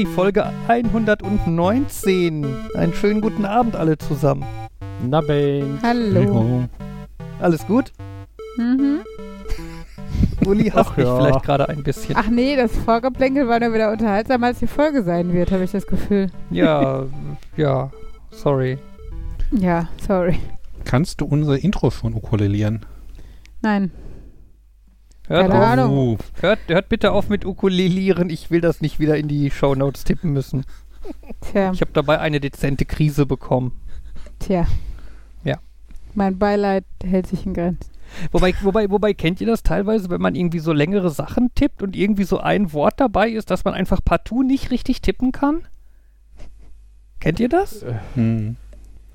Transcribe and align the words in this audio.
Uli, 0.00 0.06
Folge 0.14 0.50
119. 0.66 2.46
Einen 2.74 2.94
schönen 2.94 3.20
guten 3.20 3.44
Abend 3.44 3.76
alle 3.76 3.98
zusammen. 3.98 4.46
Na 5.06 5.20
Ben. 5.20 5.78
Hallo. 5.82 6.64
Alles 7.38 7.66
gut? 7.66 7.92
Mhm. 8.56 9.00
Uli 10.46 10.70
hasst 10.70 10.92
Ach 10.92 10.96
mich 10.96 11.04
ja. 11.06 11.16
vielleicht 11.18 11.42
gerade 11.42 11.68
ein 11.68 11.82
bisschen. 11.82 12.14
Ach 12.16 12.28
nee, 12.30 12.56
das 12.56 12.74
Vorgeplänkel 12.74 13.46
war 13.46 13.60
nur 13.60 13.74
wieder 13.74 13.92
unterhaltsamer, 13.92 14.46
als 14.46 14.60
die 14.60 14.66
Folge 14.66 15.02
sein 15.02 15.34
wird, 15.34 15.52
habe 15.52 15.64
ich 15.64 15.72
das 15.72 15.86
Gefühl. 15.86 16.30
Ja, 16.50 17.04
ja, 17.58 17.90
sorry. 18.30 18.78
Ja, 19.50 19.86
sorry. 20.06 20.38
Kannst 20.86 21.20
du 21.20 21.26
unser 21.26 21.62
Intro 21.62 21.90
schon 21.90 22.14
ukulelieren? 22.14 22.86
Nein. 23.60 23.90
Hört, 25.30 25.48
Keine 25.48 25.62
auf, 25.62 25.68
Ahnung. 25.68 25.96
Uh, 25.96 26.18
hört, 26.40 26.58
hört 26.66 26.88
bitte 26.88 27.12
auf 27.12 27.28
mit 27.28 27.44
Ukulelieren. 27.46 28.30
Ich 28.30 28.50
will 28.50 28.60
das 28.60 28.80
nicht 28.80 28.98
wieder 28.98 29.16
in 29.16 29.28
die 29.28 29.52
Shownotes 29.52 30.02
tippen 30.02 30.32
müssen. 30.32 30.64
Tja, 31.40 31.70
Ich 31.72 31.80
habe 31.80 31.92
dabei 31.92 32.18
eine 32.18 32.40
dezente 32.40 32.84
Krise 32.84 33.26
bekommen. 33.26 33.80
tja. 34.40 34.66
Ja. 35.44 35.58
Mein 36.14 36.36
Beileid 36.36 36.84
hält 37.04 37.28
sich 37.28 37.46
in 37.46 37.54
Grenzen. 37.54 37.92
Wobei, 38.32 38.54
wobei, 38.62 38.90
wobei, 38.90 39.14
kennt 39.14 39.40
ihr 39.40 39.46
das 39.46 39.62
teilweise, 39.62 40.10
wenn 40.10 40.20
man 40.20 40.34
irgendwie 40.34 40.58
so 40.58 40.72
längere 40.72 41.10
Sachen 41.10 41.54
tippt 41.54 41.80
und 41.80 41.94
irgendwie 41.94 42.24
so 42.24 42.38
ein 42.38 42.72
Wort 42.72 42.98
dabei 42.98 43.30
ist, 43.30 43.52
dass 43.52 43.64
man 43.64 43.74
einfach 43.74 44.00
partout 44.04 44.42
nicht 44.42 44.72
richtig 44.72 45.00
tippen 45.00 45.30
kann? 45.30 45.60
Kennt 47.20 47.38
ihr 47.38 47.48
das? 47.48 47.84
hm. 48.14 48.56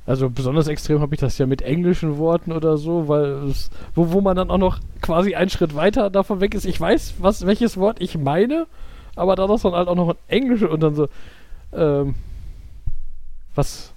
Also 0.08 0.30
besonders 0.30 0.68
extrem 0.68 1.02
habe 1.02 1.16
ich 1.16 1.22
das 1.22 1.38
ja 1.40 1.48
mit 1.48 1.64
englischen 1.64 2.18
Worten 2.18 2.52
oder 2.52 2.78
so, 2.78 3.08
weil 3.08 3.50
es, 3.50 3.72
wo, 3.96 4.12
wo 4.12 4.22
man 4.22 4.36
dann 4.36 4.52
auch 4.52 4.60
noch 4.60 4.80
quasi 5.02 5.34
einen 5.34 5.50
Schritt 5.50 5.76
weiter 5.76 6.10
davon 6.12 6.42
weg 6.42 6.54
ist. 6.54 6.66
Ich 6.66 6.80
weiß, 6.80 7.16
was, 7.20 7.46
welches 7.46 7.78
Wort 7.78 8.00
ich 8.00 8.18
meine, 8.18 8.68
aber 9.16 9.36
da 9.36 9.48
das 9.48 9.64
dann 9.64 9.74
halt 9.74 9.88
auch 9.88 9.96
noch 9.96 10.10
ein 10.10 10.18
englische 10.28 10.70
und 10.70 10.82
dann 10.82 10.94
so, 10.94 11.08
ähm, 11.74 12.14
was, 13.56 13.94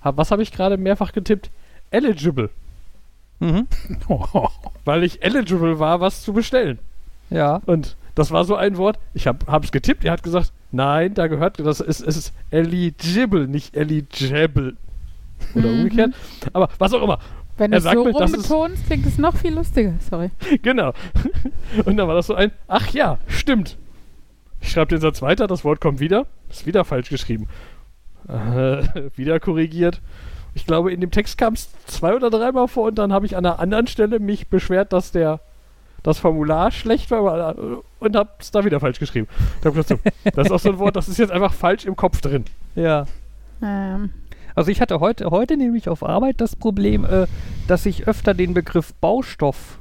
hab, 0.00 0.16
was 0.16 0.32
habe 0.32 0.42
ich 0.42 0.50
gerade 0.50 0.76
mehrfach 0.76 1.12
getippt? 1.12 1.50
Eligible. 1.90 2.50
Mhm. 3.38 3.68
Weil 4.84 5.04
ich 5.04 5.22
eligible 5.22 5.78
war, 5.78 6.00
was 6.00 6.22
zu 6.22 6.32
bestellen. 6.32 6.80
Ja. 7.30 7.60
Und 7.66 7.96
das 8.16 8.30
war 8.32 8.44
so 8.44 8.56
ein 8.56 8.76
Wort, 8.76 8.98
ich 9.12 9.26
habe 9.26 9.44
es 9.62 9.72
getippt, 9.72 10.04
er 10.04 10.12
hat 10.12 10.22
gesagt, 10.22 10.52
nein, 10.72 11.14
da 11.14 11.26
gehört, 11.26 11.60
das 11.60 11.80
ist, 11.80 12.00
es 12.00 12.16
ist 12.16 12.32
eligible, 12.50 13.46
nicht 13.46 13.76
eligible. 13.76 14.76
Oder 15.54 15.68
Mhm. 15.68 15.78
umgekehrt. 15.82 16.12
Aber 16.52 16.68
was 16.78 16.92
auch 16.92 17.02
immer. 17.02 17.18
Wenn 17.56 17.70
du 17.70 17.76
es 17.76 17.84
so 17.84 17.90
mir, 17.90 17.96
rumbetonst, 17.98 18.86
klingt 18.86 19.06
es 19.06 19.16
noch 19.18 19.36
viel 19.36 19.54
lustiger. 19.54 19.94
Sorry. 20.10 20.30
genau. 20.62 20.92
Und 21.84 21.96
dann 21.96 22.08
war 22.08 22.14
das 22.16 22.26
so 22.26 22.34
ein, 22.34 22.50
ach 22.66 22.88
ja, 22.90 23.18
stimmt. 23.28 23.76
Ich 24.60 24.70
schreibe 24.72 24.88
den 24.88 25.00
Satz 25.00 25.22
weiter, 25.22 25.46
das 25.46 25.64
Wort 25.64 25.80
kommt 25.80 26.00
wieder, 26.00 26.26
ist 26.50 26.66
wieder 26.66 26.84
falsch 26.84 27.10
geschrieben. 27.10 27.48
Äh, 28.28 28.82
wieder 29.16 29.38
korrigiert. 29.40 30.00
Ich 30.54 30.66
glaube, 30.66 30.92
in 30.92 31.00
dem 31.00 31.10
Text 31.10 31.36
kam 31.38 31.54
es 31.54 31.68
zwei 31.86 32.14
oder 32.14 32.30
dreimal 32.30 32.68
vor 32.68 32.86
und 32.88 32.96
dann 32.96 33.12
habe 33.12 33.26
ich 33.26 33.36
an 33.36 33.44
einer 33.44 33.58
anderen 33.58 33.86
Stelle 33.86 34.18
mich 34.20 34.48
beschwert, 34.48 34.92
dass 34.92 35.12
der 35.12 35.40
das 36.02 36.18
Formular 36.18 36.70
schlecht 36.70 37.10
war 37.10 37.20
aber- 37.32 37.82
und 37.98 38.16
habe 38.16 38.30
es 38.38 38.50
da 38.50 38.64
wieder 38.64 38.78
falsch 38.80 38.98
geschrieben. 38.98 39.26
Das 39.62 39.74
ist 39.76 40.52
auch 40.52 40.58
so 40.58 40.70
ein 40.70 40.78
Wort, 40.78 40.96
das 40.96 41.08
ist 41.08 41.18
jetzt 41.18 41.30
einfach 41.32 41.52
falsch 41.52 41.84
im 41.86 41.96
Kopf 41.96 42.20
drin. 42.20 42.44
Ja. 42.74 43.06
Ähm, 43.62 44.10
Also 44.54 44.70
ich 44.70 44.80
hatte 44.80 45.00
heute, 45.00 45.30
heute 45.30 45.56
nämlich 45.56 45.88
auf 45.88 46.02
Arbeit 46.02 46.40
das 46.40 46.56
Problem, 46.56 47.04
äh, 47.04 47.26
dass 47.66 47.86
ich 47.86 48.06
öfter 48.06 48.34
den 48.34 48.54
Begriff 48.54 48.94
Baustoff 48.94 49.80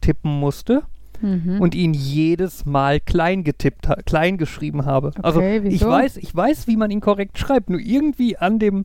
tippen 0.00 0.38
musste 0.38 0.82
mhm. 1.20 1.60
und 1.60 1.74
ihn 1.74 1.94
jedes 1.94 2.64
Mal 2.66 3.00
klein 3.00 3.44
getippt, 3.44 3.88
klein 4.04 4.38
geschrieben 4.38 4.84
habe. 4.84 5.12
also 5.22 5.40
Okay, 5.40 5.58
ich 5.58 5.72
wieso? 5.80 5.88
weiß, 5.88 6.16
ich 6.18 6.34
weiß, 6.34 6.66
wie 6.66 6.76
man 6.76 6.90
ihn 6.90 7.00
korrekt 7.00 7.38
schreibt, 7.38 7.70
nur 7.70 7.80
irgendwie 7.80 8.36
an 8.36 8.58
dem 8.58 8.84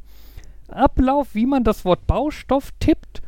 Ablauf, 0.70 1.34
wie 1.34 1.46
man 1.46 1.64
das 1.64 1.86
Wort 1.86 2.08
Baustoff 2.08 2.72
tippt, 2.80 3.22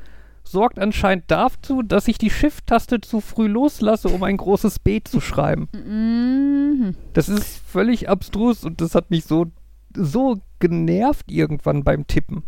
sorgt 0.44 0.80
anscheinend 0.80 1.26
dazu, 1.28 1.84
dass 1.84 2.08
ich 2.08 2.18
die 2.18 2.30
Shift-Taste 2.30 3.02
zu 3.02 3.22
früh 3.22 3.48
loslasse, 3.48 4.10
um 4.10 4.24
ein 4.24 4.38
großes 4.38 4.80
B 4.80 5.02
zu 5.04 5.22
schreiben. 5.22 5.70
Mhm. 5.74 6.96
Das 7.14 7.30
ist 7.30 7.62
völlig 7.68 8.10
abstrus 8.10 8.64
und 8.64 8.82
das 8.82 8.96
hat 8.96 9.12
mich 9.12 9.26
so, 9.26 9.46
so 10.00 10.42
genervt 10.60 11.32
irgendwann 11.32 11.84
beim 11.84 12.08
Tippen. 12.08 12.44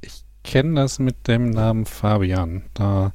ich 0.00 0.24
kenne 0.44 0.74
das 0.80 0.98
mit 0.98 1.28
dem 1.28 1.50
Namen 1.50 1.86
Fabian. 1.86 2.62
Da 2.74 3.12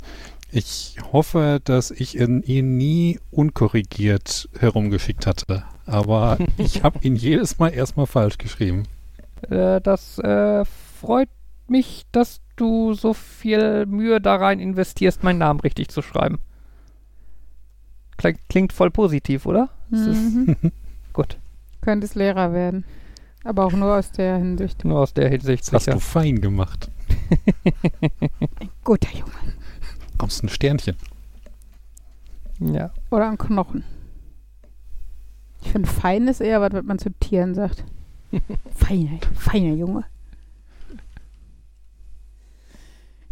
ich 0.51 0.97
hoffe, 1.13 1.61
dass 1.63 1.91
ich 1.91 2.19
ihn, 2.19 2.43
ihn 2.43 2.75
nie 2.75 3.19
unkorrigiert 3.31 4.49
herumgeschickt 4.59 5.25
hatte. 5.25 5.63
Aber 5.85 6.37
ich 6.57 6.83
habe 6.83 6.99
ihn 7.01 7.15
jedes 7.15 7.57
Mal 7.57 7.69
erstmal 7.69 8.05
falsch 8.05 8.37
geschrieben. 8.37 8.83
Äh, 9.49 9.79
das 9.81 10.19
äh, 10.19 10.65
freut 10.65 11.29
mich, 11.67 12.03
dass 12.11 12.41
du 12.57 12.93
so 12.93 13.13
viel 13.13 13.85
Mühe 13.85 14.19
da 14.19 14.35
rein 14.35 14.59
investierst, 14.59 15.23
meinen 15.23 15.39
Namen 15.39 15.61
richtig 15.61 15.87
zu 15.87 16.01
schreiben. 16.01 16.39
Klingt, 18.17 18.39
klingt 18.49 18.73
voll 18.73 18.91
positiv, 18.91 19.45
oder? 19.45 19.69
Mhm. 19.89 20.55
gut. 21.13 21.37
Könntest 21.79 22.15
Lehrer 22.15 22.53
werden. 22.53 22.83
Aber 23.43 23.65
auch 23.65 23.71
nur 23.71 23.95
aus 23.97 24.11
der 24.11 24.37
Hinsicht. 24.37 24.85
Nur 24.85 24.99
aus 24.99 25.13
der 25.13 25.29
Hinsicht 25.29 25.63
Das 25.67 25.73
hast 25.73 25.85
sicher. 25.85 25.95
du 25.95 25.99
fein 26.01 26.41
gemacht. 26.41 26.89
Guter 28.83 29.11
Junge. 29.13 29.31
Kommst 30.17 30.43
ein 30.43 30.49
Sternchen. 30.49 30.95
Ja. 32.59 32.91
Oder 33.09 33.29
ein 33.29 33.37
Knochen. 33.37 33.83
Ich 35.63 35.71
finde, 35.71 35.89
fein 35.89 36.27
ist 36.27 36.41
eher 36.41 36.61
was, 36.61 36.73
was 36.73 36.83
man 36.83 36.99
zu 36.99 37.09
Tieren 37.19 37.55
sagt. 37.55 37.83
feiner, 38.75 39.19
feiner 39.33 39.73
Junge. 39.73 40.03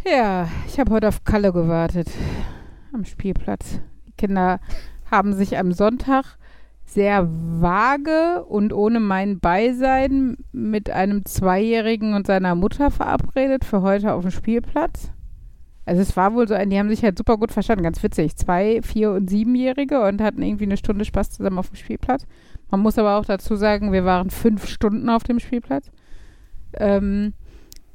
Ja, 0.05 0.49
ich 0.67 0.79
habe 0.79 0.91
heute 0.91 1.07
auf 1.07 1.23
Kalle 1.23 1.53
gewartet. 1.53 2.09
Am 2.93 3.05
Spielplatz. 3.05 3.79
Die 4.07 4.11
Kinder 4.13 4.59
haben 5.11 5.33
sich 5.35 5.57
am 5.57 5.71
Sonntag 5.71 6.37
sehr 6.94 7.27
vage 7.29 8.44
und 8.45 8.73
ohne 8.73 9.00
mein 9.00 9.39
Beisein 9.39 10.38
mit 10.51 10.89
einem 10.89 11.23
Zweijährigen 11.23 12.16
und 12.16 12.25
seiner 12.25 12.55
Mutter 12.55 12.89
verabredet 12.89 13.63
für 13.63 13.81
heute 13.83 14.13
auf 14.13 14.23
dem 14.23 14.31
Spielplatz. 14.31 15.11
Also 15.85 16.01
es 16.01 16.17
war 16.17 16.33
wohl 16.33 16.47
so 16.47 16.55
ein, 16.55 16.69
die 16.69 16.79
haben 16.79 16.89
sich 16.89 17.03
halt 17.03 17.17
super 17.17 17.38
gut 17.38 17.51
verstanden, 17.51 17.83
ganz 17.83 18.01
witzig. 18.01 18.35
Zwei, 18.35 18.81
vier 18.81 19.11
und 19.11 19.29
siebenjährige 19.29 20.01
und 20.01 20.22
hatten 20.22 20.41
irgendwie 20.41 20.66
eine 20.66 20.77
Stunde 20.77 21.05
Spaß 21.05 21.31
zusammen 21.31 21.59
auf 21.59 21.69
dem 21.69 21.77
Spielplatz. 21.77 22.25
Man 22.72 22.81
muss 22.81 22.97
aber 22.97 23.17
auch 23.17 23.25
dazu 23.25 23.56
sagen, 23.56 23.91
wir 23.91 24.06
waren 24.06 24.29
fünf 24.29 24.67
Stunden 24.67 25.09
auf 25.09 25.23
dem 25.23 25.39
Spielplatz. 25.39 25.91
Ähm, 26.73 27.33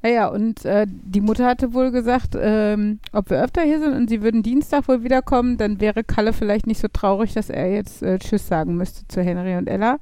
naja, 0.05 0.27
und 0.29 0.67
äh, 0.67 0.87
die 0.87 1.23
Mutter 1.23 1.47
hatte 1.47 1.73
wohl 1.73 1.91
gesagt, 1.91 2.37
ähm, 2.39 2.99
ob 3.15 3.31
wir 3.31 3.43
öfter 3.43 3.63
hier 3.63 3.79
sind 3.81 3.95
und 3.95 4.11
sie 4.11 4.21
würden 4.21 4.43
Dienstag 4.43 4.87
wohl 4.87 5.03
wiederkommen, 5.03 5.57
dann 5.57 5.81
wäre 5.81 6.05
Kalle 6.05 6.35
vielleicht 6.35 6.67
nicht 6.67 6.79
so 6.79 6.89
traurig, 6.93 7.33
dass 7.33 7.49
er 7.49 7.73
jetzt 7.73 8.03
äh, 8.03 8.19
Tschüss 8.19 8.47
sagen 8.47 8.77
müsste 8.77 9.09
zu 9.09 9.23
Henry 9.23 9.57
und 9.57 9.67
Ella 9.67 9.97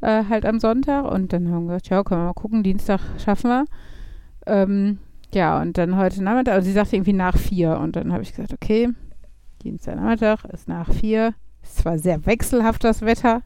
äh, 0.00 0.24
halt 0.28 0.44
am 0.46 0.58
Sonntag. 0.58 1.08
Und 1.08 1.32
dann 1.32 1.48
haben 1.52 1.66
wir 1.66 1.74
gesagt, 1.74 1.90
ja, 1.90 2.02
können 2.02 2.22
wir 2.22 2.26
mal 2.26 2.32
gucken, 2.32 2.64
Dienstag 2.64 2.98
schaffen 3.24 3.50
wir. 3.50 3.64
Ähm, 4.46 4.98
ja, 5.32 5.62
und 5.62 5.78
dann 5.78 5.96
heute 5.96 6.24
Nachmittag, 6.24 6.54
also 6.54 6.66
sie 6.66 6.72
sagte 6.72 6.96
irgendwie 6.96 7.12
nach 7.12 7.38
vier. 7.38 7.78
Und 7.78 7.94
dann 7.94 8.12
habe 8.12 8.24
ich 8.24 8.34
gesagt, 8.34 8.52
okay, 8.52 8.88
Dienstagnachmittag 9.62 10.44
ist 10.46 10.66
nach 10.66 10.92
vier. 10.92 11.34
Ist 11.62 11.76
zwar 11.76 12.00
sehr 12.00 12.26
wechselhaft 12.26 12.82
das 12.82 13.02
Wetter, 13.02 13.42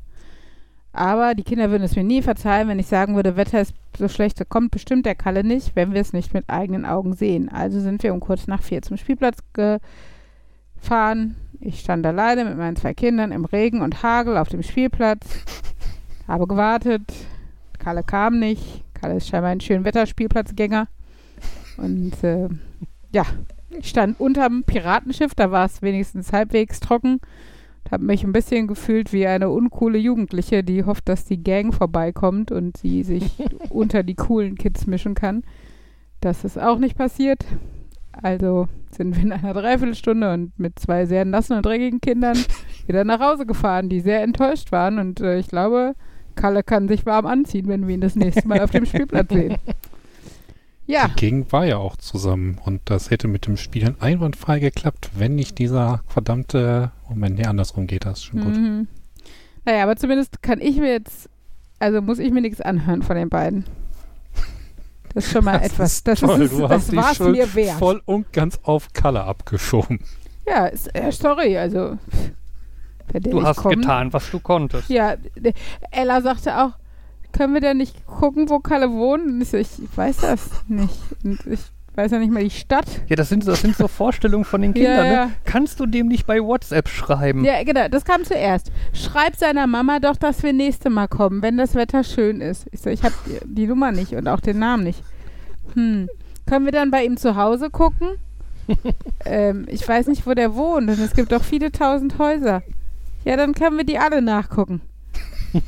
aber 0.92 1.34
die 1.34 1.44
Kinder 1.44 1.70
würden 1.70 1.84
es 1.84 1.94
mir 1.94 2.04
nie 2.04 2.22
verzeihen, 2.22 2.69
wenn 2.69 2.78
ich 2.78 2.87
sagen 2.87 3.14
würde, 3.14 3.37
Wetter 3.37 3.60
ist 3.60 3.75
so 3.96 4.08
schlecht, 4.08 4.40
da 4.40 4.44
kommt 4.44 4.72
bestimmt 4.72 5.06
der 5.06 5.14
Kalle 5.14 5.44
nicht, 5.44 5.76
wenn 5.76 5.92
wir 5.92 6.00
es 6.00 6.12
nicht 6.12 6.34
mit 6.34 6.48
eigenen 6.48 6.84
Augen 6.84 7.14
sehen. 7.14 7.48
Also 7.48 7.81
sind 7.81 8.02
wir 8.02 8.12
um 8.12 8.20
kurz 8.20 8.46
nach 8.46 8.62
vier 8.62 8.82
zum 8.82 8.96
Spielplatz 8.96 9.38
gefahren. 9.52 11.37
Ich 11.60 11.81
stand 11.81 12.04
alleine 12.06 12.44
mit 12.44 12.56
meinen 12.56 12.76
zwei 12.76 12.94
Kindern 12.94 13.32
im 13.32 13.44
Regen 13.44 13.82
und 13.82 14.02
Hagel 14.02 14.37
auf 14.37 14.48
dem 14.48 14.62
Spielplatz, 14.62 15.44
habe 16.26 16.46
gewartet. 16.46 17.02
Kalle 17.78 18.02
kam 18.02 18.38
nicht. 18.38 18.84
Kalle 18.94 19.16
ist 19.16 19.28
scheinbar 19.28 19.50
ein 19.50 19.60
schön 19.60 19.84
Wetterspielplatzgänger. 19.84 20.88
Und 21.76 22.22
äh, 22.25 22.48
ja, 23.12 23.25
ich 23.70 23.88
stand 23.88 24.19
unterm 24.20 24.64
Piratenschiff, 24.64 25.34
da 25.34 25.50
war 25.50 25.66
es 25.66 25.82
wenigstens 25.82 26.32
halbwegs 26.32 26.81
trocken. 26.81 27.20
Habe 27.90 28.04
mich 28.04 28.22
ein 28.22 28.32
bisschen 28.32 28.66
gefühlt 28.66 29.12
wie 29.12 29.26
eine 29.26 29.50
uncoole 29.50 29.98
Jugendliche, 29.98 30.62
die 30.62 30.84
hofft, 30.84 31.08
dass 31.08 31.25
die 31.25 31.42
Gang 31.42 31.75
vorbeikommt 31.75 32.52
und 32.52 32.76
sie 32.76 33.02
sich 33.02 33.32
unter 33.70 34.02
die 34.02 34.14
coolen 34.14 34.56
Kids 34.56 34.87
mischen 34.87 35.14
kann. 35.14 35.42
Das 36.20 36.44
ist 36.44 36.58
auch 36.58 36.78
nicht 36.78 36.96
passiert. 36.96 37.44
Also 38.12 38.69
sind 38.90 39.16
wir 39.16 39.22
in 39.22 39.32
einer 39.32 39.54
Dreiviertelstunde 39.54 40.32
und 40.32 40.58
mit 40.58 40.78
zwei 40.78 41.06
sehr 41.06 41.25
nassen 41.25 41.56
und 41.56 41.64
dreckigen 41.66 42.00
Kindern 42.00 42.38
wieder 42.87 43.04
nach 43.04 43.20
Hause 43.20 43.46
gefahren, 43.46 43.88
die 43.88 44.00
sehr 44.00 44.22
enttäuscht 44.22 44.72
waren. 44.72 44.98
Und 44.98 45.20
äh, 45.20 45.38
ich 45.38 45.48
glaube, 45.48 45.94
Kalle 46.34 46.62
kann 46.62 46.88
sich 46.88 47.06
warm 47.06 47.26
anziehen, 47.26 47.69
wenn 47.69 47.87
wir 47.87 47.94
ihn 47.94 48.00
das 48.00 48.16
nächste 48.16 48.46
Mal 48.46 48.60
auf 48.60 48.70
dem 48.70 48.87
Spielplatz 48.87 49.32
sehen. 49.32 49.56
Ja, 50.87 51.06
Die 51.06 51.20
Gegend 51.20 51.52
war 51.52 51.64
ja 51.66 51.76
auch 51.76 51.96
zusammen 51.96 52.58
und 52.64 52.81
das 52.87 53.10
hätte 53.10 53.28
mit 53.28 53.46
dem 53.46 53.56
Spielen 53.56 53.94
einwandfrei 54.00 54.58
geklappt, 54.58 55.10
wenn 55.14 55.37
nicht 55.37 55.58
dieser 55.58 56.02
verdammte. 56.08 56.90
Moment, 57.10 57.38
nee, 57.38 57.44
andersrum 57.46 57.86
geht 57.86 58.04
das 58.06 58.22
schon 58.24 58.40
gut. 58.40 58.56
Mhm. 58.56 58.88
Naja, 59.64 59.82
aber 59.82 59.96
zumindest 59.96 60.42
kann 60.42 60.60
ich 60.60 60.76
mir 60.78 60.90
jetzt, 60.92 61.28
also 61.78 62.00
muss 62.00 62.18
ich 62.18 62.30
mir 62.32 62.40
nichts 62.40 62.60
anhören 62.60 63.02
von 63.02 63.16
den 63.16 63.28
beiden. 63.28 63.64
Das 65.12 65.26
ist 65.26 65.32
schon 65.32 65.44
mal 65.44 65.56
etwas. 65.60 65.94
ist 65.94 66.08
das 66.08 66.20
toll. 66.20 66.40
ist, 66.42 66.52
du 66.52 66.66
das 66.68 66.94
war's 66.94 67.16
Schuld 67.16 67.32
mir 67.36 67.52
wert. 67.54 67.78
voll 67.78 68.00
und 68.06 68.32
ganz 68.32 68.58
auf 68.62 68.92
Kalle 68.92 69.24
abgeschoben. 69.24 69.98
Ja, 70.46 70.66
ist, 70.66 70.86
äh, 70.94 71.10
sorry, 71.12 71.58
also. 71.58 71.98
Wenn 73.12 73.22
der 73.22 73.32
Du 73.32 73.38
nicht 73.38 73.46
hast 73.46 73.56
kommt, 73.56 73.74
getan, 73.76 74.12
was 74.12 74.30
du 74.30 74.38
konntest. 74.38 74.88
Ja, 74.88 75.16
d- 75.16 75.52
Ella 75.90 76.20
sagte 76.22 76.56
auch, 76.58 76.70
können 77.32 77.54
wir 77.54 77.60
denn 77.60 77.78
nicht 77.78 78.06
gucken, 78.06 78.48
wo 78.48 78.60
Kalle 78.60 78.88
wohnt? 78.90 79.24
Und 79.26 79.40
ich 79.40 79.48
so, 79.48 79.56
ich 79.56 79.68
weiß 79.96 80.18
das 80.18 80.48
nicht. 80.68 80.94
Und 81.24 81.44
ich 81.46 81.60
weiß 82.00 82.12
ja 82.12 82.19
nicht 82.19 82.32
mal 82.32 82.43
die 82.43 82.50
Stadt. 82.50 82.87
Ja, 83.08 83.17
das 83.17 83.29
sind, 83.29 83.47
das 83.47 83.61
sind 83.61 83.76
so 83.76 83.87
Vorstellungen 83.87 84.44
von 84.44 84.62
den 84.62 84.75
Kindern. 84.75 85.06
Ja, 85.06 85.12
ja. 85.12 85.25
Ne? 85.26 85.32
Kannst 85.44 85.81
du 85.81 85.87
dem 85.87 86.08
nicht 86.08 86.26
bei 86.26 86.41
WhatsApp 86.41 86.88
schreiben? 86.88 87.44
Ja, 87.44 87.62
genau, 87.62 87.88
das 87.88 88.05
kam 88.05 88.25
zuerst. 88.25 88.73
Schreib 88.93 89.37
seiner 89.37 89.67
Mama 89.67 89.99
doch, 90.00 90.17
dass 90.17 90.43
wir 90.43 90.52
nächste 90.52 90.91
Mal 90.91 91.08
kommen, 91.08 91.43
wenn 91.43 91.58
das 91.58 91.75
Wetter 91.75 92.05
schön 92.05 92.41
ist. 92.41 92.67
Ich 92.73 92.81
so, 92.81 92.91
ich 92.91 93.02
habe 93.02 93.14
die 93.44 93.67
Nummer 93.67 93.93
nicht 93.93 94.14
und 94.14 94.29
auch 94.29 94.41
den 94.41 94.58
Namen 94.58 94.85
nicht. 94.85 95.02
Hm. 95.75 96.08
Können 96.47 96.64
wir 96.64 96.73
dann 96.73 96.91
bei 96.91 97.05
ihm 97.05 97.17
zu 97.17 97.37
Hause 97.37 97.70
gucken? 97.70 98.08
ähm, 99.25 99.67
ich 99.69 99.87
weiß 99.87 100.06
nicht, 100.06 100.26
wo 100.26 100.35
der 100.35 100.55
wohnt 100.55 100.88
und 100.88 100.99
es 100.99 101.14
gibt 101.14 101.32
doch 101.32 101.44
viele 101.44 101.70
tausend 101.70 102.19
Häuser. 102.19 102.62
Ja, 103.25 103.37
dann 103.37 103.55
können 103.55 103.76
wir 103.76 103.85
die 103.85 103.99
alle 103.99 104.23
nachgucken. 104.23 104.81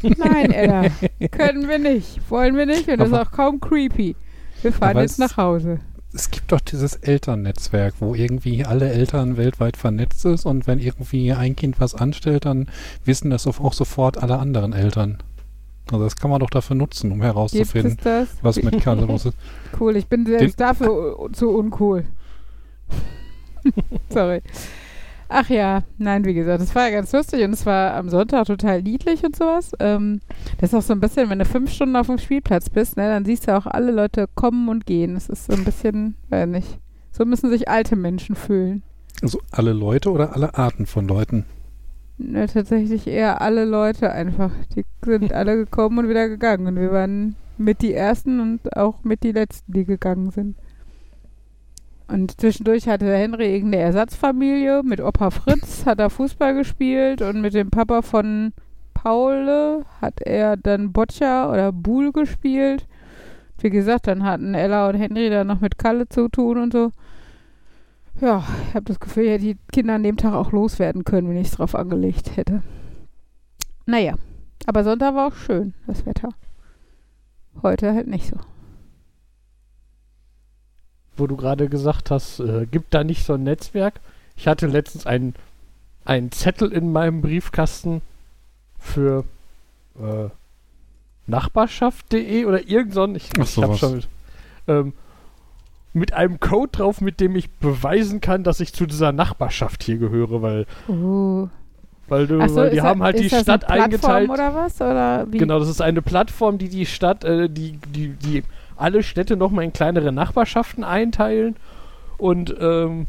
Nein, 0.03 0.53
Ella, 0.53 0.85
können 1.31 1.69
wir 1.69 1.79
nicht. 1.79 2.31
Wollen 2.31 2.57
wir 2.57 2.67
nicht 2.67 2.89
und 2.89 2.99
das 2.99 3.09
ist 3.09 3.15
auch 3.15 3.33
kaum 3.33 3.61
creepy. 3.61 4.17
Wir 4.63 4.73
fahren 4.73 4.99
jetzt 4.99 5.19
nach 5.19 5.37
Hause. 5.37 5.81
Es 6.15 6.31
gibt 6.31 6.53
doch 6.53 6.61
dieses 6.61 6.95
Elternnetzwerk, 6.97 7.95
wo 8.01 8.15
irgendwie 8.15 8.65
alle 8.67 8.91
Eltern 8.93 9.37
weltweit 9.39 9.77
vernetzt 9.79 10.25
ist 10.27 10.45
und 10.45 10.67
wenn 10.67 10.79
irgendwie 10.79 11.33
ein 11.33 11.57
Kind 11.57 11.81
was 11.81 11.95
anstellt, 11.95 12.45
dann 12.45 12.69
wissen 13.05 13.31
das 13.31 13.47
auch 13.47 13.73
sofort 13.73 14.23
alle 14.23 14.39
anderen 14.39 14.75
Eltern. 14.75 15.19
Also 15.91 16.05
das 16.05 16.17
kann 16.17 16.31
man 16.31 16.41
doch 16.41 16.51
dafür 16.51 16.77
nutzen, 16.77 17.11
um 17.13 17.23
herauszufinden, 17.23 17.99
was 18.43 18.63
mit 18.63 18.83
Kalle 18.83 19.07
los 19.07 19.27
ist. 19.27 19.37
Cool, 19.81 19.97
ich 19.97 20.07
bin 20.07 20.27
selbst 20.27 20.61
dafür 20.61 21.19
u- 21.19 21.29
zu 21.31 21.49
uncool. 21.51 22.05
Sorry. 24.11 24.43
Ach 25.35 25.49
ja, 25.49 25.83
nein, 25.97 26.27
wie 26.27 26.35
gesagt, 26.35 26.63
es 26.63 26.75
war 26.75 26.91
ja 26.91 26.97
ganz 26.97 27.11
lustig 27.13 27.43
und 27.43 27.55
es 27.55 27.65
war 27.65 27.95
am 27.95 28.11
Sonntag 28.11 28.47
total 28.47 28.83
niedlich 28.83 29.25
und 29.25 29.35
sowas. 29.35 29.73
Ähm, 29.81 30.21
das 30.59 30.71
ist 30.71 30.79
auch 30.79 30.83
so 30.83 30.93
ein 30.93 31.01
bisschen, 31.01 31.31
wenn 31.31 31.39
du 31.39 31.47
fünf 31.47 31.71
Stunden 31.73 31.97
auf 31.97 32.09
dem 32.09 32.19
Spielplatz 32.19 32.69
bist, 32.69 32.99
ne, 32.99 33.09
dann 33.09 33.25
siehst 33.25 33.49
du 33.49 33.57
auch 33.57 33.65
alle 33.65 33.93
Leute 33.93 34.29
kommen 34.35 34.69
und 34.69 34.85
gehen. 34.85 35.15
Das 35.15 35.31
ist 35.31 35.47
so 35.47 35.55
ein 35.55 35.65
bisschen, 35.65 36.17
weiß 36.29 36.49
nicht. 36.49 36.79
So 37.13 37.25
müssen 37.25 37.49
sich 37.49 37.67
alte 37.67 37.97
Menschen 37.97 38.37
fühlen. 38.37 38.83
Also 39.23 39.41
alle 39.51 39.73
Leute 39.73 40.11
oder 40.11 40.35
alle 40.35 40.55
Arten 40.55 40.85
von 40.85 41.09
Leuten? 41.09 41.47
Ne, 42.19 42.47
tatsächlich 42.47 43.07
eher 43.07 43.41
alle 43.41 43.65
Leute 43.65 44.13
einfach. 44.13 44.51
Die 44.77 44.85
sind 45.03 45.33
alle 45.33 45.57
gekommen 45.57 45.99
und 45.99 46.11
wieder 46.11 46.29
gegangen. 46.29 46.67
Und 46.67 46.77
wir 46.77 46.93
waren 46.93 47.37
mit 47.57 47.81
die 47.81 47.95
Ersten 47.95 48.39
und 48.39 48.77
auch 48.77 49.03
mit 49.03 49.23
die 49.23 49.33
Letzten, 49.33 49.73
die 49.73 49.87
gegangen 49.87 50.31
sind. 50.31 50.57
Und 52.13 52.39
zwischendurch 52.39 52.89
hatte 52.89 53.07
Henry 53.07 53.55
irgendeine 53.55 53.85
Ersatzfamilie. 53.85 54.83
Mit 54.83 55.01
Opa 55.01 55.31
Fritz 55.31 55.87
hat 55.87 55.99
er 55.99 56.11
Fußball 56.11 56.55
gespielt 56.55 57.23
und 57.23 57.41
mit 57.41 57.55
dem 57.55 57.71
Papa 57.71 58.03
von 58.03 58.53
Paul 58.93 59.85
hat 60.01 60.21
er 60.21 60.59
dann 60.59 60.93
Boccia 60.93 61.51
oder 61.51 61.73
Buhl 61.73 62.13
gespielt. 62.13 62.87
Wie 63.59 63.71
gesagt, 63.71 64.09
dann 64.09 64.25
hatten 64.25 64.55
Ella 64.55 64.91
und 64.91 64.97
Henry 64.97 65.31
dann 65.31 65.47
noch 65.47 65.61
mit 65.61 65.79
Kalle 65.79 66.07
zu 66.07 66.29
tun 66.29 66.59
und 66.59 66.75
so. 66.75 66.91
Ja, 68.21 68.45
ich 68.69 68.75
habe 68.75 68.85
das 68.85 69.01
Gefühl, 69.01 69.25
ich 69.25 69.31
hätte 69.31 69.45
die 69.45 69.59
Kinder 69.73 69.95
an 69.95 70.03
dem 70.03 70.19
Tag 70.19 70.35
auch 70.35 70.53
loswerden 70.53 71.05
können, 71.05 71.31
wenn 71.31 71.39
ich 71.39 71.49
es 71.49 71.55
drauf 71.55 71.75
angelegt 71.75 72.37
hätte. 72.37 72.63
Naja, 73.87 74.17
aber 74.67 74.85
Sonntag 74.85 75.15
war 75.15 75.29
auch 75.29 75.35
schön, 75.35 75.73
das 75.87 76.05
Wetter. 76.05 76.29
Heute 77.63 77.95
halt 77.95 78.07
nicht 78.07 78.27
so. 78.27 78.37
Wo 81.17 81.27
du 81.27 81.37
gerade 81.37 81.69
gesagt 81.69 82.11
hast, 82.11 82.41
äh, 82.41 82.67
gibt 82.67 82.95
da 82.95 83.05
nicht 83.05 83.25
so 83.25 83.35
ein 83.35 83.43
Netzwerk. 83.43 84.01
Ich 84.37 84.49
hatte 84.49 84.67
letztens 84.67 85.07
einen, 85.07 85.35
einen 86.05 86.33
Zettel 86.33 86.73
in 86.73 86.91
meinem 86.93 87.21
Briefkasten 87.21 88.01
für 88.79 89.25
äh, 90.01 90.29
Nachbarschaft.de 91.27 92.45
oder 92.47 92.69
irgend 92.69 92.95
so 92.95 93.05
ein, 93.05 93.15
ich, 93.15 93.31
Ach, 93.39 93.45
ich 93.45 93.57
hab 93.59 93.77
schon 93.77 93.97
mit, 93.97 94.09
ähm, 94.69 94.93
mit 95.93 96.15
einem 96.15 96.41
Code 96.41 96.71
drauf, 96.73 97.01
mit 97.01 97.21
dem 97.21 97.37
ich 97.37 97.51
beweisen 97.51 98.21
kann, 98.21 98.45
dass 98.45 98.61
ich 98.61 98.73
zu 98.73 98.87
dieser 98.87 99.13
Nachbarschaft 99.13 99.83
hier 99.83 99.99
gehöre, 99.99 100.43
weil, 100.43 100.67
Uh. 100.89 101.49
weil, 102.09 102.27
du, 102.27 102.49
so, 102.49 102.57
weil 102.57 102.71
die 102.71 102.81
haben 102.81 103.01
das, 103.01 103.05
halt 103.07 103.19
die 103.21 103.29
Stadt 103.29 103.65
eine 103.69 103.89
Plattform 103.89 104.13
eingeteilt. 104.13 104.31
oder 104.31 104.55
was? 104.55 104.81
Oder 104.81 105.27
wie? 105.31 105.39
Genau, 105.39 105.59
das 105.59 105.69
ist 105.69 105.83
eine 105.83 106.03
Plattform, 106.03 106.59
die 106.59 106.69
die 106.69 106.87
Stadt, 106.87 107.25
äh, 107.25 107.49
die, 107.49 107.79
die, 107.95 108.09
die 108.09 108.43
alle 108.83 109.03
Städte 109.03 109.37
nochmal 109.37 109.65
in 109.65 109.73
kleinere 109.73 110.13
Nachbarschaften 110.13 110.85
einteilen. 110.85 111.57
Und 112.19 112.55
ähm, 112.61 113.07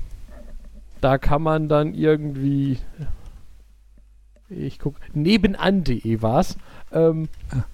da 1.01 1.17
kann 1.17 1.41
man 1.41 1.67
dann 1.67 1.93
irgendwie, 1.93 2.77
ich 4.49 4.79
guck, 4.79 4.95
nebenan.de 5.13 6.21
war's. 6.21 6.57
Ähm, 6.91 7.27
Ah. 7.51 7.65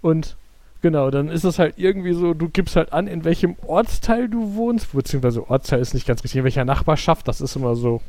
Und 0.00 0.36
genau, 0.80 1.10
dann 1.10 1.28
ist 1.28 1.44
es 1.44 1.58
halt 1.58 1.74
irgendwie 1.76 2.12
so, 2.12 2.34
du 2.34 2.48
gibst 2.48 2.76
halt 2.76 2.92
an, 2.92 3.08
in 3.08 3.24
welchem 3.24 3.56
Ortsteil 3.66 4.28
du 4.28 4.54
wohnst, 4.54 4.92
beziehungsweise 4.92 5.50
Ortsteil 5.50 5.80
ist 5.80 5.94
nicht 5.94 6.06
ganz 6.06 6.22
richtig, 6.22 6.38
in 6.38 6.44
welcher 6.44 6.64
Nachbarschaft, 6.64 7.26
das 7.26 7.40
ist 7.40 7.56
immer 7.56 7.74
so 7.74 8.00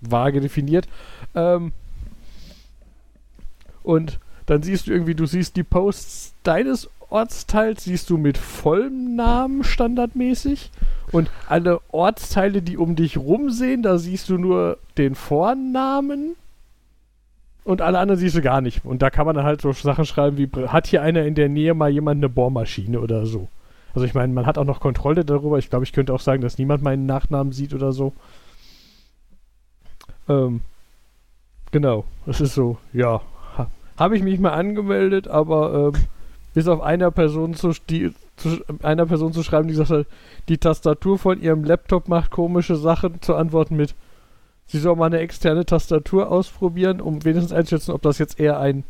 vage 0.00 0.40
definiert. 0.40 0.88
Ähm, 1.34 1.72
und 3.82 4.18
dann 4.46 4.62
siehst 4.62 4.86
du 4.86 4.92
irgendwie, 4.92 5.14
du 5.14 5.26
siehst 5.26 5.56
die 5.56 5.62
Posts 5.62 6.34
deines 6.42 6.88
Ortsteils, 7.10 7.84
siehst 7.84 8.10
du 8.10 8.16
mit 8.16 8.38
vollem 8.38 9.16
Namen 9.16 9.64
standardmäßig. 9.64 10.70
Und 11.12 11.30
alle 11.48 11.80
Ortsteile, 11.90 12.62
die 12.62 12.76
um 12.76 12.96
dich 12.96 13.16
rum 13.18 13.50
sehen, 13.50 13.82
da 13.82 13.98
siehst 13.98 14.28
du 14.28 14.38
nur 14.38 14.78
den 14.96 15.14
Vornamen. 15.14 16.36
Und 17.64 17.82
alle 17.82 17.98
anderen 17.98 18.20
siehst 18.20 18.36
du 18.36 18.42
gar 18.42 18.60
nicht. 18.60 18.84
Und 18.84 19.02
da 19.02 19.10
kann 19.10 19.26
man 19.26 19.34
dann 19.34 19.44
halt 19.44 19.60
so 19.60 19.72
Sachen 19.72 20.04
schreiben 20.04 20.38
wie, 20.38 20.48
hat 20.68 20.86
hier 20.86 21.02
einer 21.02 21.24
in 21.24 21.34
der 21.34 21.48
Nähe 21.48 21.74
mal 21.74 21.90
jemand 21.90 22.18
eine 22.18 22.28
Bohrmaschine 22.28 23.00
oder 23.00 23.26
so. 23.26 23.48
Also 23.94 24.06
ich 24.06 24.14
meine, 24.14 24.32
man 24.32 24.46
hat 24.46 24.56
auch 24.56 24.64
noch 24.64 24.80
Kontrolle 24.80 25.24
darüber. 25.24 25.58
Ich 25.58 25.68
glaube, 25.68 25.84
ich 25.84 25.92
könnte 25.92 26.14
auch 26.14 26.20
sagen, 26.20 26.42
dass 26.42 26.58
niemand 26.58 26.82
meinen 26.82 27.06
Nachnamen 27.06 27.52
sieht 27.52 27.74
oder 27.74 27.92
so. 27.92 28.12
Ähm, 30.28 30.60
genau. 31.70 32.04
Das 32.24 32.40
ist 32.40 32.54
so, 32.54 32.78
ja. 32.92 33.20
Ha, 33.58 33.68
Habe 33.98 34.16
ich 34.16 34.22
mich 34.22 34.38
mal 34.38 34.52
angemeldet, 34.52 35.28
aber 35.28 35.92
ähm, 35.92 36.02
bis 36.54 36.68
auf 36.68 36.80
einer 36.80 37.10
Person 37.10 37.54
zu, 37.54 37.72
die, 37.88 38.12
zu 38.36 38.58
einer 38.82 39.06
Person 39.06 39.32
zu 39.32 39.42
schreiben, 39.42 39.68
die 39.68 39.74
gesagt 39.74 39.90
hat, 39.90 40.06
die 40.48 40.58
Tastatur 40.58 41.18
von 41.18 41.40
ihrem 41.40 41.64
Laptop 41.64 42.08
macht 42.08 42.30
komische 42.30 42.76
Sachen, 42.76 43.20
zu 43.22 43.34
antworten 43.34 43.76
mit, 43.76 43.94
sie 44.66 44.78
soll 44.78 44.96
mal 44.96 45.06
eine 45.06 45.18
externe 45.18 45.64
Tastatur 45.64 46.30
ausprobieren, 46.30 47.00
um 47.00 47.24
wenigstens 47.24 47.52
einzuschätzen, 47.52 47.92
ob 47.92 48.02
das 48.02 48.18
jetzt 48.18 48.40
eher 48.40 48.58
ein 48.58 48.84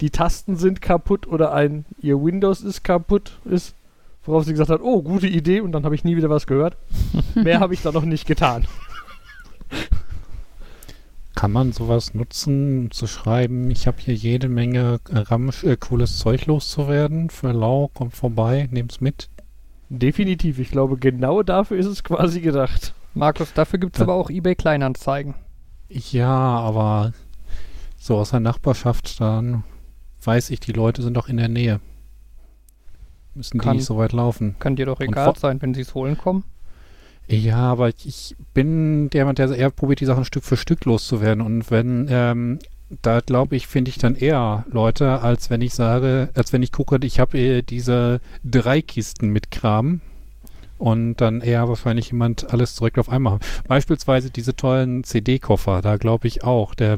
die 0.00 0.10
Tasten 0.10 0.56
sind 0.56 0.82
kaputt 0.82 1.26
oder 1.26 1.52
ein 1.52 1.86
ihr 2.00 2.22
Windows 2.22 2.60
ist 2.60 2.84
kaputt 2.84 3.32
ist. 3.44 3.74
Worauf 4.24 4.44
sie 4.44 4.52
gesagt 4.52 4.70
hat, 4.70 4.80
oh, 4.82 5.02
gute 5.02 5.28
Idee, 5.28 5.60
und 5.60 5.70
dann 5.70 5.84
habe 5.84 5.94
ich 5.94 6.02
nie 6.02 6.16
wieder 6.16 6.28
was 6.28 6.48
gehört. 6.48 6.76
Mehr 7.36 7.60
habe 7.60 7.74
ich 7.74 7.82
da 7.82 7.92
noch 7.92 8.04
nicht 8.04 8.26
getan. 8.26 8.66
Kann 11.36 11.52
man 11.52 11.72
sowas 11.72 12.14
nutzen, 12.14 12.78
um 12.84 12.90
zu 12.90 13.06
schreiben, 13.06 13.70
ich 13.70 13.86
habe 13.86 13.98
hier 14.00 14.14
jede 14.14 14.48
Menge 14.48 15.00
Ramsch, 15.10 15.64
äh, 15.64 15.76
cooles 15.76 16.16
Zeug 16.18 16.46
loszuwerden, 16.46 17.28
für 17.28 17.52
lau, 17.52 17.88
kommt 17.92 18.16
vorbei, 18.16 18.68
nehmt's 18.72 19.02
mit. 19.02 19.28
Definitiv, 19.90 20.58
ich 20.58 20.70
glaube, 20.70 20.96
genau 20.96 21.42
dafür 21.42 21.76
ist 21.76 21.86
es 21.86 22.02
quasi 22.02 22.40
gedacht. 22.40 22.94
Markus, 23.12 23.52
dafür 23.52 23.78
gibt 23.78 23.96
es 23.96 24.02
aber 24.02 24.14
auch 24.14 24.30
eBay 24.30 24.54
Kleinanzeigen. 24.54 25.34
Ja, 25.90 26.30
aber 26.30 27.12
so 27.98 28.16
aus 28.16 28.30
der 28.30 28.40
Nachbarschaft, 28.40 29.20
dann 29.20 29.62
weiß 30.24 30.48
ich, 30.50 30.60
die 30.60 30.72
Leute 30.72 31.02
sind 31.02 31.14
doch 31.18 31.28
in 31.28 31.36
der 31.36 31.48
Nähe. 31.48 31.80
Müssen 33.34 33.58
die 33.58 33.64
Kann- 33.64 33.76
nicht 33.76 33.84
so 33.84 33.98
weit 33.98 34.12
laufen. 34.12 34.56
Kann 34.58 34.74
dir 34.76 34.86
doch 34.86 35.00
Und 35.00 35.08
egal 35.08 35.36
sein, 35.36 35.60
wenn 35.60 35.74
sie 35.74 35.82
es 35.82 35.94
holen 35.94 36.16
kommen. 36.16 36.44
Ja, 37.28 37.56
aber 37.58 37.88
ich- 37.88 38.36
bin 38.54 39.10
jemand, 39.12 39.38
der 39.38 39.50
eher 39.50 39.70
probiert, 39.70 40.00
die 40.00 40.04
Sachen 40.06 40.24
Stück 40.24 40.44
für 40.44 40.56
Stück 40.56 40.84
loszuwerden. 40.84 41.42
Und 41.44 41.70
wenn, 41.70 42.06
ähm, 42.08 42.58
da 43.02 43.20
glaube 43.20 43.56
ich, 43.56 43.66
finde 43.66 43.88
ich 43.90 43.98
dann 43.98 44.14
eher 44.14 44.64
Leute, 44.70 45.20
als 45.20 45.50
wenn 45.50 45.60
ich 45.60 45.74
sage, 45.74 46.28
als 46.34 46.52
wenn 46.52 46.62
ich 46.62 46.72
gucke, 46.72 46.98
ich 47.02 47.18
habe 47.20 47.38
äh, 47.38 47.62
diese 47.62 48.20
drei 48.44 48.80
Kisten 48.80 49.28
mit 49.30 49.50
Kram 49.50 50.00
und 50.78 51.16
dann 51.16 51.40
eher 51.40 51.68
wahrscheinlich 51.68 52.12
jemand 52.12 52.52
alles 52.52 52.76
direkt 52.76 52.98
auf 52.98 53.08
einmal 53.08 53.34
haben. 53.34 53.42
Beispielsweise 53.66 54.30
diese 54.30 54.54
tollen 54.54 55.02
CD-Koffer, 55.04 55.82
da 55.82 55.96
glaube 55.96 56.28
ich 56.28 56.44
auch, 56.44 56.74
der, 56.74 56.96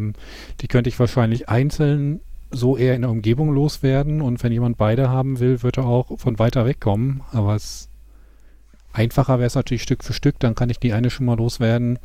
die 0.60 0.68
könnte 0.68 0.88
ich 0.90 0.98
wahrscheinlich 0.98 1.48
einzeln 1.48 2.20
so 2.50 2.76
eher 2.76 2.94
in 2.94 3.02
der 3.02 3.10
Umgebung 3.10 3.52
loswerden 3.52 4.20
und 4.20 4.42
wenn 4.42 4.52
jemand 4.52 4.78
beide 4.78 5.08
haben 5.10 5.38
will, 5.38 5.62
wird 5.62 5.78
er 5.78 5.86
auch 5.86 6.18
von 6.18 6.38
weiter 6.38 6.64
weg 6.66 6.80
kommen, 6.80 7.22
aber 7.32 7.54
es 7.54 7.87
Einfacher 8.92 9.38
wäre 9.38 9.46
es 9.46 9.54
natürlich 9.54 9.82
Stück 9.82 10.02
für 10.04 10.12
Stück, 10.12 10.38
dann 10.40 10.54
kann 10.54 10.70
ich 10.70 10.78
die 10.80 10.92
eine 10.92 11.10
schon 11.10 11.26
mal 11.26 11.36
loswerden, 11.36 11.98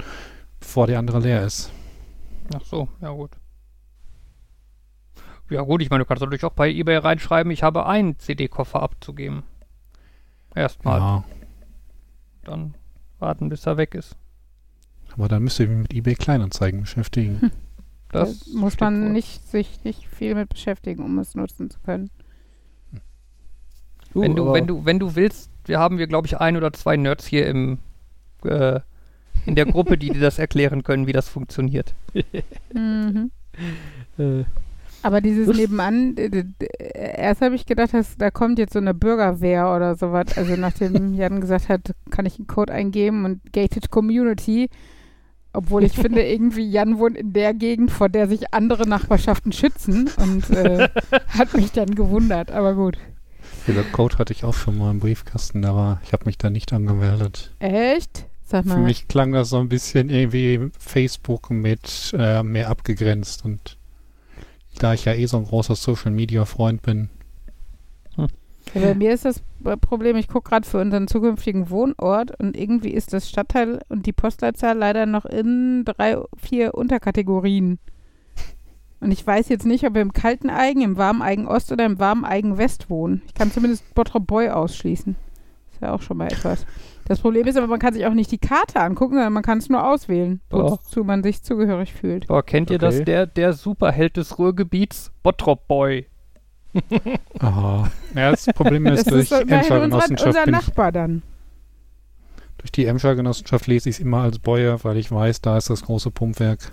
bevor 0.60 0.88
die 0.88 0.96
andere 0.96 1.20
leer 1.20 1.44
ist. 1.46 1.72
Ach 2.54 2.64
so, 2.66 2.88
ja 3.02 3.10
gut. 3.12 3.32
Ja 5.50 5.62
gut, 5.62 5.82
ich 5.82 5.90
meine, 5.90 6.04
du 6.04 6.08
kannst 6.08 6.22
natürlich 6.22 6.46
auch 6.46 6.54
bei 6.54 6.70
eBay 6.70 6.98
reinschreiben, 6.98 7.52
ich 7.52 7.64
habe 7.64 7.86
einen 7.86 8.18
CD-Koffer 8.18 8.82
abzugeben. 8.82 9.44
Erstmal. 10.56 11.00
Ja, 11.00 11.24
Dann 12.44 12.74
warten, 13.20 13.50
bis 13.50 13.66
er 13.66 13.78
weg 13.78 13.96
ist. 13.96 14.16
aber 15.14 15.28
dann 15.28 15.44
müsst 15.44 15.60
ihr 15.60 15.68
mich 15.68 15.78
mit 15.78 15.94
eBay 15.94 16.16
Kleinanzeigen 16.16 16.82
beschäftigen. 16.82 17.52
Das 18.12 18.42
Da 18.46 18.60
muss 18.60 18.80
man 18.80 19.12
nicht, 19.12 19.48
sich 19.48 19.84
nicht 19.84 20.08
viel 20.08 20.36
mit 20.36 20.50
beschäftigen, 20.50 21.04
um 21.04 21.18
es 21.20 21.34
nutzen 21.36 21.70
zu 21.72 21.80
können. 21.80 22.10
Wenn 24.14 24.36
du, 24.36 24.44
aber- 24.44 24.54
wenn 24.54 24.68
du, 24.68 24.86
wenn 24.86 25.00
du 25.00 25.16
willst, 25.16 25.50
wir 25.66 25.80
haben 25.80 25.98
wir, 25.98 26.08
glaube 26.08 26.28
ich, 26.28 26.38
ein 26.40 26.58
oder 26.58 26.74
zwei 26.74 26.98
Nerds 26.98 27.26
hier 27.26 27.48
im 27.48 27.80
äh, 28.46 28.80
in 29.46 29.56
der 29.56 29.66
Gruppe, 29.66 29.98
die 29.98 30.10
dir 30.10 30.22
das 30.22 30.40
erklären 30.40 30.84
können, 30.84 31.08
wie 31.08 31.12
das 31.14 31.28
funktioniert. 31.30 31.94
Mhm. 32.74 33.30
Äh, 34.18 34.44
Aber 35.04 35.22
dieses 35.22 35.48
Das- 35.48 35.58
Nebenan, 35.58 36.16
erst 36.94 37.42
habe 37.42 37.56
ich 37.56 37.66
gedacht, 37.66 37.94
dass, 37.94 38.18
da 38.18 38.32
kommt 38.32 38.58
jetzt 38.58 38.74
so 38.74 38.80
eine 38.80 38.94
Bürgerwehr 38.94 39.74
oder 39.76 39.96
sowas. 39.96 40.38
Also 40.38 40.56
nachdem 40.56 41.14
Jan 41.16 41.42
gesagt 41.42 41.70
hat, 41.70 41.94
kann 42.10 42.26
ich 42.26 42.38
einen 42.38 42.48
Code 42.48 42.74
eingeben 42.74 43.26
und 43.26 43.42
Gated 43.54 43.92
Community. 43.92 44.70
Obwohl 45.56 45.84
ich 45.84 45.94
finde, 45.94 46.24
irgendwie 46.24 46.68
Jan 46.68 46.98
wohnt 46.98 47.16
in 47.16 47.32
der 47.34 47.54
Gegend, 47.54 47.92
vor 47.92 48.10
der 48.10 48.28
sich 48.28 48.54
andere 48.56 48.88
Nachbarschaften 48.88 49.52
schützen 49.52 50.10
und 50.18 50.50
äh, 50.50 50.90
hat 51.28 51.54
mich 51.54 51.72
dann 51.72 51.94
gewundert. 51.94 52.50
Aber 52.50 52.74
gut. 52.74 52.98
Dieser 53.68 53.84
Code 53.84 54.18
hatte 54.18 54.34
ich 54.34 54.44
auch 54.44 54.54
schon 54.54 54.78
mal 54.78 54.92
im 54.92 55.00
Briefkasten, 55.00 55.64
aber 55.64 56.02
ich 56.04 56.14
habe 56.14 56.26
mich 56.26 56.38
da 56.38 56.50
nicht 56.50 56.74
angemeldet. 56.74 57.52
Echt? 57.60 58.26
Sag 58.44 58.66
mal. 58.66 58.76
Für 58.76 58.82
mich 58.82 59.08
klang 59.08 59.32
das 59.32 59.50
so 59.50 59.58
ein 59.58 59.70
bisschen 59.70 60.10
irgendwie 60.10 60.70
Facebook 60.78 61.50
mit 61.50 62.14
äh, 62.18 62.44
mehr 62.44 62.70
abgegrenzt 62.70 63.46
und 63.46 63.78
da 64.80 64.94
ich 64.94 65.06
ja 65.06 65.14
eh 65.14 65.26
so 65.28 65.38
ein 65.38 65.46
großer 65.46 65.76
Social 65.76 66.12
Media 66.12 66.46
Freund 66.46 66.82
bin, 66.82 67.10
Ja, 68.18 68.28
bei 68.82 68.96
mir 68.96 69.14
ist 69.14 69.26
das 69.26 69.42
Problem, 69.82 70.16
ich 70.16 70.28
gucke 70.28 70.50
gerade 70.50 70.68
für 70.68 70.80
unseren 70.80 71.08
zukünftigen 71.08 71.70
Wohnort 71.70 72.38
und 72.40 72.58
irgendwie 72.58 72.92
ist 72.92 73.14
das 73.14 73.30
Stadtteil 73.30 73.80
und 73.90 74.06
die 74.06 74.14
Postleitzahl 74.14 74.78
leider 74.78 75.06
noch 75.06 75.26
in 75.26 75.84
drei, 75.86 76.18
vier 76.38 76.74
Unterkategorien. 76.74 77.80
Und 79.04 79.12
ich 79.12 79.26
weiß 79.26 79.50
jetzt 79.50 79.66
nicht, 79.66 79.86
ob 79.86 79.94
wir 79.96 80.02
im 80.02 80.14
kalten 80.14 80.50
Eigen, 80.50 80.82
im 80.82 80.98
warmen 80.98 81.22
Eigen 81.22 81.48
Ost 81.48 81.72
oder 81.72 81.86
im 81.86 82.00
warmen 82.00 82.24
Eigen 82.26 82.58
West 82.58 82.90
wohnen. 82.90 83.22
Ich 83.28 83.34
kann 83.34 83.52
zumindest 83.52 83.94
Bottrop 83.96 84.26
Boy 84.28 84.50
ausschließen. 84.50 85.16
Ist 85.74 85.82
ja 85.82 85.92
auch 85.94 86.02
schon 86.02 86.18
mal 86.18 86.28
etwas. 86.28 86.66
Das 87.06 87.20
Problem 87.20 87.46
ist 87.48 87.58
aber, 87.58 87.68
man 87.68 87.80
kann 87.80 87.94
sich 87.94 88.06
auch 88.06 88.14
nicht 88.14 88.32
die 88.32 88.38
Karte 88.38 88.80
angucken, 88.80 89.16
sondern 89.16 89.34
man 89.34 89.44
kann 89.44 89.58
es 89.58 89.68
nur 89.70 89.86
auswählen, 89.86 90.40
Oh. 90.54 90.72
wozu 90.72 91.04
man 91.04 91.22
sich 91.22 91.44
zugehörig 91.44 91.94
fühlt. 91.94 92.30
Aber 92.30 92.44
kennt 92.44 92.70
ihr 92.70 92.78
das? 92.78 92.96
Okay. 92.96 93.04
Der, 93.04 93.26
der 93.28 93.52
Superheld 93.54 94.16
des 94.16 94.40
Ruhrgebiets, 94.40 95.12
Bottrop 95.22 95.68
Boy. 95.68 96.08
Aha. 97.40 97.92
Ja, 98.16 98.32
das 98.32 98.46
Problem 98.56 98.86
ist, 98.88 99.06
Das 99.06 99.12
durch 99.14 99.24
ist 99.24 99.32
immerhin 99.34 99.50
Emscher 99.60 99.76
unser, 99.76 99.88
Genossenschaft 99.90 100.28
unser 100.28 100.44
ich, 100.46 100.52
Nachbar 100.52 100.92
dann. 100.94 101.24
durch 102.58 102.72
die 102.72 102.86
Emscher 102.86 103.16
Genossenschaft 103.16 103.68
lese 103.68 103.90
ich 103.90 103.98
es 103.98 104.00
immer 104.00 104.22
als 104.22 104.40
Bäuer, 104.40 104.82
weil 104.84 104.96
ich 104.98 105.12
weiß, 105.12 105.42
da 105.42 105.58
ist 105.58 105.70
das 105.70 105.84
große 105.84 106.10
Pumpwerk. 106.10 106.72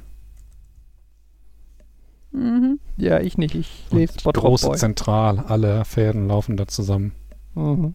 Mhm. 2.32 2.78
Ja, 2.96 3.20
ich 3.20 3.38
nicht. 3.38 3.54
Ich 3.54 3.86
lese 3.90 4.14
Bottrop 4.22 4.44
große 4.44 4.68
Boy. 4.68 4.76
Zentral, 4.76 5.40
alle 5.40 5.84
Fäden 5.84 6.28
laufen 6.28 6.56
da 6.56 6.66
zusammen. 6.68 7.12
Mhm. 7.54 7.94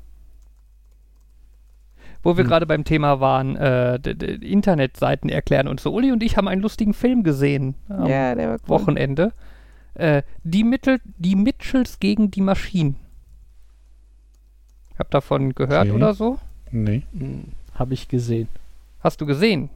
Wo 2.23 2.35
wir 2.37 2.43
Hm. 2.43 2.49
gerade 2.49 2.65
beim 2.65 2.83
Thema 2.83 3.19
waren, 3.19 3.55
äh, 3.55 3.95
Internetseiten 3.95 5.29
erklären 5.29 5.67
und 5.67 5.79
so. 5.79 5.93
Uli 5.93 6.11
und 6.11 6.23
ich 6.23 6.37
haben 6.37 6.47
einen 6.47 6.61
lustigen 6.61 6.93
Film 6.93 7.23
gesehen 7.23 7.75
am 7.87 8.07
Ja, 8.07 8.33
der 8.35 8.49
war 8.49 8.55
cool. 8.55 8.69
Wochenende. 8.69 9.31
Äh, 9.93 10.23
die, 10.43 10.63
Mittel, 10.63 10.99
die 11.17 11.35
Mitchells 11.35 11.99
gegen 11.99 12.31
die 12.31 12.41
Maschinen. 12.41 12.95
Habt 14.97 15.13
davon 15.13 15.53
gehört 15.53 15.87
Okay. 15.87 15.91
oder 15.95 16.13
so? 16.13 16.39
Nee. 16.71 17.03
Habe 17.75 17.93
ich 17.93 18.07
gesehen. 18.07 18.47
Hast 19.01 19.21
du 19.21 19.25
gesehen? 19.25 19.69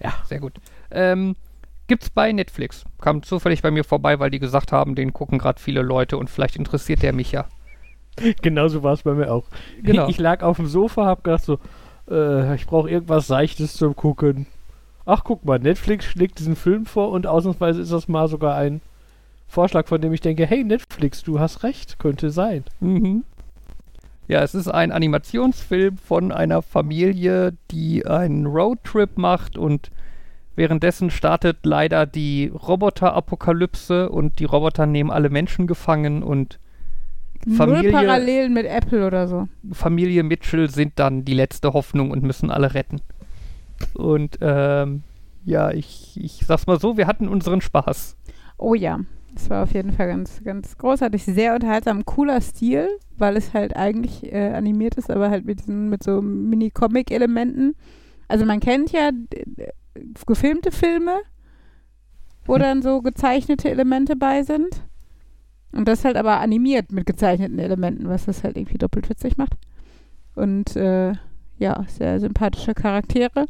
Ja. 0.00 0.12
Sehr 0.26 0.40
gut. 0.40 0.52
Ähm, 0.90 1.36
gibt's 1.86 2.10
bei 2.10 2.32
Netflix. 2.32 2.84
Kam 3.00 3.22
zufällig 3.22 3.62
bei 3.62 3.70
mir 3.70 3.84
vorbei, 3.84 4.18
weil 4.18 4.30
die 4.30 4.38
gesagt 4.38 4.72
haben, 4.72 4.94
den 4.94 5.12
gucken 5.12 5.38
gerade 5.38 5.60
viele 5.60 5.82
Leute 5.82 6.16
und 6.16 6.30
vielleicht 6.30 6.56
interessiert 6.56 7.02
der 7.02 7.12
mich 7.12 7.32
ja. 7.32 7.46
Genauso 8.42 8.82
war 8.82 8.92
es 8.92 9.02
bei 9.02 9.14
mir 9.14 9.32
auch. 9.32 9.44
Genau. 9.82 10.08
Ich 10.08 10.18
lag 10.18 10.42
auf 10.42 10.56
dem 10.56 10.66
Sofa, 10.66 11.06
hab 11.06 11.24
gedacht 11.24 11.44
so, 11.44 11.58
äh, 12.08 12.54
ich 12.54 12.66
brauche 12.66 12.90
irgendwas 12.90 13.26
Seichtes 13.26 13.74
zum 13.74 13.96
Gucken. 13.96 14.46
Ach, 15.06 15.22
guck 15.24 15.44
mal, 15.44 15.58
Netflix 15.58 16.06
schlägt 16.06 16.38
diesen 16.38 16.56
Film 16.56 16.86
vor 16.86 17.10
und 17.10 17.26
ausnahmsweise 17.26 17.80
ist 17.80 17.92
das 17.92 18.08
mal 18.08 18.28
sogar 18.28 18.56
ein 18.56 18.80
Vorschlag, 19.46 19.86
von 19.86 20.00
dem 20.00 20.12
ich 20.12 20.20
denke, 20.20 20.46
hey 20.46 20.64
Netflix, 20.64 21.22
du 21.22 21.38
hast 21.38 21.62
recht, 21.62 21.98
könnte 21.98 22.30
sein. 22.30 22.64
Mhm. 22.80 23.24
Ja, 24.26 24.42
es 24.42 24.54
ist 24.54 24.68
ein 24.68 24.90
Animationsfilm 24.90 25.98
von 25.98 26.32
einer 26.32 26.62
Familie, 26.62 27.52
die 27.70 28.06
einen 28.06 28.46
Roadtrip 28.46 29.18
macht 29.18 29.58
und 29.58 29.90
währenddessen 30.56 31.10
startet 31.10 31.58
leider 31.64 32.06
die 32.06 32.46
Roboterapokalypse 32.46 34.08
und 34.08 34.38
die 34.38 34.44
Roboter 34.44 34.86
nehmen 34.86 35.10
alle 35.10 35.30
Menschen 35.30 35.66
gefangen 35.66 36.22
und 36.22 36.58
Null 37.46 37.56
Familie- 37.56 37.92
Parallelen 37.92 38.54
mit 38.54 38.66
Apple 38.66 39.06
oder 39.06 39.28
so. 39.28 39.48
Familie 39.72 40.22
Mitchell 40.22 40.70
sind 40.70 40.92
dann 40.96 41.24
die 41.24 41.34
letzte 41.34 41.72
Hoffnung 41.72 42.10
und 42.10 42.22
müssen 42.22 42.50
alle 42.50 42.72
retten. 42.74 43.00
Und 43.92 44.38
ähm, 44.40 45.02
ja, 45.44 45.70
ich, 45.70 46.18
ich 46.18 46.46
sag's 46.46 46.66
mal 46.66 46.80
so, 46.80 46.96
wir 46.96 47.06
hatten 47.06 47.28
unseren 47.28 47.60
Spaß. 47.60 48.16
Oh 48.56 48.74
ja, 48.74 49.00
das 49.34 49.50
war 49.50 49.64
auf 49.64 49.74
jeden 49.74 49.92
Fall 49.92 50.06
ganz, 50.08 50.42
ganz 50.42 50.78
großartig. 50.78 51.24
Sehr 51.24 51.54
unterhaltsam, 51.54 52.06
cooler 52.06 52.40
Stil, 52.40 52.88
weil 53.18 53.36
es 53.36 53.52
halt 53.52 53.76
eigentlich 53.76 54.32
äh, 54.32 54.52
animiert 54.52 54.94
ist, 54.94 55.10
aber 55.10 55.28
halt 55.28 55.44
mit, 55.44 55.60
diesen, 55.60 55.90
mit 55.90 56.02
so 56.02 56.22
Mini-Comic-Elementen. 56.22 57.74
Also 58.28 58.46
man 58.46 58.60
kennt 58.60 58.90
ja 58.92 59.10
gefilmte 60.26 60.70
Filme, 60.70 61.20
wo 62.44 62.54
Hm. 62.54 62.60
dann 62.60 62.82
so 62.82 63.02
gezeichnete 63.02 63.70
Elemente 63.70 64.16
bei 64.16 64.42
sind. 64.42 64.82
Und 65.72 65.88
das 65.88 66.04
halt 66.04 66.16
aber 66.16 66.38
animiert 66.40 66.92
mit 66.92 67.06
gezeichneten 67.06 67.58
Elementen, 67.58 68.08
was 68.08 68.26
das 68.26 68.44
halt 68.44 68.56
irgendwie 68.56 68.78
doppelt 68.78 69.08
witzig 69.10 69.36
macht. 69.36 69.54
Und 70.36 70.76
äh, 70.76 71.14
ja, 71.58 71.84
sehr 71.88 72.20
sympathische 72.20 72.74
Charaktere. 72.74 73.46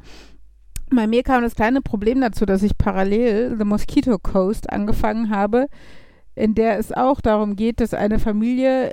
Bei 0.90 1.06
mir 1.06 1.22
kam 1.22 1.42
das 1.42 1.54
kleine 1.54 1.82
Problem 1.82 2.20
dazu, 2.20 2.46
dass 2.46 2.62
ich 2.62 2.78
parallel 2.78 3.56
The 3.58 3.64
Mosquito 3.64 4.18
Coast 4.18 4.70
angefangen 4.70 5.30
habe, 5.30 5.66
in 6.34 6.54
der 6.54 6.78
es 6.78 6.92
auch 6.92 7.20
darum 7.20 7.56
geht, 7.56 7.80
dass 7.80 7.94
eine 7.94 8.18
Familie 8.18 8.92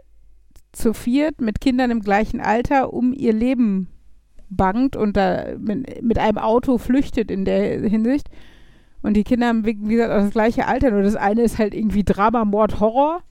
zu 0.72 0.94
viert 0.94 1.42
mit 1.42 1.60
Kindern 1.60 1.92
im 1.92 2.02
gleichen 2.02 2.40
Alter 2.40 2.94
um 2.94 3.14
ihr 3.14 3.34
Leben 3.34 3.90
bangt 4.52 4.96
und 4.96 5.18
da 5.18 5.46
mit, 5.58 6.04
mit 6.04 6.20
einem 6.20 6.38
Auto 6.38 6.78
flüchtet 6.78 7.32
in 7.32 7.46
der 7.46 7.80
Hinsicht. 7.82 8.30
Und 9.02 9.16
die 9.16 9.24
Kinder 9.24 9.48
haben, 9.48 9.66
wie 9.66 9.74
gesagt, 9.76 10.12
auch 10.12 10.20
das 10.20 10.32
gleiche 10.32 10.68
Alter, 10.68 10.92
nur 10.92 11.02
das 11.02 11.16
eine 11.16 11.42
ist 11.42 11.58
halt 11.58 11.74
irgendwie 11.74 12.04
Drama, 12.04 12.46
Mord, 12.46 12.80
Horror. 12.80 13.22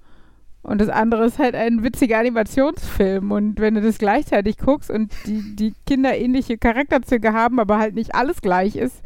Und 0.62 0.80
das 0.80 0.88
andere 0.88 1.24
ist 1.24 1.38
halt 1.38 1.54
ein 1.54 1.84
witziger 1.84 2.18
Animationsfilm. 2.18 3.30
Und 3.30 3.60
wenn 3.60 3.74
du 3.74 3.80
das 3.80 3.98
gleichzeitig 3.98 4.58
guckst 4.58 4.90
und 4.90 5.12
die, 5.26 5.56
die 5.56 5.74
Kinder 5.86 6.16
ähnliche 6.16 6.58
Charakterzüge 6.58 7.32
haben, 7.32 7.60
aber 7.60 7.78
halt 7.78 7.94
nicht 7.94 8.14
alles 8.14 8.42
gleich 8.42 8.76
ist, 8.76 9.02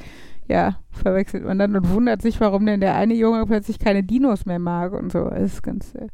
ja, 0.48 0.78
verwechselt 0.90 1.44
man 1.44 1.58
dann 1.58 1.76
und 1.76 1.90
wundert 1.90 2.22
sich, 2.22 2.40
warum 2.40 2.66
denn 2.66 2.80
der 2.80 2.96
eine 2.96 3.14
Junge 3.14 3.46
plötzlich 3.46 3.78
keine 3.78 4.02
Dinos 4.02 4.46
mehr 4.46 4.58
mag 4.58 4.92
und 4.92 5.12
so. 5.12 5.28
Das 5.30 5.54
ist 5.54 5.62
ganz, 5.62 5.94
äh, 5.94 6.08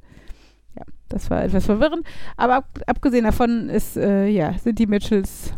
ja, 0.76 0.84
das 1.08 1.30
war 1.30 1.42
etwas 1.42 1.66
verwirrend. 1.66 2.06
Aber 2.36 2.56
ab, 2.56 2.68
abgesehen 2.86 3.24
davon 3.24 3.68
ist, 3.68 3.96
äh, 3.96 4.26
ja, 4.26 4.52
sind 4.58 4.78
die 4.78 4.86
Mitchells 4.86 5.54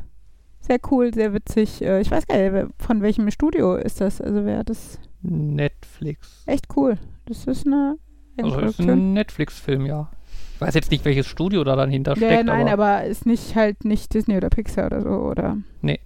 sehr 0.63 0.79
cool, 0.91 1.13
sehr 1.13 1.35
witzig. 1.35 1.83
Äh, 1.83 2.01
ich 2.01 2.11
weiß 2.11 2.27
gar 2.27 2.39
nicht, 2.39 2.73
von 2.79 3.03
welchem 3.03 3.31
Studio 3.31 3.75
ist 3.77 4.01
das? 4.01 4.21
Also 4.21 4.45
wer 4.45 4.59
hat 4.59 4.71
das 4.71 4.99
Netflix. 5.23 6.43
echt 6.47 6.67
cool. 6.77 6.99
Das 7.27 7.47
ist 7.47 7.67
eine 7.67 7.97
Also 8.41 8.59
ist 8.61 8.81
ein 8.81 9.13
Netflix-Film, 9.13 9.87
ja. 9.87 10.09
Ich 10.55 10.61
weiß 10.61 10.75
jetzt 10.75 10.91
nicht, 10.91 11.05
welches 11.05 11.27
Studio 11.27 11.65
da 11.65 11.77
dann 11.77 11.91
hinter 11.91 12.13
Ja, 12.13 12.29
steckt, 12.29 12.47
nein, 12.47 12.69
aber, 12.69 12.87
aber 12.87 13.05
ist 13.07 13.27
nicht 13.27 13.55
halt 13.57 13.85
nicht 13.85 14.15
Disney 14.15 14.37
oder 14.37 14.49
Pixar 14.49 14.87
oder 14.87 15.03
so, 15.03 15.11
oder? 15.11 15.59
Nee. 15.81 15.99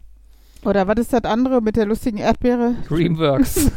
Oder 0.65 0.89
was 0.89 0.97
ist 0.97 1.13
das 1.13 1.25
andere 1.25 1.61
mit 1.61 1.77
der 1.77 1.87
lustigen 1.87 2.19
Erdbeere? 2.19 2.75
Dreamworks. 2.89 3.71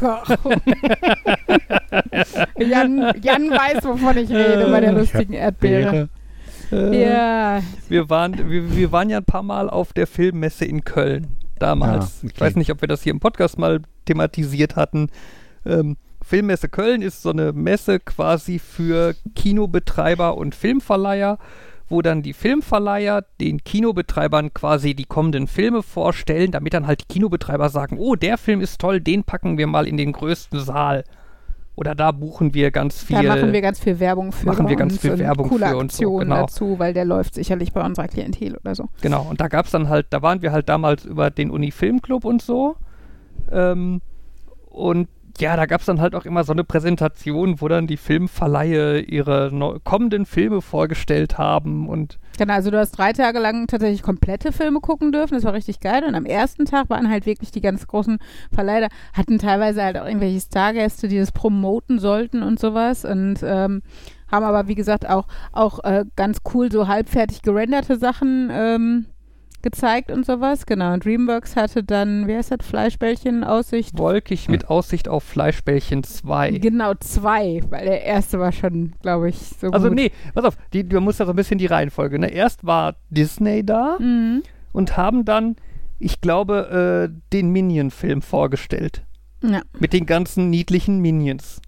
Jan, 2.58 3.12
Jan 3.22 3.50
weiß, 3.50 3.84
wovon 3.84 4.16
ich 4.16 4.30
rede 4.30 4.68
bei 4.70 4.80
der 4.80 4.92
lustigen 4.92 5.34
Erdbeere. 5.34 6.08
Äh, 6.72 7.02
Ja, 7.04 7.62
wir, 7.88 8.10
waren, 8.10 8.50
wir, 8.50 8.76
wir 8.76 8.92
waren 8.92 9.10
ja 9.10 9.18
ein 9.18 9.24
paar 9.24 9.42
Mal 9.42 9.68
auf 9.70 9.92
der 9.92 10.06
Filmmesse 10.06 10.64
in 10.64 10.84
Köln 10.84 11.36
damals. 11.58 12.04
Ah, 12.04 12.18
okay. 12.24 12.32
Ich 12.34 12.40
weiß 12.40 12.56
nicht, 12.56 12.70
ob 12.70 12.80
wir 12.80 12.88
das 12.88 13.02
hier 13.02 13.12
im 13.12 13.20
Podcast 13.20 13.58
mal 13.58 13.80
thematisiert 14.06 14.76
hatten. 14.76 15.08
Ähm, 15.64 15.96
Filmmesse 16.22 16.68
Köln 16.68 17.02
ist 17.02 17.22
so 17.22 17.30
eine 17.30 17.52
Messe 17.52 17.98
quasi 17.98 18.58
für 18.58 19.14
Kinobetreiber 19.34 20.36
und 20.36 20.54
Filmverleiher, 20.54 21.38
wo 21.88 22.02
dann 22.02 22.22
die 22.22 22.34
Filmverleiher 22.34 23.24
den 23.40 23.64
Kinobetreibern 23.64 24.54
quasi 24.54 24.94
die 24.94 25.06
kommenden 25.06 25.48
Filme 25.48 25.82
vorstellen, 25.82 26.52
damit 26.52 26.74
dann 26.74 26.86
halt 26.86 27.00
die 27.02 27.12
Kinobetreiber 27.14 27.68
sagen, 27.68 27.96
oh, 27.98 28.14
der 28.14 28.38
Film 28.38 28.60
ist 28.60 28.80
toll, 28.80 29.00
den 29.00 29.24
packen 29.24 29.58
wir 29.58 29.66
mal 29.66 29.88
in 29.88 29.96
den 29.96 30.12
größten 30.12 30.60
Saal. 30.60 31.04
Oder 31.80 31.94
da 31.94 32.12
buchen 32.12 32.52
wir 32.52 32.70
ganz 32.72 33.02
viel. 33.02 33.16
Da 33.16 33.22
machen 33.22 33.54
wir 33.54 33.62
ganz 33.62 33.80
viel 33.80 33.98
Werbung 34.00 34.32
für 34.32 34.44
machen 34.44 34.68
wir 34.68 34.76
ganz 34.76 34.98
viel 34.98 35.18
Werbung 35.18 35.48
coole 35.48 35.66
für 35.66 35.78
uns 35.78 35.96
so, 35.96 36.16
genau. 36.16 36.42
dazu, 36.42 36.78
weil 36.78 36.92
der 36.92 37.06
läuft 37.06 37.34
sicherlich 37.34 37.72
bei 37.72 37.82
unserer 37.82 38.06
Klientel 38.06 38.58
oder 38.58 38.74
so. 38.74 38.90
Genau, 39.00 39.22
und 39.30 39.40
da 39.40 39.48
gab 39.48 39.64
es 39.64 39.72
dann 39.72 39.88
halt, 39.88 40.08
da 40.10 40.20
waren 40.20 40.42
wir 40.42 40.52
halt 40.52 40.68
damals 40.68 41.06
über 41.06 41.30
den 41.30 41.50
Uni-Filmclub 41.50 42.26
und 42.26 42.42
so. 42.42 42.76
Ähm, 43.50 44.02
und 44.66 45.08
ja, 45.38 45.56
da 45.56 45.64
gab 45.64 45.80
es 45.80 45.86
dann 45.86 46.02
halt 46.02 46.14
auch 46.14 46.26
immer 46.26 46.44
so 46.44 46.52
eine 46.52 46.64
Präsentation, 46.64 47.62
wo 47.62 47.68
dann 47.68 47.86
die 47.86 47.96
Filmverleihe 47.96 49.00
ihre 49.00 49.50
kommenden 49.82 50.26
Filme 50.26 50.60
vorgestellt 50.60 51.38
haben 51.38 51.88
und 51.88 52.18
Genau, 52.40 52.54
also 52.54 52.70
du 52.70 52.78
hast 52.78 52.92
drei 52.92 53.12
Tage 53.12 53.38
lang 53.38 53.66
tatsächlich 53.66 54.00
komplette 54.00 54.50
Filme 54.50 54.80
gucken 54.80 55.12
dürfen. 55.12 55.34
Das 55.34 55.44
war 55.44 55.52
richtig 55.52 55.78
geil. 55.78 56.04
Und 56.06 56.14
am 56.14 56.24
ersten 56.24 56.64
Tag 56.64 56.88
waren 56.88 57.10
halt 57.10 57.26
wirklich 57.26 57.50
die 57.50 57.60
ganz 57.60 57.86
großen 57.86 58.18
Verleiher, 58.50 58.88
hatten 59.12 59.38
teilweise 59.38 59.82
halt 59.82 59.98
auch 59.98 60.06
irgendwelche 60.06 60.40
Stargäste, 60.40 61.08
die 61.08 61.18
das 61.18 61.32
promoten 61.32 61.98
sollten 61.98 62.42
und 62.42 62.58
sowas. 62.58 63.04
Und 63.04 63.40
ähm, 63.42 63.82
haben 64.32 64.44
aber, 64.46 64.68
wie 64.68 64.74
gesagt, 64.74 65.06
auch, 65.06 65.26
auch 65.52 65.84
äh, 65.84 66.06
ganz 66.16 66.38
cool 66.54 66.72
so 66.72 66.88
halbfertig 66.88 67.42
gerenderte 67.42 67.98
Sachen 67.98 68.48
ähm, 68.50 69.04
gezeigt 69.62 70.10
und 70.10 70.24
sowas. 70.26 70.66
Genau. 70.66 70.92
Und 70.94 71.04
Dreamworks 71.04 71.56
hatte 71.56 71.82
dann, 71.84 72.26
wie 72.26 72.34
heißt 72.36 72.50
das, 72.52 72.66
Fleischbällchen 72.66 73.44
Aussicht? 73.44 73.98
wolkig 73.98 74.48
mit 74.48 74.68
Aussicht 74.68 75.08
auf 75.08 75.22
Fleischbällchen 75.24 76.02
2. 76.04 76.52
Genau, 76.58 76.94
zwei, 77.00 77.60
weil 77.70 77.84
der 77.86 78.04
erste 78.04 78.38
war 78.40 78.52
schon, 78.52 78.92
glaube 79.02 79.28
ich, 79.30 79.36
so 79.38 79.68
Also 79.70 79.88
gut. 79.88 79.96
nee, 79.96 80.10
pass 80.34 80.44
auf, 80.44 80.56
die, 80.72 80.88
du 80.88 81.00
musst 81.00 81.20
ja 81.20 81.26
so 81.26 81.32
ein 81.32 81.36
bisschen 81.36 81.58
die 81.58 81.66
Reihenfolge. 81.66 82.18
Ne? 82.18 82.30
Erst 82.30 82.64
war 82.64 82.96
Disney 83.10 83.64
da 83.64 83.96
Mhm. 84.00 84.42
und 84.72 84.96
haben 84.96 85.24
dann, 85.24 85.56
ich 85.98 86.20
glaube, 86.20 87.10
äh, 87.12 87.20
den 87.32 87.50
Minion-Film 87.50 88.22
vorgestellt. 88.22 89.02
Ja. 89.42 89.62
Mit 89.78 89.92
den 89.92 90.06
ganzen 90.06 90.50
niedlichen 90.50 90.98
Minions, 91.00 91.60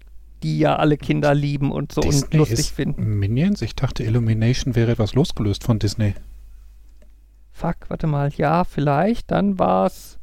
die 0.43 0.59
ja 0.59 0.75
alle 0.75 0.97
Kinder 0.97 1.33
lieben 1.33 1.71
und 1.71 1.91
so 1.91 2.01
und 2.01 2.11
Disney 2.11 2.37
lustig 2.37 2.59
ist 2.59 2.69
finden. 2.75 3.17
Minions? 3.19 3.61
Ich 3.61 3.75
dachte, 3.75 4.03
Illumination 4.03 4.75
wäre 4.75 4.91
etwas 4.91 5.13
losgelöst 5.15 5.63
von 5.63 5.79
Disney. 5.79 6.13
Fuck, 7.53 7.75
warte 7.89 8.07
mal. 8.07 8.29
Ja, 8.35 8.63
vielleicht. 8.65 9.31
Dann 9.31 9.59
war's. 9.59 10.19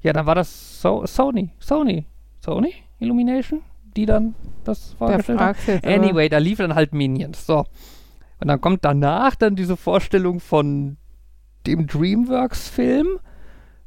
Ja, 0.00 0.12
dann 0.12 0.26
war 0.26 0.34
das 0.34 0.80
so 0.80 1.06
Sony. 1.06 1.50
Sony. 1.60 2.06
Sony? 2.40 2.74
Illumination? 2.98 3.62
Die 3.96 4.06
dann 4.06 4.34
das 4.64 4.90
Da 4.92 4.96
vorgestellt 4.96 5.38
haben? 5.40 5.56
aber- 5.66 5.86
Anyway, 5.88 6.28
da 6.28 6.38
lief 6.38 6.58
dann 6.58 6.74
halt 6.74 6.92
Minions. 6.94 7.46
So. 7.46 7.64
Und 8.40 8.48
dann 8.48 8.60
kommt 8.60 8.84
danach 8.84 9.34
dann 9.36 9.56
diese 9.56 9.76
Vorstellung 9.76 10.40
von 10.40 10.96
dem 11.66 11.86
Dreamworks-Film, 11.86 13.18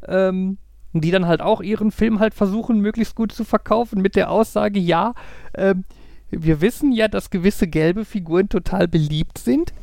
ähm, 0.08 0.58
die 0.94 1.12
dann 1.12 1.28
halt 1.28 1.42
auch 1.42 1.62
ihren 1.62 1.92
Film 1.92 2.20
halt 2.20 2.34
versuchen, 2.34 2.80
möglichst 2.80 3.16
gut 3.16 3.32
zu 3.32 3.44
verkaufen, 3.44 4.02
mit 4.02 4.16
der 4.16 4.32
Aussage, 4.32 4.80
ja, 4.80 5.14
ähm, 5.56 5.86
wir 6.32 6.62
wissen 6.62 6.92
ja, 6.92 7.08
dass 7.08 7.30
gewisse 7.30 7.68
gelbe 7.68 8.06
Figuren 8.06 8.50
total 8.50 8.88
beliebt 8.88 9.38
sind. 9.38 9.74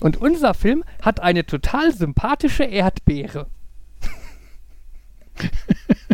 Und 0.00 0.16
unser 0.16 0.54
Film 0.54 0.84
hat 1.02 1.20
eine 1.20 1.46
total 1.46 1.92
sympathische 1.92 2.64
Erdbeere. 2.64 3.46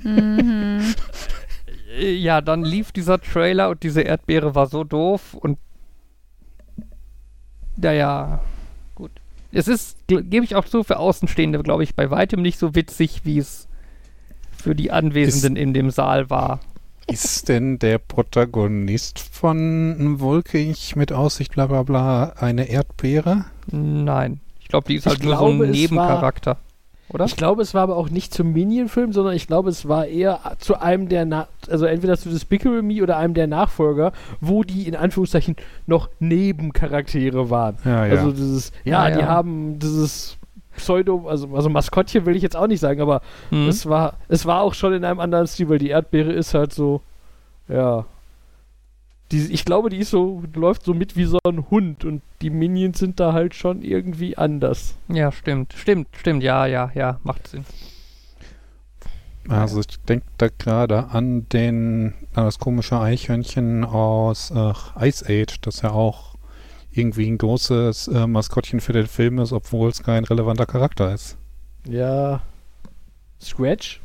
Mhm. 0.03 0.95
Ja, 1.99 2.41
dann 2.41 2.63
lief 2.63 2.93
dieser 2.93 3.21
Trailer 3.21 3.69
und 3.69 3.83
diese 3.83 4.03
Erdbeere 4.03 4.55
war 4.55 4.69
so 4.69 4.85
doof 4.85 5.35
und 5.35 5.59
naja, 7.77 8.41
gut. 8.95 9.11
Es 9.53 9.67
ist, 9.67 9.97
gebe 10.07 10.45
ich 10.45 10.55
auch 10.55 10.67
so 10.67 10.85
für 10.85 10.99
Außenstehende, 10.99 11.61
glaube 11.63 11.83
ich, 11.83 11.97
bei 11.97 12.11
weitem 12.11 12.43
nicht 12.43 12.59
so 12.59 12.75
witzig, 12.75 13.23
wie 13.25 13.39
es 13.39 13.67
für 14.57 14.75
die 14.75 14.93
Anwesenden 14.93 15.57
in 15.57 15.75
dem 15.75 15.91
Saal 15.91 16.31
war. 16.31 16.61
Ist 17.09 17.49
denn 17.49 17.81
der 17.81 17.99
Protagonist 17.99 19.19
von 19.19 20.21
Wolkig 20.21 20.95
mit 20.95 21.13
Aussicht 21.13 21.53
bla 21.53 21.67
bla 21.67 21.83
bla 21.83 22.35
eine 22.37 22.69
Erdbeere? 22.69 23.47
Nein. 23.73 24.41
Ich 24.61 24.69
glaube, 24.69 24.87
die 24.89 24.97
ist 24.97 25.07
Ich 25.07 25.11
halt 25.11 25.23
nur 25.25 25.37
so 25.37 25.45
glaube, 25.47 25.65
ein 25.65 25.71
es 25.71 25.77
Nebencharakter. 25.77 26.57
Oder? 27.13 27.25
Ich 27.25 27.35
glaube, 27.37 27.61
es 27.63 27.75
war 27.75 27.83
aber 27.83 27.97
auch 27.97 28.09
nicht 28.09 28.33
zum 28.33 28.53
Minion-Film, 28.53 29.13
sondern 29.13 29.35
ich 29.35 29.49
glaube, 29.49 29.69
es 29.69 29.89
war 29.89 30.07
eher 30.07 30.39
zu 30.61 30.81
einem 30.81 31.09
der, 31.09 31.25
Na 31.25 31.49
also 31.69 31.85
entweder 31.87 32.17
zu 32.17 32.29
Despicable 32.29 32.83
Me 32.83 33.03
oder 33.03 33.17
einem 33.17 33.35
der 33.35 33.49
Nachfolger, 33.49 34.13
wo 34.41 34.63
die 34.63 34.87
in 34.87 34.95
Anführungszeichen 34.95 35.57
noch 35.87 36.09
Nebencharaktere 36.21 37.51
waren. 37.51 37.77
Ja, 37.85 38.07
ja. 38.07 38.13
Also 38.13 38.31
dieses, 38.31 38.71
ja, 38.85 39.09
Ja, 39.09 39.15
die 39.17 39.21
ja. 39.23 39.27
haben 39.27 39.79
dieses 39.81 40.37
Pseudo, 40.77 41.27
also, 41.29 41.49
also 41.55 41.69
Maskottchen 41.69 42.27
will 42.27 42.37
ich 42.37 42.43
jetzt 42.45 42.57
auch 42.57 42.69
nicht 42.69 42.81
sagen, 42.81 43.01
aber 43.01 43.23
Hm? 43.51 43.69
es 43.69 43.87
war, 43.89 44.15
es 44.29 44.47
war 44.47 44.61
auch 44.63 44.75
schon 44.75 44.93
in 44.93 45.05
einem 45.05 45.19
anderen 45.19 45.49
Stil, 45.49 45.69
weil 45.69 45.79
die 45.79 45.89
Erdbeere 45.89 46.33
ist 46.33 46.55
halt 46.55 46.73
so, 46.73 47.01
ja. 47.69 48.05
Die, 49.33 49.53
ich 49.53 49.65
glaube, 49.65 49.91
die 49.91 49.99
ist 49.99 50.11
so, 50.11 50.43
läuft 50.55 50.85
so 50.85 50.93
mit 50.93 51.17
wie 51.17 51.25
so 51.25 51.39
ein 51.45 51.71
Hund 51.71 52.05
und 52.05 52.21
die 52.43 52.51
Minions 52.51 52.99
sind 52.99 53.21
da 53.21 53.33
halt 53.33 53.55
schon 53.55 53.83
irgendwie 53.83 54.37
anders. 54.37 54.97
Ja, 55.09 55.31
stimmt. 55.31 55.73
Stimmt, 55.75 56.09
stimmt. 56.17 56.43
Ja, 56.43 56.67
ja, 56.67 56.91
ja. 56.95 57.21
Macht 57.23 57.47
Sinn. 57.49 57.65
Also 59.49 59.81
ich 59.81 60.01
denke 60.03 60.27
da 60.39 60.49
gerade 60.49 61.09
an 61.11 61.49
den 61.49 62.15
an 62.35 62.45
das 62.45 62.59
komische 62.59 63.01
Eichhörnchen 63.01 63.85
aus 63.85 64.51
äh, 64.51 64.73
Ice 65.09 65.25
Age, 65.27 65.61
das 65.63 65.83
ja 65.83 65.91
auch 65.91 66.35
irgendwie 66.93 67.29
ein 67.29 67.39
großes 67.39 68.09
äh, 68.09 68.27
Maskottchen 68.27 68.81
für 68.81 68.93
den 68.93 69.07
Film 69.07 69.39
ist, 69.39 69.53
obwohl 69.53 69.89
es 69.91 70.03
kein 70.03 70.25
relevanter 70.25 70.67
Charakter 70.67 71.13
ist. 71.15 71.37
Ja. 71.89 72.43
Scratch? 73.41 74.01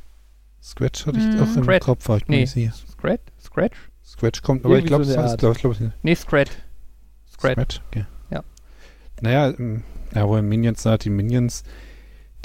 Scratch 0.64 1.06
hatte 1.06 1.20
ich 1.20 1.26
Mhm. 1.26 1.40
auch 1.42 1.56
im 1.58 1.64
Scratch. 1.64 1.86
Kopf, 1.86 2.08
war 2.10 2.18
ich 2.18 2.28
Nee. 2.28 2.46
Scratch? 2.46 3.22
Scratch? 3.44 3.78
Scratch 4.18 4.42
kommt, 4.42 4.64
aber 4.64 4.80
ich 4.80 4.86
glaube, 4.86 5.04
so 5.04 5.12
es 5.12 5.18
heißt, 5.18 5.38
glaub, 5.40 5.56
ich 5.56 5.62
glaube, 5.62 5.94
Nee, 6.02 6.16
Scratch. 6.16 6.52
Scratch. 7.30 7.54
Scratch. 7.54 7.82
Okay. 7.90 8.06
Ja. 8.32 8.44
Naja, 9.22 9.54
ähm, 9.60 9.84
ja, 10.14 10.28
wo 10.28 10.38
ihr 10.38 10.42
Minions 10.42 10.82
seid, 10.82 11.04
die 11.04 11.10
Minions, 11.10 11.64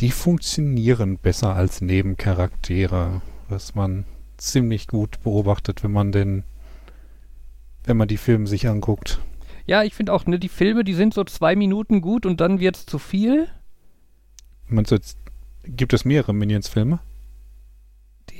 die 0.00 0.10
funktionieren 0.10 1.18
besser 1.18 1.54
als 1.54 1.80
Nebencharaktere, 1.80 3.22
was 3.48 3.76
man 3.76 4.04
ziemlich 4.36 4.88
gut 4.88 5.22
beobachtet, 5.22 5.84
wenn 5.84 5.92
man 5.92 6.10
den, 6.10 6.42
wenn 7.84 7.96
man 7.96 8.08
die 8.08 8.16
Filme 8.16 8.48
sich 8.48 8.66
anguckt. 8.66 9.20
Ja, 9.66 9.84
ich 9.84 9.94
finde 9.94 10.12
auch, 10.12 10.26
ne, 10.26 10.40
die 10.40 10.48
Filme, 10.48 10.82
die 10.82 10.94
sind 10.94 11.14
so 11.14 11.22
zwei 11.22 11.54
Minuten 11.54 12.00
gut 12.00 12.26
und 12.26 12.40
dann 12.40 12.58
wird's 12.58 12.86
zu 12.86 12.98
viel. 12.98 13.46
Meinst 14.66 14.90
du 14.90 14.96
jetzt, 14.96 15.16
gibt 15.64 15.92
es 15.92 16.04
mehrere 16.04 16.32
Minions-Filme? 16.32 16.98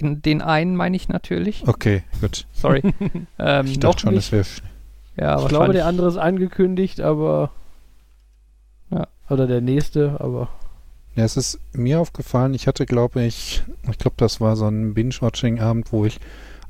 Den, 0.01 0.23
den 0.23 0.43
einen 0.43 0.77
meine 0.77 0.97
ich 0.97 1.09
natürlich. 1.09 1.67
Okay, 1.67 2.03
gut. 2.21 2.47
Sorry. 2.53 2.83
ähm, 3.39 3.67
Ich 3.67 3.79
dachte 3.79 4.01
schon, 4.01 4.15
nicht. 4.15 4.33
das 4.33 4.33
wäre. 4.33 4.47
Ja, 5.17 5.41
ich 5.41 5.49
glaube, 5.49 5.73
der 5.73 5.87
andere 5.87 6.09
ist 6.09 6.17
angekündigt, 6.17 7.01
aber. 7.01 7.51
Ja. 8.91 9.07
Oder 9.29 9.47
der 9.47 9.61
nächste, 9.61 10.17
aber. 10.21 10.49
Ja, 11.17 11.25
es 11.25 11.37
ist 11.37 11.59
mir 11.73 12.01
aufgefallen, 12.01 12.55
ich 12.55 12.67
hatte, 12.67 12.87
glaube 12.87 13.23
ich, 13.23 13.63
ich 13.91 13.99
glaube, 13.99 14.15
das 14.17 14.41
war 14.41 14.57
so 14.57 14.69
ein 14.69 14.95
Binge-Watching-Abend, 14.95 15.93
wo 15.93 16.07
ich 16.07 16.21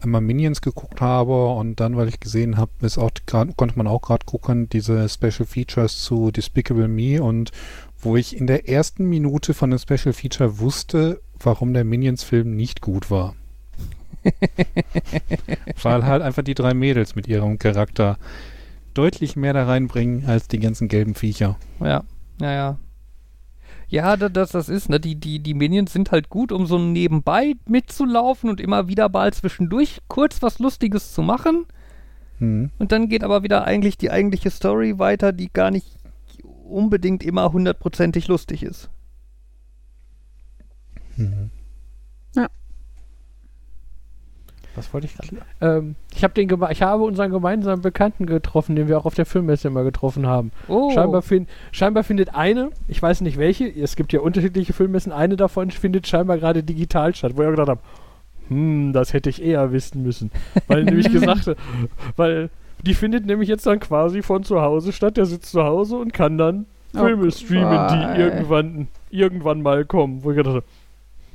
einmal 0.00 0.22
Minions 0.22 0.62
geguckt 0.62 1.00
habe 1.00 1.48
und 1.48 1.78
dann, 1.78 1.96
weil 1.96 2.08
ich 2.08 2.20
gesehen 2.20 2.56
habe, 2.56 2.70
ist 2.80 2.98
auch 2.98 3.10
grad, 3.26 3.56
konnte 3.56 3.76
man 3.76 3.86
auch 3.86 4.00
gerade 4.00 4.24
gucken, 4.24 4.68
diese 4.68 5.08
Special 5.08 5.44
Features 5.46 6.02
zu 6.02 6.30
Despicable 6.30 6.88
Me 6.88 7.22
und 7.22 7.52
wo 7.98 8.16
ich 8.16 8.34
in 8.34 8.46
der 8.46 8.66
ersten 8.68 9.04
Minute 9.04 9.52
von 9.52 9.70
dem 9.70 9.78
Special 9.78 10.14
Feature 10.14 10.58
wusste, 10.58 11.20
warum 11.44 11.72
der 11.72 11.85
Minions-Film 11.85 12.55
nicht 12.57 12.81
gut 12.81 13.11
war. 13.11 13.35
Weil 15.83 16.05
halt 16.05 16.22
einfach 16.22 16.42
die 16.42 16.55
drei 16.55 16.74
Mädels 16.74 17.14
mit 17.14 17.26
ihrem 17.26 17.59
Charakter 17.59 18.18
deutlich 18.94 19.37
mehr 19.37 19.53
da 19.53 19.64
reinbringen 19.64 20.26
als 20.26 20.48
die 20.48 20.59
ganzen 20.59 20.88
gelben 20.88 21.14
Viecher. 21.14 21.57
Ja, 21.81 22.05
ja, 22.40 22.53
ja. 22.53 22.79
Ja, 23.88 24.16
da- 24.16 24.29
das, 24.29 24.50
das 24.53 24.68
ist, 24.68 24.88
ne, 24.88 25.00
die, 25.00 25.16
die, 25.16 25.40
die 25.40 25.55
Minions 25.55 25.92
sind 25.92 26.12
halt 26.12 26.29
gut, 26.29 26.53
um 26.53 26.66
so 26.66 26.79
nebenbei 26.79 27.55
mitzulaufen 27.66 28.48
und 28.50 28.61
immer 28.61 28.88
wieder 28.88 29.09
mal 29.09 29.33
zwischendurch 29.33 30.00
kurz 30.07 30.42
was 30.42 30.59
Lustiges 30.59 31.12
zu 31.12 31.22
machen. 31.22 31.66
Hm. 32.38 32.70
Und 32.79 32.92
dann 32.92 33.09
geht 33.09 33.24
aber 33.24 33.42
wieder 33.42 33.64
eigentlich 33.64 33.98
die 33.98 34.11
eigentliche 34.11 34.50
Story 34.50 34.98
weiter, 34.98 35.33
die 35.33 35.53
gar 35.53 35.70
nicht 35.70 35.87
unbedingt 36.68 37.24
immer 37.24 37.53
hundertprozentig 37.53 38.29
lustig 38.29 38.62
ist. 38.62 38.90
Mhm. 41.20 41.50
Was 44.76 44.94
wollte 44.94 45.06
ich 45.06 45.14
gerade? 45.16 45.37
Ähm, 45.61 45.96
ich, 46.14 46.22
hab 46.22 46.35
den 46.35 46.48
ich 46.70 46.83
habe 46.83 47.02
unseren 47.02 47.30
gemeinsamen 47.30 47.83
Bekannten 47.83 48.26
getroffen, 48.26 48.76
den 48.76 48.88
wir 48.88 48.98
auch 48.98 49.04
auf 49.04 49.14
der 49.14 49.26
Filmmesse 49.26 49.68
immer 49.68 49.83
getroffen 49.83 50.26
haben. 50.26 50.52
Oh, 50.68 50.92
Scheinbar, 50.92 51.22
fin 51.22 51.48
scheinbar 51.72 52.04
findet 52.04 52.35
eine, 52.35 52.70
ich 52.87 53.02
weiß 53.02 53.20
nicht 53.22 53.37
welche, 53.37 53.68
es 53.68 53.96
gibt 53.96 54.12
ja 54.12 54.20
unterschiedliche 54.20 54.72
Filmmessen, 54.72 55.12
eine 55.12 55.37
davon 55.37 55.70
findet 55.70 56.06
scheinbar 56.06 56.38
gerade 56.38 56.62
digital 56.62 57.14
statt, 57.14 57.33
wo 57.35 57.42
ich 57.42 57.48
auch 57.48 57.52
gedacht 57.52 57.68
habe, 57.68 57.80
hm, 58.48 58.92
das 58.92 59.12
hätte 59.12 59.28
ich 59.28 59.42
eher 59.42 59.72
wissen 59.72 60.02
müssen. 60.02 60.30
Weil 60.68 60.85
nämlich 60.85 61.09
gesagt, 61.12 61.50
weil 62.16 62.48
die 62.85 62.94
findet 62.94 63.26
nämlich 63.26 63.48
jetzt 63.48 63.66
dann 63.66 63.80
quasi 63.80 64.22
von 64.22 64.44
zu 64.44 64.61
Hause 64.62 64.92
statt, 64.92 65.16
der 65.16 65.26
sitzt 65.26 65.50
zu 65.50 65.64
Hause 65.64 65.96
und 65.96 66.12
kann 66.12 66.38
dann 66.38 66.66
Oh 66.94 67.04
Filme 67.04 67.30
streamen, 67.30 67.76
Gott. 67.76 67.92
die 67.92 68.20
irgendwann, 68.20 68.88
irgendwann 69.11 69.62
mal 69.62 69.85
kommen. 69.85 70.24
Wo 70.24 70.30
ich 70.30 70.37
gedacht 70.37 70.56
habe, 70.56 70.64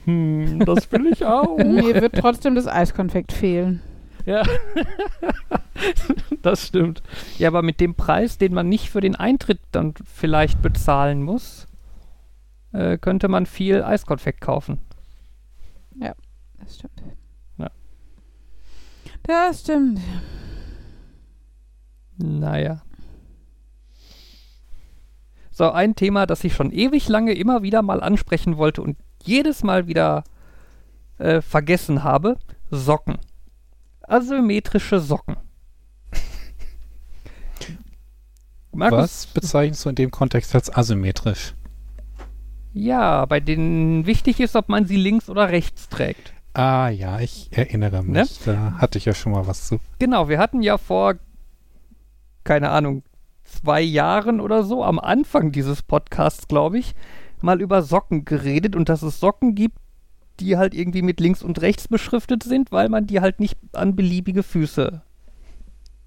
hm, 0.05 0.59
das 0.65 0.91
will 0.91 1.07
ich 1.07 1.25
auch. 1.25 1.57
Mir 1.57 2.01
wird 2.01 2.15
trotzdem 2.15 2.55
das 2.55 2.67
Eiskonfekt 2.67 3.31
fehlen. 3.33 3.81
Ja. 4.25 4.43
das 6.41 6.67
stimmt. 6.67 7.03
Ja, 7.37 7.49
aber 7.49 7.61
mit 7.61 7.79
dem 7.79 7.93
Preis, 7.93 8.37
den 8.37 8.53
man 8.53 8.69
nicht 8.69 8.89
für 8.89 9.01
den 9.01 9.15
Eintritt 9.15 9.59
dann 9.71 9.93
vielleicht 10.05 10.61
bezahlen 10.61 11.21
muss, 11.21 11.67
äh, 12.71 12.97
könnte 12.97 13.27
man 13.27 13.45
viel 13.45 13.83
Eiskonfekt 13.83 14.41
kaufen. 14.41 14.79
Das 16.65 16.75
stimmt. 16.75 17.03
Ja. 17.57 17.69
Das 19.23 19.61
stimmt. 19.61 19.99
Naja. 22.17 22.81
So, 25.51 25.71
ein 25.71 25.95
Thema, 25.95 26.25
das 26.25 26.43
ich 26.43 26.53
schon 26.53 26.71
ewig 26.71 27.07
lange 27.07 27.33
immer 27.33 27.61
wieder 27.61 27.81
mal 27.81 28.01
ansprechen 28.01 28.57
wollte 28.57 28.81
und 28.81 28.97
jedes 29.25 29.63
Mal 29.63 29.87
wieder 29.87 30.23
äh, 31.17 31.41
vergessen 31.41 32.03
habe. 32.03 32.37
Socken. 32.71 33.17
Asymmetrische 34.01 34.99
Socken. 34.99 35.37
Was 38.71 39.27
bezeichnest 39.27 39.85
du 39.85 39.89
in 39.89 39.95
dem 39.95 40.11
Kontext 40.11 40.53
als 40.53 40.73
asymmetrisch? 40.73 41.55
Ja, 42.73 43.25
bei 43.25 43.39
denen 43.39 44.05
wichtig 44.05 44.41
ist, 44.41 44.55
ob 44.55 44.67
man 44.67 44.85
sie 44.85 44.97
links 44.97 45.29
oder 45.29 45.49
rechts 45.49 45.87
trägt. 45.87 46.33
Ah 46.53 46.89
ja, 46.89 47.19
ich 47.19 47.49
erinnere 47.51 48.03
mich. 48.03 48.13
Ne? 48.13 48.27
Da 48.45 48.73
hatte 48.77 48.97
ich 48.97 49.05
ja 49.05 49.13
schon 49.13 49.31
mal 49.31 49.47
was 49.47 49.67
zu. 49.67 49.79
Genau, 49.99 50.29
wir 50.29 50.39
hatten 50.39 50.61
ja 50.61 50.77
vor, 50.77 51.15
keine 52.43 52.69
Ahnung, 52.69 53.03
zwei 53.45 53.81
Jahren 53.81 54.41
oder 54.41 54.63
so, 54.63 54.83
am 54.83 54.99
Anfang 54.99 55.51
dieses 55.51 55.81
Podcasts, 55.81 56.47
glaube 56.47 56.79
ich, 56.79 56.95
mal 57.45 57.61
über 57.61 57.81
Socken 57.81 58.25
geredet 58.25 58.75
und 58.75 58.89
dass 58.89 59.01
es 59.01 59.19
Socken 59.21 59.55
gibt, 59.55 59.77
die 60.41 60.57
halt 60.57 60.73
irgendwie 60.73 61.01
mit 61.01 61.21
links 61.21 61.41
und 61.41 61.61
rechts 61.61 61.87
beschriftet 61.87 62.43
sind, 62.43 62.71
weil 62.73 62.89
man 62.89 63.07
die 63.07 63.21
halt 63.21 63.39
nicht 63.39 63.57
an 63.71 63.95
beliebige 63.95 64.43
Füße 64.43 65.01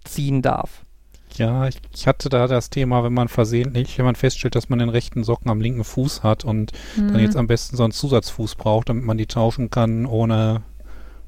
ziehen 0.05 0.43
darf. 0.43 0.85
Ja, 1.35 1.69
ich, 1.69 1.77
ich 1.95 2.07
hatte 2.07 2.31
da 2.31 2.47
das 2.47 2.71
Thema, 2.71 3.05
wenn 3.05 3.13
man 3.13 3.29
versehentlich, 3.29 3.99
wenn 3.99 4.07
man 4.07 4.15
feststellt, 4.15 4.55
dass 4.55 4.71
man 4.71 4.79
den 4.79 4.89
rechten 4.89 5.25
Socken 5.25 5.51
am 5.51 5.61
linken 5.61 5.85
Fuß 5.85 6.23
hat 6.23 6.45
und 6.45 6.73
Mhm. 6.97 7.09
dann 7.13 7.21
jetzt 7.21 7.37
am 7.37 7.47
besten 7.47 7.77
so 7.77 7.85
einen 7.85 7.93
Zusatzfuß 7.93 8.55
braucht, 8.57 8.89
damit 8.89 9.05
man 9.05 9.19
die 9.19 9.27
tauschen 9.27 9.69
kann 9.71 10.07
ohne 10.07 10.63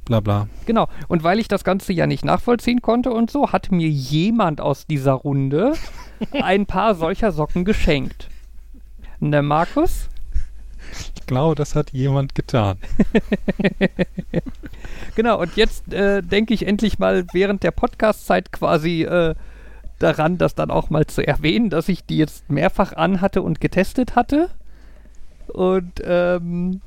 bla 0.06 0.20
bla. 0.20 0.48
Genau, 0.64 0.88
und 1.08 1.22
weil 1.22 1.38
ich 1.38 1.48
das 1.48 1.64
Ganze 1.64 1.92
ja 1.92 2.06
nicht 2.06 2.24
nachvollziehen 2.24 2.80
konnte 2.80 3.12
und 3.12 3.30
so, 3.30 3.52
hat 3.52 3.70
mir 3.70 3.88
jemand 3.88 4.60
aus 4.62 4.86
dieser 4.86 5.12
Runde 5.12 5.74
ein 6.32 6.64
paar 6.66 6.94
solcher 6.94 7.30
Socken 7.30 7.64
geschenkt. 7.66 8.29
Ne, 9.20 9.42
Markus? 9.42 10.08
Ich 11.14 11.26
glaube, 11.26 11.54
das 11.54 11.74
hat 11.74 11.92
jemand 11.92 12.34
getan. 12.34 12.78
Genau, 15.14 15.40
und 15.40 15.56
jetzt 15.56 15.92
äh, 15.92 16.22
denke 16.22 16.54
ich 16.54 16.66
endlich 16.66 16.98
mal 16.98 17.26
während 17.32 17.62
der 17.62 17.72
Podcast-Zeit 17.72 18.52
quasi 18.52 19.02
äh, 19.02 19.34
daran, 19.98 20.38
das 20.38 20.54
dann 20.54 20.70
auch 20.70 20.90
mal 20.90 21.06
zu 21.06 21.26
erwähnen, 21.26 21.68
dass 21.70 21.88
ich 21.88 22.04
die 22.04 22.16
jetzt 22.16 22.48
mehrfach 22.48 22.92
anhatte 22.94 23.42
und 23.42 23.60
getestet 23.60 24.16
hatte. 24.16 24.48
Und 25.48 26.00
ähm, 26.04 26.80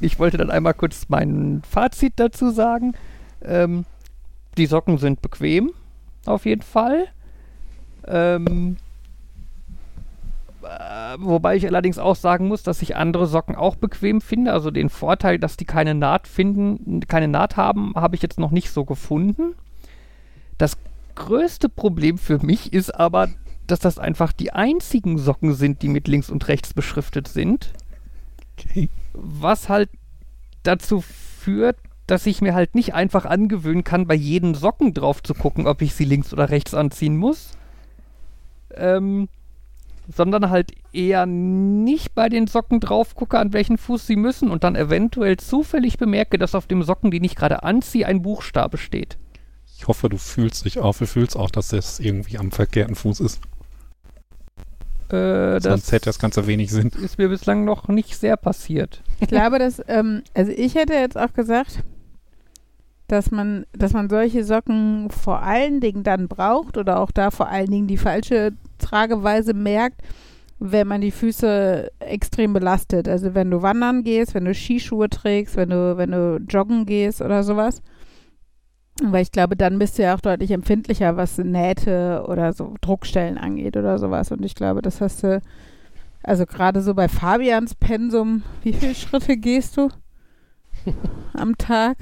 ich 0.00 0.18
wollte 0.18 0.38
dann 0.38 0.50
einmal 0.50 0.74
kurz 0.74 1.06
mein 1.08 1.62
Fazit 1.68 2.14
dazu 2.16 2.50
sagen. 2.50 2.94
Ähm, 3.42 3.84
die 4.56 4.66
Socken 4.66 4.98
sind 4.98 5.22
bequem, 5.22 5.72
auf 6.26 6.46
jeden 6.46 6.62
Fall. 6.62 7.06
Ähm, 8.06 8.76
äh, 8.76 8.87
wobei 10.60 11.56
ich 11.56 11.66
allerdings 11.66 11.98
auch 11.98 12.16
sagen 12.16 12.48
muss, 12.48 12.62
dass 12.62 12.82
ich 12.82 12.96
andere 12.96 13.26
Socken 13.26 13.56
auch 13.56 13.76
bequem 13.76 14.20
finde. 14.20 14.52
Also 14.52 14.70
den 14.70 14.88
Vorteil, 14.88 15.38
dass 15.38 15.56
die 15.56 15.64
keine 15.64 15.94
Naht 15.94 16.26
finden, 16.26 17.00
keine 17.06 17.28
Naht 17.28 17.56
haben, 17.56 17.92
habe 17.94 18.16
ich 18.16 18.22
jetzt 18.22 18.38
noch 18.38 18.50
nicht 18.50 18.70
so 18.70 18.84
gefunden. 18.84 19.54
Das 20.56 20.76
größte 21.14 21.68
Problem 21.68 22.18
für 22.18 22.44
mich 22.44 22.72
ist 22.72 22.94
aber, 22.94 23.28
dass 23.66 23.80
das 23.80 23.98
einfach 23.98 24.32
die 24.32 24.52
einzigen 24.52 25.18
Socken 25.18 25.54
sind, 25.54 25.82
die 25.82 25.88
mit 25.88 26.08
links 26.08 26.30
und 26.30 26.48
rechts 26.48 26.74
beschriftet 26.74 27.28
sind. 27.28 27.72
Okay. 28.58 28.88
Was 29.12 29.68
halt 29.68 29.90
dazu 30.62 31.00
führt, 31.00 31.76
dass 32.06 32.26
ich 32.26 32.40
mir 32.40 32.54
halt 32.54 32.74
nicht 32.74 32.94
einfach 32.94 33.26
angewöhnen 33.26 33.84
kann, 33.84 34.06
bei 34.06 34.14
jedem 34.14 34.54
Socken 34.54 34.94
drauf 34.94 35.22
zu 35.22 35.34
gucken, 35.34 35.66
ob 35.66 35.82
ich 35.82 35.94
sie 35.94 36.04
links 36.04 36.32
oder 36.32 36.48
rechts 36.50 36.74
anziehen 36.74 37.16
muss. 37.16 37.52
Ähm, 38.74 39.28
sondern 40.14 40.50
halt 40.50 40.72
eher 40.92 41.26
nicht 41.26 42.14
bei 42.14 42.28
den 42.28 42.46
Socken 42.46 42.80
drauf 42.80 43.14
gucke, 43.14 43.38
an 43.38 43.52
welchen 43.52 43.78
Fuß 43.78 44.06
sie 44.06 44.16
müssen 44.16 44.50
und 44.50 44.64
dann 44.64 44.74
eventuell 44.74 45.36
zufällig 45.36 45.98
bemerke, 45.98 46.38
dass 46.38 46.54
auf 46.54 46.66
dem 46.66 46.82
Socken, 46.82 47.10
den 47.10 47.24
ich 47.24 47.36
gerade 47.36 47.62
anziehe, 47.62 48.06
ein 48.06 48.22
Buchstabe 48.22 48.78
steht. 48.78 49.18
Ich 49.76 49.86
hoffe, 49.86 50.08
du 50.08 50.16
fühlst 50.16 50.64
dich 50.64 50.78
auch, 50.78 50.96
du 50.96 51.06
fühlst 51.06 51.36
auch, 51.36 51.50
dass 51.50 51.68
das 51.68 52.00
irgendwie 52.00 52.38
am 52.38 52.50
verkehrten 52.50 52.94
Fuß 52.96 53.20
ist. 53.20 53.40
Äh, 55.10 55.60
Sonst 55.60 55.64
das 55.86 55.92
hätte 55.92 56.06
das 56.06 56.18
Ganze 56.18 56.46
wenig 56.46 56.70
Sinn. 56.70 56.90
ist 57.02 57.18
mir 57.18 57.28
bislang 57.28 57.64
noch 57.64 57.88
nicht 57.88 58.16
sehr 58.16 58.36
passiert. 58.36 59.02
Ich 59.20 59.28
glaube, 59.28 59.58
dass, 59.58 59.80
ähm, 59.88 60.22
also 60.34 60.52
ich 60.52 60.74
hätte 60.74 60.94
jetzt 60.94 61.16
auch 61.16 61.32
gesagt, 61.32 61.82
dass 63.08 63.30
man, 63.30 63.64
dass 63.72 63.94
man 63.94 64.08
solche 64.08 64.44
Socken 64.44 65.10
vor 65.10 65.42
allen 65.42 65.80
Dingen 65.80 66.02
dann 66.02 66.28
braucht 66.28 66.76
oder 66.76 67.00
auch 67.00 67.10
da 67.10 67.30
vor 67.30 67.48
allen 67.48 67.70
Dingen 67.70 67.86
die 67.86 67.96
falsche 67.96 68.52
Trageweise 68.78 69.54
merkt, 69.54 70.02
wenn 70.58 70.86
man 70.86 71.00
die 71.00 71.10
Füße 71.10 71.90
extrem 72.00 72.52
belastet. 72.52 73.08
Also 73.08 73.34
wenn 73.34 73.50
du 73.50 73.62
wandern 73.62 74.04
gehst, 74.04 74.34
wenn 74.34 74.44
du 74.44 74.54
Skischuhe 74.54 75.08
trägst, 75.08 75.56
wenn 75.56 75.70
du, 75.70 75.96
wenn 75.96 76.10
du 76.10 76.38
joggen 76.48 76.84
gehst 76.84 77.22
oder 77.22 77.42
sowas. 77.42 77.82
Weil 79.02 79.22
ich 79.22 79.32
glaube, 79.32 79.56
dann 79.56 79.78
bist 79.78 79.98
du 79.98 80.02
ja 80.02 80.14
auch 80.14 80.20
deutlich 80.20 80.50
empfindlicher, 80.50 81.16
was 81.16 81.38
Nähte 81.38 82.24
oder 82.26 82.52
so 82.52 82.74
Druckstellen 82.80 83.38
angeht 83.38 83.76
oder 83.76 83.98
sowas. 83.98 84.32
Und 84.32 84.44
ich 84.44 84.54
glaube, 84.54 84.82
das 84.82 85.00
hast 85.00 85.22
du, 85.22 85.40
also 86.24 86.44
gerade 86.44 86.82
so 86.82 86.94
bei 86.94 87.08
Fabians 87.08 87.74
Pensum, 87.74 88.42
wie 88.62 88.72
viele 88.72 88.94
Schritte 88.94 89.36
gehst 89.36 89.76
du 89.76 89.88
am 91.32 91.56
Tag? 91.56 91.96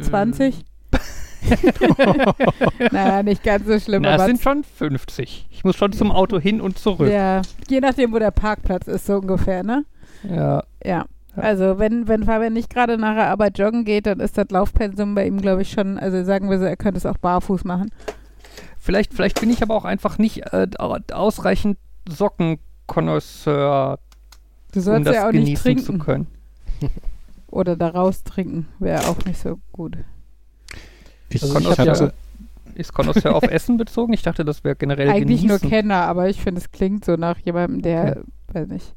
20? 0.00 0.64
naja, 2.92 3.22
nicht 3.22 3.42
ganz 3.42 3.66
so 3.66 3.78
schlimm, 3.78 4.02
Na, 4.02 4.10
es 4.14 4.20
aber 4.20 4.26
sind 4.26 4.40
schon 4.40 4.64
50. 4.64 5.48
Ich 5.50 5.64
muss 5.64 5.76
schon 5.76 5.92
zum 5.92 6.10
Auto 6.12 6.38
hin 6.38 6.60
und 6.60 6.78
zurück. 6.78 7.10
ja, 7.10 7.42
je 7.68 7.80
nachdem, 7.80 8.12
wo 8.12 8.18
der 8.18 8.30
Parkplatz 8.30 8.86
ist, 8.88 9.06
so 9.06 9.16
ungefähr, 9.16 9.62
ne? 9.62 9.84
Ja. 10.28 10.62
Ja. 10.84 11.06
Also 11.36 11.78
wenn, 11.78 12.08
wenn 12.08 12.24
Fabian 12.24 12.52
nicht 12.52 12.70
gerade 12.70 12.98
nach 12.98 13.14
der 13.14 13.28
Arbeit 13.28 13.56
joggen 13.58 13.84
geht, 13.84 14.06
dann 14.06 14.18
ist 14.20 14.36
das 14.36 14.46
Laufpensum 14.50 15.14
bei 15.14 15.26
ihm, 15.26 15.40
glaube 15.40 15.62
ich, 15.62 15.70
schon, 15.70 15.96
also 15.98 16.24
sagen 16.24 16.50
wir 16.50 16.58
so, 16.58 16.64
er 16.64 16.76
könnte 16.76 16.98
es 16.98 17.06
auch 17.06 17.18
barfuß 17.18 17.64
machen. 17.64 17.90
Vielleicht, 18.78 19.14
vielleicht 19.14 19.40
bin 19.40 19.48
ich 19.50 19.62
aber 19.62 19.76
auch 19.76 19.84
einfach 19.84 20.18
nicht 20.18 20.52
äh, 20.52 20.66
au- 20.78 20.98
ausreichend 21.12 21.78
Sockenkonnoisseur, 22.08 23.98
um 24.74 25.04
das 25.04 25.14
ja 25.14 25.28
auch 25.28 25.32
nicht 25.32 25.62
genießen 25.62 25.78
zu 25.78 25.98
können. 25.98 26.26
oder 27.50 27.76
daraus 27.76 28.22
trinken, 28.24 28.68
wäre 28.78 29.08
auch 29.08 29.24
nicht 29.24 29.40
so 29.40 29.58
gut. 29.72 29.98
Ich, 31.28 31.42
Also 31.42 31.58
ich 31.58 31.68
ich 31.70 31.78
hab 31.78 31.86
ja- 31.86 32.12
Ist 32.74 32.96
auf 33.26 33.42
Essen 33.50 33.76
bezogen? 33.76 34.12
Ich 34.12 34.22
dachte, 34.22 34.44
das 34.44 34.64
wäre 34.64 34.76
generell 34.76 35.10
Eigentlich 35.10 35.42
nur 35.42 35.58
genießen. 35.58 35.68
Kenner, 35.68 36.02
aber 36.06 36.28
ich 36.28 36.40
finde, 36.40 36.60
es 36.60 36.70
klingt 36.70 37.04
so 37.04 37.16
nach 37.16 37.38
jemandem, 37.38 37.82
der, 37.82 38.22
weiß 38.52 38.68
nicht, 38.68 38.94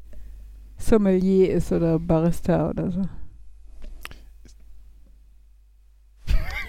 Sommelier 0.78 1.52
ist 1.52 1.72
oder 1.72 1.98
Barista 1.98 2.70
oder 2.70 2.90
so. 2.90 3.02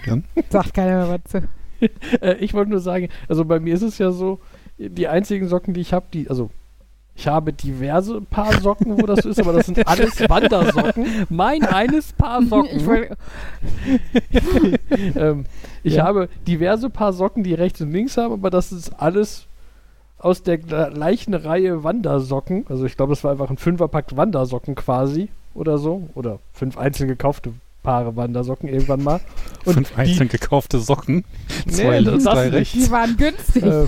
Jan? 0.04 0.24
Sagt 0.50 0.74
keiner 0.74 1.06
mehr 1.06 1.20
was 1.24 1.30
zu. 1.30 1.48
Äh, 2.22 2.36
ich 2.36 2.54
wollte 2.54 2.70
nur 2.70 2.80
sagen, 2.80 3.10
also 3.28 3.44
bei 3.44 3.60
mir 3.60 3.74
ist 3.74 3.82
es 3.82 3.98
ja 3.98 4.10
so, 4.10 4.40
die 4.78 5.08
einzigen 5.08 5.46
Socken, 5.46 5.74
die 5.74 5.82
ich 5.82 5.92
habe, 5.92 6.06
die, 6.10 6.30
also 6.30 6.48
ich 7.16 7.26
habe 7.26 7.52
diverse 7.52 8.20
Paar 8.20 8.60
Socken, 8.60 9.00
wo 9.00 9.06
das 9.06 9.24
ist, 9.24 9.40
aber 9.40 9.52
das 9.54 9.66
sind 9.66 9.86
alles 9.88 10.20
Wandersocken. 10.28 11.06
Mein 11.30 11.62
eines 11.64 12.12
Paar 12.12 12.42
Socken. 12.42 12.80
Ähm, 15.16 15.44
ich 15.82 15.94
Ja. 15.94 16.04
habe 16.04 16.28
diverse 16.46 16.90
Paar 16.90 17.12
Socken, 17.12 17.42
die 17.42 17.54
rechts 17.54 17.80
und 17.80 17.92
links 17.92 18.16
haben, 18.16 18.32
aber 18.34 18.50
das 18.50 18.72
ist 18.72 18.90
alles 19.00 19.46
aus 20.18 20.42
der 20.42 20.58
gleichen 20.58 21.34
Reihe 21.34 21.84
Wandersocken. 21.84 22.64
Also 22.68 22.84
ich 22.86 22.96
glaube, 22.96 23.12
das 23.12 23.22
war 23.24 23.32
einfach 23.32 23.50
ein 23.50 23.58
Fünferpack 23.58 24.16
Wandersocken 24.16 24.74
quasi 24.74 25.28
oder 25.54 25.78
so. 25.78 26.08
Oder 26.14 26.38
fünf 26.52 26.76
einzeln 26.78 27.08
gekaufte 27.08 27.52
Paare 27.82 28.16
Wandersocken 28.16 28.68
irgendwann 28.68 29.02
mal. 29.02 29.20
Und 29.64 29.74
fünf 29.74 29.96
einzeln 29.98 30.28
gekaufte 30.28 30.78
Socken. 30.80 31.24
Zwei 31.68 31.98
das- 32.02 32.04
links, 32.06 32.24
das 32.24 32.34
drei 32.34 32.48
rechts. 32.48 32.72
die 32.74 32.90
waren 32.90 33.16
günstig. 33.16 33.62
Äh, 33.64 33.86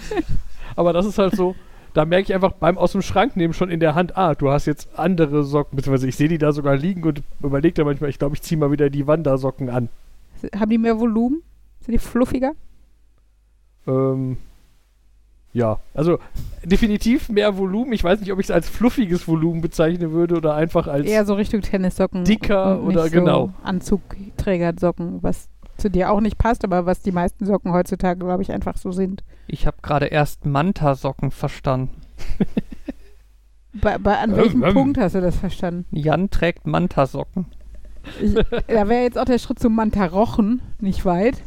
aber 0.76 0.92
das 0.92 1.06
ist 1.06 1.18
halt 1.18 1.34
so, 1.34 1.54
da 1.96 2.04
merke 2.04 2.24
ich 2.24 2.34
einfach 2.34 2.52
beim 2.52 2.76
aus 2.76 2.92
dem 2.92 3.00
Schrank 3.00 3.36
nehmen 3.36 3.54
schon 3.54 3.70
in 3.70 3.80
der 3.80 3.94
Hand, 3.94 4.18
ah, 4.18 4.34
du 4.34 4.50
hast 4.50 4.66
jetzt 4.66 4.98
andere 4.98 5.44
Socken, 5.44 5.76
beziehungsweise 5.76 6.08
ich 6.08 6.16
sehe 6.16 6.28
die 6.28 6.36
da 6.36 6.52
sogar 6.52 6.76
liegen 6.76 7.02
und 7.04 7.22
überlege 7.42 7.74
da 7.74 7.84
manchmal, 7.84 8.10
ich 8.10 8.18
glaube, 8.18 8.34
ich 8.34 8.42
ziehe 8.42 8.58
mal 8.58 8.70
wieder 8.70 8.90
die 8.90 9.06
Wandersocken 9.06 9.70
an. 9.70 9.88
Haben 10.54 10.70
die 10.70 10.78
mehr 10.78 11.00
Volumen? 11.00 11.42
Sind 11.80 11.92
die 11.92 11.98
fluffiger? 11.98 12.52
Ähm, 13.86 14.36
ja, 15.54 15.78
also 15.94 16.18
definitiv 16.62 17.30
mehr 17.30 17.56
Volumen. 17.56 17.94
Ich 17.94 18.04
weiß 18.04 18.20
nicht, 18.20 18.30
ob 18.30 18.40
ich 18.40 18.46
es 18.46 18.50
als 18.50 18.68
fluffiges 18.68 19.26
Volumen 19.26 19.62
bezeichnen 19.62 20.12
würde 20.12 20.36
oder 20.36 20.54
einfach 20.54 20.88
als. 20.88 21.06
Eher 21.06 21.24
so 21.24 21.32
Richtung 21.32 21.62
Tennissocken. 21.62 22.24
dicker 22.24 22.82
oder 22.82 23.04
so 23.04 23.10
genau. 23.10 23.54
Anzugträgersocken, 23.62 25.22
was 25.22 25.48
zu 25.78 25.88
dir 25.88 26.10
auch 26.10 26.20
nicht 26.20 26.36
passt, 26.36 26.62
aber 26.62 26.84
was 26.84 27.00
die 27.00 27.12
meisten 27.12 27.46
Socken 27.46 27.72
heutzutage, 27.72 28.18
glaube 28.18 28.42
ich, 28.42 28.52
einfach 28.52 28.76
so 28.76 28.92
sind. 28.92 29.24
Ich 29.48 29.66
habe 29.66 29.76
gerade 29.82 30.06
erst 30.06 30.44
Manta-Socken 30.44 31.30
verstanden. 31.30 32.02
Bei, 33.80 33.98
bei, 33.98 34.18
an 34.18 34.36
welchem 34.36 34.64
ähm. 34.64 34.74
Punkt 34.74 34.98
hast 34.98 35.14
du 35.14 35.20
das 35.20 35.36
verstanden? 35.36 35.84
Jan 35.90 36.30
trägt 36.30 36.66
Manta-Socken. 36.66 37.46
Ich, 38.22 38.34
da 38.34 38.88
wäre 38.88 39.02
jetzt 39.02 39.18
auch 39.18 39.24
der 39.24 39.38
Schritt 39.38 39.58
zum 39.58 39.74
Mantarochen 39.74 40.62
nicht 40.80 41.04
weit. 41.04 41.42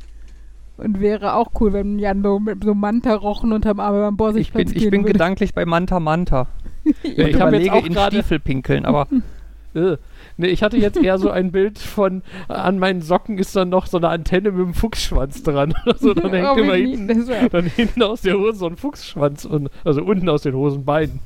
Und 0.77 1.01
wäre 1.01 1.33
auch 1.33 1.51
cool, 1.59 1.73
wenn 1.73 1.99
Jan 1.99 2.23
so 2.23 2.39
mit 2.39 2.63
so 2.63 2.73
Mantarochen 2.73 3.51
unterm 3.51 3.79
Arm 3.79 3.95
beim 3.95 4.13
Ich 4.13 4.17
Borsigplatz 4.17 4.65
bin, 4.65 4.75
ich 4.75 4.83
gehen 4.83 4.91
bin 4.91 5.01
würde. 5.01 5.13
gedanklich 5.13 5.53
bei 5.53 5.65
Manta 5.65 5.99
Manta. 5.99 6.47
Ja, 6.85 6.93
ich 7.03 7.17
ich 7.17 7.39
habe 7.39 7.57
jetzt 7.57 7.67
überlege 7.67 7.73
auch 7.73 7.85
in. 7.85 8.11
Stiefel 8.11 8.39
pinkeln, 8.39 8.85
aber 8.85 9.07
Äh. 9.75 9.97
Nee, 10.37 10.47
ich 10.47 10.63
hatte 10.63 10.77
jetzt 10.77 10.97
eher 10.97 11.17
so 11.19 11.29
ein 11.29 11.51
Bild 11.51 11.77
von, 11.79 12.23
an 12.47 12.79
meinen 12.79 13.01
Socken 13.01 13.37
ist 13.37 13.55
dann 13.55 13.69
noch 13.69 13.85
so 13.87 13.97
eine 13.97 14.09
Antenne 14.09 14.51
mit 14.51 14.63
einem 14.65 14.73
Fuchsschwanz 14.73 15.43
dran 15.43 15.73
oder 15.85 15.97
so. 15.97 16.13
Dann 16.13 16.31
hängt 16.33 16.47
Oh, 16.51 16.55
immer 16.57 16.73
hinten, 16.75 17.27
dann 17.51 17.65
hinten 17.65 18.01
aus 18.03 18.21
der 18.21 18.35
Hose 18.37 18.57
so 18.59 18.67
ein 18.67 18.77
Fuchsschwanz, 18.77 19.45
und, 19.45 19.69
also 19.83 20.03
unten 20.03 20.27
aus 20.29 20.41
den 20.43 20.55
Hosenbeinen. 20.55 21.19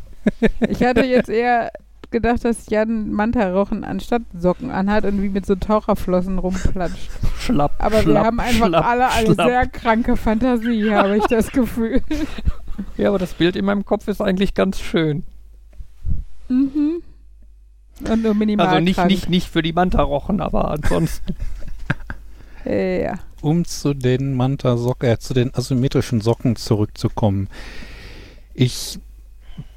Ich 0.67 0.84
hatte 0.84 1.06
jetzt 1.06 1.29
eher 1.29 1.71
gedacht, 2.12 2.45
dass 2.45 2.69
Jan 2.69 3.12
Mantarochen 3.12 3.84
anstatt 3.84 4.21
Socken 4.38 4.71
anhat 4.71 5.03
und 5.06 5.21
wie 5.21 5.29
mit 5.29 5.45
so 5.45 5.56
Taucherflossen 5.56 6.38
rumplatscht. 6.39 7.10
schlapp. 7.39 7.73
Aber 7.79 7.95
wir 7.97 8.01
schlapp, 8.03 8.25
haben 8.25 8.39
einfach 8.39 8.67
schlapp, 8.67 8.86
alle 8.86 9.10
eine 9.10 9.34
sehr 9.36 9.67
kranke 9.67 10.15
Fantasie, 10.15 10.91
habe 10.91 11.17
ich 11.17 11.25
das 11.25 11.51
Gefühl. 11.51 12.01
Ja, 12.97 13.10
aber 13.10 13.19
das 13.19 13.34
Bild 13.34 13.56
in 13.56 13.65
meinem 13.65 13.84
Kopf 13.86 14.08
ist 14.08 14.21
eigentlich 14.21 14.53
ganz 14.53 14.79
schön. 14.79 15.23
mhm. 16.49 17.01
Und 18.09 18.23
nur 18.23 18.33
minimal 18.33 18.67
Also 18.67 18.79
nicht, 18.79 18.95
krank. 18.95 19.09
nicht, 19.09 19.29
nicht 19.29 19.49
für 19.49 19.61
die 19.61 19.73
Manta-Rochen, 19.73 20.41
aber 20.41 20.71
ansonsten. 20.71 21.35
Ja. 22.65 23.19
Um 23.41 23.65
zu 23.65 23.93
den 23.93 24.35
Manta-Socken, 24.35 25.09
äh, 25.09 25.19
zu 25.19 25.33
den 25.33 25.53
asymmetrischen 25.53 26.21
Socken 26.21 26.55
zurückzukommen. 26.55 27.49
Ich 28.53 28.99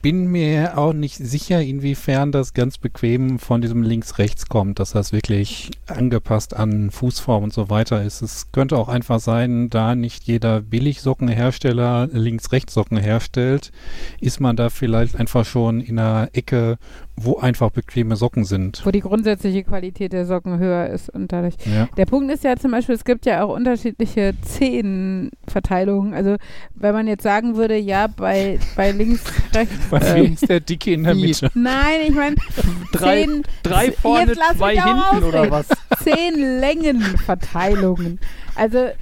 bin 0.03 0.27
mir 0.27 0.79
auch 0.79 0.93
nicht 0.93 1.17
sicher, 1.17 1.61
inwiefern 1.61 2.31
das 2.31 2.55
ganz 2.55 2.79
bequem 2.79 3.39
von 3.41 3.61
diesem 3.61 3.83
Links-Rechts 3.83 4.47
kommt, 4.47 4.79
dass 4.79 4.93
das 4.93 5.13
wirklich 5.13 5.73
angepasst 5.87 6.55
an 6.55 6.93
Fußform 6.93 7.43
und 7.43 7.53
so 7.53 7.71
weiter 7.71 8.03
ist. 8.05 8.23
Es 8.23 8.53
könnte 8.53 8.79
auch 8.79 8.89
einfach 8.89 9.19
sein, 9.19 9.69
da 9.69 9.97
nicht 9.97 10.25
jeder 10.25 10.61
Billigsockenhersteller 10.61 12.09
Links-Rechts-Socken 12.13 12.99
herstellt, 12.99 13.73
ist 14.21 14.39
man 14.39 14.55
da 14.55 14.71
vielleicht 14.71 15.17
einfach 15.17 15.45
schon 15.45 15.81
in 15.81 15.99
einer 15.99 16.29
Ecke, 16.33 16.79
wo 17.19 17.39
einfach 17.39 17.71
bequeme 17.71 18.15
Socken 18.17 18.45
sind. 18.45 18.83
Wo 18.85 18.91
die 18.91 19.01
grundsätzliche 19.01 19.65
Qualität 19.65 20.13
der 20.13 20.27
Socken 20.27 20.59
höher 20.59 20.89
ist 20.89 21.09
und 21.09 21.33
dadurch. 21.33 21.55
Ja. 21.65 21.89
Der 21.97 22.05
Punkt 22.05 22.31
ist 22.31 22.45
ja 22.45 22.57
zum 22.57 22.71
Beispiel, 22.73 22.95
es 22.95 23.05
gibt 23.05 23.25
ja 23.25 23.43
auch 23.43 23.55
unterschiedliche 23.55 24.35
Zehenverteilungen. 24.43 26.15
Also 26.15 26.37
wenn 26.75 26.93
man 26.95 27.07
jetzt 27.09 27.23
sagen 27.23 27.57
würde, 27.57 27.77
ja, 27.77 28.07
bei, 28.07 28.59
bei 28.77 28.91
links, 28.93 29.25
rechts. 29.55 29.75
Bei 29.91 29.99
Ähm, 30.01 30.23
mir 30.25 30.33
ist 30.35 30.49
der 30.49 30.61
Dicke 30.61 30.93
in 30.93 31.05
der? 31.05 31.15
Mitte. 31.15 31.51
Nein, 31.55 32.01
ich 32.09 32.15
meine, 32.15 32.37
Drei, 32.93 33.23
zehn, 33.25 33.43
drei 33.63 33.87
Jetzt 33.87 34.01
vorne, 34.01 34.33
zwei 34.35 34.75
hinten 34.75 35.25
oder 35.25 35.41
ausreden. 35.41 35.51
was? 35.51 35.69
zehn 36.05 36.61
Längenverteilungen. 36.61 38.21
Also 38.55 38.79
äh, 38.79 38.93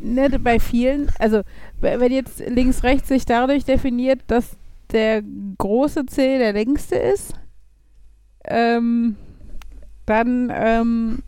ne, 0.00 0.30
bei 0.38 0.60
vielen, 0.60 1.10
also 1.18 1.42
wenn 1.80 2.12
jetzt 2.12 2.40
links, 2.48 2.82
rechts 2.82 3.08
sich 3.08 3.24
dadurch 3.26 3.64
definiert, 3.64 4.20
dass 4.26 4.56
der 4.92 5.22
große 5.58 6.06
C 6.06 6.38
der 6.38 6.52
längste 6.52 6.96
ist, 6.96 7.34
ähm, 8.48 9.16
dann, 10.06 10.52
ähm, 10.54 11.22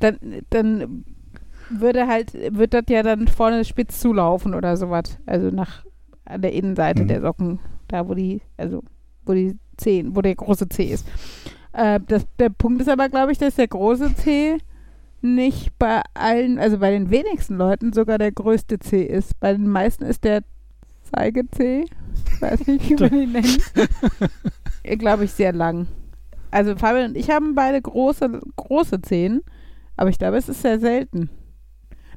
dann, 0.00 0.18
dann 0.50 1.04
würde 1.70 2.06
halt, 2.06 2.32
wird 2.56 2.74
das 2.74 2.84
ja 2.88 3.02
dann 3.02 3.28
vorne 3.28 3.64
spitz 3.64 4.00
zulaufen 4.00 4.54
oder 4.54 4.76
sowas. 4.76 5.18
Also 5.26 5.50
nach 5.50 5.84
an 6.24 6.42
der 6.42 6.52
Innenseite 6.52 7.02
Mhm. 7.04 7.08
der 7.08 7.20
Socken, 7.22 7.60
da 7.88 8.08
wo 8.08 8.14
die, 8.14 8.42
also 8.56 8.82
wo 9.24 9.32
die 9.32 9.56
Zehen, 9.76 10.14
wo 10.16 10.22
der 10.22 10.34
große 10.34 10.68
C 10.68 10.84
ist. 10.84 11.06
Äh, 11.72 12.00
das, 12.06 12.26
der 12.38 12.50
Punkt 12.50 12.80
ist 12.80 12.88
aber, 12.88 13.08
glaube 13.08 13.32
ich, 13.32 13.38
dass 13.38 13.54
der 13.56 13.68
große 13.68 14.14
C 14.16 14.58
nicht 15.20 15.76
bei 15.78 16.02
allen, 16.14 16.58
also 16.58 16.78
bei 16.78 16.90
den 16.90 17.10
wenigsten 17.10 17.56
Leuten 17.56 17.92
sogar 17.92 18.18
der 18.18 18.32
größte 18.32 18.78
C 18.78 19.02
ist. 19.02 19.38
Bei 19.40 19.52
den 19.52 19.68
meisten 19.68 20.04
ist 20.04 20.24
der 20.24 20.42
Zeige-C, 21.12 21.84
ich 22.34 22.42
weiß 22.42 22.66
nicht, 22.66 22.90
wie 22.90 22.94
man 22.96 23.14
ihn 23.14 23.32
nennt, 24.84 24.98
glaube 24.98 25.24
ich, 25.24 25.32
sehr 25.32 25.52
lang. 25.52 25.86
Also 26.50 26.76
Fabian 26.76 27.10
und 27.10 27.16
ich 27.16 27.30
haben 27.30 27.54
beide 27.54 27.80
große, 27.80 28.40
große 28.56 29.02
Zehen, 29.02 29.42
aber 29.96 30.10
ich 30.10 30.18
glaube, 30.18 30.36
es 30.36 30.48
ist 30.48 30.62
sehr 30.62 30.80
selten. 30.80 31.30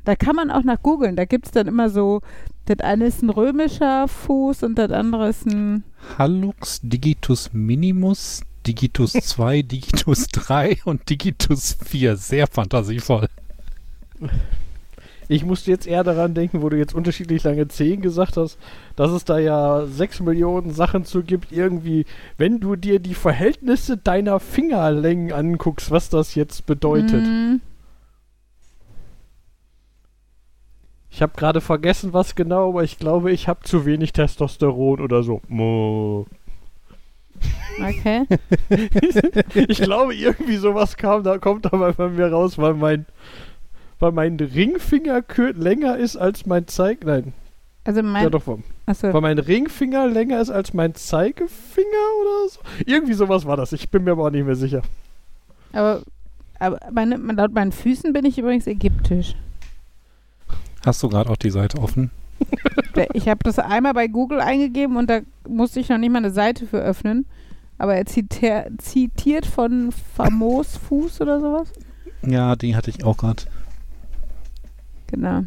Da 0.03 0.15
kann 0.15 0.35
man 0.35 0.49
auch 0.49 0.63
nach 0.63 0.81
googeln. 0.81 1.15
Da 1.15 1.25
gibt 1.25 1.45
es 1.45 1.51
dann 1.51 1.67
immer 1.67 1.89
so, 1.89 2.21
das 2.65 2.79
eine 2.79 3.05
ist 3.05 3.21
ein 3.21 3.29
römischer 3.29 4.07
Fuß 4.07 4.63
und 4.63 4.75
das 4.75 4.91
andere 4.91 5.29
ist 5.29 5.45
ein 5.45 5.83
Hallux, 6.17 6.79
Digitus 6.81 7.51
Minimus, 7.53 8.41
Digitus 8.65 9.13
2, 9.13 9.61
Digitus 9.63 10.27
3 10.27 10.79
und 10.85 11.09
Digitus 11.09 11.77
4. 11.85 12.17
Sehr 12.17 12.47
fantasievoll. 12.47 13.27
Ich 15.31 15.45
musste 15.45 15.71
jetzt 15.71 15.87
eher 15.87 16.03
daran 16.03 16.33
denken, 16.33 16.61
wo 16.61 16.67
du 16.67 16.77
jetzt 16.77 16.93
unterschiedlich 16.93 17.41
lange 17.43 17.65
Zehen 17.69 18.01
gesagt 18.01 18.35
hast, 18.35 18.59
dass 18.97 19.11
es 19.11 19.23
da 19.23 19.39
ja 19.39 19.85
sechs 19.85 20.19
Millionen 20.19 20.71
Sachen 20.71 21.05
zu 21.05 21.23
gibt, 21.23 21.53
irgendwie, 21.53 22.05
wenn 22.37 22.59
du 22.59 22.75
dir 22.75 22.99
die 22.99 23.13
Verhältnisse 23.13 23.95
deiner 23.95 24.41
Fingerlängen 24.41 25.31
anguckst, 25.31 25.89
was 25.89 26.09
das 26.09 26.35
jetzt 26.35 26.65
bedeutet. 26.65 27.23
Mm, 27.25 27.61
Ich 31.09 31.21
habe 31.21 31.31
gerade 31.37 31.61
vergessen, 31.61 32.11
was 32.11 32.35
genau, 32.35 32.67
aber 32.67 32.83
ich 32.83 32.99
glaube, 32.99 33.31
ich 33.31 33.47
habe 33.47 33.61
zu 33.63 33.85
wenig 33.85 34.11
Testosteron 34.11 34.99
oder 34.99 35.23
so. 35.23 35.41
Mo. 35.47 36.25
okay. 37.79 38.25
ich 39.55 39.81
glaube, 39.81 40.13
irgendwie 40.13 40.57
sowas 40.57 40.97
kam, 40.97 41.23
da 41.23 41.37
kommt 41.37 41.71
dabei 41.71 41.93
bei 41.93 42.09
mir 42.09 42.29
raus, 42.31 42.57
weil 42.57 42.73
mein, 42.73 43.05
weil 44.01 44.11
mein 44.11 44.35
Ringfinger 44.37 45.23
länger 45.53 45.95
ist 45.97 46.17
als 46.17 46.45
mein 46.45 46.67
Zeig. 46.67 47.05
Nein, 47.05 47.33
Also 47.85 48.03
mein, 48.03 48.23
ja 48.23 48.29
doch, 48.29 48.45
weil 48.47 48.57
achso, 48.87 49.13
weil 49.13 49.21
mein 49.21 49.39
Ringfinger 49.39 50.07
länger 50.07 50.41
ist 50.41 50.49
als 50.49 50.73
mein 50.73 50.95
Zeigefinger 50.95 52.07
oder 52.21 52.49
so. 52.49 52.59
Irgendwie 52.85 53.13
sowas 53.13 53.45
war 53.45 53.55
das. 53.57 53.71
Ich 53.71 53.89
bin 53.89 54.03
mir 54.03 54.11
aber 54.11 54.25
auch 54.25 54.31
nicht 54.31 54.45
mehr 54.45 54.55
sicher. 54.55 54.81
aber, 55.71 56.01
aber 56.59 56.79
meine, 56.91 57.15
laut 57.15 57.53
meinen 57.53 57.71
Füßen 57.71 58.11
bin 58.11 58.25
ich 58.25 58.37
übrigens 58.37 58.67
ägyptisch. 58.67 59.35
Hast 60.85 61.01
du 61.03 61.09
gerade 61.09 61.29
auch 61.29 61.37
die 61.37 61.51
Seite 61.51 61.77
offen? 61.77 62.09
Ich 63.13 63.29
habe 63.29 63.43
das 63.43 63.59
einmal 63.59 63.93
bei 63.93 64.07
Google 64.07 64.41
eingegeben 64.41 64.97
und 64.97 65.09
da 65.09 65.19
musste 65.47 65.79
ich 65.79 65.89
noch 65.89 65.99
nicht 65.99 66.11
mal 66.11 66.17
eine 66.17 66.31
Seite 66.31 66.65
für 66.65 66.79
öffnen. 66.79 67.25
Aber 67.77 67.95
er 67.95 68.05
zitiert 68.05 69.45
von 69.45 69.91
Famos 70.15 70.77
Fuß 70.77 71.21
oder 71.21 71.39
sowas. 71.39 71.71
Ja, 72.23 72.55
die 72.55 72.75
hatte 72.75 72.89
ich 72.89 73.03
auch 73.03 73.17
gerade. 73.17 73.43
Genau. 75.11 75.43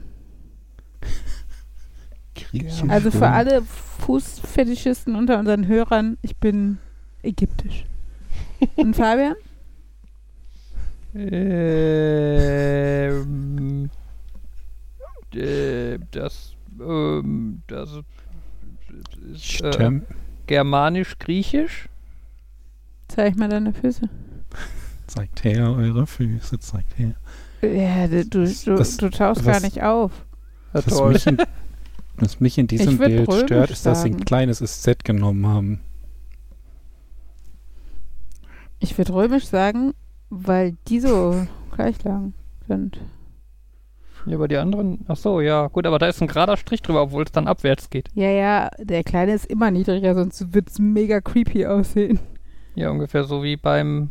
Griechisch. 2.35 2.88
Also 2.88 3.11
für 3.11 3.29
alle 3.29 3.62
Fußfetischisten 3.62 5.16
unter 5.16 5.38
unseren 5.38 5.66
Hörern, 5.66 6.18
ich 6.22 6.37
bin 6.37 6.79
ägyptisch. 7.22 7.85
Und 8.77 8.94
Fabian? 9.00 9.35
Ähm, 11.14 11.88
äh, 15.33 15.98
das, 16.11 16.55
ähm, 16.81 17.62
das 17.68 17.90
ist 19.33 19.61
äh, 19.62 19.72
Stem 19.72 20.03
germanisch-griechisch. 20.46 21.88
Zeig 23.09 23.37
mal 23.37 23.48
deine 23.48 23.72
Füße. 23.72 24.09
zeigt 25.07 25.44
her 25.44 25.72
eure 25.72 26.07
Füße, 26.07 26.59
zeigt 26.59 26.98
her. 26.98 27.14
Ja, 27.66 28.07
du, 28.09 28.24
du, 28.24 28.79
Was- 28.79 28.96
du 28.96 29.11
tauchst 29.11 29.44
gar 29.44 29.61
nicht 29.61 29.83
auf. 29.83 30.12
Was 30.72 30.87
mich, 30.87 31.27
in, 31.27 31.38
was 32.16 32.40
mich 32.40 32.59
in 32.59 32.66
diesem 32.66 32.98
Bild 32.98 33.33
stört, 33.33 33.70
ist, 33.70 33.87
dass 33.87 34.03
sie 34.03 34.09
ein 34.09 34.12
sagen. 34.14 34.24
kleines 34.24 34.59
SZ 34.59 35.05
genommen 35.05 35.46
haben. 35.46 35.81
Ich 38.81 38.98
würde 38.98 39.14
römisch 39.14 39.46
sagen, 39.46 39.94
weil 40.31 40.77
die 40.88 41.00
so 41.00 41.46
gleich 41.74 42.03
lang 42.05 42.35
sind. 42.66 42.98
Ja, 44.27 44.37
aber 44.37 44.48
die 44.48 44.57
anderen, 44.57 45.05
ach 45.07 45.16
so, 45.16 45.40
ja, 45.40 45.66
gut, 45.68 45.87
aber 45.87 45.98
da 45.98 46.07
ist 46.09 46.20
ein 46.22 46.29
gerader 46.29 46.57
Strich 46.57 46.81
drüber, 46.83 47.03
obwohl 47.03 47.24
es 47.24 47.33
dann 47.33 47.46
abwärts 47.46 47.90
geht. 47.90 48.09
Ja, 48.14 48.31
ja, 48.31 48.70
der 48.79 49.05
Kleine 49.05 49.35
ist 49.35 49.46
immer 49.46 49.70
niedriger, 49.70 50.14
sonst 50.14 50.53
wird 50.55 50.70
es 50.70 50.79
mega 50.79 51.20
creepy 51.20 51.66
aussehen. 51.66 52.18
Ja, 52.74 52.90
ungefähr 52.90 53.24
so 53.24 53.42
wie 53.42 53.57
beim 53.57 54.11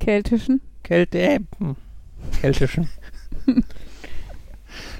Keltischen. 0.00 0.60
Kälte, 0.82 1.18
äh, 1.18 1.40
hm, 1.58 1.76
keltischen. 2.40 2.88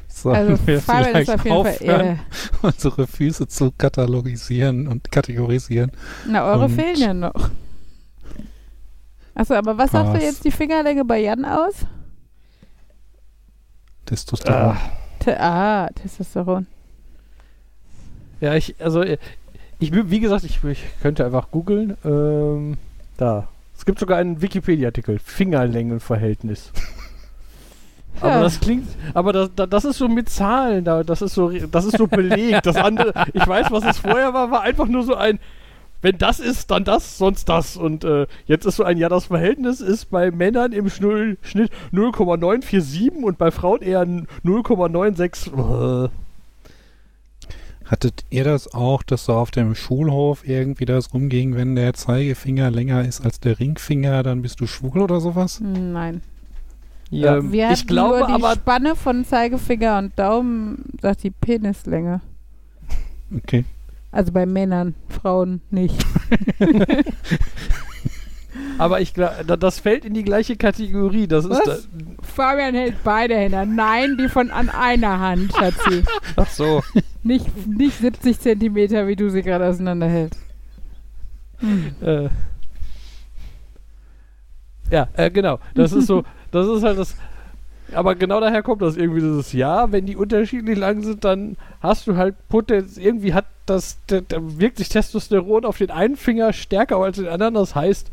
Sollen 0.09 0.37
Also 0.37 0.67
wir 0.67 0.81
Fabian 0.81 1.05
vielleicht 1.05 1.31
auf 1.31 1.45
jeden 1.45 1.63
Fall 1.63 1.73
aufhören, 1.73 2.21
unsere 2.63 3.07
Füße 3.07 3.49
zu 3.49 3.71
katalogisieren 3.77 4.89
und 4.89 5.11
kategorisieren? 5.13 5.93
Na, 6.27 6.45
eure 6.47 6.65
Und- 6.65 6.71
fehlen 6.73 6.97
ja 6.97 7.15
noch. 7.15 7.51
Achso, 9.35 9.55
aber 9.55 9.77
was 9.77 9.91
sagt 9.91 10.15
Was? 10.15 10.23
jetzt 10.23 10.45
die 10.45 10.51
Fingerlänge 10.51 11.05
bei 11.05 11.19
Jan 11.21 11.45
aus? 11.45 11.75
Testosteron. 14.07 14.77
Te 15.19 15.39
ah, 15.39 15.89
Testosteron. 15.95 16.67
Ja, 18.41 18.55
ich, 18.55 18.75
also, 18.81 19.03
äh, 19.03 19.19
ich, 19.79 19.93
wie 19.93 20.21
gesagt, 20.21 20.45
ich, 20.45 20.65
ich 20.65 20.83
könnte 21.03 21.25
einfach 21.27 21.51
googeln. 21.51 21.97
Ähm, 22.05 22.79
da. 23.19 23.49
Es 23.77 23.85
gibt 23.85 23.99
sogar 23.99 24.17
einen 24.19 24.41
Wikipedia-Artikel. 24.41 25.19
Fingerlängenverhältnis. 25.19 26.73
Aber 28.21 28.31
Ja. 28.31 28.43
das 28.43 28.61
klingt, 28.61 28.89
aber 29.15 29.33
das, 29.33 29.51
da- 29.55 29.67
das 29.67 29.85
ist 29.85 29.99
so 29.99 30.09
mit 30.09 30.29
Zahlen, 30.29 30.85
da, 30.85 31.03
das 31.05 31.23
ist 31.23 31.35
so, 31.35 31.51
das 31.51 31.85
ist 31.85 31.99
so 31.99 32.07
belegt. 32.07 32.65
Das 32.67 32.77
andere, 32.77 33.13
ich 33.35 33.47
weiß, 33.47 33.71
was 33.71 33.85
es 33.85 33.99
vorher 33.99 34.33
war, 34.35 34.51
war 34.51 34.63
einfach 34.63 34.87
nur 34.87 35.03
so 35.03 35.15
ein, 35.15 35.39
wenn 36.03 36.19
das 36.19 36.41
ist, 36.41 36.71
dann 36.71 36.85
das, 36.85 37.19
sonst 37.19 37.49
das. 37.49 37.77
Und 37.77 38.05
äh, 38.05 38.27
jetzt 38.47 38.65
ist 38.67 38.77
so 38.77 38.85
ein, 38.85 38.97
ja, 38.99 39.09
das 39.09 39.27
Verhältnis 39.27 39.81
ist 39.81 40.11
bei 40.11 40.31
Männern 40.31 40.73
im 40.73 40.89
Schnull, 40.89 41.37
Schnitt 41.43 41.71
0,947 41.91 43.13
und 43.25 43.39
bei 43.39 43.51
Frauen 43.51 43.83
eher 43.83 44.03
0,96. 44.07 46.05
Äh, 46.07 46.09
Hattet 47.85 48.25
ihr 48.31 48.43
das 48.43 48.75
auch, 48.75 49.05
dass 49.05 49.27
so 49.27 49.35
auf 49.35 49.53
dem 49.53 49.77
Schulhof 49.77 50.47
irgendwie 50.47 50.87
das 50.87 51.15
rumging, 51.15 51.55
wenn 51.55 51.77
der 51.77 51.95
Zeigefinger 51.95 52.69
länger 52.71 53.05
ist 53.07 53.25
als 53.25 53.39
der 53.39 53.61
Ringfinger, 53.61 54.25
dann 54.25 54.43
bist 54.43 54.61
du 54.61 54.67
schwul 54.67 55.01
oder 55.03 55.21
sowas? 55.21 55.61
Nein. 55.61 56.21
Ja. 57.11 57.37
Ähm, 57.37 57.53
Wir 57.53 57.71
ich 57.71 57.87
glaube 57.87 58.19
nur 58.19 58.27
die 58.27 58.33
aber, 58.35 58.55
Spanne 58.55 58.97
von 58.97 59.25
Zeigefinger 59.25 59.99
und 59.99 60.19
Daumen, 60.19 60.85
sagt 61.01 61.23
die 61.23 61.31
Penislänge. 61.31 62.21
Okay. 63.35 63.65
Also 64.11 64.33
bei 64.33 64.47
Männern, 64.47 64.95
Frauen 65.09 65.61
nicht. 65.71 66.05
aber 68.79 69.01
ich 69.01 69.15
glaube, 69.15 69.59
das 69.59 69.79
fällt 69.81 70.05
in 70.05 70.15
die 70.15 70.25
gleiche 70.25 70.57
Kategorie. 70.57 71.27
Das 71.27 71.45
ist 71.45 71.51
Was? 71.51 71.65
da, 71.65 71.77
Fabian 72.23 72.75
hält 72.75 72.97
beide 73.05 73.37
Hände. 73.37 73.67
Nein, 73.67 74.17
die 74.19 74.29
von 74.29 74.51
an 74.51 74.69
einer 74.69 75.21
Hand, 75.21 75.53
Schatzi. 75.53 76.03
Ach 76.37 76.49
so. 76.49 76.83
Nicht, 77.23 77.67
nicht 77.67 77.99
70 77.99 78.41
Zentimeter, 78.41 79.07
wie 79.07 79.17
du 79.17 79.29
sie 79.31 79.43
gerade 79.43 79.67
auseinanderhältst. 79.67 80.41
Hm. 81.59 81.95
Äh, 82.01 82.29
ja, 84.91 85.09
äh, 85.15 85.31
genau. 85.31 85.59
Das 85.75 85.93
ist 85.93 86.07
so, 86.07 86.25
das 86.57 86.69
ist 86.69 86.83
halt 86.83 86.99
das. 86.99 87.15
Aber 87.93 88.17
genau 88.17 88.41
daher 88.41 88.63
kommt 88.63 88.83
das 88.83 88.97
irgendwie 88.97 89.21
dieses 89.21 89.53
Ja, 89.53 89.93
wenn 89.93 90.07
die 90.07 90.17
unterschiedlich 90.17 90.77
lang 90.77 91.03
sind, 91.03 91.25
dann 91.25 91.57
hast 91.81 92.07
du 92.07 92.17
halt 92.17 92.35
Potenz, 92.49 92.97
irgendwie 92.97 93.33
hat 93.33 93.47
das, 93.65 93.99
da, 94.09 94.21
da 94.21 94.39
wirkt 94.41 94.79
sich 94.79 94.89
Testosteron 94.89 95.65
auf 95.65 95.79
den 95.79 95.91
einen 95.91 96.17
Finger 96.17 96.53
stärker 96.53 96.97
als 96.97 97.17
den 97.17 97.29
anderen. 97.29 97.55
Das 97.55 97.75
heißt, 97.75 98.11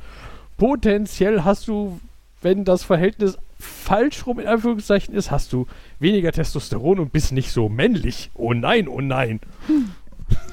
potenziell 0.58 1.43
hast 1.43 1.67
du, 1.67 1.99
wenn 2.41 2.65
das 2.65 2.84
Verhältnis 2.84 3.38
falsch 3.60 4.27
rum 4.27 4.39
in 4.39 4.47
Anführungszeichen 4.47 5.15
ist, 5.15 5.32
hast 5.32 5.53
du 5.53 5.67
weniger 5.99 6.32
Testosteron 6.32 6.99
und 6.99 7.12
bist 7.12 7.32
nicht 7.32 7.51
so 7.51 7.69
männlich. 7.69 8.29
Oh 8.36 8.53
nein, 8.53 8.88
oh 8.88 9.01
nein. 9.01 9.39
Hm, 9.67 9.91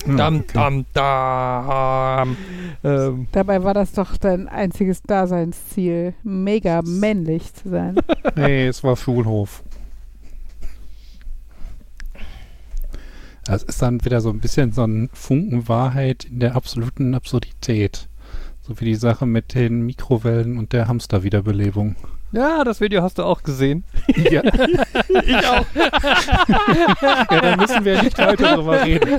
Dam, 0.06 0.44
dam, 0.52 0.86
dam. 0.94 2.36
Ähm, 2.82 3.28
Dabei 3.32 3.62
war 3.62 3.74
das 3.74 3.92
doch 3.92 4.16
dein 4.16 4.48
einziges 4.48 5.02
Daseinsziel, 5.02 6.14
mega 6.22 6.80
männlich 6.82 7.52
zu 7.54 7.68
sein. 7.68 7.96
Nee, 8.36 8.66
es 8.66 8.82
war 8.82 8.96
Schulhof. 8.96 9.62
Das 13.44 13.62
ist 13.62 13.82
dann 13.82 14.04
wieder 14.04 14.20
so 14.20 14.30
ein 14.30 14.40
bisschen 14.40 14.72
so 14.72 14.84
ein 14.84 15.10
Funken 15.12 15.68
Wahrheit 15.68 16.24
in 16.24 16.40
der 16.40 16.54
absoluten 16.54 17.14
Absurdität. 17.14 18.08
So 18.62 18.78
wie 18.80 18.84
die 18.84 18.94
Sache 18.94 19.26
mit 19.26 19.54
den 19.54 19.82
Mikrowellen 19.84 20.56
und 20.56 20.72
der 20.72 20.86
Hamsterwiederbelebung. 20.88 21.96
Ja, 22.32 22.62
das 22.64 22.80
Video 22.80 23.02
hast 23.02 23.18
du 23.18 23.24
auch 23.24 23.42
gesehen. 23.42 23.84
Ja. 24.30 24.42
ich 24.44 25.46
auch. 25.46 25.64
ja, 27.30 27.40
dann 27.40 27.58
müssen 27.58 27.84
wir 27.84 28.02
nicht 28.02 28.18
weiter 28.18 28.56
darüber 28.56 28.84
reden. 28.84 29.18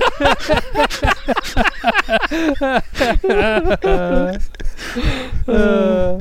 äh, 5.46 6.18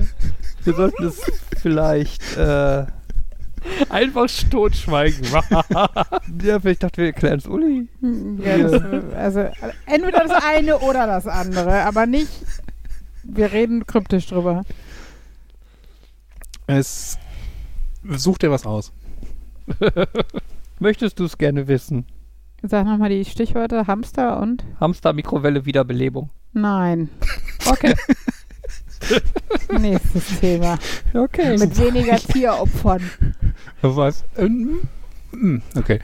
wir 0.63 0.73
sollten 0.73 1.05
es 1.05 1.21
vielleicht. 1.61 2.37
Äh, 2.37 2.85
Einfach 3.89 4.27
totschweigen. 4.49 5.23
ja, 6.43 6.59
vielleicht 6.59 6.83
dachte 6.83 6.97
wir 6.97 7.07
erklären 7.07 7.39
es 7.39 7.45
Uli. 7.45 7.87
Ja, 8.43 8.57
das, 8.57 8.81
also 9.15 9.39
entweder 9.85 10.25
das 10.25 10.43
eine 10.43 10.79
oder 10.79 11.05
das 11.05 11.27
andere, 11.27 11.83
aber 11.83 12.05
nicht. 12.05 12.31
Wir 13.23 13.51
reden 13.51 13.85
kryptisch 13.85 14.27
drüber. 14.27 14.63
Es 16.71 17.17
such 18.15 18.37
dir 18.37 18.49
was 18.49 18.65
aus. 18.65 18.93
Möchtest 20.79 21.19
du 21.19 21.25
es 21.25 21.37
gerne 21.37 21.67
wissen? 21.67 22.05
Sag 22.63 22.85
nochmal 22.85 23.09
die 23.09 23.25
Stichworte 23.25 23.87
Hamster 23.87 24.39
und 24.39 24.63
Hamster, 24.79 25.11
Mikrowelle, 25.11 25.65
Wiederbelebung. 25.65 26.29
Nein. 26.53 27.09
Okay. 27.67 27.93
Nächstes 29.79 30.39
Thema. 30.39 30.79
Okay. 31.13 31.55
Mit 31.59 31.77
weniger 31.77 32.15
Tieropfern. 32.17 33.03
Was? 33.83 34.23
Ähm, 34.35 34.79
hm, 35.31 35.61
Okay. 35.75 35.99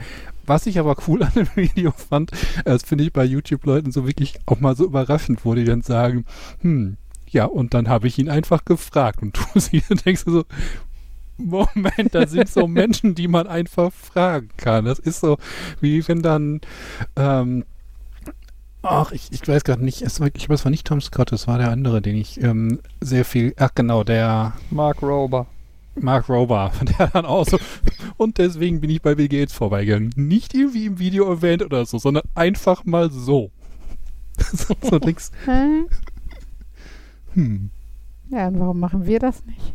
Was 0.46 0.66
ich 0.66 0.78
aber 0.78 0.94
cool 1.08 1.24
an 1.24 1.32
dem 1.34 1.48
Video 1.56 1.90
fand, 1.90 2.30
das 2.64 2.84
finde 2.84 3.02
ich 3.04 3.12
bei 3.12 3.24
YouTube-Leuten 3.24 3.90
so 3.90 4.06
wirklich 4.06 4.38
auch 4.46 4.60
mal 4.60 4.76
so 4.76 4.84
überraschend, 4.84 5.44
wo 5.44 5.54
die 5.54 5.64
dann 5.64 5.82
sagen, 5.82 6.24
hm, 6.60 6.96
ja, 7.32 7.44
und 7.44 7.74
dann 7.74 7.88
habe 7.88 8.06
ich 8.06 8.18
ihn 8.18 8.28
einfach 8.28 8.64
gefragt 8.64 9.22
und 9.22 9.38
du 9.54 9.60
sie 9.60 9.82
denkst 10.04 10.24
du 10.24 10.30
so, 10.32 10.44
Moment, 11.38 12.14
da 12.14 12.26
sind 12.26 12.48
so 12.48 12.66
Menschen, 12.66 13.14
die 13.14 13.28
man 13.28 13.46
einfach 13.46 13.92
fragen 13.92 14.50
kann. 14.56 14.84
Das 14.84 14.98
ist 14.98 15.20
so, 15.20 15.38
wie 15.80 16.06
wenn 16.08 16.20
dann, 16.20 16.60
ähm, 17.16 17.64
ach, 18.82 19.12
ich, 19.12 19.28
ich 19.30 19.46
weiß 19.46 19.64
gerade 19.64 19.84
nicht, 19.84 20.02
es 20.02 20.20
war, 20.20 20.26
ich 20.26 20.34
glaube, 20.34 20.54
es 20.54 20.64
war 20.64 20.70
nicht 20.70 20.86
Tom 20.86 21.00
Scott, 21.00 21.32
es 21.32 21.46
war 21.46 21.58
der 21.58 21.70
andere, 21.70 22.02
den 22.02 22.16
ich 22.16 22.42
ähm, 22.42 22.80
sehr 23.00 23.24
viel, 23.24 23.54
ach 23.56 23.70
genau, 23.74 24.02
der, 24.02 24.54
Mark 24.70 25.02
Rober. 25.02 25.46
Mark 25.94 26.28
Rober, 26.28 26.72
der 26.98 27.06
dann 27.08 27.24
auch 27.24 27.46
so, 27.46 27.58
und 28.16 28.38
deswegen 28.38 28.80
bin 28.80 28.90
ich 28.90 29.00
bei 29.00 29.14
Bill 29.14 29.28
Gates 29.28 29.54
vorbeigegangen. 29.54 30.12
Nicht 30.16 30.54
irgendwie 30.54 30.86
im 30.86 30.98
Video 30.98 31.28
erwähnt 31.28 31.62
oder 31.62 31.86
so, 31.86 31.98
sondern 31.98 32.24
einfach 32.34 32.84
mal 32.84 33.10
so. 33.10 33.50
so, 34.52 34.74
so 34.80 34.98
nix. 34.98 35.30
Hm. 37.34 37.70
Ja, 38.30 38.48
und 38.48 38.60
warum 38.60 38.80
machen 38.80 39.06
wir 39.06 39.18
das 39.18 39.44
nicht? 39.46 39.72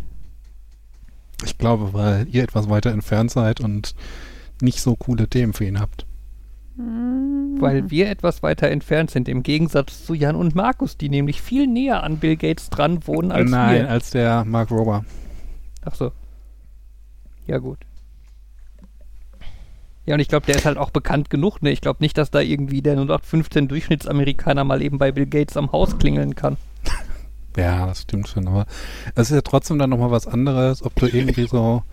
Ich 1.43 1.57
glaube, 1.57 1.93
weil 1.93 2.27
ihr 2.29 2.43
etwas 2.43 2.69
weiter 2.69 2.91
entfernt 2.91 3.31
seid 3.31 3.59
und 3.59 3.95
nicht 4.61 4.81
so 4.81 4.95
coole 4.95 5.27
Themen 5.27 5.53
für 5.53 5.65
ihn 5.65 5.79
habt. 5.79 6.05
Hm. 6.77 7.57
Weil 7.59 7.89
wir 7.89 8.09
etwas 8.09 8.41
weiter 8.43 8.69
entfernt 8.69 9.11
sind, 9.11 9.27
im 9.27 9.43
Gegensatz 9.43 10.05
zu 10.05 10.13
Jan 10.13 10.35
und 10.35 10.55
Markus, 10.55 10.97
die 10.97 11.09
nämlich 11.09 11.41
viel 11.41 11.67
näher 11.67 12.03
an 12.03 12.17
Bill 12.17 12.35
Gates 12.35 12.69
dran 12.69 13.05
wohnen 13.07 13.31
als 13.31 13.49
Nein, 13.49 13.83
wir. 13.83 13.89
als 13.89 14.09
der 14.11 14.45
Mark 14.45 14.71
Rober. 14.71 15.05
Ach 15.83 15.95
so. 15.95 16.11
Ja, 17.45 17.57
gut. 17.57 17.79
Ja, 20.05 20.15
und 20.15 20.19
ich 20.19 20.27
glaube, 20.27 20.45
der 20.45 20.55
ist 20.55 20.65
halt 20.65 20.77
auch 20.77 20.89
bekannt 20.89 21.29
genug, 21.29 21.61
ne? 21.61 21.71
Ich 21.71 21.79
glaube 21.79 22.01
nicht, 22.01 22.17
dass 22.17 22.29
da 22.29 22.41
irgendwie 22.41 22.81
der 22.81 22.93
0815 22.93 23.67
Durchschnittsamerikaner 23.69 24.63
mal 24.63 24.81
eben 24.81 24.97
bei 24.97 25.11
Bill 25.11 25.25
Gates 25.25 25.55
am 25.55 25.71
Haus 25.71 25.97
klingeln 25.97 26.35
kann. 26.35 26.57
Ja, 27.55 27.85
das 27.85 28.01
stimmt 28.01 28.27
schon, 28.27 28.47
aber 28.47 28.65
es 29.15 29.29
ist 29.29 29.35
ja 29.35 29.41
trotzdem 29.41 29.77
dann 29.77 29.89
nochmal 29.91 30.11
was 30.11 30.27
anderes, 30.27 30.83
ob 30.83 30.95
du 30.95 31.05
irgendwie 31.05 31.47
so, 31.47 31.83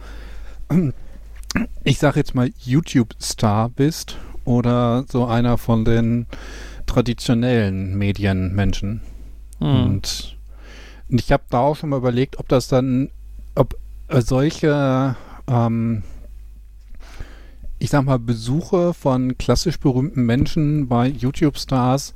ich 1.84 1.98
sag 1.98 2.16
jetzt 2.16 2.34
mal 2.34 2.50
YouTube-Star 2.58 3.68
bist 3.68 4.16
oder 4.44 5.04
so 5.10 5.26
einer 5.26 5.58
von 5.58 5.84
den 5.84 6.26
traditionellen 6.86 7.96
Medienmenschen. 7.96 9.02
Hm. 9.58 9.82
Und, 9.84 10.36
ich 11.08 11.32
habe 11.32 11.42
da 11.50 11.58
auch 11.58 11.76
schon 11.76 11.90
mal 11.90 11.98
überlegt, 11.98 12.38
ob 12.38 12.48
das 12.48 12.68
dann, 12.68 13.10
ob 13.56 13.76
äh, 14.08 14.20
solche, 14.20 15.16
ähm, 15.48 16.02
ich 17.80 17.90
sag 17.90 18.04
mal, 18.04 18.18
Besuche 18.18 18.94
von 18.94 19.36
klassisch 19.36 19.80
berühmten 19.80 20.24
Menschen 20.24 20.88
bei 20.88 21.08
YouTube-Stars, 21.08 22.14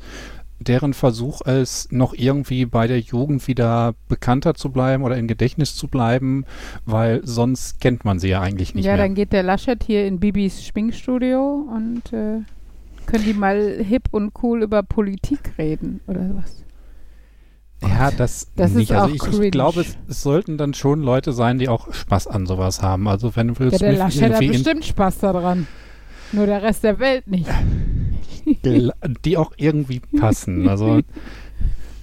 deren 0.68 0.94
Versuch 0.94 1.40
es 1.44 1.88
noch 1.90 2.14
irgendwie 2.14 2.66
bei 2.66 2.86
der 2.86 3.00
Jugend 3.00 3.46
wieder 3.48 3.94
bekannter 4.08 4.54
zu 4.54 4.70
bleiben 4.70 5.04
oder 5.04 5.16
im 5.16 5.28
Gedächtnis 5.28 5.76
zu 5.76 5.88
bleiben, 5.88 6.44
weil 6.84 7.20
sonst 7.24 7.80
kennt 7.80 8.04
man 8.04 8.18
sie 8.18 8.28
ja 8.28 8.40
eigentlich 8.40 8.74
nicht 8.74 8.84
ja, 8.84 8.92
mehr. 8.92 9.04
dann 9.04 9.14
geht 9.14 9.32
der 9.32 9.42
Laschet 9.42 9.82
hier 9.84 10.06
in 10.06 10.20
Bibis 10.20 10.64
Schminkstudio 10.64 11.68
und 11.74 12.12
äh, 12.12 12.40
können 13.06 13.24
die 13.24 13.34
mal 13.34 13.76
hip 13.82 14.08
und 14.10 14.32
cool 14.42 14.62
über 14.62 14.82
Politik 14.82 15.52
reden 15.58 16.00
oder 16.06 16.30
was. 16.34 16.64
Ja, 17.82 18.10
das, 18.10 18.48
Das 18.56 18.70
ist 18.70 18.76
nicht. 18.76 18.92
also 18.92 19.06
auch 19.06 19.28
ich, 19.32 19.40
ich 19.40 19.50
glaube, 19.50 19.80
es, 19.82 19.96
es 20.08 20.22
sollten 20.22 20.56
dann 20.56 20.74
schon 20.74 21.02
Leute 21.02 21.32
sein, 21.32 21.58
die 21.58 21.68
auch 21.68 21.92
Spaß 21.92 22.26
an 22.26 22.46
sowas 22.46 22.82
haben. 22.82 23.08
Also 23.08 23.36
wenn 23.36 23.58
Will 23.58 23.70
Ja, 23.72 23.78
der 23.78 23.92
Laschet 23.92 24.32
hat 24.32 24.40
bestimmt 24.40 24.84
Spaß 24.84 25.18
daran. 25.18 25.66
Nur 26.32 26.46
der 26.46 26.62
Rest 26.62 26.82
der 26.84 26.98
Welt 26.98 27.26
nicht. 27.26 27.48
Die 29.24 29.36
auch 29.36 29.52
irgendwie 29.56 30.00
passen. 30.00 30.68
Also 30.68 31.00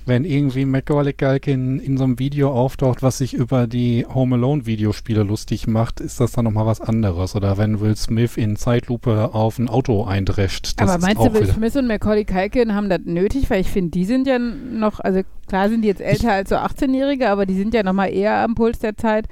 wenn 0.08 0.26
irgendwie 0.26 0.66
Macaulay 0.66 1.14
Culkin 1.14 1.80
in 1.80 1.98
so 1.98 2.04
einem 2.04 2.18
Video 2.18 2.52
auftaucht, 2.52 3.04
was 3.04 3.20
sich 3.20 3.34
über 3.36 3.68
die 3.68 4.06
Home 4.12 4.36
Alone 4.36 4.66
Videospiele 4.66 5.22
lustig 5.24 5.68
macht, 5.68 6.00
ist 6.00 6.20
das 6.20 6.32
dann 6.32 6.46
nochmal 6.46 6.66
was 6.66 6.82
anderes. 6.82 7.36
Oder 7.36 7.58
wenn 7.60 7.80
Will 7.80 7.96
Smith 7.96 8.36
in 8.36 8.56
Zeitlupe 8.56 9.34
auf 9.34 9.60
ein 9.60 9.70
Auto 9.70 10.04
eindrescht. 10.04 10.74
Das 10.78 10.90
Aber 10.90 11.06
meinst 11.06 11.24
du, 11.24 11.34
Will 11.34 11.46
Smith 11.46 11.76
und 11.76 11.88
Macaulay 11.88 12.26
Culkin 12.26 12.74
haben 12.74 12.90
das 12.90 13.02
nötig? 13.06 13.50
Weil 13.50 13.62
ich 13.62 13.70
finde, 13.70 13.92
die 13.92 14.06
sind 14.06 14.26
ja 14.28 14.40
noch, 14.40 15.00
also 15.00 15.22
klar 15.48 15.70
sind 15.70 15.84
die 15.84 15.88
jetzt 15.88 16.02
älter 16.02 16.34
als 16.34 16.50
so 16.50 16.56
18-Jährige, 16.56 17.30
aber 17.30 17.46
die 17.46 17.56
sind 17.56 17.74
ja 17.74 17.84
noch 17.84 17.94
mal 17.94 18.08
eher 18.08 18.38
am 18.38 18.56
Puls 18.56 18.80
der 18.80 18.98
Zeit 18.98 19.28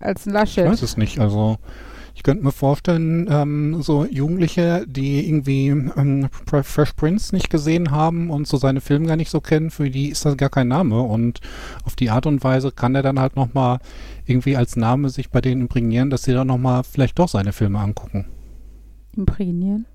als 0.00 0.26
ein 0.26 0.30
Ich 0.30 0.34
Laschet. 0.34 0.66
weiß 0.66 0.82
es 0.82 0.96
nicht. 0.96 1.20
Also 1.20 1.58
ich 2.22 2.24
könnte 2.24 2.44
mir 2.44 2.52
vorstellen, 2.52 3.26
ähm, 3.28 3.82
so 3.82 4.04
Jugendliche, 4.04 4.84
die 4.86 5.26
irgendwie 5.26 5.66
ähm, 5.66 6.28
Fresh 6.62 6.92
Prince 6.92 7.34
nicht 7.34 7.50
gesehen 7.50 7.90
haben 7.90 8.30
und 8.30 8.46
so 8.46 8.58
seine 8.58 8.80
Filme 8.80 9.08
gar 9.08 9.16
nicht 9.16 9.28
so 9.28 9.40
kennen, 9.40 9.72
für 9.72 9.90
die 9.90 10.08
ist 10.08 10.24
das 10.24 10.36
gar 10.36 10.48
kein 10.48 10.68
Name. 10.68 11.02
Und 11.02 11.40
auf 11.82 11.96
die 11.96 12.10
Art 12.10 12.26
und 12.26 12.44
Weise 12.44 12.70
kann 12.70 12.94
er 12.94 13.02
dann 13.02 13.18
halt 13.18 13.34
nochmal 13.34 13.80
irgendwie 14.24 14.56
als 14.56 14.76
Name 14.76 15.10
sich 15.10 15.30
bei 15.30 15.40
denen 15.40 15.62
imprägnieren, 15.62 16.10
dass 16.10 16.22
sie 16.22 16.32
dann 16.32 16.46
nochmal 16.46 16.84
vielleicht 16.84 17.18
doch 17.18 17.26
seine 17.26 17.52
Filme 17.52 17.80
angucken. 17.80 18.26
Imprägnieren? 19.16 19.86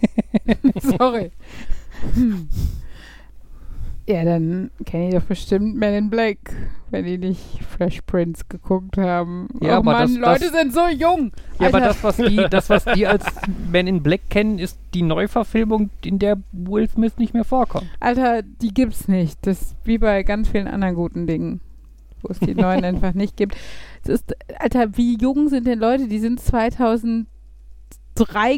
Sorry. 0.80 1.32
Hm. 2.14 2.48
Ja, 4.08 4.24
dann 4.24 4.70
kenne 4.84 5.08
ich 5.08 5.14
doch 5.14 5.22
bestimmt 5.22 5.74
Men 5.76 5.92
in 5.94 6.10
Black, 6.10 6.38
wenn 6.90 7.04
die 7.04 7.18
nicht 7.18 7.40
Fresh 7.68 8.02
Prince 8.06 8.44
geguckt 8.48 8.96
haben. 8.98 9.48
Ja, 9.60 9.70
oh 9.74 9.78
aber 9.78 9.92
Mann, 9.92 10.14
das- 10.14 10.40
Leute 10.40 10.50
das- 10.52 10.60
sind 10.60 10.72
so 10.72 10.86
jung. 10.86 11.32
Ja, 11.58 11.66
aber 11.68 11.80
das, 11.80 12.04
was 12.04 12.16
die, 12.18 12.36
das, 12.48 12.70
was 12.70 12.84
die 12.84 13.04
als 13.06 13.24
Men 13.72 13.88
in 13.88 14.04
Black 14.04 14.30
kennen, 14.30 14.60
ist 14.60 14.78
die 14.94 15.02
Neuverfilmung, 15.02 15.90
in 16.04 16.20
der 16.20 16.38
Will 16.52 16.88
Smith 16.88 17.14
nicht 17.18 17.34
mehr 17.34 17.42
vorkommt. 17.44 17.86
Alter, 17.98 18.42
die 18.42 18.72
gibt's 18.72 19.08
nicht. 19.08 19.44
Das 19.44 19.60
ist 19.60 19.76
wie 19.82 19.98
bei 19.98 20.22
ganz 20.22 20.48
vielen 20.50 20.68
anderen 20.68 20.94
guten 20.94 21.26
Dingen, 21.26 21.60
wo 22.22 22.28
es 22.30 22.38
die 22.38 22.54
neuen 22.54 22.84
einfach 22.84 23.12
nicht 23.14 23.36
gibt. 23.36 23.56
Es 24.04 24.08
ist, 24.10 24.36
Alter, 24.60 24.96
wie 24.96 25.18
jung 25.18 25.48
sind 25.48 25.66
denn 25.66 25.80
Leute? 25.80 26.06
Die 26.06 26.20
sind 26.20 26.38
2003 26.38 27.26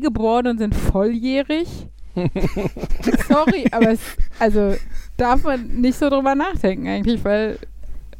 geboren 0.00 0.46
und 0.46 0.58
sind 0.58 0.74
volljährig. 0.74 1.88
Sorry, 3.28 3.66
aber 3.70 3.90
es, 3.92 4.00
also 4.38 4.74
darf 5.16 5.42
man 5.44 5.66
nicht 5.80 5.98
so 5.98 6.08
drüber 6.10 6.34
nachdenken 6.34 6.86
eigentlich, 6.88 7.24
weil 7.24 7.58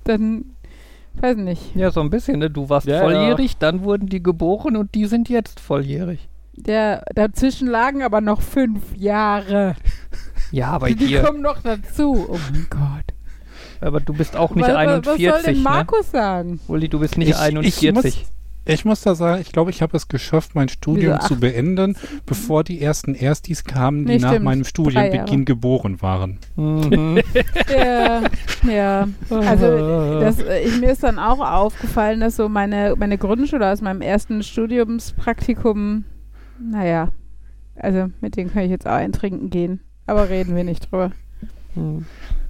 dann, 0.04 0.44
weiß 1.20 1.36
nicht. 1.36 1.74
Ja, 1.74 1.90
so 1.90 2.00
ein 2.00 2.10
bisschen, 2.10 2.38
ne? 2.38 2.50
Du 2.50 2.68
warst 2.68 2.86
Ja, 2.86 3.00
volljährig, 3.00 3.56
dann 3.58 3.82
wurden 3.82 4.08
die 4.08 4.22
geboren 4.22 4.76
und 4.76 4.94
die 4.94 5.06
sind 5.06 5.28
jetzt 5.28 5.60
volljährig. 5.60 6.28
Der, 6.54 7.04
dazwischen 7.14 7.68
lagen 7.68 8.02
aber 8.02 8.20
noch 8.20 8.42
fünf 8.42 8.82
Jahre. 8.96 9.76
Ja, 10.50 10.78
bei 10.78 10.88
die 10.94 11.06
dir. 11.06 11.22
kommen 11.22 11.40
noch 11.42 11.62
dazu. 11.62 12.26
Oh 12.28 12.38
mein 12.52 12.66
Gott. 12.70 13.14
Aber 13.80 14.00
du 14.00 14.12
bist 14.12 14.34
auch 14.34 14.54
nicht 14.56 14.64
was, 14.66 14.74
was- 14.74 14.76
41, 14.76 15.26
was 15.28 15.34
soll 15.34 15.42
denn 15.44 15.56
ne? 15.58 15.62
Markus 15.62 16.10
sagen? 16.10 16.58
Uli, 16.66 16.88
du 16.88 16.98
bist 16.98 17.16
nicht 17.16 17.28
Ich- 17.28 17.34
ich 17.36 17.40
41. 17.40 17.92
muss- 17.94 18.04
Ich 18.70 18.84
muss 18.84 19.00
da 19.00 19.14
sagen, 19.14 19.40
ich 19.40 19.50
glaube, 19.50 19.70
ich 19.70 19.80
habe 19.80 19.96
es 19.96 20.08
geschafft, 20.08 20.54
mein 20.54 20.68
Studium 20.68 21.16
Wieso? 21.18 21.28
zu 21.34 21.40
beenden, 21.40 21.96
bevor 22.26 22.64
die 22.64 22.80
ersten 22.82 23.14
Erstis 23.14 23.64
kamen, 23.64 24.04
die 24.04 24.12
Nee, 24.14 24.18
nach 24.18 24.30
stimmt. 24.32 24.44
meinem 24.44 24.64
Studienbeginn 24.64 25.44
geboren 25.46 26.02
waren. 26.02 26.38
Mhm. 26.56 27.20
Ja, 27.70 28.22
ja. 28.70 29.08
Also 29.30 30.20
das, 30.20 30.38
ich, 30.64 30.78
mir 30.80 30.90
ist 30.90 31.02
dann 31.02 31.18
auch 31.18 31.40
aufgefallen, 31.40 32.20
dass 32.20 32.36
so 32.36 32.48
meine, 32.48 32.94
meine 32.98 33.16
Grundschule 33.18 33.70
aus 33.70 33.80
meinem 33.80 34.00
ersten 34.02 34.42
Studiumspraktikum, 34.42 36.04
naja, 36.60 37.08
also 37.76 38.08
mit 38.20 38.36
denen 38.36 38.52
kann 38.52 38.64
ich 38.64 38.70
jetzt 38.70 38.86
auch 38.86 38.92
eintrinken 38.92 39.50
gehen. 39.50 39.80
Aber 40.06 40.28
reden 40.30 40.56
wir 40.56 40.64
nicht 40.64 40.90
drüber. 40.90 41.12
Mhm. 41.74 42.06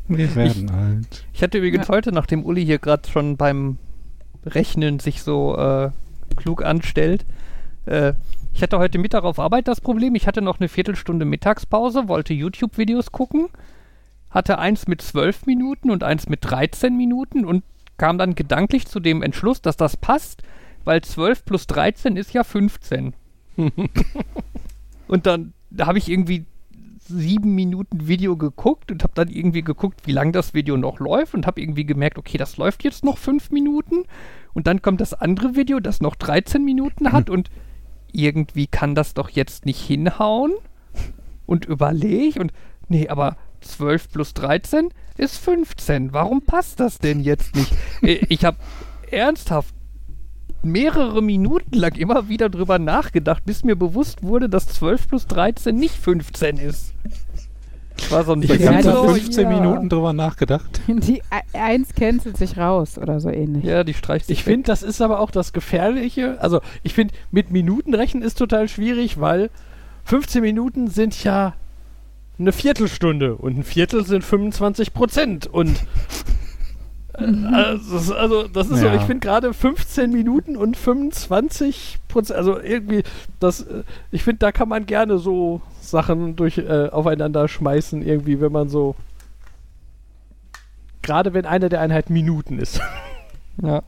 Wir 0.09 0.35
werden 0.37 0.71
alt. 0.71 1.27
Ich 1.33 1.43
hatte 1.43 1.59
übrigens 1.59 1.89
Ja. 1.89 1.95
heute, 1.95 2.13
nachdem 2.13 2.45
Uli 2.45 2.65
hier 2.65 2.79
gerade 2.79 3.09
schon 3.09 3.37
beim 3.37 3.79
Rechnen 4.47 5.01
sich 5.01 5.23
so 5.23 5.57
äh, 5.57 5.91
klug 6.39 6.65
anstellt, 6.65 7.27
äh, 7.87 8.15
ich 8.55 8.63
hatte 8.63 8.79
heute 8.79 8.99
Mittag 8.99 9.25
auf 9.25 9.39
Arbeit 9.39 9.69
das 9.69 9.81
Problem, 9.81 10.15
ich 10.15 10.27
hatte 10.27 10.43
noch 10.43 10.59
eine 10.59 10.69
Viertelstunde 10.69 11.25
Mittagspause, 11.25 12.09
wollte 12.09 12.35
YouTube-Videos 12.35 13.13
gucken, 13.13 13.49
hatte 14.31 14.59
eins 14.59 14.89
mit 14.89 15.03
12 15.03 15.47
Minuten 15.47 15.91
und 15.91 16.03
eins 16.03 16.29
mit 16.29 16.41
13 16.43 16.97
Minuten 16.97 17.45
und 17.45 17.63
kam 17.99 18.19
dann 18.19 18.35
gedanklich 18.35 18.87
zu 18.87 19.01
dem 19.01 19.23
Entschluss, 19.23 19.63
dass 19.63 19.77
das 19.77 19.97
passt, 19.97 20.43
weil 20.85 21.03
12 21.03 21.45
plus 21.45 21.67
13 21.67 22.17
ist 22.17 22.33
ja 22.33 22.45
15. 22.45 23.15
und 25.09 25.27
dann 25.27 25.53
da 25.71 25.87
habe 25.87 25.99
ich 25.99 26.09
irgendwie 26.09 26.45
sieben 27.09 27.55
Minuten 27.55 28.07
Video 28.07 28.37
geguckt 28.37 28.91
und 28.93 29.03
habe 29.03 29.15
dann 29.15 29.29
irgendwie 29.29 29.63
geguckt, 29.63 30.07
wie 30.07 30.13
lang 30.13 30.33
das 30.33 30.55
Video 30.55 30.77
noch 30.77 31.01
läuft 31.01 31.35
und 31.35 31.47
habe 31.47 31.61
irgendwie 31.61 31.87
gemerkt, 31.87 32.19
okay, 32.19 32.39
das 32.39 32.57
läuft 32.57 32.85
jetzt 32.85 33.05
noch 33.05 33.19
fünf 33.19 33.51
Minuten 33.51 34.05
und 34.53 34.67
dann 34.67 34.83
kommt 34.83 35.01
das 35.01 35.15
andere 35.15 35.57
Video, 35.57 35.81
das 35.81 36.01
noch 36.01 36.15
13 36.17 36.65
Minuten 36.65 37.13
hat 37.13 37.31
und 37.31 37.51
irgendwie 38.13 38.67
kann 38.67 38.95
das 38.95 39.15
doch 39.15 39.31
jetzt 39.31 39.67
nicht 39.67 39.81
hinhauen 39.81 40.53
und 41.47 41.65
überlege 41.65 42.41
und 42.41 42.53
nee, 42.89 43.09
aber 43.09 43.37
12 43.61 44.11
plus 44.11 44.35
13 44.35 44.89
ist 45.17 45.39
15. 45.39 46.13
Warum 46.13 46.43
passt 46.43 46.81
das 46.81 46.99
denn 46.99 47.21
jetzt 47.21 47.55
nicht? 47.57 47.73
Äh, 48.01 48.21
ich 48.29 48.45
habe 48.45 48.59
ernsthaft 49.11 49.75
mehrere 50.63 51.23
Minuten 51.23 51.77
lang 51.77 51.95
immer 51.97 52.29
wieder 52.29 52.49
drüber 52.49 52.79
nachgedacht, 52.79 53.45
bis 53.45 53.65
mir 53.65 53.77
bewusst 53.77 54.23
wurde, 54.23 54.49
dass 54.49 54.67
12 54.67 55.09
plus 55.09 55.27
13 55.27 55.75
nicht 55.77 55.95
15 55.95 56.59
ist. 56.59 56.93
War 58.11 58.25
so 58.25 58.33
ein 58.33 58.43
Ich 58.43 58.51
habe 58.51 58.77
die 58.79 58.83
da 58.85 58.93
so, 58.93 59.09
15 59.09 59.51
ja. 59.51 59.61
Minuten 59.61 59.89
drüber 59.89 60.13
nachgedacht. 60.13 60.81
Die 60.87 61.19
E- 61.19 61.59
Eins 61.59 61.95
cancelt 61.95 62.37
sich 62.37 62.57
raus 62.57 62.97
oder 62.97 63.21
so 63.21 63.29
ähnlich. 63.29 63.65
Ja, 63.65 63.83
die 63.85 63.95
streicht 63.95 64.27
sich 64.27 64.39
Ich 64.39 64.45
finde, 64.45 64.67
das 64.67 64.83
ist 64.83 65.01
aber 65.03 65.21
auch 65.21 65.31
das 65.31 65.53
Gefährliche. 65.53 66.41
Also, 66.41 66.61
ich 66.83 66.95
finde, 66.95 67.15
mit 67.31 67.51
Minuten 67.51 67.95
rechnen 67.95 68.23
ist 68.23 68.39
total 68.39 68.69
schwierig, 68.69 69.21
weil 69.21 69.51
15 70.05 70.43
Minuten 70.43 70.89
sind 70.89 71.23
ja 71.25 71.55
eine 72.39 72.53
Viertelstunde 72.53 73.35
und 73.35 73.59
ein 73.59 73.65
Viertel 73.65 74.07
sind 74.07 74.23
25 74.25 74.95
Prozent. 74.95 75.47
Und 75.49 75.85
also, 77.19 77.95
das 77.95 78.03
ist- 78.05 78.13
also, 78.13 78.49
das 78.49 78.69
ist 78.71 78.79
so, 78.81 78.87
Ja. 78.87 78.95
ich 78.95 79.03
finde 79.03 79.21
gerade 79.27 79.53
15 79.53 80.11
Minuten 80.13 80.57
und 80.57 80.77
25 80.77 81.99
Prozent, 82.09 82.39
also 82.39 82.61
irgendwie, 82.61 83.03
das, 83.41 83.63
äh, 83.63 83.83
ich 84.11 84.23
finde, 84.25 84.39
da 84.39 84.53
kann 84.53 84.69
man 84.69 84.87
gerne 84.87 85.19
so 85.19 85.61
Sachen 85.81 86.37
durch 86.37 86.59
äh, 86.59 86.89
aufeinander 86.91 87.49
schmeißen, 87.49 88.03
irgendwie, 88.03 88.41
wenn 88.41 88.53
man 88.53 88.69
so. 88.69 88.95
Gerade 91.03 91.33
wenn 91.35 91.47
eine 91.47 91.69
der 91.69 91.81
Einheiten 91.81 92.13
Minuten 92.13 92.59
ist. 92.59 92.81
Ja. 93.63 93.83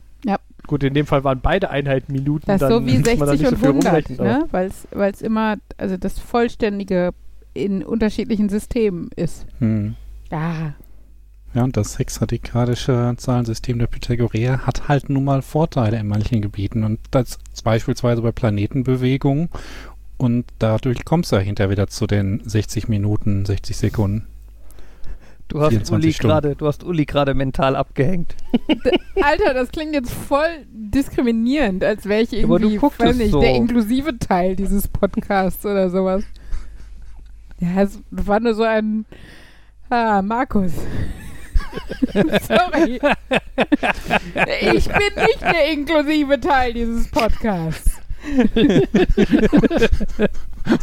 Gut, 0.67 0.83
in 0.83 0.93
dem 0.93 1.05
Fall 1.07 1.23
waren 1.23 1.39
beide 1.41 1.69
Einheiten 1.71 2.11
Minuten. 2.13 2.43
Das 2.45 2.55
ist 2.55 2.61
dann 2.61 2.71
so 2.71 2.85
wie 2.85 2.97
muss 2.99 3.07
man 3.07 3.19
da 3.19 3.25
60 3.35 3.39
nicht 3.39 3.49
so 3.49 3.55
und 3.55 3.59
viel 3.59 3.69
100, 3.69 3.85
rumrechnen, 3.93 4.19
aber- 4.19 4.39
ne? 4.61 4.69
Weil 4.91 5.11
es 5.11 5.21
immer, 5.21 5.55
also 5.77 5.97
das 5.97 6.19
Vollständige 6.19 7.11
in 7.53 7.83
unterschiedlichen 7.83 8.47
Systemen 8.49 9.09
ist. 9.15 9.45
Hm. 9.59 9.95
Ah, 10.29 10.73
Ja, 11.53 11.63
und 11.63 11.75
das 11.75 11.99
hexadekadische 11.99 13.13
Zahlensystem 13.17 13.77
der 13.77 13.87
Pythagoreer 13.87 14.65
hat 14.65 14.87
halt 14.87 15.09
nun 15.09 15.25
mal 15.25 15.41
Vorteile 15.41 15.99
in 15.99 16.07
manchen 16.07 16.41
Gebieten. 16.41 16.83
Und 16.83 16.99
das 17.11 17.39
ist 17.53 17.63
beispielsweise 17.63 18.21
bei 18.21 18.31
Planetenbewegungen. 18.31 19.49
Und 20.17 20.45
dadurch 20.59 21.03
kommst 21.03 21.31
du 21.31 21.35
ja 21.35 21.41
hinterher 21.41 21.71
wieder 21.71 21.87
zu 21.87 22.07
den 22.07 22.41
60 22.45 22.87
Minuten, 22.87 23.45
60 23.45 23.75
Sekunden. 23.75 24.27
Du 25.49 25.59
hast 25.59 25.71
24 25.71 25.91
Uli 25.91 26.13
gerade, 26.13 26.55
du 26.55 26.67
hast 26.67 26.85
Uli 26.85 27.05
gerade 27.05 27.33
mental 27.33 27.75
abgehängt. 27.75 28.35
Alter, 29.21 29.53
das 29.53 29.71
klingt 29.71 29.93
jetzt 29.93 30.13
voll 30.13 30.65
diskriminierend, 30.71 31.83
als 31.83 32.05
wäre 32.05 32.21
ich 32.21 32.31
irgendwie, 32.31 32.79
weiß 32.81 33.17
nicht, 33.17 33.31
so. 33.31 33.41
der 33.41 33.55
inklusive 33.55 34.17
Teil 34.17 34.55
dieses 34.55 34.87
Podcasts 34.87 35.65
oder 35.65 35.89
sowas. 35.89 36.23
Ja, 37.59 37.81
es 37.81 37.99
war 38.11 38.39
nur 38.39 38.53
so 38.53 38.63
ein 38.63 39.05
Ah, 39.93 40.21
Markus. 40.21 40.71
Sorry. 42.47 42.99
Ich 44.73 44.85
bin 44.87 45.13
nicht 45.15 45.41
der 45.41 45.71
inklusive 45.71 46.39
Teil 46.39 46.73
dieses 46.73 47.09
Podcasts. 47.09 47.91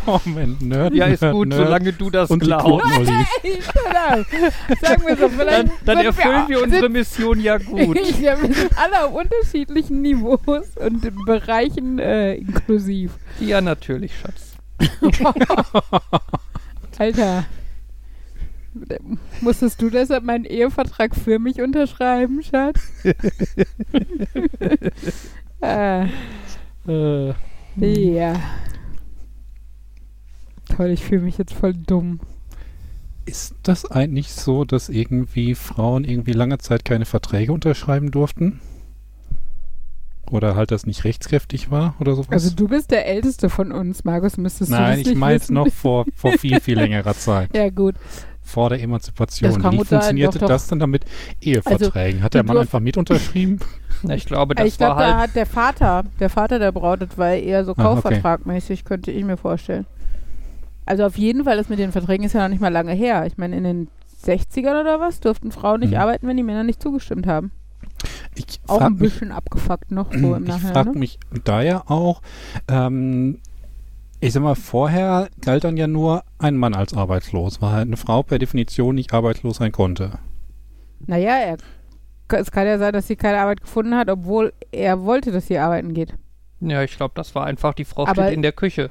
Oh, 0.07 0.19
Moment, 0.25 0.61
Nerd. 0.61 0.93
Ja, 0.95 1.07
ist 1.07 1.21
gut, 1.21 1.49
Nerd. 1.49 1.65
solange 1.67 1.93
du 1.93 2.11
das 2.11 2.31
Und 2.31 2.41
glaubst. 2.41 2.85
Hey, 3.43 3.59
genau. 3.75 4.25
Sagen 4.83 5.03
wir 5.07 5.17
so, 5.17 5.29
vielleicht 5.29 5.69
Dann, 5.69 5.71
dann 5.85 5.99
erfüllen 6.05 6.49
wir 6.49 6.59
auch- 6.59 6.63
unsere 6.65 6.89
Mission 6.89 7.41
ja 7.41 7.59
gut. 7.59 7.97
ja, 8.21 8.41
wir 8.43 8.53
sind 8.55 8.71
alle 8.77 9.05
auf 9.07 9.15
unterschiedlichen 9.15 10.03
Niveaus 10.03 10.67
und 10.77 11.05
in 11.05 11.25
Bereichen 11.25 11.99
äh, 12.01 12.35
inklusiv. 12.35 13.13
Ja, 13.39 13.61
natürlich, 13.61 14.13
Schatz. 14.19 14.57
Alter. 16.99 17.45
Musstest 19.41 19.81
du 19.83 19.91
deshalb 19.91 20.25
meinen 20.25 20.45
Ehevertrag 20.45 21.15
für 21.15 21.39
mich 21.39 21.61
unterschreiben, 21.61 22.43
Schatz? 22.43 22.81
äh, 25.61 26.07
Äh, 26.89 27.35
ja. 27.81 28.35
Toll, 30.75 30.91
ich 30.91 31.05
fühle 31.05 31.23
mich 31.23 31.39
jetzt 31.39 31.53
voll 31.53 31.75
dumm. 31.75 32.21
Ist 33.27 33.55
das 33.63 33.91
eigentlich 33.91 34.33
so, 34.33 34.65
dass 34.65 34.89
irgendwie 34.89 35.55
Frauen 35.55 36.05
irgendwie 36.05 36.33
lange 36.33 36.59
Zeit 36.59 36.85
keine 36.85 37.05
Verträge 37.05 37.53
unterschreiben 37.53 38.11
durften? 38.11 38.61
Oder 40.31 40.57
halt 40.57 40.71
das 40.71 40.87
nicht 40.87 41.05
rechtskräftig 41.05 41.71
war 41.71 41.95
oder 42.01 42.15
sowas? 42.15 42.29
Also 42.31 42.55
du 42.55 42.69
bist 42.69 42.91
der 42.91 43.07
Älteste 43.07 43.49
von 43.51 43.73
uns, 43.73 44.05
Markus, 44.05 44.37
müsstest 44.37 44.71
du 44.71 44.75
Nein, 44.77 44.99
ich 45.01 45.15
meine 45.15 45.35
jetzt 45.35 45.45
wissen? 45.45 45.55
noch 45.55 45.69
vor, 45.69 46.05
vor 46.15 46.33
viel, 46.33 46.61
viel 46.61 46.77
längerer 46.79 47.15
Zeit. 47.19 47.55
Ja, 47.55 47.71
gut. 47.71 47.95
Vor 48.49 48.71
der 48.71 48.81
Emanzipation. 48.83 49.51
Wie 49.51 49.55
gut 49.77 49.89
sein, 49.89 50.01
funktionierte 50.01 50.39
doch, 50.39 50.47
doch. 50.47 50.55
das 50.55 50.67
dann 50.69 50.79
damit 50.79 51.05
Eheverträgen? 51.41 52.23
Hat 52.23 52.33
du 52.35 52.39
der 52.39 52.45
Mann 52.45 52.57
durf- 52.57 52.61
einfach 52.63 52.81
mit 52.81 52.97
unterschrieben? 52.97 53.59
Na, 54.03 54.15
ich 54.15 54.25
glaube, 54.27 54.55
das 54.55 54.67
ich 54.67 54.79
glaube, 54.79 54.97
war 54.97 55.07
da 55.07 55.19
halt. 55.19 55.29
hat 55.31 55.37
der 55.37 55.47
Vater, 55.47 56.05
der 56.19 56.31
Vater 56.31 56.59
der 56.59 56.73
Braut, 56.73 57.03
das 57.03 57.19
war 57.19 57.33
eher 57.33 57.65
so 57.65 57.73
Ah, 57.73 57.75
okay. 57.75 57.83
Kaufvertragmäßig, 57.83 58.85
könnte 58.85 59.11
ich 59.11 59.25
mir 59.25 59.37
vorstellen. 59.37 59.87
Also 60.87 61.05
auf 61.05 61.19
jeden 61.19 61.45
Fall, 61.45 61.57
das 61.59 61.69
mit 61.69 61.79
den 61.79 61.93
Verträgen 61.93 62.25
ist 62.25 62.33
ja 62.33 62.43
noch 62.43 62.49
nicht 62.49 62.61
mal 62.61 62.73
lange 62.73 62.93
her. 62.95 63.27
Ich 63.27 63.37
meine, 63.37 63.57
in 63.57 63.65
den 63.65 63.89
60ern 64.25 64.81
oder 64.81 64.99
was 65.01 65.21
durften 65.21 65.53
Frauen 65.53 65.81
nicht 65.81 65.91
Mhm. 65.93 65.99
arbeiten, 65.99 66.27
wenn 66.27 66.37
die 66.39 66.43
Männer 66.43 66.65
nicht 66.65 66.83
zugestimmt 66.83 67.27
haben. 67.27 67.51
Ich 68.35 68.61
Auch 68.67 68.81
ein 68.81 68.93
mich, 68.93 69.01
bisschen 69.13 69.33
abgefuckt 69.33 69.91
noch 69.91 70.13
so 70.13 70.35
im 70.35 70.43
ich 70.45 70.49
Nachhinein. 70.49 70.73
frage 70.73 70.91
Ne? 70.93 70.99
mich 70.99 71.19
da 71.45 71.61
ja 71.63 71.83
auch, 71.87 72.23
ähm, 72.69 73.39
ich 74.21 74.33
sag 74.33 74.43
mal, 74.43 74.55
vorher 74.55 75.29
galt 75.41 75.65
dann 75.65 75.77
ja 75.77 75.87
nur 75.87 76.25
ein 76.39 76.57
Mann 76.57 76.75
als 76.75 76.95
arbeitslos, 76.95 77.63
weil 77.63 77.71
halt 77.71 77.87
eine 77.87 77.97
Frau 77.97 78.23
per 78.23 78.39
Definition 78.39 78.95
nicht 78.95 79.13
arbeitslos 79.13 79.57
sein 79.59 79.73
konnte. 79.73 80.19
Naja, 81.07 81.37
er, 81.37 81.57
es 82.39 82.51
kann 82.51 82.67
ja 82.67 82.79
sein, 82.79 82.93
dass 82.93 83.07
sie 83.07 83.17
keine 83.17 83.39
Arbeit 83.39 83.61
gefunden 83.61 83.95
hat, 83.95 84.11
obwohl 84.11 84.53
er 84.73 85.03
wollte, 85.05 85.31
dass 85.31 85.47
sie 85.47 85.59
arbeiten 85.59 85.95
geht. 85.95 86.15
Ja, 86.61 86.83
ich 86.83 86.97
glaube, 86.97 87.13
das 87.15 87.35
war 87.35 87.47
einfach, 87.47 87.75
die 87.75 87.85
Frau 87.85 88.07
Aber- 88.07 88.23
steht 88.25 88.35
in 88.35 88.43
der 88.43 88.53
Küche. 88.53 88.91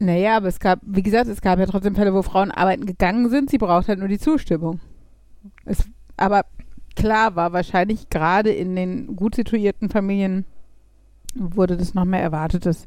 Naja, 0.00 0.36
aber 0.36 0.48
es 0.48 0.58
gab, 0.58 0.80
wie 0.82 1.02
gesagt, 1.02 1.28
es 1.28 1.40
gab 1.40 1.58
ja 1.60 1.66
trotzdem 1.66 1.94
Fälle, 1.94 2.12
wo 2.12 2.22
Frauen 2.22 2.50
arbeiten 2.50 2.84
gegangen 2.84 3.30
sind, 3.30 3.48
sie 3.48 3.58
braucht 3.58 3.86
halt 3.86 4.00
nur 4.00 4.08
die 4.08 4.18
Zustimmung. 4.18 4.80
Es, 5.64 5.84
aber 6.16 6.44
klar 6.96 7.36
war 7.36 7.52
wahrscheinlich 7.52 8.10
gerade 8.10 8.50
in 8.50 8.74
den 8.74 9.14
gut 9.14 9.36
situierten 9.36 9.88
Familien 9.90 10.44
wurde 11.36 11.76
das 11.76 11.94
noch 11.94 12.04
mehr 12.04 12.20
erwartet, 12.20 12.66
dass 12.66 12.86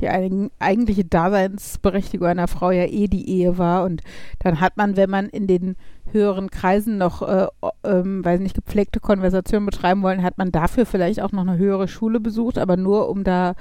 die 0.00 0.08
einigen, 0.08 0.50
eigentliche 0.58 1.04
Daseinsberechtigung 1.04 2.26
einer 2.28 2.48
Frau 2.48 2.70
ja 2.70 2.84
eh 2.84 3.06
die 3.08 3.28
Ehe 3.28 3.58
war 3.58 3.84
und 3.84 4.02
dann 4.40 4.60
hat 4.60 4.76
man, 4.76 4.96
wenn 4.96 5.10
man 5.10 5.26
in 5.28 5.46
den 5.46 5.76
höheren 6.12 6.50
Kreisen 6.50 6.98
noch, 6.98 7.22
äh, 7.22 7.46
ähm, 7.84 8.24
weiß 8.24 8.40
nicht, 8.40 8.54
gepflegte 8.54 9.00
Konversationen 9.00 9.66
betreiben 9.66 10.02
wollen, 10.02 10.22
hat 10.22 10.38
man 10.38 10.52
dafür 10.52 10.86
vielleicht 10.86 11.20
auch 11.20 11.32
noch 11.32 11.42
eine 11.42 11.58
höhere 11.58 11.88
Schule 11.88 12.20
besucht, 12.20 12.58
aber 12.58 12.76
nur 12.76 13.08
um 13.08 13.24
da 13.24 13.54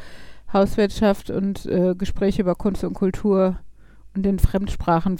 Hauswirtschaft 0.53 1.29
und 1.31 1.65
äh, 1.65 1.95
Gespräche 1.97 2.41
über 2.43 2.55
Kunst 2.55 2.83
und 2.83 2.93
Kultur 2.93 3.57
und 4.15 4.25
in 4.25 4.39
Fremdsprachen 4.39 5.17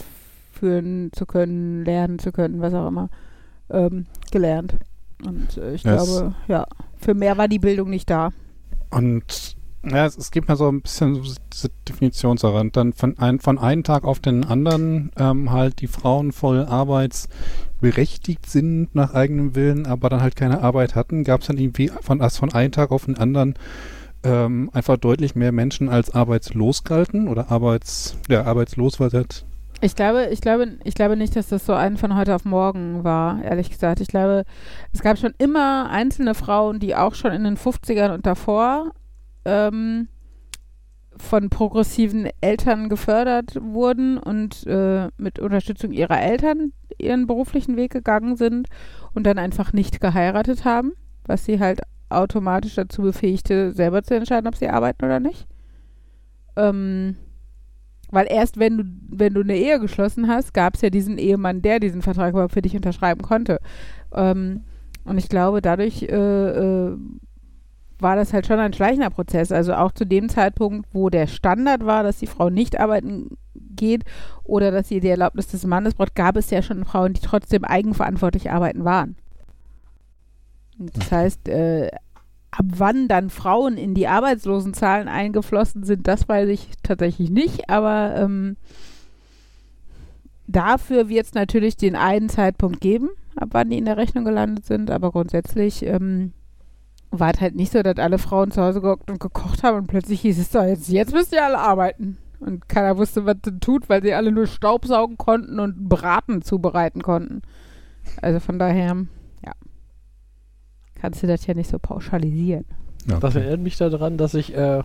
führen 0.54 1.10
zu 1.14 1.26
können, 1.26 1.84
lernen 1.84 2.20
zu 2.20 2.32
können, 2.32 2.62
was 2.62 2.74
auch 2.74 2.88
immer, 2.88 3.10
ähm, 3.70 4.06
gelernt. 4.32 4.76
Und 5.26 5.58
äh, 5.58 5.74
ich 5.74 5.84
Das- 5.84 6.06
glaube, 6.06 6.36
ja, 6.48 6.66
für 6.98 7.14
mehr 7.14 7.38
war 7.38 7.48
die 7.48 7.60
Bildung 7.60 7.90
nicht 7.90 8.10
da. 8.10 8.30
Und 8.92 9.55
ja, 9.90 10.06
es, 10.06 10.18
es 10.18 10.32
gibt 10.32 10.50
mir 10.50 10.56
so 10.56 10.68
ein 10.68 10.82
bisschen 10.82 11.22
diese 11.54 11.70
Definitionssache. 11.88 12.56
Und 12.56 12.76
dann 12.76 12.94
von, 12.94 13.18
ein, 13.18 13.40
von 13.40 13.58
einem 13.58 13.84
Tag 13.84 14.04
auf 14.04 14.20
den 14.20 14.46
anderen 14.46 15.12
ähm, 15.18 15.52
halt 15.52 15.82
die 15.82 15.88
Frauen 15.88 16.32
voll 16.32 16.66
arbeitsberechtigt 16.66 18.46
sind 18.50 18.96
nach 18.96 19.14
eigenem 19.14 19.56
Willen, 19.56 19.86
aber 19.86 20.10
dann 20.10 20.22
halt 20.22 20.36
keine 20.36 20.62
Arbeit 20.62 20.96
hatten, 20.96 21.24
gab 21.24 21.42
es 21.42 21.48
dann 21.48 21.58
irgendwie 21.58 21.92
von, 22.02 22.28
von 22.30 22.54
einem 22.54 22.72
Tag 22.72 22.92
auf 22.92 23.06
den 23.06 23.18
anderen 23.18 23.56
ähm, 24.24 24.70
einfach 24.74 24.98
deutlich 24.98 25.36
mehr 25.36 25.52
Menschen 25.52 25.88
als 25.88 26.14
arbeitslos 26.14 26.84
galten 26.84 27.28
oder 27.28 27.52
arbeits, 27.52 28.18
ja, 28.28 28.44
arbeitslos 28.44 29.00
war 29.00 29.10
das. 29.10 29.46
Ich 29.82 29.96
glaube, 29.96 30.30
ich 30.32 30.42
glaube, 30.42 30.78
ich 30.84 30.96
glaube 30.96 31.18
nicht, 31.18 31.36
dass 31.36 31.50
das 31.50 31.66
so 31.66 31.74
ein 31.74 31.98
von 31.98 32.16
heute 32.16 32.34
auf 32.34 32.46
morgen 32.46 33.04
war, 33.04 33.44
ehrlich 33.44 33.70
gesagt. 33.70 34.00
Ich 34.00 34.08
glaube, 34.08 34.46
es 34.94 35.02
gab 35.02 35.18
schon 35.18 35.34
immer 35.38 35.90
einzelne 35.90 36.34
Frauen, 36.34 36.80
die 36.80 36.96
auch 36.96 37.14
schon 37.14 37.34
in 37.34 37.44
den 37.44 37.58
50ern 37.58 38.14
und 38.14 38.26
davor 38.26 38.92
ähm, 39.46 40.08
von 41.18 41.50
progressiven 41.50 42.30
Eltern 42.42 42.90
gefördert 42.90 43.58
wurden 43.62 44.18
und 44.18 44.66
äh, 44.68 45.10
mit 45.18 45.40
Unterstützung 45.40 45.92
ihrer 45.92 46.22
Eltern 46.22 46.74
ihren 46.98 47.28
beruflichen 47.28 47.78
Weg 47.78 47.92
gegangen 47.92 48.36
sind 48.36 48.68
und 49.14 49.26
dann 49.26 49.38
einfach 49.38 49.74
nicht 49.74 50.02
geheiratet 50.02 50.66
haben, 50.66 50.94
was 51.26 51.46
sie 51.46 51.60
halt 51.60 51.82
automatisch 52.10 52.76
dazu 52.76 53.02
befähigte, 53.02 53.72
selber 53.74 54.04
zu 54.04 54.16
entscheiden, 54.16 54.48
ob 54.48 54.56
sie 54.56 54.70
arbeiten 54.70 55.06
oder 55.06 55.20
nicht. 55.20 55.48
Ähm, 56.56 57.16
weil 58.12 58.28
erst 58.30 58.60
wenn 58.60 58.78
du, 58.78 58.84
wenn 59.10 59.34
du 59.34 59.42
eine 59.42 59.58
Ehe 59.58 59.80
geschlossen 59.80 60.28
hast, 60.28 60.54
gab 60.54 60.76
es 60.76 60.82
ja 60.82 60.90
diesen 60.90 61.18
Ehemann, 61.18 61.62
der 61.62 61.80
diesen 61.80 62.02
Vertrag 62.02 62.32
überhaupt 62.34 62.54
für 62.54 62.62
dich 62.62 62.76
unterschreiben 62.76 63.22
konnte. 63.22 63.60
Ähm, 64.14 64.64
und 65.04 65.18
ich 65.18 65.28
glaube, 65.28 65.62
dadurch 65.62 66.04
äh, 66.04 66.16
äh, 66.16 66.98
war 68.00 68.16
das 68.16 68.34
halt 68.34 68.46
schon 68.46 68.60
ein 68.60 68.74
schleichender 68.74 69.10
Prozess. 69.10 69.52
Also 69.52 69.74
auch 69.74 69.92
zu 69.92 70.06
dem 70.06 70.30
Zeitpunkt, 70.30 70.88
wo 70.94 71.10
der 71.10 71.28
Standard 71.28 71.86
war, 71.86 72.04
dass 72.04 72.18
die 72.18 72.28
Frau 72.28 72.50
nicht 72.50 72.80
arbeiten 72.80 73.38
geht 73.54 74.04
oder 74.44 74.72
dass 74.72 74.88
sie 74.90 75.00
die 75.00 75.10
Erlaubnis 75.10 75.48
des 75.48 75.66
Mannes 75.66 75.94
braucht, 75.94 76.16
gab 76.16 76.38
es 76.38 76.50
ja 76.50 76.62
schon 76.62 76.86
Frauen, 76.86 77.14
die 77.14 77.22
trotzdem 77.22 77.64
eigenverantwortlich 77.64 78.52
arbeiten 78.52 78.84
waren. 78.86 79.16
Das 80.78 81.12
heißt, 81.12 81.48
äh, 81.48 81.90
ab 82.52 82.66
wann 82.68 83.08
dann 83.08 83.30
Frauen 83.30 83.78
in 83.78 83.94
die 83.94 84.08
Arbeitslosenzahlen 84.08 85.08
eingeflossen 85.08 85.84
sind, 85.84 86.08
das 86.08 86.28
weiß 86.28 86.50
ich 86.50 86.70
tatsächlich 86.84 87.30
nicht, 87.30 87.70
aber 87.70 88.16
ähm, 88.18 88.58
dafür 90.48 91.10
wird 91.10 91.26
es 91.26 91.34
natürlich 91.34 91.78
den 91.78 91.96
einen 91.96 92.30
Zeitpunkt 92.30 92.82
geben, 92.82 93.10
ab 93.36 93.50
wann 93.52 93.70
die 93.70 93.78
in 93.78 93.86
der 93.86 93.98
Rechnung 93.98 94.26
gelandet 94.26 94.66
sind, 94.66 94.92
aber 94.92 95.12
grundsätzlich 95.12 95.86
ähm, 95.86 96.34
war 97.20 97.34
es 97.34 97.42
halt 97.42 97.56
nicht 97.56 97.72
so, 97.72 97.82
dass 97.82 97.98
alle 97.98 98.18
Frauen 98.18 98.52
zu 98.52 98.62
Hause 98.62 98.82
gehockt 98.82 99.10
und 99.10 99.20
gekocht 99.20 99.64
haben 99.64 99.78
und 99.78 99.88
plötzlich 99.88 100.22
hieß 100.22 100.40
es 100.40 100.52
so, 100.52 100.62
jetzt, 100.62 100.90
jetzt 100.90 101.14
müsst 101.14 101.34
ihr 101.34 101.44
alle 101.44 101.60
arbeiten. 101.60 102.18
Und 102.40 102.68
keiner 102.70 102.98
wusste, 102.98 103.26
was 103.26 103.38
das 103.42 103.54
tut, 103.62 103.90
weil 103.90 104.02
sie 104.02 104.14
alle 104.14 104.32
nur 104.32 104.46
Staubsaugen 104.46 105.18
konnten 105.18 105.60
und 105.60 105.88
Braten 105.90 106.42
zubereiten 106.42 107.02
konnten. 107.02 107.42
Also 108.22 108.40
von 108.40 108.60
daher, 108.60 108.96
ja, 109.46 109.52
kannst 110.96 111.24
du 111.24 111.28
das 111.28 111.46
ja 111.48 111.54
nicht 111.54 111.70
so 111.70 111.80
pauschalisieren. 111.80 112.66
Ja, 113.08 113.20
Das 113.20 113.36
okay. 113.36 113.44
erinnert 113.44 113.62
mich 113.62 113.78
daran, 113.78 114.18
dass 114.18 114.34
ich 114.34 114.56
äh, 114.56 114.84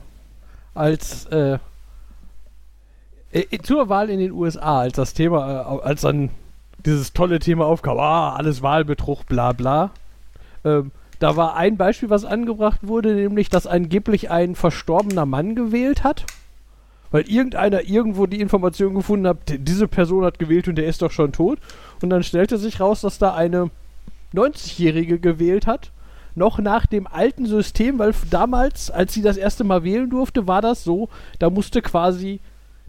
als 0.74 1.26
äh, 1.26 1.58
äh, 3.32 3.58
zur 3.62 3.88
Wahl 3.88 4.10
in 4.10 4.18
den 4.18 4.32
USA, 4.32 4.80
als 4.80 4.94
das 4.94 5.14
Thema, 5.14 5.62
äh, 5.62 5.82
als 5.82 6.02
dann 6.02 6.30
dieses 6.84 7.12
tolle 7.12 7.38
Thema 7.38 7.66
aufkam, 7.66 7.98
ah, 7.98 8.34
alles 8.34 8.62
Wahlbetrug, 8.62 9.26
bla 9.26 9.52
bla, 9.52 9.90
ähm, 10.64 10.92
da 11.20 11.36
war 11.36 11.54
ein 11.56 11.76
Beispiel, 11.76 12.10
was 12.10 12.24
angebracht 12.24 12.80
wurde, 12.82 13.14
nämlich, 13.14 13.48
dass 13.48 13.66
angeblich 13.68 14.30
ein 14.30 14.56
verstorbener 14.56 15.26
Mann 15.26 15.54
gewählt 15.54 16.02
hat, 16.02 16.24
weil 17.12 17.28
irgendeiner 17.30 17.82
irgendwo 17.88 18.26
die 18.26 18.40
Information 18.40 18.94
gefunden 18.94 19.26
hat, 19.28 19.38
diese 19.48 19.86
Person 19.86 20.24
hat 20.24 20.38
gewählt 20.40 20.66
und 20.66 20.74
der 20.76 20.86
ist 20.86 21.02
doch 21.02 21.10
schon 21.12 21.30
tot. 21.32 21.58
Und 22.02 22.10
dann 22.10 22.22
stellte 22.24 22.58
sich 22.58 22.80
raus, 22.80 23.02
dass 23.02 23.18
da 23.18 23.34
eine 23.34 23.70
90-Jährige 24.34 25.18
gewählt 25.18 25.66
hat, 25.66 25.90
noch 26.34 26.58
nach 26.58 26.86
dem 26.86 27.06
alten 27.06 27.46
System, 27.46 27.98
weil 27.98 28.14
damals, 28.30 28.90
als 28.90 29.12
sie 29.12 29.22
das 29.22 29.36
erste 29.36 29.64
Mal 29.64 29.82
wählen 29.84 30.08
durfte, 30.08 30.46
war 30.46 30.62
das 30.62 30.84
so, 30.84 31.08
da 31.38 31.50
musste 31.50 31.82
quasi 31.82 32.40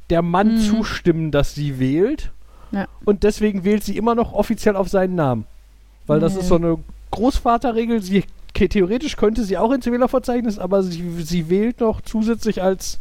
der 0.10 0.22
Mann 0.22 0.56
Mhm. 0.56 0.60
zustimmen, 0.60 1.32
dass 1.32 1.56
sie 1.56 1.80
wählt. 1.80 2.32
Ja. 2.72 2.88
Und 3.04 3.24
deswegen 3.24 3.64
wählt 3.64 3.84
sie 3.84 3.98
immer 3.98 4.14
noch 4.16 4.34
offiziell 4.34 4.76
auf 4.76 4.88
seinen 4.90 5.16
Namen. 5.16 5.46
Weil 6.08 6.20
das 6.20 6.36
Nee. 6.36 6.42
ist 6.42 6.48
so 6.48 6.56
eine 6.56 6.78
Großvaterregel. 7.12 8.02
Sie, 8.02 8.24
theoretisch 8.54 9.16
könnte 9.18 9.44
sie 9.44 9.58
auch 9.58 9.72
ins 9.72 9.86
Wählerverzeichnis, 9.86 10.60
aber 10.60 10.84
sie, 10.84 11.22
sie 11.22 11.50
wählt 11.50 11.80
noch 11.80 12.02
zusätzlich 12.02 12.62
als 12.62 13.00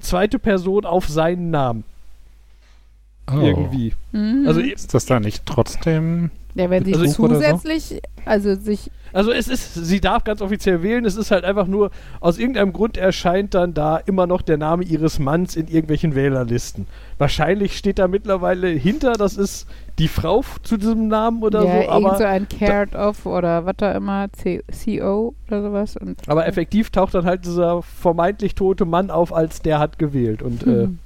zweite 0.00 0.38
Person 0.38 0.84
auf 0.84 1.08
seinen 1.08 1.50
Namen. 1.50 1.84
Oh. 3.30 3.38
Irgendwie. 3.40 3.94
Mhm. 4.12 4.44
Also, 4.46 4.60
Ist 4.60 4.92
das 4.92 5.06
da 5.06 5.18
nicht 5.20 5.46
trotzdem? 5.46 6.30
ja, 6.54 6.68
wenn 6.68 6.84
sie 6.84 6.94
also- 6.94 7.22
oder 7.22 7.36
so? 7.36 7.40
zusätzlich, 7.40 8.02
also 8.24 8.54
sich, 8.54 8.90
Also 9.14 9.30
es 9.30 9.46
ist, 9.46 9.74
sie 9.74 10.00
darf 10.00 10.24
ganz 10.24 10.42
offiziell 10.42 10.82
wählen, 10.82 11.04
es 11.04 11.14
ist 11.14 11.30
halt 11.30 11.44
einfach 11.44 11.68
nur, 11.68 11.92
aus 12.18 12.36
irgendeinem 12.36 12.72
Grund 12.72 12.96
erscheint 12.96 13.54
dann 13.54 13.72
da 13.72 13.96
immer 13.98 14.26
noch 14.26 14.42
der 14.42 14.58
Name 14.58 14.82
ihres 14.82 15.20
Manns 15.20 15.54
in 15.54 15.68
irgendwelchen 15.68 16.16
Wählerlisten. 16.16 16.88
Wahrscheinlich 17.16 17.78
steht 17.78 18.00
da 18.00 18.08
mittlerweile 18.08 18.66
hinter, 18.66 19.12
das 19.12 19.36
ist 19.36 19.68
die 20.00 20.08
Frau 20.08 20.42
zu 20.64 20.76
diesem 20.76 21.06
Namen 21.06 21.44
oder 21.44 21.62
ja, 21.64 21.70
so, 21.70 21.78
irgend 21.78 21.90
aber, 21.90 22.18
so 22.18 22.24
ein 22.24 22.48
Cared 22.48 22.96
of 22.96 23.24
oder 23.24 23.64
was 23.64 23.76
da 23.76 23.92
immer, 23.92 24.26
C 24.32 24.64
CO 24.84 25.34
oder 25.46 25.62
sowas. 25.62 25.96
Und, 25.96 26.28
aber 26.28 26.48
effektiv 26.48 26.90
taucht 26.90 27.14
dann 27.14 27.24
halt 27.24 27.44
dieser 27.44 27.82
vermeintlich 27.82 28.56
tote 28.56 28.84
Mann 28.84 29.12
auf, 29.12 29.32
als 29.32 29.62
der 29.62 29.78
hat 29.78 29.96
gewählt. 30.00 30.42
Und 30.42 30.64
äh, 30.64 30.84
Hm. 30.84 30.98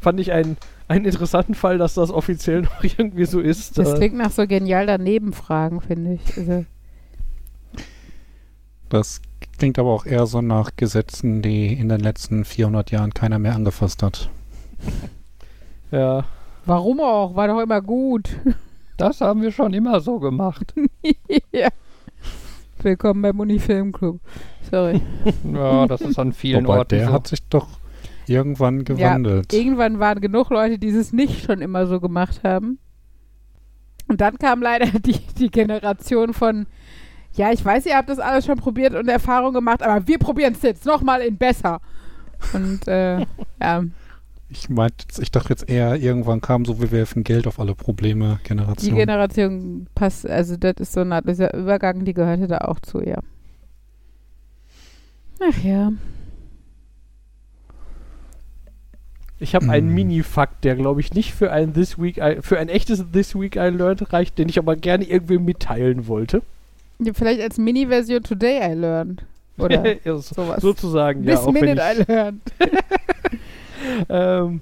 fand 0.00 0.20
ich 0.20 0.32
einen, 0.32 0.56
einen 0.88 1.04
interessanten 1.04 1.54
Fall, 1.54 1.76
dass 1.76 1.92
das 1.92 2.10
offiziell 2.10 2.62
noch 2.62 2.82
irgendwie 2.82 3.26
so 3.26 3.40
ist. 3.40 3.76
Das 3.76 3.92
äh, 3.92 3.96
klingt 3.98 4.16
nach 4.16 4.30
so 4.30 4.46
genial 4.46 4.86
daneben 4.86 5.34
Fragen, 5.34 5.82
finde 5.82 6.14
ich. 6.14 6.38
Also, 6.38 6.64
Das 8.88 9.20
klingt 9.58 9.78
aber 9.78 9.90
auch 9.90 10.06
eher 10.06 10.26
so 10.26 10.40
nach 10.40 10.70
Gesetzen, 10.76 11.42
die 11.42 11.72
in 11.72 11.88
den 11.88 12.00
letzten 12.00 12.44
400 12.44 12.90
Jahren 12.90 13.14
keiner 13.14 13.38
mehr 13.38 13.54
angefasst 13.54 14.02
hat. 14.02 14.30
ja. 15.90 16.24
Warum 16.66 17.00
auch? 17.00 17.36
War 17.36 17.48
doch 17.48 17.60
immer 17.60 17.80
gut. 17.80 18.30
Das 18.96 19.20
haben 19.20 19.42
wir 19.42 19.50
schon 19.50 19.74
immer 19.74 19.98
so 19.98 20.20
gemacht. 20.20 20.72
ja. 21.52 21.66
Willkommen 22.80 23.22
beim 23.22 23.40
Unifilmclub. 23.40 24.20
Sorry. 24.70 25.02
Ja, 25.52 25.88
das 25.88 26.00
ist 26.00 26.16
an 26.16 26.32
vielen 26.32 26.64
Wobei, 26.66 26.78
Orten 26.78 26.98
der 26.98 27.06
so. 27.08 27.12
hat 27.12 27.26
sich 27.26 27.42
doch 27.48 27.66
irgendwann 28.28 28.84
gewandelt. 28.84 29.52
Ja, 29.52 29.58
irgendwann 29.58 29.98
waren 29.98 30.20
genug 30.20 30.50
Leute, 30.50 30.78
die 30.78 30.90
es 30.90 31.12
nicht 31.12 31.44
schon 31.44 31.60
immer 31.60 31.88
so 31.88 31.98
gemacht 31.98 32.42
haben. 32.44 32.78
Und 34.06 34.20
dann 34.20 34.38
kam 34.38 34.62
leider 34.62 34.86
die, 35.00 35.18
die 35.38 35.50
Generation 35.50 36.32
von, 36.34 36.66
ja, 37.34 37.52
ich 37.52 37.64
weiß, 37.64 37.86
ihr 37.86 37.96
habt 37.96 38.08
das 38.08 38.18
alles 38.18 38.46
schon 38.46 38.58
probiert 38.58 38.94
und 38.94 39.08
Erfahrung 39.08 39.54
gemacht, 39.54 39.82
aber 39.82 40.06
wir 40.06 40.18
probieren 40.18 40.54
es 40.54 40.62
jetzt 40.62 40.86
nochmal 40.86 41.20
in 41.20 41.36
besser. 41.36 41.80
Und 42.52 42.86
äh, 42.88 43.20
ja, 43.60 43.84
ich 44.54 44.68
meinte, 44.68 45.06
ich 45.20 45.30
dachte 45.30 45.50
jetzt 45.50 45.68
eher, 45.68 45.96
irgendwann 45.96 46.40
kam 46.40 46.64
so, 46.64 46.80
wir 46.80 46.92
werfen 46.92 47.24
Geld 47.24 47.46
auf 47.46 47.58
alle 47.58 47.74
Probleme 47.74 48.38
die 48.42 48.48
Generation. 48.48 48.94
Generation 48.94 49.86
passt, 49.94 50.28
also 50.28 50.56
das 50.56 50.74
ist 50.78 50.92
so 50.92 51.00
ein 51.00 51.22
dieser 51.26 51.54
Übergang, 51.54 52.04
die 52.04 52.14
gehörte 52.14 52.46
da 52.46 52.58
auch 52.58 52.78
zu, 52.80 53.00
ja. 53.00 53.18
Ach 55.40 55.64
ja. 55.64 55.92
Ich 59.40 59.54
habe 59.54 59.68
einen 59.68 59.90
Mm. 59.90 59.94
Mini-Fakt, 59.94 60.64
der 60.64 60.76
glaube 60.76 61.00
ich 61.00 61.12
nicht 61.12 61.34
für 61.34 61.50
ein 61.50 61.74
This 61.74 61.98
Week 61.98 62.18
I, 62.18 62.36
für 62.40 62.58
ein 62.58 62.68
echtes 62.68 63.04
This 63.12 63.34
Week 63.34 63.56
I 63.56 63.68
Learned 63.70 64.12
reicht, 64.12 64.38
den 64.38 64.48
ich 64.48 64.58
aber 64.58 64.76
gerne 64.76 65.04
irgendwie 65.04 65.38
mitteilen 65.38 66.06
wollte. 66.06 66.42
Ja, 67.04 67.12
Vielleicht 67.14 67.40
als 67.40 67.58
Mini-Version 67.58 68.22
Today 68.22 68.72
I 68.72 68.74
Learned. 68.74 69.24
Oder 69.58 69.84
Ja, 70.04 70.16
so- 70.16 70.34
sowas. 70.34 70.60
sozusagen, 70.62 71.24
ja. 71.24 71.32
This 71.34 71.40
Auch 71.40 71.54
wenn 71.54 71.60
Minute 71.64 71.82
ich, 71.92 72.08
I 72.08 72.12
Learned. 72.12 72.40
ähm, 74.08 74.60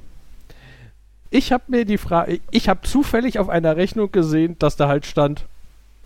ich 1.31 1.53
habe 1.53 1.65
mir 1.69 1.85
die 1.85 1.99
Frage, 1.99 2.41
ich 2.51 2.69
habe 2.69 2.83
zufällig 2.83 3.39
auf 3.39 3.49
einer 3.49 3.77
Rechnung 3.77 4.13
gesehen, 4.13 4.57
dass 4.59 4.77
da 4.77 4.89
halt 4.89 5.07
stand, 5.07 5.47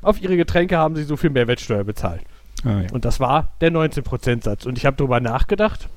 auf 0.03 0.21
ihre 0.23 0.37
Getränke 0.37 0.79
haben 0.79 0.95
sie 0.95 1.03
so 1.03 1.17
viel 1.17 1.31
Mehrwertsteuer 1.31 1.83
bezahlt. 1.85 2.21
Ah, 2.65 2.83
ja. 2.83 2.87
Und 2.93 3.05
das 3.05 3.19
war 3.19 3.53
der 3.61 3.73
19%-Satz. 3.73 4.67
Und 4.67 4.79
ich 4.79 4.87
habe 4.87 4.97
darüber 4.97 5.19
nachgedacht, 5.21 5.89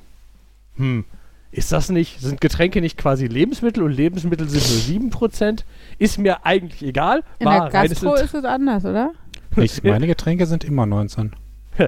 hm, 0.78 1.06
ist 1.52 1.72
das 1.72 1.90
nicht, 1.90 2.20
sind 2.22 2.42
Getränke 2.42 2.82
nicht 2.82 2.98
quasi 2.98 3.28
Lebensmittel 3.28 3.84
und 3.84 3.92
Lebensmittel 3.92 4.48
sind 4.50 5.02
nur 5.02 5.12
7%? 5.12 5.64
Ist 5.98 6.18
mir 6.18 6.46
eigentlich 6.46 6.84
egal. 6.84 7.24
In 7.40 7.46
War 7.46 7.70
der 7.70 7.88
Gastro 7.88 8.16
ist 8.16 8.34
es 8.34 8.46
anders, 8.46 8.86
oder? 8.86 9.12
Ich, 9.56 9.84
meine 9.84 10.08
Getränke 10.08 10.46
sind 10.46 10.64
immer 10.64 10.86
19. 10.86 11.34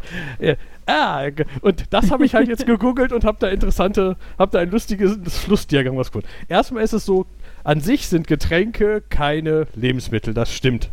Ah, 0.87 1.27
und 1.61 1.85
das 1.91 2.11
habe 2.11 2.25
ich 2.25 2.33
halt 2.33 2.49
jetzt 2.49 2.65
gegoogelt 2.65 3.13
und 3.13 3.23
habe 3.23 3.37
da 3.39 3.47
interessante, 3.47 4.17
habe 4.37 4.51
da 4.51 4.59
ein 4.59 4.71
lustiges 4.71 5.15
Flussdiagramm 5.37 5.95
rausgeholt. 5.95 6.25
Erstmal 6.49 6.83
ist 6.83 6.93
es 6.93 7.05
so, 7.05 7.27
an 7.63 7.79
sich 7.79 8.07
sind 8.07 8.27
Getränke 8.27 9.01
keine 9.09 9.67
Lebensmittel, 9.75 10.33
das 10.33 10.51
stimmt. 10.51 10.89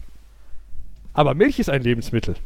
Aber 1.14 1.34
Milch 1.34 1.58
ist 1.58 1.70
ein 1.70 1.82
Lebensmittel. 1.82 2.36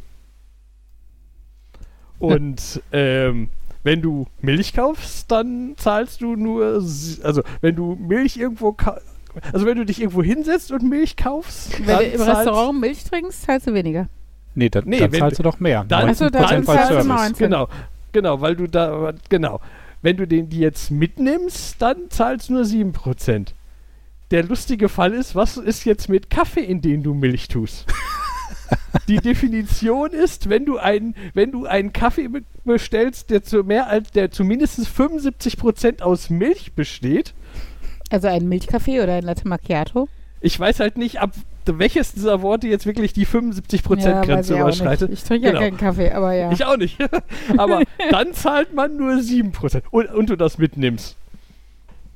Und 2.17 2.81
ähm, 2.91 3.49
wenn 3.83 4.01
du 4.01 4.25
Milch 4.41 4.73
kaufst, 4.73 5.29
dann 5.29 5.73
zahlst 5.75 6.21
du 6.21 6.35
nur, 6.35 6.65
also 6.75 7.43
wenn 7.61 7.75
du 7.75 7.95
Milch 7.95 8.37
irgendwo, 8.37 8.75
also 9.51 9.65
wenn 9.65 9.77
du 9.77 9.85
dich 9.85 9.99
irgendwo 10.01 10.23
hinsetzt 10.23 10.71
und 10.71 10.83
Milch 10.87 11.15
kaufst, 11.17 11.79
Wenn 11.85 11.97
du 11.97 12.03
im 12.05 12.21
Restaurant 12.21 12.79
Milch 12.79 13.03
trinkst, 13.03 13.43
zahlst 13.43 13.67
du 13.67 13.73
weniger. 13.73 14.07
Nee, 14.55 14.69
da, 14.69 14.81
Nee, 14.85 14.99
dann 14.99 15.11
wenn 15.11 15.19
zahlst 15.19 15.39
du 15.39 15.43
doch 15.43 15.59
mehr. 15.59 15.83
dann- 15.87 16.09
Ach 16.09 16.15
so, 16.15 16.25
19% 16.25 16.31
dann 16.31 16.63
zahlst 16.65 16.89
du 16.91 16.93
Service. 16.93 17.05
19. 17.07 17.33
Genau, 17.37 17.67
genau, 18.11 18.41
weil 18.41 18.55
du 18.55 18.67
da, 18.67 19.13
genau. 19.29 19.59
Wenn 20.01 20.17
du 20.17 20.27
den 20.27 20.49
die 20.49 20.59
jetzt 20.59 20.91
mitnimmst, 20.91 21.81
dann 21.81 22.09
zahlst 22.09 22.49
du 22.49 22.53
nur 22.53 22.63
7%. 22.65 23.53
Der 24.31 24.43
lustige 24.43 24.89
Fall 24.89 25.13
ist, 25.13 25.35
was 25.35 25.57
ist 25.57 25.85
jetzt 25.85 26.09
mit 26.09 26.29
Kaffee, 26.29 26.61
in 26.63 26.81
den 26.81 27.03
du 27.03 27.13
Milch 27.13 27.47
tust? 27.47 27.85
die 29.07 29.17
Definition 29.17 30.09
ist, 30.11 30.49
wenn 30.49 30.65
du 30.65 30.77
einen, 30.77 31.15
wenn 31.33 31.51
du 31.51 31.65
einen 31.65 31.93
Kaffee 31.93 32.27
be- 32.27 32.43
bestellst, 32.65 33.29
der 33.29 33.43
zu 33.43 33.63
mehr 33.63 33.87
als, 33.87 34.11
der 34.11 34.31
zu 34.31 34.43
mindestens 34.43 34.87
75% 34.89 36.01
aus 36.01 36.29
Milch 36.29 36.73
besteht, 36.73 37.33
Also 38.13 38.27
ein 38.27 38.47
Milchkaffee 38.47 39.01
oder 39.01 39.13
ein 39.15 39.23
Latte 39.23 39.47
Macchiato? 39.47 40.07
ich 40.39 40.59
weiß 40.59 40.79
halt 40.81 40.97
nicht, 40.97 41.19
ab 41.21 41.31
welches 41.65 42.13
dieser 42.13 42.41
Worte 42.41 42.67
jetzt 42.67 42.85
wirklich 42.85 43.13
die 43.13 43.25
75% 43.25 44.27
Ja, 44.27 44.39
ich 44.39 44.49
überschreitet. 44.49 45.09
Ich 45.11 45.23
trinke 45.23 45.47
Genau. 45.47 45.61
ja 45.61 45.67
keinen 45.69 45.77
Kaffee, 45.77 46.11
aber 46.11 46.33
ja. 46.33 46.51
Ich 46.51 46.65
auch 46.65 46.75
nicht. 46.77 46.99
Aber 47.57 47.81
dann 48.11 48.33
zahlt 48.33 48.73
man 48.73 48.97
nur 48.97 49.13
7%. 49.13 49.81
Und, 49.89 50.13
und 50.13 50.29
du 50.29 50.35
das 50.35 50.57
mitnimmst. 50.57 51.15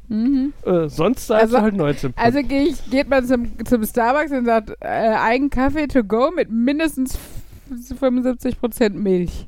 Mhm. 0.10 0.52
Äh, 0.66 0.90
sonst 0.90 1.28
zahlst 1.28 1.56
Also- 1.56 1.58
du 1.58 1.64
halt 1.64 1.76
19%. 1.98 2.14
Also 2.18 2.40
geh 2.44 2.64
ich, 2.64 2.90
geht 2.92 3.10
man 3.10 3.26
zum, 3.26 3.52
zum 3.66 3.86
Starbucks 3.86 4.32
und 4.32 4.46
sagt, 4.46 4.72
äh, 4.82 4.86
einen 4.88 5.50
Kaffee 5.50 5.88
to 5.88 6.04
go 6.04 6.30
mit 6.36 6.52
mindestens 6.52 7.16
f- 7.16 7.98
75% 8.02 8.90
Milch. 8.92 9.48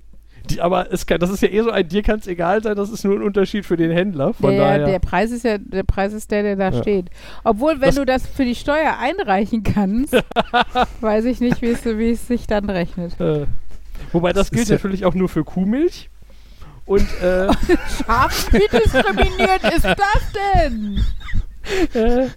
Die, 0.49 0.61
aber 0.61 0.87
kann, 1.07 1.19
das 1.19 1.29
ist 1.29 1.41
ja 1.41 1.49
eh 1.49 1.61
so 1.61 1.69
ein, 1.71 1.87
dir 1.87 2.01
kann 2.01 2.19
es 2.19 2.27
egal 2.27 2.61
sein, 2.63 2.75
das 2.75 2.89
ist 2.89 3.03
nur 3.05 3.15
ein 3.15 3.21
Unterschied 3.23 3.65
für 3.65 3.77
den 3.77 3.91
Händler. 3.91 4.33
Von 4.33 4.51
Der, 4.51 4.59
daher. 4.59 4.85
der 4.85 4.99
Preis 4.99 5.31
ist 5.31 5.43
ja, 5.45 5.57
der 5.57 5.83
Preis 5.83 6.13
ist 6.13 6.31
der, 6.31 6.43
der 6.43 6.55
da 6.55 6.69
Ja. 6.69 6.81
steht. 6.81 7.07
Obwohl, 7.43 7.73
wenn 7.81 7.87
Das- 7.89 7.95
du 7.95 8.05
das 8.05 8.27
für 8.27 8.45
die 8.45 8.55
Steuer 8.55 8.97
einreichen 8.99 9.63
kannst, 9.63 10.13
weiß 11.01 11.25
ich 11.25 11.39
nicht, 11.39 11.61
wie 11.61 11.67
es, 12.11 12.27
sich 12.27 12.47
dann 12.47 12.69
rechnet. 12.69 13.19
äh, 13.19 13.45
wobei 14.11 14.33
das 14.33 14.47
Das 14.49 14.51
gilt 14.57 14.67
ja- 14.69 14.75
natürlich 14.75 15.05
auch 15.05 15.13
nur 15.13 15.29
für 15.29 15.43
Kuhmilch. 15.43 16.09
Und 16.85 17.01
äh, 17.21 17.47
Scharf, 18.05 18.51
wie 18.51 18.67
diskriminiert 18.77 19.63
ist 19.75 19.85
das 19.85 20.31
denn? 20.65 20.99
äh, 21.93 22.27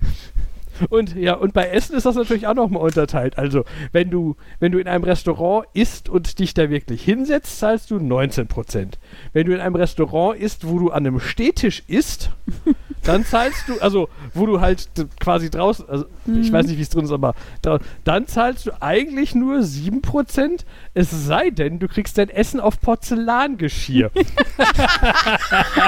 und 0.90 1.14
ja, 1.16 1.34
und 1.34 1.52
bei 1.54 1.68
Essen 1.68 1.96
ist 1.96 2.06
das 2.06 2.14
natürlich 2.16 2.46
auch 2.46 2.54
nochmal 2.54 2.82
unterteilt. 2.82 3.38
Also, 3.38 3.64
wenn 3.92 4.10
du, 4.10 4.36
wenn 4.60 4.72
du 4.72 4.78
in 4.78 4.86
einem 4.88 5.04
Restaurant 5.04 5.66
isst 5.74 6.08
und 6.08 6.38
dich 6.38 6.54
da 6.54 6.70
wirklich 6.70 7.02
hinsetzt, 7.02 7.58
zahlst 7.58 7.90
du 7.90 7.96
19%. 7.96 8.88
Wenn 9.32 9.46
du 9.46 9.54
in 9.54 9.60
einem 9.60 9.74
Restaurant 9.76 10.38
isst, 10.38 10.66
wo 10.66 10.78
du 10.78 10.90
an 10.90 11.06
einem 11.06 11.20
Stehtisch 11.20 11.82
isst, 11.86 12.30
dann 13.04 13.24
zahlst 13.24 13.68
du, 13.68 13.80
also 13.80 14.08
wo 14.34 14.46
du 14.46 14.60
halt 14.60 14.88
quasi 15.20 15.50
draußen, 15.50 15.88
also 15.88 16.04
ich 16.26 16.50
Mhm. 16.50 16.52
weiß 16.52 16.66
nicht, 16.66 16.78
wie 16.78 16.82
es 16.82 16.88
drin 16.88 17.04
ist, 17.04 17.10
aber 17.10 17.34
da, 17.62 17.80
dann 18.04 18.28
zahlst 18.28 18.66
du 18.66 18.70
eigentlich 18.80 19.34
nur 19.34 19.58
7%, 19.58 20.64
es 20.94 21.10
sei 21.10 21.50
denn, 21.50 21.80
du 21.80 21.88
kriegst 21.88 22.16
dein 22.16 22.28
Essen 22.28 22.60
auf 22.60 22.80
Porzellangeschirr. 22.80 24.10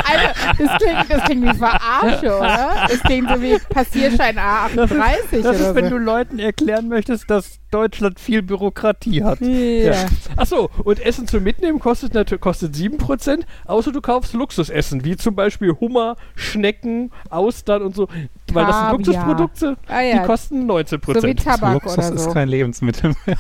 Also, 0.07 0.29
das 0.59 0.79
klingt, 0.79 1.11
das 1.11 1.25
klingt 1.25 1.45
wie 1.45 1.55
Verarsche, 1.59 2.37
oder? 2.37 2.87
Das 2.89 3.01
klingt 3.03 3.29
so 3.29 3.41
wie 3.41 3.59
Passierschein 3.69 4.37
A38 4.39 4.84
Das 4.89 5.33
ist, 5.33 5.63
oder 5.63 5.75
wenn 5.75 5.85
so. 5.85 5.91
du 5.91 5.99
Leuten 5.99 6.39
erklären 6.39 6.89
möchtest, 6.89 7.31
dass 7.31 7.59
Deutschland 7.71 8.21
viel 8.21 8.43
Bürokratie 8.43 9.23
hat. 9.25 9.41
ja. 9.41 10.07
Achso, 10.37 10.71
und 10.85 11.01
Essen 11.05 11.27
zum 11.27 11.43
Mitnehmen 11.43 11.81
kostet, 11.81 12.13
kostet 12.41 12.75
7%, 12.75 13.43
außer 13.67 13.93
du 13.93 14.01
kaufst 14.01 14.33
Luxusessen, 14.35 15.05
wie 15.05 15.17
zum 15.17 15.35
Beispiel 15.35 15.73
Hummer, 15.81 16.17
Schnecken, 16.35 17.11
Austern 17.31 17.83
und 17.83 17.95
so. 17.97 18.09
Weil 18.53 18.67
das 18.67 18.79
sind. 18.79 18.91
Luxusprodukte, 18.93 19.77
Ah 19.89 20.01
ja, 20.03 20.21
die 20.21 20.27
kosten 20.27 20.71
19%. 20.71 21.21
so 21.21 21.27
wie 21.27 21.35
Tabak 21.35 21.75
Luxus 21.75 21.99
oder 21.99 22.13
ist 22.15 22.25
so. 22.25 22.31
kein 22.33 22.49
Lebensmittel 22.49 23.15
mehr. 23.27 23.37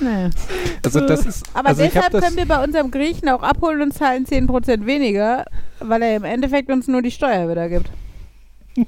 Nee. 0.00 0.30
Also 0.84 1.00
das 1.00 1.26
ist, 1.26 1.44
Aber 1.54 1.70
also 1.70 1.82
deshalb 1.82 2.12
das, 2.12 2.22
können 2.24 2.36
wir 2.36 2.46
bei 2.46 2.62
unserem 2.62 2.90
Griechen 2.90 3.28
auch 3.28 3.42
abholen 3.42 3.82
und 3.82 3.92
zahlen 3.92 4.26
10% 4.26 4.86
weniger, 4.86 5.44
weil 5.80 6.02
er 6.02 6.16
im 6.16 6.24
Endeffekt 6.24 6.70
uns 6.70 6.86
nur 6.86 7.02
die 7.02 7.10
Steuer 7.10 7.48
wieder 7.50 7.68
gibt. 7.68 7.90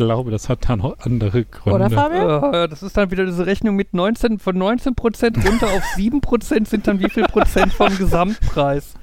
ich 0.00 0.06
glaube, 0.06 0.30
das 0.30 0.48
hat 0.48 0.68
da 0.68 0.76
noch 0.76 0.98
andere 1.00 1.44
Gründe. 1.44 1.76
Oder 1.76 1.90
Fabian? 1.90 2.54
Äh, 2.54 2.68
das 2.68 2.82
ist 2.82 2.96
dann 2.96 3.10
wieder 3.10 3.26
diese 3.26 3.44
Rechnung 3.46 3.76
mit 3.76 3.92
19, 3.92 4.38
von 4.38 4.56
19% 4.56 5.46
runter 5.46 5.66
auf 5.66 5.82
7% 5.96 6.66
sind 6.66 6.86
dann 6.86 7.00
wie 7.00 7.10
viel 7.10 7.24
Prozent 7.24 7.72
vom 7.74 7.94
Gesamtpreis. 7.96 8.94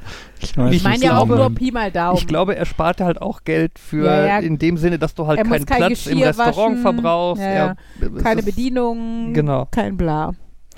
weiß 0.55 0.73
Ich 0.73 0.83
meine 0.83 0.95
nicht, 0.95 1.03
ja 1.03 1.17
auch 1.17 1.21
aber- 1.21 1.35
nur 1.37 1.49
Pi 1.55 1.71
mal 1.71 1.91
Daumen. 1.91 2.17
Ich 2.17 2.25
glaube, 2.27 2.55
er 2.55 2.65
sparte 2.65 3.05
halt 3.05 3.21
auch 3.21 3.43
Geld 3.43 3.77
für, 3.79 4.05
Ja, 4.05 4.25
ja. 4.25 4.39
in 4.39 4.57
dem 4.57 4.77
Sinne, 4.77 4.97
dass 4.99 5.13
du 5.13 5.27
halt 5.27 5.37
keinen 5.37 5.65
kein 5.65 5.77
Platz 5.77 6.07
im 6.07 6.13
Geschirr 6.17 6.27
Restaurant 6.29 6.57
waschen. 6.57 6.77
verbrauchst. 6.81 7.41
Ja, 7.41 7.47
Er- 7.47 7.75
Keine 8.23 8.43
Bedienung, 8.43 9.33
Genau. 9.33 9.67
kein 9.71 9.97
Bla. 9.97 10.31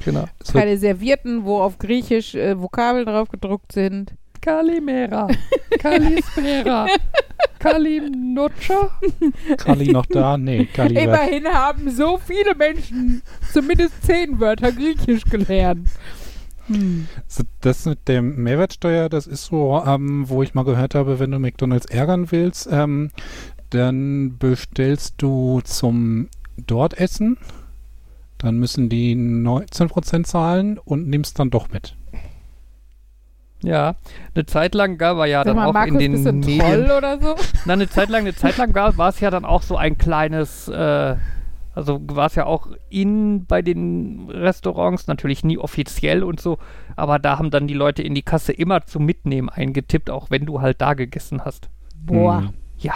Genau. 0.05 0.26
Keine 0.51 0.78
Servierten, 0.78 1.43
wo 1.45 1.59
auf 1.61 1.78
Griechisch 1.78 2.34
äh, 2.36 2.59
Vokabeln 2.61 3.05
drauf 3.05 3.30
gedruckt 3.30 3.72
sind. 3.74 4.13
Kalimera. 4.41 5.27
Kalispera. 5.79 6.87
Kalimnocha. 7.59 8.89
Kali 9.57 9.91
noch 9.91 10.05
da? 10.05 10.37
Nee, 10.37 10.65
Kali. 10.65 10.97
Immerhin 10.97 11.45
haben 11.47 11.89
so 11.91 12.17
viele 12.17 12.55
Menschen 12.55 13.21
zumindest 13.51 14.03
zehn 14.03 14.39
Wörter 14.39 14.71
Griechisch 14.71 15.25
gelernt. 15.25 15.89
Hm. 16.67 17.07
Das 17.61 17.85
mit 17.85 18.07
dem 18.07 18.43
Mehrwertsteuer, 18.43 19.09
das 19.09 19.27
ist 19.27 19.45
so, 19.45 19.83
ähm, 19.85 20.29
wo 20.29 20.43
ich 20.43 20.53
mal 20.53 20.63
gehört 20.63 20.95
habe, 20.95 21.19
wenn 21.19 21.31
du 21.31 21.39
McDonalds 21.39 21.87
ärgern 21.87 22.31
willst, 22.31 22.69
ähm, 22.71 23.11
dann 23.71 24.37
bestellst 24.37 25.15
du 25.17 25.61
zum 25.63 26.29
dort 26.57 26.97
Essen, 26.97 27.37
dann 28.37 28.57
müssen 28.57 28.89
die 28.89 29.15
19% 29.15 30.25
zahlen 30.25 30.77
und 30.77 31.07
nimmst 31.07 31.39
dann 31.39 31.49
doch 31.49 31.69
mit. 31.69 31.95
Ja, 33.62 33.95
eine 34.34 34.45
Zeit 34.45 34.74
lang 34.74 34.97
gab 34.97 35.18
er 35.18 35.26
ja 35.26 35.39
Sag 35.39 35.47
dann 35.47 35.55
mal, 35.57 35.68
auch 35.68 35.74
Markus, 35.74 35.93
in 35.93 35.99
den 35.99 36.12
bist 36.14 36.26
du 36.26 36.30
ein 36.30 36.39
Medien. 36.39 36.60
Troll 36.60 36.91
oder 36.97 37.20
so? 37.20 37.36
Na, 37.66 37.74
eine 37.74 37.89
Zeit 37.89 38.10
lang, 38.10 38.22
eine 38.22 38.36
Zeit 38.36 38.57
lang 38.57 38.74
war, 38.74 39.10
es 39.10 39.20
ja 39.20 39.30
dann 39.30 39.43
auch 39.45 39.62
so 39.64 39.76
ein 39.76 39.97
kleines, 39.97 40.70
äh, 40.70 41.16
also 41.76 41.99
war 42.07 42.28
es 42.28 42.36
ja 42.36 42.45
auch 42.45 42.68
in 42.89 43.45
bei 43.45 43.62
den 43.62 44.30
Restaurants, 44.30 45.07
natürlich 45.07 45.43
nie 45.43 45.57
offiziell 45.57 46.24
und 46.24 46.39
so, 46.39 46.57
aber 46.95 47.20
da 47.20 47.38
haben 47.38 47.51
dann 47.51 47.68
die 47.68 47.74
Leute 47.74 48.01
in 48.01 48.16
die 48.16 48.22
Kasse 48.22 48.53
immer 48.53 48.86
zum 48.86 49.05
Mitnehmen 49.05 49.49
eingetippt, 49.49 50.10
auch 50.10 50.30
wenn 50.32 50.45
du 50.45 50.62
halt 50.62 50.80
da 50.82 50.93
gegessen 50.93 51.43
hast. 51.43 51.70
Boah. 51.95 52.39
Hm, 52.39 52.53
Ja. 52.78 52.93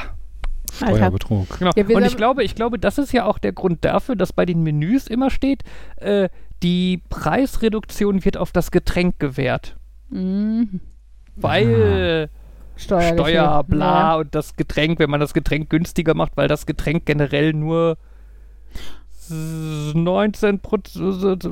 Steuerbetrug. 0.74 1.60
genau. 1.60 1.72
Ja, 1.76 1.86
und 1.96 2.04
ich 2.06 2.18
glaube, 2.18 2.44
ich 2.44 2.56
glaube, 2.56 2.80
das 2.80 2.98
ist 2.98 3.14
ja 3.14 3.26
auch 3.26 3.38
der 3.38 3.52
Grund 3.52 3.86
dafür, 3.86 4.16
dass 4.16 4.34
bei 4.34 4.46
den 4.46 4.64
Menüs 4.64 5.08
immer 5.08 5.30
steht, 5.30 5.64
äh, 5.98 6.30
die 6.64 7.04
Preisreduktion 7.10 8.26
wird 8.26 8.38
auf 8.38 8.52
das 8.52 8.72
Getränk 8.72 9.20
gewährt. 9.20 9.76
Mhm. 10.14 10.80
Weil 11.36 12.30
Steuerliche. 12.76 13.14
Steuer, 13.24 13.64
bla 13.64 14.00
Ja. 14.12 14.16
und 14.18 14.34
das 14.36 14.56
Getränk, 14.56 15.00
wenn 15.00 15.10
man 15.10 15.20
das 15.20 15.34
Getränk 15.34 15.70
günstiger 15.70 16.14
macht, 16.14 16.38
weil 16.38 16.48
das 16.48 16.66
Getränk 16.66 17.06
generell 17.06 17.54
nur 17.54 17.98
s- 19.16 19.94
19 19.94 20.60
Prozent, 20.60 21.50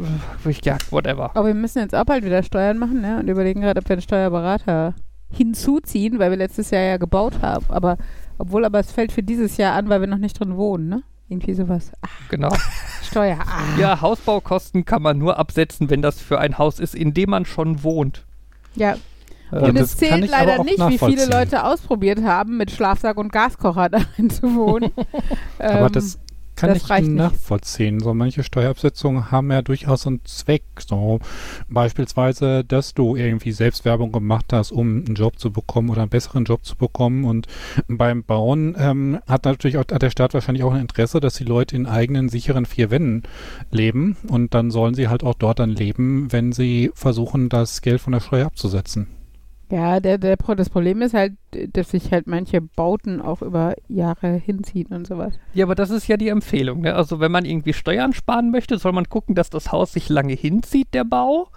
ja, 0.64 0.78
whatever. 0.90 1.32
Aber 1.36 1.48
wir 1.48 1.54
müssen 1.54 1.80
jetzt 1.80 1.96
auch 1.96 2.06
bald 2.06 2.24
wieder 2.26 2.44
Steuern 2.44 2.78
machen, 2.78 3.02
ne? 3.02 3.20
Und 3.20 3.28
überlegen 3.30 3.62
gerade, 3.62 3.80
ob 3.80 3.88
wir 3.90 3.94
einen 3.94 4.02
Steuerberater 4.02 4.94
hinzuziehen, 5.32 6.20
weil 6.20 6.30
wir 6.32 6.38
letztes 6.38 6.72
Jahr 6.72 6.82
ja 6.84 6.98
gebaut 6.98 7.42
haben. 7.42 7.66
Aber 7.70 7.98
obwohl, 8.38 8.66
aber 8.66 8.80
es 8.80 8.92
fällt 8.92 9.12
für 9.12 9.24
dieses 9.24 9.58
Jahr 9.58 9.76
an, 9.76 9.88
weil 9.90 10.02
wir 10.02 10.08
noch 10.08 10.18
nicht 10.18 10.40
drin 10.40 10.58
wohnen, 10.58 10.90
ne? 10.90 11.04
Irgendwie 11.30 11.54
sowas. 11.54 11.92
Ah, 12.02 12.08
Genau. 12.30 12.50
Steuer. 13.04 13.38
Ah. 13.40 13.80
Ja, 13.80 14.02
Hausbaukosten 14.02 14.84
kann 14.84 15.02
man 15.02 15.18
nur 15.18 15.38
absetzen, 15.40 15.90
wenn 15.90 16.02
das 16.02 16.20
für 16.20 16.40
ein 16.40 16.58
Haus 16.58 16.80
ist, 16.80 16.94
in 16.94 17.14
dem 17.14 17.30
man 17.30 17.46
schon 17.46 17.84
wohnt. 17.84 18.26
Ja. 18.76 18.96
Äh, 19.52 19.60
Und 19.60 19.78
es 19.78 19.98
zählt 19.98 20.30
leider 20.30 20.64
nicht, 20.64 20.80
wie 20.80 20.98
viele. 20.98 21.26
Leute 21.26 21.64
ausprobiert 21.66 22.24
haben, 22.24 22.58
mit 22.58 22.72
Schlafsack 22.72 23.18
und 23.18 23.32
Gaskocher 23.32 23.90
darin 23.90 24.30
zu 24.30 24.56
wohnen. 24.56 24.92
Aber 25.60 25.88
Ähm, 25.88 25.92
das 25.92 26.20
kann 26.62 26.70
das 26.70 26.84
ich 26.84 26.90
reicht 26.90 27.08
nicht. 27.08 27.18
nachvollziehen. 27.18 28.00
So 28.00 28.14
manche 28.14 28.44
Steuerabsetzungen 28.44 29.32
haben 29.32 29.52
ja 29.52 29.62
durchaus 29.62 30.08
einen 30.08 30.24
Zweck. 30.26 30.64
So 30.80 31.20
beispielsweise, 31.70 32.64
dass 32.64 32.94
du 32.94 33.16
irgendwie 33.16 33.52
Selbstwerbung 33.52 34.12
gemacht 34.12 34.54
hast, 34.54 34.72
um 34.72 35.04
einen 35.06 35.16
Job 35.16 35.40
zu 35.40 35.52
bekommen 35.52 35.90
oder 35.90 36.02
einen 36.02 36.10
besseren 36.10 36.46
Job 36.46 36.64
zu 36.64 36.76
bekommen. 36.76 37.26
Und 37.26 37.48
beim 37.88 38.24
Bauen 38.24 38.76
ähm, 38.78 39.20
hat 39.28 39.46
natürlich 39.46 39.78
auch 39.78 39.86
hat 39.92 40.02
der 40.02 40.12
Staat 40.12 40.34
wahrscheinlich 40.34 40.64
auch 40.64 40.74
ein 40.74 40.82
Interesse, 40.82 41.20
dass 41.20 41.34
die 41.34 41.44
Leute 41.44 41.76
in 41.76 41.86
eigenen 41.86 42.30
sicheren 42.30 42.66
vier 42.66 42.92
Wänden 42.92 43.24
leben. 43.72 44.18
Und 44.28 44.54
dann 44.54 44.72
sollen 44.72 44.94
sie 44.94 45.08
halt 45.08 45.24
auch 45.24 45.36
dort 45.36 45.60
dann 45.60 45.72
leben, 45.72 46.32
wenn 46.32 46.52
sie 46.52 46.92
versuchen, 46.94 47.50
das 47.50 47.82
Geld 47.82 48.02
von 48.02 48.14
der 48.14 48.20
Steuer 48.20 48.46
abzusetzen. 48.46 49.21
Ja, 49.72 50.00
der, 50.02 50.18
der, 50.18 50.36
Pro- 50.36 50.54
das 50.56 50.70
Problem 50.70 51.02
ist 51.02 51.14
halt, 51.14 51.34
dass 51.74 51.92
sich 51.92 52.12
halt 52.12 52.28
manche 52.28 52.60
Bauten 52.62 53.22
auch 53.22 53.42
über 53.42 53.74
Jahre 53.88 54.34
hinziehen 54.34 54.88
und 54.88 55.08
sowas. 55.08 55.34
Ja, 55.54 55.66
aber 55.66 55.76
das 55.76 55.90
ist 55.92 56.08
ja 56.08 56.18
die 56.18 56.28
Empfehlung. 56.28 56.82
Ne? 56.82 56.94
Also 56.94 57.20
wenn 57.22 57.32
man 57.32 57.46
irgendwie 57.46 57.72
Steuern 57.74 58.14
sparen 58.14 58.52
möchte, 58.52 58.78
soll 58.78 58.92
man 58.92 59.08
gucken, 59.10 59.34
dass 59.34 59.50
das 59.50 59.72
Haus 59.72 59.94
sich 59.94 60.10
lange 60.10 60.34
hinzieht, 60.34 60.94
der 60.94 61.06
Bau. 61.06 61.48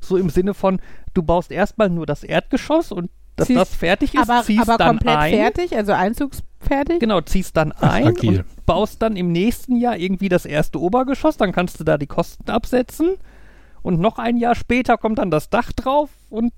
So 0.00 0.16
im 0.16 0.30
Sinne 0.30 0.54
von, 0.54 0.80
du 1.12 1.22
baust 1.22 1.50
erstmal 1.50 1.90
nur 1.90 2.06
das 2.06 2.24
Erdgeschoss 2.24 2.90
und 2.90 3.10
dass 3.36 3.48
Ziehst- 3.48 3.60
das 3.60 3.74
fertig 3.74 4.14
ist, 4.14 4.28
aber 4.30 4.42
ziehst 4.44 4.62
aber 4.68 4.78
dann 4.78 4.88
komplett 4.96 5.16
ein. 5.16 5.34
fertig, 5.34 5.76
also 5.76 5.92
einzugsfertig? 5.92 6.98
Genau, 7.00 7.20
ziehst 7.20 7.56
dann 7.56 7.72
ein 7.72 8.06
agil. 8.08 8.38
und 8.40 8.66
baust 8.66 9.02
dann 9.02 9.14
im 9.16 9.30
nächsten 9.30 9.76
Jahr 9.76 9.96
irgendwie 9.96 10.28
das 10.28 10.44
erste 10.46 10.80
Obergeschoss, 10.80 11.36
dann 11.36 11.52
kannst 11.52 11.78
du 11.80 11.84
da 11.84 11.98
die 11.98 12.06
Kosten 12.06 12.50
absetzen 12.50 13.10
und 13.82 14.00
noch 14.00 14.18
ein 14.18 14.36
Jahr 14.38 14.54
später 14.54 14.96
kommt 14.96 15.18
dann 15.18 15.30
das 15.30 15.50
Dach 15.50 15.70
drauf 15.72 16.10
und 16.30 16.52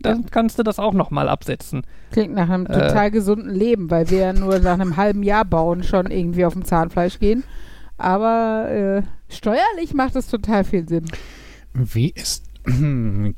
dann 0.00 0.26
kannst 0.30 0.58
du 0.58 0.62
das 0.62 0.78
auch 0.78 0.92
nochmal 0.94 1.28
absetzen. 1.28 1.82
Klingt 2.12 2.34
nach 2.34 2.48
einem 2.48 2.66
Äh. 2.66 2.72
total 2.72 3.10
gesunden 3.10 3.50
Leben, 3.50 3.90
weil 3.90 4.10
wir 4.10 4.18
ja 4.18 4.32
nur 4.32 4.58
nach 4.58 4.74
einem 4.74 4.96
halben 4.96 5.22
Jahr 5.22 5.44
bauen 5.44 5.82
schon 5.82 6.10
irgendwie 6.10 6.44
auf 6.44 6.52
dem 6.54 6.64
Zahnfleisch 6.64 7.18
gehen. 7.18 7.44
Aber 7.98 8.68
äh, 8.70 9.02
steuerlich 9.32 9.94
macht 9.94 10.16
es 10.16 10.28
total 10.28 10.64
viel 10.64 10.88
Sinn. 10.88 11.06
Wie 11.72 12.10
ist, 12.10 12.45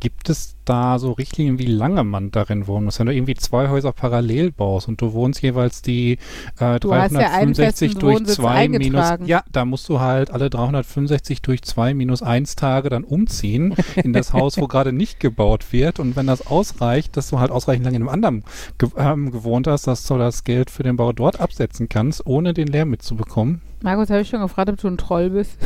gibt 0.00 0.30
es 0.30 0.56
da 0.64 0.98
so 0.98 1.12
Richtlinien, 1.12 1.58
wie 1.58 1.66
lange 1.66 2.02
man 2.02 2.30
darin 2.30 2.66
wohnen 2.66 2.86
muss? 2.86 2.98
Wenn 2.98 3.06
du 3.06 3.14
irgendwie 3.14 3.34
zwei 3.34 3.68
Häuser 3.68 3.92
parallel 3.92 4.52
baust 4.52 4.88
und 4.88 5.00
du 5.00 5.12
wohnst 5.12 5.42
jeweils 5.42 5.82
die 5.82 6.18
äh, 6.58 6.80
Du 6.80 6.94
hast 6.94 7.12
ja 7.12 7.30
einen 7.32 7.52
365 7.52 7.90
festen 7.90 8.00
durch 8.00 8.16
Wohnsitz 8.20 8.36
2 8.36 8.68
minus, 8.68 9.12
ja, 9.26 9.42
da 9.52 9.64
musst 9.64 9.88
du 9.88 10.00
halt 10.00 10.30
alle 10.30 10.48
365 10.48 11.42
durch 11.42 11.62
2 11.62 11.94
minus 11.94 12.22
1 12.22 12.56
Tage 12.56 12.88
dann 12.88 13.04
umziehen 13.04 13.74
in 13.96 14.12
das 14.14 14.32
Haus, 14.32 14.56
wo 14.56 14.66
gerade 14.66 14.92
nicht 14.92 15.20
gebaut 15.20 15.72
wird. 15.72 16.00
Und 16.00 16.16
wenn 16.16 16.26
das 16.26 16.46
ausreicht, 16.46 17.16
dass 17.16 17.28
du 17.28 17.38
halt 17.38 17.50
ausreichend 17.50 17.84
lange 17.84 17.96
in 17.96 18.02
einem 18.02 18.08
anderen 18.08 18.44
ge 18.78 18.88
ähm, 18.96 19.30
gewohnt 19.30 19.66
hast, 19.66 19.86
dass 19.86 20.06
du 20.06 20.16
das 20.16 20.44
Geld 20.44 20.70
für 20.70 20.82
den 20.82 20.96
Bau 20.96 21.12
dort 21.12 21.38
absetzen 21.38 21.88
kannst, 21.88 22.26
ohne 22.26 22.54
den 22.54 22.68
Lärm 22.68 22.90
mitzubekommen. 22.90 23.60
Markus, 23.82 24.10
habe 24.10 24.20
ich 24.22 24.28
schon 24.28 24.40
gefragt, 24.40 24.68
ob 24.70 24.76
du 24.78 24.88
ein 24.88 24.98
Troll 24.98 25.30
bist? 25.30 25.56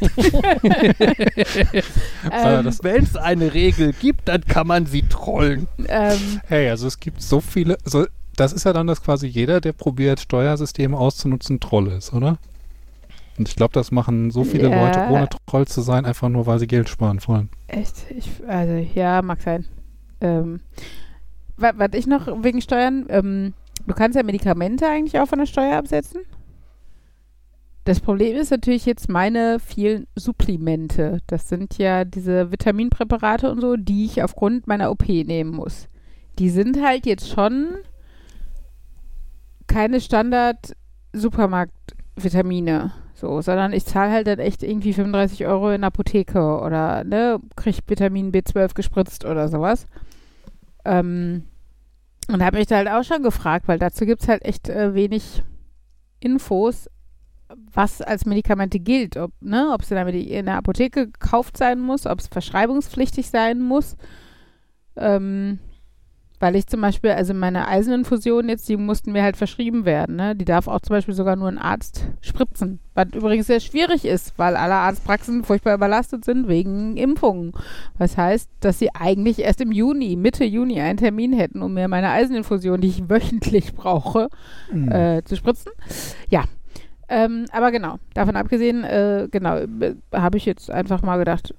Äh, 2.30 2.56
ähm, 2.58 2.70
Wenn 2.82 3.04
es 3.04 3.16
eine 3.16 3.52
Regel 3.54 3.92
gibt, 3.92 4.28
dann 4.28 4.42
kann 4.44 4.66
man 4.66 4.86
sie 4.86 5.02
trollen. 5.02 5.66
ähm, 5.88 6.40
Hey, 6.46 6.68
also 6.70 6.86
es 6.86 6.98
gibt 6.98 7.22
so 7.22 7.40
viele, 7.40 7.76
also 7.84 8.06
das 8.36 8.52
ist 8.52 8.64
ja 8.64 8.72
dann, 8.72 8.86
dass 8.86 9.02
quasi 9.02 9.26
jeder, 9.26 9.60
der 9.60 9.72
probiert, 9.72 10.20
Steuersysteme 10.20 10.96
auszunutzen, 10.96 11.60
Troll 11.60 11.88
ist, 11.88 12.12
oder? 12.12 12.38
Und 13.38 13.48
ich 13.48 13.56
glaube, 13.56 13.72
das 13.72 13.90
machen 13.90 14.30
so 14.30 14.44
viele 14.44 14.70
Ja. 14.70 14.80
Leute, 14.84 15.00
ohne 15.12 15.28
Troll 15.46 15.66
zu 15.66 15.80
sein, 15.82 16.04
einfach 16.06 16.28
nur, 16.28 16.46
weil 16.46 16.58
sie 16.58 16.66
Geld 16.66 16.88
sparen 16.88 17.20
wollen. 17.26 17.50
echt? 17.68 17.94
Ich, 18.10 18.30
also, 18.46 18.74
ja, 18.94 19.22
mag 19.22 19.40
sein. 19.42 19.64
Ähm, 20.20 20.60
was, 21.56 21.74
was 21.76 21.90
ich 21.94 22.06
noch 22.06 22.26
wegen 22.42 22.60
Steuern, 22.60 23.06
ähm, 23.08 23.54
du 23.86 23.94
kannst 23.94 24.16
ja 24.16 24.22
Medikamente 24.22 24.86
eigentlich 24.88 25.18
auch 25.20 25.26
von 25.28 25.38
der 25.38 25.46
Steuer 25.46 25.76
absetzen. 25.76 26.22
Das 27.84 28.00
Problem 28.00 28.36
ist 28.36 28.50
natürlich 28.50 28.86
jetzt 28.86 29.10
meine 29.10 29.58
vielen 29.60 30.06
Supplemente. 30.16 31.18
Das 31.26 31.50
sind 31.50 31.76
ja 31.76 32.06
diese 32.06 32.50
Vitaminpräparate 32.50 33.50
und 33.50 33.60
so, 33.60 33.76
die 33.76 34.06
ich 34.06 34.22
aufgrund 34.22 34.66
meiner 34.66 34.90
OP 34.90 35.06
nehmen 35.06 35.50
muss. 35.50 35.88
Die 36.38 36.48
sind 36.48 36.82
halt 36.82 37.04
jetzt 37.04 37.28
schon 37.28 37.74
keine 39.66 40.00
Standard-Supermarkt-Vitamine. 40.00 42.92
So, 43.16 43.40
sondern 43.42 43.72
ich 43.72 43.84
zahle 43.84 44.10
halt 44.10 44.26
dann 44.26 44.40
echt 44.40 44.64
irgendwie 44.64 44.92
35 44.92 45.46
Euro 45.46 45.70
in 45.70 45.82
der 45.82 45.88
Apotheke 45.88 46.58
oder 46.60 47.04
ne, 47.04 47.38
krieg 47.54 47.76
Vitamin 47.86 48.32
B12 48.32 48.74
gespritzt 48.74 49.24
oder 49.24 49.46
sowas. 49.48 49.86
Ähm, 50.84 51.44
und 52.28 52.42
habe 52.42 52.58
mich 52.58 52.66
da 52.66 52.74
halt 52.76 52.88
auch 52.88 53.04
schon 53.04 53.22
gefragt, 53.22 53.68
weil 53.68 53.78
dazu 53.78 54.04
gibt 54.06 54.22
es 54.22 54.28
halt 54.28 54.44
echt 54.44 54.68
äh, 54.68 54.94
wenig 54.94 55.44
Infos, 56.18 56.90
was 57.72 58.00
als 58.00 58.26
Medikamente 58.26 58.78
gilt. 58.78 59.16
Ob 59.16 59.32
ne, 59.40 59.70
ob 59.72 59.82
es 59.82 59.90
in 59.90 59.96
der, 59.96 60.06
in 60.08 60.46
der 60.46 60.56
Apotheke 60.56 61.06
gekauft 61.06 61.56
sein 61.56 61.80
muss, 61.80 62.06
ob 62.06 62.20
es 62.20 62.28
verschreibungspflichtig 62.28 63.30
sein 63.30 63.60
muss. 63.60 63.96
Ähm, 64.96 65.58
weil 66.40 66.56
ich 66.56 66.66
zum 66.66 66.82
Beispiel, 66.82 67.12
also 67.12 67.32
meine 67.32 67.68
Eiseninfusion 67.68 68.50
jetzt, 68.50 68.68
die 68.68 68.76
mussten 68.76 69.12
mir 69.12 69.22
halt 69.22 69.36
verschrieben 69.36 69.86
werden. 69.86 70.16
Ne? 70.16 70.36
Die 70.36 70.44
darf 70.44 70.68
auch 70.68 70.80
zum 70.80 70.94
Beispiel 70.94 71.14
sogar 71.14 71.36
nur 71.36 71.48
ein 71.48 71.56
Arzt 71.56 72.06
spritzen. 72.20 72.80
Was 72.92 73.06
übrigens 73.14 73.46
sehr 73.46 73.60
schwierig 73.60 74.04
ist, 74.04 74.34
weil 74.36 74.56
alle 74.56 74.74
Arztpraxen 74.74 75.44
furchtbar 75.44 75.74
überlastet 75.74 76.24
sind 76.26 76.46
wegen 76.46 76.98
Impfungen. 76.98 77.52
Was 77.96 78.18
heißt, 78.18 78.50
dass 78.60 78.78
sie 78.78 78.94
eigentlich 78.94 79.38
erst 79.38 79.62
im 79.62 79.72
Juni, 79.72 80.16
Mitte 80.16 80.44
Juni 80.44 80.80
einen 80.80 80.98
Termin 80.98 81.32
hätten, 81.32 81.62
um 81.62 81.72
mir 81.72 81.88
meine 81.88 82.10
Eiseninfusion, 82.10 82.80
die 82.80 82.88
ich 82.88 83.08
wöchentlich 83.08 83.74
brauche, 83.74 84.28
äh, 84.90 85.22
zu 85.22 85.36
spritzen. 85.36 85.72
Ja. 86.28 86.44
Ähm, 87.08 87.46
aber 87.52 87.70
genau, 87.70 87.98
davon 88.14 88.36
abgesehen, 88.36 88.84
äh, 88.84 89.28
genau, 89.30 89.56
äh, 89.56 89.94
habe 90.12 90.36
ich 90.38 90.46
jetzt 90.46 90.70
einfach 90.70 91.02
mal 91.02 91.18
gedacht, 91.18 91.54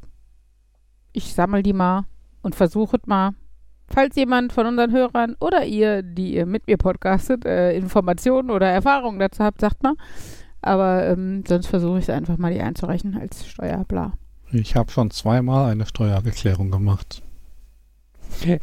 ich 1.14 1.34
sammle 1.34 1.64
die 1.64 1.74
mal 1.74 2.06
und 2.41 2.56
versuche 2.56 3.00
mal, 3.06 3.32
falls 3.88 4.16
jemand 4.16 4.54
von 4.54 4.66
unseren 4.66 4.91
Hörern 4.91 5.36
oder 5.39 5.66
ihr, 5.66 6.02
die 6.04 6.34
ihr 6.36 6.46
mit 6.46 6.68
mir 6.68 6.78
podcastet, 6.78 7.46
äh, 7.46 7.76
Informationen 7.76 8.50
oder 8.52 8.68
Erfahrungen 8.68 9.20
dazu 9.20 9.43
habt, 9.43 9.62
sagt 9.62 9.84
mal. 9.84 9.93
Aber 10.62 11.06
ähm, 11.06 11.43
sonst 11.48 11.68
versuche 11.68 12.00
ich 12.00 12.06
es 12.06 12.10
einfach 12.10 12.38
mal, 12.38 12.52
die 12.52 12.62
einzureichen 12.62 13.16
als 13.16 13.48
Steuerbla. 13.48 14.14
Ich 14.52 14.76
habe 14.76 14.91
schon 14.91 15.12
zweimal 15.12 15.72
eine 15.72 15.86
Steuererklärung 15.86 16.72
gemacht. 16.72 17.22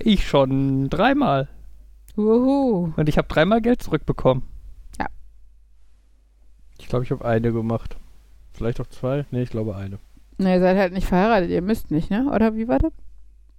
Ich 0.01 0.27
schon 0.27 0.91
dreimal. 0.91 1.49
Wuhu. 2.17 2.93
Und 2.97 3.09
ich 3.09 3.19
habe 3.19 3.29
dreimal 3.29 3.61
Geld 3.61 3.83
zurückbekommen. 3.83 4.43
Ich 6.83 6.89
glaube, 6.89 7.05
ich 7.05 7.11
habe 7.13 7.25
eine 7.25 7.53
gemacht. 7.53 7.97
Vielleicht 8.53 8.81
auch 8.81 8.87
zwei? 8.89 9.25
Nee, 9.31 9.43
ich 9.43 9.51
glaube 9.51 9.77
eine. 9.77 9.99
Na, 10.39 10.53
ihr 10.55 10.61
seid 10.61 10.77
halt 10.77 10.93
nicht 10.93 11.07
verheiratet, 11.07 11.51
ihr 11.51 11.63
müsst 11.63 11.91
nicht, 11.91 12.11
ne? 12.11 12.29
Oder 12.35 12.57
wie 12.57 12.67
war 12.69 12.79
das? 12.81 12.93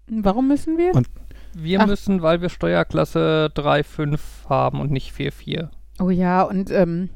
Warum 0.08 0.48
müssen 0.50 0.78
wir? 0.78 0.94
Und- 0.94 1.08
Wir 1.56 1.80
Ach. 1.82 1.88
müssen, 1.88 2.22
weil 2.22 2.42
wir 2.42 2.50
Steuerklasse 2.50 3.50
3,5 3.56 4.50
haben 4.50 4.82
und 4.82 4.92
nicht 4.92 5.14
4,4. 5.14 5.70
Oh 6.00 6.10
ja, 6.10 6.42
und 6.44 6.70
ähm, 6.72 7.10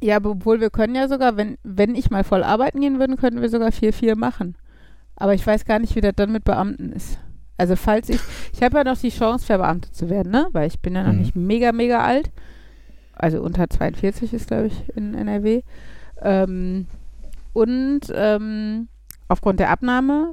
ja, 0.00 0.16
aber 0.16 0.30
obwohl 0.30 0.60
wir 0.60 0.70
können 0.70 0.94
ja 0.94 1.08
sogar, 1.08 1.36
wenn, 1.36 1.58
wenn 1.64 1.94
ich 1.96 2.10
mal 2.10 2.24
voll 2.24 2.42
arbeiten 2.44 2.80
gehen 2.80 2.98
würde, 3.00 3.16
könnten 3.16 3.42
wir 3.42 3.48
sogar 3.50 3.70
4-4 3.70 4.14
machen. 4.16 4.56
Aber 5.16 5.34
ich 5.34 5.46
weiß 5.46 5.64
gar 5.66 5.78
nicht, 5.80 5.94
wie 5.96 6.00
das 6.00 6.12
dann 6.16 6.32
mit 6.32 6.44
Beamten 6.44 6.92
ist. 6.92 7.18
Also 7.58 7.76
falls 7.76 8.08
ich, 8.08 8.20
ich 8.54 8.62
habe 8.62 8.78
ja 8.78 8.84
noch 8.84 8.96
die 8.96 9.10
Chance, 9.10 9.44
verbeamtet 9.44 9.94
zu 9.94 10.08
werden, 10.08 10.32
ne? 10.32 10.46
Weil 10.52 10.68
ich 10.68 10.80
bin 10.80 10.94
ja 10.94 11.02
noch 11.02 11.12
Mhm. 11.12 11.18
nicht 11.18 11.36
mega, 11.36 11.72
mega 11.72 12.00
alt. 12.02 12.30
Also 13.20 13.42
unter 13.42 13.68
42 13.68 14.32
ist, 14.32 14.48
glaube 14.48 14.68
ich, 14.68 14.96
in 14.96 15.14
NRW. 15.14 15.62
Ähm, 16.22 16.86
und 17.52 18.00
ähm, 18.14 18.88
aufgrund 19.28 19.60
der 19.60 19.70
Abnahme, 19.70 20.32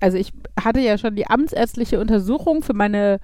also 0.00 0.16
ich 0.16 0.32
hatte 0.58 0.80
ja 0.80 0.98
schon 0.98 1.16
die 1.16 1.26
amtsärztliche 1.26 2.00
Untersuchung 2.00 2.62
für 2.62 2.74
meine, 2.74 3.18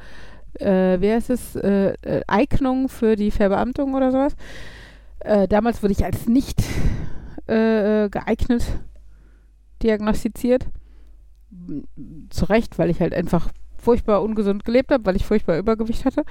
äh, 0.54 1.00
wie 1.00 1.12
heißt 1.12 1.30
es, 1.30 1.56
äh, 1.56 1.94
äh, 2.02 2.22
Eignung 2.26 2.88
für 2.88 3.16
die 3.16 3.30
Verbeamtung 3.30 3.94
oder 3.94 4.10
sowas. 4.10 4.34
Äh, 5.20 5.48
damals 5.48 5.82
wurde 5.82 5.92
ich 5.92 6.04
als 6.04 6.26
nicht 6.26 6.62
äh, 7.46 8.08
geeignet 8.08 8.64
diagnostiziert. 9.82 10.66
Zu 12.30 12.44
Recht, 12.46 12.78
weil 12.78 12.90
ich 12.90 13.00
halt 13.00 13.14
einfach 13.14 13.48
furchtbar 13.78 14.22
ungesund 14.22 14.64
gelebt 14.64 14.90
habe, 14.92 15.06
weil 15.06 15.16
ich 15.16 15.24
furchtbar 15.24 15.58
Übergewicht 15.58 16.04
hatte. 16.04 16.24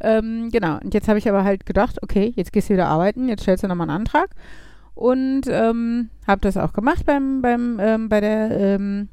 Ähm, 0.00 0.48
genau, 0.50 0.78
und 0.82 0.94
jetzt 0.94 1.08
habe 1.08 1.18
ich 1.18 1.28
aber 1.28 1.44
halt 1.44 1.66
gedacht, 1.66 2.02
okay, 2.02 2.32
jetzt 2.36 2.52
gehst 2.52 2.68
du 2.68 2.74
wieder 2.74 2.88
arbeiten, 2.88 3.28
jetzt 3.28 3.42
stellst 3.42 3.64
du 3.64 3.68
nochmal 3.68 3.90
einen 3.90 4.00
Antrag. 4.00 4.30
Und 4.94 5.42
ähm, 5.48 6.10
habe 6.26 6.42
das 6.42 6.56
auch 6.56 6.72
gemacht 6.72 7.06
beim, 7.06 7.42
beim, 7.42 7.78
ähm, 7.80 8.08
bei 8.08 8.20
der 8.20 8.50
ähm, 8.50 9.08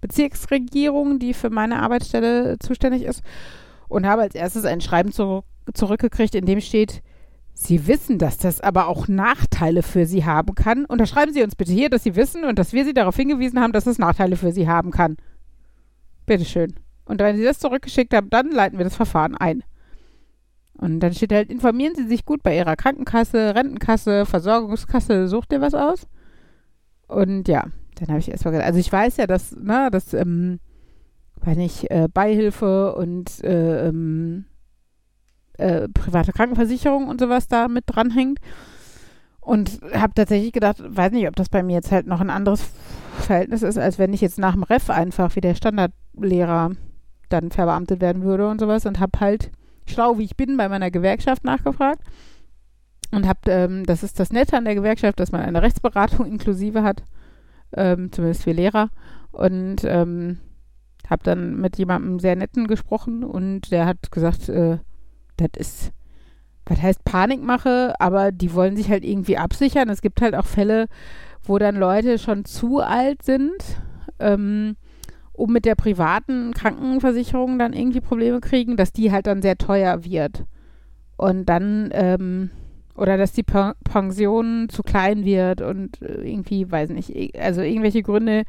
Bezirksregierung, 0.00 1.18
die 1.18 1.32
für 1.32 1.50
meine 1.50 1.80
Arbeitsstelle 1.80 2.58
zuständig 2.58 3.02
ist. 3.02 3.22
Und 3.88 4.06
habe 4.06 4.22
als 4.22 4.34
erstes 4.34 4.64
ein 4.64 4.80
Schreiben 4.80 5.12
zurück, 5.12 5.44
zurückgekriegt, 5.74 6.34
in 6.34 6.46
dem 6.46 6.60
steht, 6.60 7.02
Sie 7.54 7.86
wissen, 7.86 8.18
dass 8.18 8.38
das 8.38 8.60
aber 8.60 8.88
auch 8.88 9.08
Nachteile 9.08 9.82
für 9.82 10.06
Sie 10.06 10.24
haben 10.24 10.54
kann. 10.54 10.86
Unterschreiben 10.86 11.32
Sie 11.32 11.42
uns 11.42 11.54
bitte 11.54 11.72
hier, 11.72 11.90
dass 11.90 12.02
Sie 12.02 12.16
wissen 12.16 12.44
und 12.44 12.58
dass 12.58 12.72
wir 12.72 12.84
Sie 12.84 12.94
darauf 12.94 13.16
hingewiesen 13.16 13.60
haben, 13.60 13.72
dass 13.72 13.86
es 13.86 13.98
Nachteile 13.98 14.36
für 14.36 14.52
Sie 14.52 14.68
haben 14.68 14.90
kann. 14.90 15.16
Bitteschön. 16.26 16.74
Und 17.04 17.20
wenn 17.20 17.36
Sie 17.36 17.44
das 17.44 17.58
zurückgeschickt 17.58 18.14
haben, 18.14 18.30
dann 18.30 18.50
leiten 18.50 18.78
wir 18.78 18.84
das 18.84 18.96
Verfahren 18.96 19.36
ein. 19.36 19.62
Und 20.74 21.00
dann 21.00 21.12
steht 21.14 21.32
halt, 21.32 21.50
informieren 21.50 21.94
Sie 21.94 22.06
sich 22.06 22.24
gut 22.24 22.42
bei 22.42 22.56
Ihrer 22.56 22.76
Krankenkasse, 22.76 23.54
Rentenkasse, 23.54 24.26
Versorgungskasse, 24.26 25.28
sucht 25.28 25.52
ihr 25.52 25.60
was 25.60 25.74
aus? 25.74 26.06
Und 27.08 27.46
ja, 27.48 27.66
dann 27.96 28.08
habe 28.08 28.18
ich 28.18 28.30
erstmal 28.30 28.52
gedacht, 28.52 28.66
also 28.66 28.80
ich 28.80 28.90
weiß 28.90 29.16
ja, 29.18 29.26
dass, 29.26 29.52
ne, 29.52 29.90
dass, 29.92 30.14
ähm, 30.14 30.60
weiß 31.36 31.56
nicht, 31.56 31.90
äh, 31.90 32.08
Beihilfe 32.12 32.94
und 32.94 33.44
äh, 33.44 33.88
ähm, 33.88 34.46
äh, 35.58 35.88
private 35.88 36.32
Krankenversicherung 36.32 37.08
und 37.08 37.20
sowas 37.20 37.48
da 37.48 37.68
mit 37.68 37.84
dranhängt. 37.86 38.38
Und 39.40 39.80
habe 39.92 40.14
tatsächlich 40.14 40.52
gedacht, 40.52 40.78
weiß 40.84 41.12
nicht, 41.12 41.26
ob 41.26 41.34
das 41.34 41.48
bei 41.48 41.62
mir 41.62 41.74
jetzt 41.74 41.90
halt 41.90 42.06
noch 42.06 42.20
ein 42.20 42.30
anderes 42.30 42.62
Verhältnis 43.18 43.62
ist, 43.62 43.76
als 43.76 43.98
wenn 43.98 44.12
ich 44.12 44.20
jetzt 44.20 44.38
nach 44.38 44.54
dem 44.54 44.62
Ref 44.62 44.88
einfach 44.88 45.34
wie 45.34 45.40
der 45.40 45.56
Standardlehrer 45.56 46.70
dann 47.32 47.50
verbeamtet 47.50 48.00
werden 48.00 48.22
würde 48.22 48.48
und 48.48 48.60
sowas 48.60 48.86
und 48.86 49.00
habe 49.00 49.20
halt 49.20 49.50
schlau 49.86 50.18
wie 50.18 50.24
ich 50.24 50.36
bin 50.36 50.56
bei 50.56 50.68
meiner 50.68 50.90
Gewerkschaft 50.90 51.44
nachgefragt 51.44 52.02
und 53.10 53.26
habe, 53.26 53.40
ähm, 53.50 53.84
das 53.84 54.02
ist 54.02 54.18
das 54.18 54.32
Nette 54.32 54.56
an 54.56 54.64
der 54.64 54.74
Gewerkschaft, 54.74 55.20
dass 55.20 55.32
man 55.32 55.42
eine 55.42 55.62
Rechtsberatung 55.62 56.26
inklusive 56.26 56.82
hat, 56.82 57.02
ähm, 57.74 58.10
zumindest 58.12 58.44
für 58.44 58.52
Lehrer 58.52 58.90
und 59.32 59.84
ähm, 59.84 60.38
habe 61.08 61.22
dann 61.24 61.60
mit 61.60 61.78
jemandem 61.78 62.18
sehr 62.20 62.36
netten 62.36 62.66
gesprochen 62.66 63.24
und 63.24 63.70
der 63.70 63.86
hat 63.86 64.10
gesagt, 64.10 64.48
äh, 64.48 64.78
das 65.36 65.50
ist, 65.56 65.92
was 66.66 66.80
heißt 66.80 67.04
Panikmache, 67.04 67.94
aber 67.98 68.32
die 68.32 68.54
wollen 68.54 68.76
sich 68.76 68.88
halt 68.88 69.04
irgendwie 69.04 69.36
absichern. 69.36 69.88
Es 69.88 70.00
gibt 70.00 70.20
halt 70.20 70.34
auch 70.34 70.46
Fälle, 70.46 70.86
wo 71.42 71.58
dann 71.58 71.76
Leute 71.76 72.18
schon 72.18 72.44
zu 72.44 72.80
alt 72.80 73.22
sind, 73.22 73.80
ähm, 74.20 74.76
um 75.42 75.52
mit 75.52 75.64
der 75.64 75.74
privaten 75.74 76.54
Krankenversicherung 76.54 77.58
dann 77.58 77.72
irgendwie 77.72 78.00
Probleme 78.00 78.40
kriegen, 78.40 78.76
dass 78.76 78.92
die 78.92 79.10
halt 79.10 79.26
dann 79.26 79.42
sehr 79.42 79.58
teuer 79.58 80.04
wird. 80.04 80.44
Und 81.16 81.46
dann, 81.46 81.90
ähm, 81.92 82.50
oder 82.94 83.16
dass 83.16 83.32
die 83.32 83.42
Pen 83.42 83.72
Pension 83.82 84.68
zu 84.68 84.84
klein 84.84 85.24
wird 85.24 85.60
und 85.60 86.00
äh, 86.00 86.30
irgendwie, 86.30 86.70
weiß 86.70 86.90
nicht, 86.90 87.36
also 87.36 87.60
irgendwelche 87.60 88.04
Gründe 88.04 88.44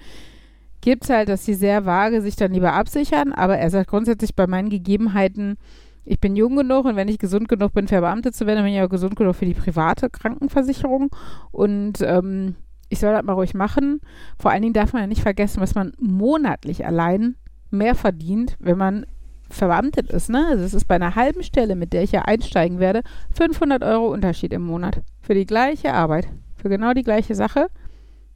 gibt 0.82 1.06
es 1.06 1.10
halt, 1.10 1.30
dass 1.30 1.46
sie 1.46 1.56
sehr 1.56 1.88
vage 1.88 2.22
sich 2.22 2.36
dann 2.36 2.54
lieber 2.54 2.74
absichern. 2.74 3.34
Aber 3.34 3.58
er 3.58 3.72
sagt 3.72 3.90
grundsätzlich 3.90 4.36
bei 4.36 4.46
meinen 4.46 4.70
Gegebenheiten, 4.70 5.58
ich 6.06 6.20
bin 6.20 6.36
jung 6.36 6.56
genug 6.56 6.86
und 6.86 6.96
wenn 6.96 7.08
ich 7.08 7.18
gesund 7.18 7.48
genug 7.48 7.74
bin, 7.74 7.88
verbeamtet 7.88 8.36
zu 8.36 8.46
werden, 8.46 8.64
bin 8.64 8.72
ich 8.72 8.82
auch 8.82 8.90
gesund 8.90 9.16
genug 9.16 9.36
für 9.36 9.46
die 9.46 9.56
private 9.56 10.12
Krankenversicherung. 10.12 11.10
Und 11.52 12.02
ähm, 12.02 12.54
ich 12.94 13.00
soll 13.00 13.12
das 13.12 13.24
mal 13.24 13.34
ruhig 13.34 13.54
machen. 13.54 14.00
Vor 14.40 14.52
allen 14.52 14.62
Dingen 14.62 14.74
darf 14.74 14.94
man 14.94 15.02
ja 15.02 15.08
nicht 15.08 15.22
vergessen, 15.22 15.62
was 15.62 15.76
man 15.76 15.92
monatlich 16.00 16.86
allein 16.86 17.36
mehr 17.72 17.96
verdient, 17.96 18.56
wenn 18.60 18.78
man 18.78 19.06
verbeamtet 19.50 20.10
ist. 20.12 20.30
Ne? 20.30 20.46
Also 20.48 20.64
es 20.64 20.74
ist 20.74 20.88
bei 20.88 20.96
einer 20.96 21.16
halben 21.16 21.44
Stelle, 21.44 21.76
mit 21.76 21.92
der 21.92 22.04
ich 22.04 22.12
ja 22.12 22.22
einsteigen 22.22 22.80
werde, 22.80 23.02
500 23.32 23.84
Euro 23.84 24.12
Unterschied 24.12 24.54
im 24.54 24.64
Monat. 24.64 25.02
Für 25.22 25.34
die 25.34 25.46
gleiche 25.46 25.94
Arbeit. 25.94 26.28
Für 26.56 26.70
genau 26.70 26.94
die 26.94 27.04
gleiche 27.04 27.36
Sache. 27.36 27.68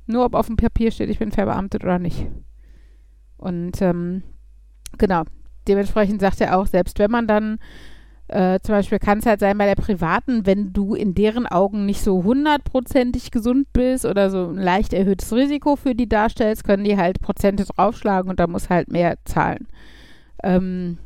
Nur 0.06 0.26
ob 0.26 0.36
auf 0.36 0.48
dem 0.48 0.58
Papier 0.58 0.92
steht, 0.92 1.10
ich 1.10 1.20
bin 1.20 1.32
verbeamtet 1.32 1.84
oder 1.84 2.00
nicht. 2.00 2.28
Und 3.38 3.82
ähm, 3.82 4.24
genau, 4.98 5.24
dementsprechend 5.68 6.22
sagt 6.22 6.42
er 6.42 6.58
auch, 6.58 6.66
selbst 6.66 6.98
wenn 7.00 7.12
man 7.12 7.28
dann 7.28 7.60
äh, 8.28 8.60
zum 8.62 8.76
Beispiel 8.76 9.00
kann 9.00 9.20
es 9.20 9.26
halt 9.26 9.40
sein 9.40 9.58
bei 9.58 9.66
der 9.66 9.76
privaten, 9.76 10.46
wenn 10.46 10.74
du 10.74 10.96
in 10.96 11.16
deren 11.16 11.46
Augen 11.46 11.86
nicht 11.86 12.02
so 12.02 12.24
hundertprozentig 12.24 13.32
gesund 13.32 13.68
bist 13.72 14.06
oder 14.06 14.30
so 14.30 14.50
ein 14.50 14.56
leicht 14.56 14.94
erhöhtes 14.94 15.34
Risiko 15.34 15.76
für 15.76 15.96
die 15.96 16.10
darstellst, 16.10 16.64
können 16.64 16.84
die 16.84 16.98
halt 16.98 17.22
Prozente 17.22 17.66
draufschlagen 17.66 18.30
und 18.30 18.40
da 18.40 18.48
muss 18.48 18.70
halt 18.70 18.92
mehr 18.92 19.16
zahlen. 19.26 19.68
Ähm, 20.44 20.98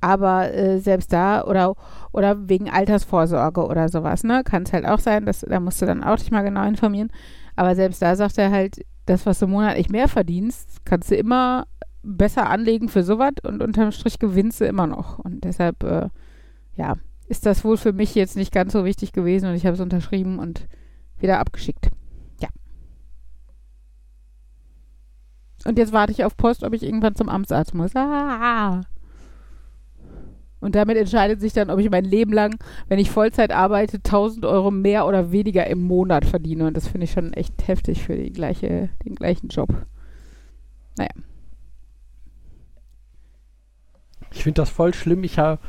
aber 0.00 0.52
äh, 0.52 0.80
selbst 0.80 1.14
da 1.14 1.44
oder, 1.44 1.74
oder 2.12 2.48
wegen 2.48 2.68
Altersvorsorge 2.68 3.64
oder 3.66 3.88
sowas, 3.88 4.22
ne, 4.22 4.42
kann 4.44 4.64
es 4.64 4.72
halt 4.74 4.84
auch 4.84 4.98
sein, 4.98 5.24
dass, 5.24 5.40
da 5.40 5.60
musst 5.60 5.80
du 5.80 5.86
dann 5.86 6.04
auch 6.04 6.16
dich 6.16 6.30
mal 6.30 6.42
genau 6.42 6.66
informieren. 6.66 7.10
Aber 7.56 7.74
selbst 7.74 8.02
da 8.02 8.14
sagt 8.16 8.36
er 8.36 8.50
halt, 8.50 8.84
das, 9.06 9.24
was 9.24 9.38
du 9.38 9.46
monatlich 9.46 9.88
mehr 9.88 10.08
verdienst, 10.08 10.84
kannst 10.84 11.10
du 11.10 11.14
immer 11.14 11.64
besser 12.02 12.50
anlegen 12.50 12.90
für 12.90 13.02
sowas 13.02 13.32
und 13.44 13.62
unterm 13.62 13.92
Strich 13.92 14.18
gewinnst 14.18 14.60
du 14.60 14.66
immer 14.66 14.86
noch. 14.86 15.18
Und 15.20 15.44
deshalb, 15.44 15.82
äh, 15.84 16.08
ja, 16.76 16.96
ist 17.28 17.46
das 17.46 17.64
wohl 17.64 17.76
für 17.76 17.92
mich 17.92 18.14
jetzt 18.14 18.36
nicht 18.36 18.52
ganz 18.52 18.72
so 18.72 18.84
wichtig 18.84 19.12
gewesen 19.12 19.48
und 19.48 19.54
ich 19.54 19.66
habe 19.66 19.74
es 19.74 19.80
unterschrieben 19.80 20.38
und 20.38 20.66
wieder 21.18 21.38
abgeschickt. 21.38 21.90
Ja. 22.40 22.48
Und 25.64 25.78
jetzt 25.78 25.92
warte 25.92 26.12
ich 26.12 26.24
auf 26.24 26.36
Post, 26.36 26.64
ob 26.64 26.74
ich 26.74 26.82
irgendwann 26.82 27.14
zum 27.14 27.28
Amtsarzt 27.28 27.74
muss. 27.74 27.94
Ah. 27.96 28.82
Und 30.64 30.74
damit 30.74 30.96
entscheidet 30.96 31.42
sich 31.42 31.52
dann, 31.52 31.68
ob 31.68 31.78
ich 31.78 31.90
mein 31.90 32.06
Leben 32.06 32.32
lang, 32.32 32.56
wenn 32.88 32.98
ich 32.98 33.10
Vollzeit 33.10 33.52
arbeite, 33.52 33.98
1000 33.98 34.46
Euro 34.46 34.70
mehr 34.70 35.06
oder 35.06 35.30
weniger 35.30 35.66
im 35.66 35.82
Monat 35.82 36.24
verdiene. 36.24 36.66
Und 36.66 36.74
das 36.74 36.88
finde 36.88 37.04
ich 37.04 37.12
schon 37.12 37.34
echt 37.34 37.68
heftig 37.68 38.02
für 38.02 38.16
gleiche, 38.30 38.88
den 39.04 39.14
gleichen 39.14 39.48
Job. 39.48 39.68
Naja. 40.96 41.10
Ich 44.32 44.42
finde 44.42 44.62
das 44.62 44.70
voll 44.70 44.94
schlimm. 44.94 45.22
Ich 45.22 45.38
habe, 45.38 45.60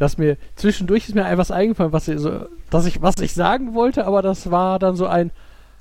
dass 0.00 0.16
mir 0.16 0.38
zwischendurch 0.56 1.08
ist 1.08 1.14
mir 1.14 1.28
etwas 1.28 1.50
eingefallen, 1.50 1.92
was 1.92 2.08
ich, 2.08 2.18
so, 2.18 2.46
dass 2.70 2.86
ich, 2.86 3.02
was 3.02 3.16
ich 3.20 3.34
sagen 3.34 3.74
wollte, 3.74 4.06
aber 4.06 4.22
das 4.22 4.50
war 4.50 4.78
dann 4.78 4.96
so 4.96 5.06
ein, 5.06 5.30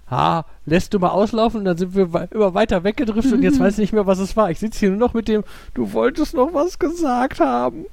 ah, 0.10 0.44
lässt 0.66 0.94
du 0.94 1.00
mal 1.00 1.12
auslaufen 1.12 1.60
und 1.60 1.66
dann 1.66 1.78
sind 1.78 1.96
wir 1.96 2.28
immer 2.32 2.54
weiter 2.54 2.84
weggedriftet 2.84 3.32
und 3.32 3.44
jetzt 3.44 3.60
weiß 3.62 3.76
ich 3.76 3.80
nicht 3.80 3.94
mehr, 3.94 4.08
was 4.08 4.20
es 4.20 4.36
war. 4.36 4.52
Ich 4.52 4.60
sitze 4.60 4.80
hier 4.80 4.90
nur 4.90 5.00
noch 5.00 5.14
mit 5.14 5.30
dem, 5.30 5.46
du 5.74 5.94
wolltest 5.94 6.34
noch 6.34 6.54
was 6.54 6.78
gesagt 6.78 7.40
haben. 7.40 7.86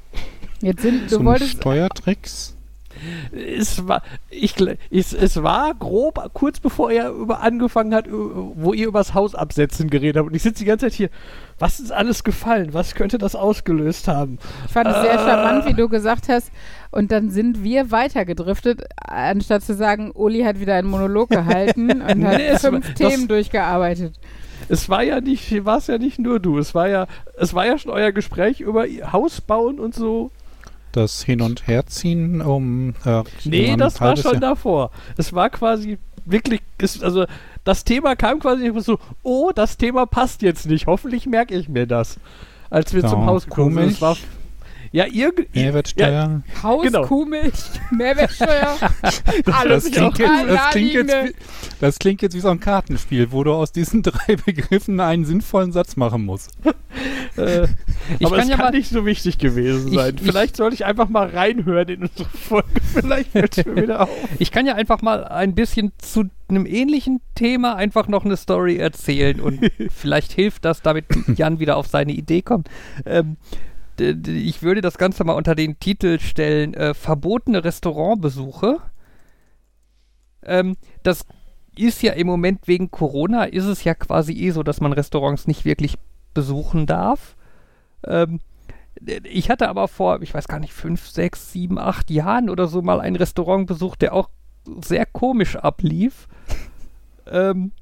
Jetzt 0.61 0.83
sind, 0.83 1.05
du 1.05 1.16
Zum 1.18 1.27
wolltest. 1.27 1.59
Steuertricks? 1.59 2.55
Es 3.32 3.86
war, 3.86 4.03
ich, 4.30 4.55
es, 4.90 5.12
es 5.12 5.42
war 5.42 5.74
grob, 5.74 6.18
kurz 6.32 6.61
bevor 6.61 6.90
er 6.90 7.11
über 7.11 7.40
angefangen 7.40 7.94
hat, 7.94 8.07
ü- 8.07 8.53
wo 8.55 8.72
ihr 8.72 8.86
übers 8.88 9.14
Haus 9.14 9.34
absetzen 9.34 9.90
geredet 9.90 10.16
habt. 10.16 10.28
Und 10.28 10.34
ich 10.34 10.42
sitze 10.42 10.61
die 10.61 10.64
ganze 10.66 10.86
Zeit 10.86 10.94
hier. 10.94 11.11
Was 11.59 11.80
ist 11.80 11.90
alles 11.90 12.22
gefallen? 12.22 12.74
Was 12.74 12.94
könnte 12.94 13.16
das 13.16 13.34
ausgelöst 13.34 14.09
haben? 14.09 14.38
Ich 14.66 14.72
fand 14.72 14.88
es 14.88 15.01
sehr 15.01 15.18
Ah. 15.20 15.24
charmant, 15.26 15.66
wie 15.66 15.72
du 15.74 15.88
gesagt 15.88 16.28
hast. 16.28 16.51
Und 16.90 17.11
dann 17.12 17.30
sind 17.30 17.62
wir 17.64 17.90
weitergedriftet, 17.90 18.82
anstatt 19.03 19.62
zu 19.62 19.74
sagen, 19.74 20.11
Uli 20.12 20.42
hat 20.42 20.61
wieder 20.61 20.74
einen 20.74 20.88
Monolog 20.88 21.30
gehalten 21.30 21.90
und 22.03 22.05
hat 22.07 22.16
Nee, 22.18 22.53
war- 22.53 22.59
fünf 22.59 22.94
das- 22.94 23.11
Themen 23.11 23.26
durchgearbeitet. 23.28 24.14
Es 24.68 24.88
war 24.88 25.03
ja 25.03 25.20
nicht, 25.20 25.64
war 25.64 25.78
es 25.78 25.86
ja 25.86 25.97
nicht 25.99 26.18
nur 26.18 26.40
du. 26.40 26.59
Es 26.59 26.74
war 26.74 26.88
ja, 26.88 27.07
es 27.38 27.55
war 27.55 27.66
ja 27.66 27.78
schon 27.78 27.92
euer 27.92 28.11
Gespräch 28.12 28.61
über 28.61 28.84
Haus 29.12 29.40
bauen 29.40 29.78
und 29.78 29.94
so. 29.94 30.30
Das 30.97 31.22
Hin- 31.22 31.42
und 31.42 31.66
Herziehen 31.66 32.40
um. 32.40 32.94
Äh, 33.05 33.22
Nee, 33.44 33.76
das 33.76 34.01
war 34.01 34.16
schon 34.16 34.32
Jahr. 34.32 34.40
davor. 34.40 34.90
Es 35.18 35.32
war 35.34 35.51
quasi 35.51 35.99
wirklich, 36.24 36.62
es, 36.78 37.03
also 37.03 37.26
das 37.64 37.84
Thema 37.84 38.16
kam 38.16 38.40
quasi 38.40 38.72
so, 38.78 38.99
oh, 39.22 39.51
das 39.55 39.76
Thema 39.76 40.07
passt 40.07 40.40
jetzt 40.40 40.66
nicht. 40.66 40.86
Hoffentlich 40.86 41.26
merke 41.26 41.55
ich 41.55 41.68
mir 41.68 41.86
das. 41.86 42.18
Als 42.70 42.94
wir 42.94 43.03
Ja, 43.03 43.09
zum 43.09 43.26
Haus 43.26 43.44
gekommen 43.44 43.90
sind. 43.90 44.16
Ja, 44.93 45.07
irgend. 45.11 45.55
Mehrwertsteuer. 45.55 46.43
Haus, 46.62 46.82
Genau. 46.84 47.03
Kuhmilch, 47.03 47.55
Mehrwertsteuer, 47.91 48.76
alles 49.53 49.84
Das 49.84 49.93
klingt, 49.93 50.18
jetzt, 50.18 50.49
das, 50.49 50.70
klingt 50.70 50.93
jetzt, 50.93 51.14
wie, 51.14 51.34
das 51.80 51.99
klingt 51.99 52.22
jetzt 52.22 52.34
wie 52.34 52.41
so 52.41 52.49
ein 52.49 52.61
Kartenspiel, 52.61 53.32
wo 53.32 53.45
du 53.45 53.53
aus 53.53 53.72
diesen 53.72 54.03
drei 54.05 54.37
Begriffen 54.37 55.01
einen 55.01 55.24
sinnvollen 55.24 55.72
Satz 55.72 55.97
machen 55.97 56.24
musst. 56.24 56.53
Äh, 57.37 57.64
Ich 58.18 58.24
aber 58.24 58.37
kann 58.37 58.45
es 58.45 58.49
ja 58.49 58.57
kann 58.57 58.64
mal- 58.66 58.70
nicht 58.70 58.89
so 58.89 59.05
wichtig 59.05 59.37
gewesen 59.37 59.89
Ich- 59.89 59.95
sein. 59.99 60.14
ich- 60.16 60.22
Vielleicht 60.22 60.57
sollte 60.57 60.74
ich 60.74 60.87
einfach 60.87 61.11
mal 61.11 61.28
reinhören 61.28 61.87
in 61.89 62.03
unsere 62.05 62.26
Folge. 62.30 62.68
Vielleicht 62.95 63.32
fällt 63.32 63.59
es 63.59 63.66
mir 63.66 63.76
wieder 63.82 64.01
auf. 64.05 64.09
Ich 64.39 64.51
kann 64.51 64.64
ja 64.64 64.74
einfach 64.74 65.03
mal 65.03 65.24
ein 65.24 65.55
bisschen 65.55 65.93
zu 65.99 66.24
einem 66.49 66.64
ähnlichen 66.64 67.20
Thema 67.34 67.76
einfach 67.76 68.09
noch 68.09 68.24
eine 68.24 68.39
Story 68.39 68.76
erzählen 68.78 69.43
und 69.43 69.70
vielleicht 69.95 70.32
hilft 70.32 70.64
das, 70.64 70.80
damit 70.80 71.05
Jan 71.37 71.59
wieder 71.61 71.76
auf 71.76 71.89
seine 71.89 72.12
Idee 72.12 72.41
kommt. 72.41 72.70
Ähm, 73.05 73.37
ich 74.01 74.62
würde 74.62 74.80
das 74.80 74.99
Ganze 74.99 75.24
mal 75.24 75.34
unter 75.34 75.55
den 75.55 75.78
Titel 75.78 76.18
stellen, 76.18 76.74
äh, 76.74 76.94
verbotene 76.94 77.64
Restaurantbesuche. 77.64 78.78
Ähm, 80.42 80.76
das 81.03 81.26
ist 81.76 82.03
ja 82.03 82.12
im 82.12 82.26
Moment 82.26 82.66
wegen 82.68 82.90
Corona, 82.90 83.44
ist 83.44 83.64
es 83.64 83.84
ja 83.84 83.94
quasi 83.94 84.32
eh 84.32 84.51
so, 84.51 84.62
dass 84.62 84.80
man 84.80 84.92
Restaurants 84.92 85.47
nicht 85.47 85.64
wirklich 85.64 85.99
besuchen 86.34 86.86
darf. 86.86 87.36
Ähm, 88.05 88.40
ich 89.24 89.51
hatte 89.51 89.68
aber 89.68 89.88
vor, 89.88 90.22
ich 90.22 90.32
weiß 90.32 90.49
gar 90.49 90.59
nicht, 90.59 90.72
fünf, 90.72 91.07
sechs, 91.07 91.53
sieben, 91.53 91.78
acht 91.78 92.11
Jahren 92.11 92.49
oder 92.49 92.66
so 92.66 92.80
mal 92.80 93.01
ein 93.01 93.16
Restaurant 93.16 93.66
besucht, 93.66 94.01
der 94.03 94.14
auch 94.14 94.30
sehr 94.82 95.05
komisch 95.07 95.57
ablief. 95.57 96.28
ähm, 97.26 97.72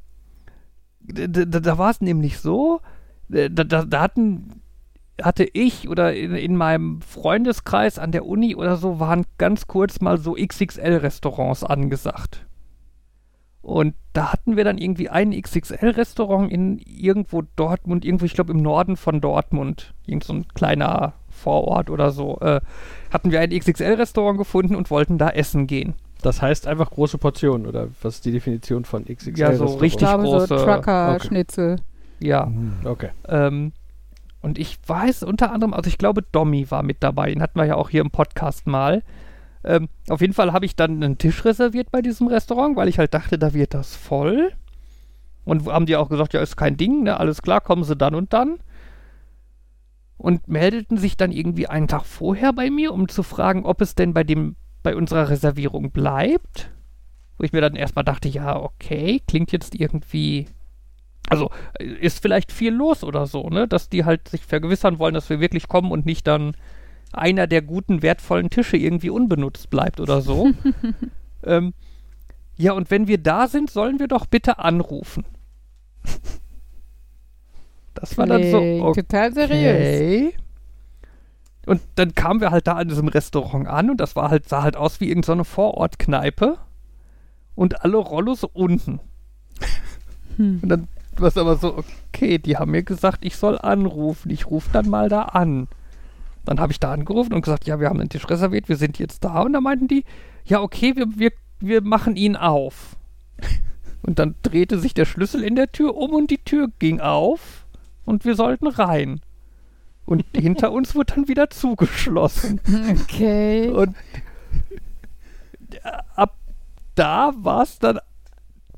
d- 1.00 1.28
d- 1.28 1.46
da 1.46 1.78
war 1.78 1.90
es 1.90 2.00
nämlich 2.00 2.38
so, 2.40 2.80
da, 3.28 3.48
da, 3.48 3.84
da 3.84 4.00
hatten, 4.00 4.60
hatte 5.22 5.44
ich 5.52 5.88
oder 5.88 6.14
in, 6.14 6.34
in 6.34 6.56
meinem 6.56 7.00
Freundeskreis 7.02 7.98
an 7.98 8.12
der 8.12 8.26
Uni 8.26 8.56
oder 8.56 8.76
so 8.76 8.98
waren 9.00 9.24
ganz 9.38 9.66
kurz 9.66 10.00
mal 10.00 10.18
so 10.18 10.34
XXL-Restaurants 10.34 11.64
angesagt. 11.64 12.46
Und 13.62 13.94
da 14.12 14.30
hatten 14.32 14.56
wir 14.56 14.64
dann 14.64 14.76
irgendwie 14.76 15.08
ein 15.08 15.30
XXL-Restaurant 15.30 16.52
in 16.52 16.78
irgendwo 16.80 17.42
Dortmund, 17.56 18.04
irgendwo, 18.04 18.26
ich 18.26 18.34
glaube 18.34 18.52
im 18.52 18.60
Norden 18.60 18.96
von 18.96 19.22
Dortmund, 19.22 19.94
irgend 20.04 20.24
so 20.24 20.34
ein 20.34 20.46
kleiner 20.48 21.14
Vorort 21.30 21.88
oder 21.88 22.10
so, 22.10 22.38
äh, 22.40 22.60
hatten 23.10 23.30
wir 23.30 23.40
ein 23.40 23.50
XXL-Restaurant 23.50 24.36
gefunden 24.36 24.74
und 24.76 24.90
wollten 24.90 25.16
da 25.16 25.30
essen 25.30 25.66
gehen. 25.66 25.94
Das 26.20 26.42
heißt 26.42 26.66
einfach 26.66 26.90
große 26.90 27.16
Portionen, 27.18 27.66
oder 27.66 27.88
was 28.02 28.16
ist 28.16 28.24
die 28.26 28.32
Definition 28.32 28.84
von 28.84 29.04
XXL? 29.04 29.38
Ja, 29.38 29.54
so 29.54 29.64
richtig 29.76 30.08
glaube, 30.08 30.26
so 30.26 30.36
große- 30.38 30.64
Trucker-Schnitzel. 30.64 31.76
Ja. 32.20 32.50
Okay. 32.84 33.10
Ähm, 33.28 33.72
und 34.44 34.58
ich 34.58 34.78
weiß 34.86 35.22
unter 35.22 35.52
anderem, 35.52 35.72
also 35.72 35.88
ich 35.88 35.96
glaube, 35.96 36.20
Dommy 36.20 36.70
war 36.70 36.82
mit 36.82 37.02
dabei. 37.02 37.30
Den 37.30 37.40
hatten 37.40 37.58
wir 37.58 37.64
ja 37.64 37.76
auch 37.76 37.88
hier 37.88 38.02
im 38.02 38.10
Podcast 38.10 38.66
mal. 38.66 39.02
Ähm, 39.64 39.88
auf 40.10 40.20
jeden 40.20 40.34
Fall 40.34 40.52
habe 40.52 40.66
ich 40.66 40.76
dann 40.76 41.02
einen 41.02 41.16
Tisch 41.16 41.46
reserviert 41.46 41.90
bei 41.90 42.02
diesem 42.02 42.26
Restaurant, 42.26 42.76
weil 42.76 42.88
ich 42.88 42.98
halt 42.98 43.14
dachte, 43.14 43.38
da 43.38 43.54
wird 43.54 43.72
das 43.72 43.96
voll. 43.96 44.52
Und 45.46 45.64
haben 45.66 45.86
die 45.86 45.96
auch 45.96 46.10
gesagt, 46.10 46.34
ja, 46.34 46.42
ist 46.42 46.58
kein 46.58 46.76
Ding, 46.76 47.04
ne? 47.04 47.18
Alles 47.18 47.40
klar, 47.40 47.62
kommen 47.62 47.84
sie 47.84 47.96
dann 47.96 48.14
und 48.14 48.34
dann. 48.34 48.58
Und 50.18 50.46
meldeten 50.46 50.98
sich 50.98 51.16
dann 51.16 51.32
irgendwie 51.32 51.66
einen 51.66 51.88
Tag 51.88 52.04
vorher 52.04 52.52
bei 52.52 52.68
mir, 52.68 52.92
um 52.92 53.08
zu 53.08 53.22
fragen, 53.22 53.64
ob 53.64 53.80
es 53.80 53.94
denn 53.94 54.12
bei 54.12 54.24
dem, 54.24 54.56
bei 54.82 54.94
unserer 54.94 55.30
Reservierung 55.30 55.90
bleibt. 55.90 56.70
Wo 57.38 57.44
ich 57.44 57.52
mir 57.54 57.62
dann 57.62 57.76
erstmal 57.76 58.04
dachte, 58.04 58.28
ja, 58.28 58.60
okay, 58.60 59.22
klingt 59.26 59.52
jetzt 59.52 59.74
irgendwie 59.74 60.48
also 61.28 61.50
ist 61.78 62.20
vielleicht 62.20 62.52
viel 62.52 62.72
los 62.72 63.02
oder 63.02 63.26
so, 63.26 63.48
ne? 63.48 63.66
Dass 63.66 63.88
die 63.88 64.04
halt 64.04 64.28
sich 64.28 64.44
vergewissern 64.44 64.98
wollen, 64.98 65.14
dass 65.14 65.30
wir 65.30 65.40
wirklich 65.40 65.68
kommen 65.68 65.90
und 65.90 66.06
nicht 66.06 66.26
dann 66.26 66.56
einer 67.12 67.46
der 67.46 67.62
guten, 67.62 68.02
wertvollen 68.02 68.50
Tische 68.50 68.76
irgendwie 68.76 69.10
unbenutzt 69.10 69.70
bleibt 69.70 70.00
oder 70.00 70.20
so. 70.20 70.50
ähm, 71.44 71.72
ja, 72.56 72.72
und 72.72 72.90
wenn 72.90 73.08
wir 73.08 73.18
da 73.18 73.48
sind, 73.48 73.70
sollen 73.70 73.98
wir 73.98 74.08
doch 74.08 74.26
bitte 74.26 74.58
anrufen. 74.58 75.24
Das 77.94 78.18
war 78.18 78.26
dann 78.26 78.50
so, 78.50 78.58
Klingt 78.58 78.94
total 78.96 79.32
seriös. 79.32 80.00
okay. 80.00 80.34
Und 81.66 81.80
dann 81.94 82.14
kamen 82.14 82.40
wir 82.40 82.50
halt 82.50 82.66
da 82.66 82.72
an 82.72 82.88
diesem 82.88 83.08
Restaurant 83.08 83.66
an 83.66 83.88
und 83.88 83.98
das 83.98 84.16
war 84.16 84.30
halt, 84.30 84.48
sah 84.48 84.62
halt 84.62 84.76
aus 84.76 85.00
wie 85.00 85.08
irgendeine 85.08 85.44
Vorortkneipe. 85.44 86.58
Und 87.54 87.84
alle 87.84 87.96
Rollos 87.98 88.42
unten. 88.42 88.98
Hm. 90.36 90.58
Und 90.60 90.68
dann 90.68 90.88
war 91.20 91.28
es 91.28 91.36
aber 91.36 91.56
so, 91.56 91.82
okay, 92.08 92.38
die 92.38 92.56
haben 92.56 92.70
mir 92.70 92.82
gesagt, 92.82 93.24
ich 93.24 93.36
soll 93.36 93.58
anrufen. 93.58 94.30
Ich 94.30 94.46
rufe 94.46 94.70
dann 94.72 94.88
mal 94.88 95.08
da 95.08 95.22
an. 95.22 95.68
Dann 96.44 96.60
habe 96.60 96.72
ich 96.72 96.80
da 96.80 96.92
angerufen 96.92 97.32
und 97.32 97.42
gesagt, 97.42 97.66
ja, 97.66 97.80
wir 97.80 97.88
haben 97.88 98.00
einen 98.00 98.10
Tisch 98.10 98.28
reserviert, 98.28 98.68
wir 98.68 98.76
sind 98.76 98.98
jetzt 98.98 99.24
da. 99.24 99.40
Und 99.40 99.54
da 99.54 99.60
meinten 99.60 99.88
die, 99.88 100.04
ja, 100.44 100.60
okay, 100.60 100.94
wir, 100.96 101.06
wir, 101.16 101.32
wir 101.60 101.80
machen 101.82 102.16
ihn 102.16 102.36
auf. 102.36 102.96
Und 104.02 104.18
dann 104.18 104.34
drehte 104.42 104.78
sich 104.78 104.92
der 104.92 105.06
Schlüssel 105.06 105.42
in 105.42 105.56
der 105.56 105.72
Tür 105.72 105.96
um 105.96 106.12
und 106.12 106.30
die 106.30 106.36
Tür 106.36 106.68
ging 106.78 107.00
auf 107.00 107.64
und 108.04 108.26
wir 108.26 108.34
sollten 108.34 108.66
rein. 108.66 109.22
Und 110.04 110.26
hinter 110.36 110.72
uns 110.72 110.94
wurde 110.94 111.14
dann 111.14 111.26
wieder 111.26 111.48
zugeschlossen. 111.48 112.60
Okay. 112.90 113.70
Und 113.70 113.96
ab 116.14 116.36
da 116.94 117.32
war 117.36 117.62
es 117.62 117.78
dann 117.78 117.98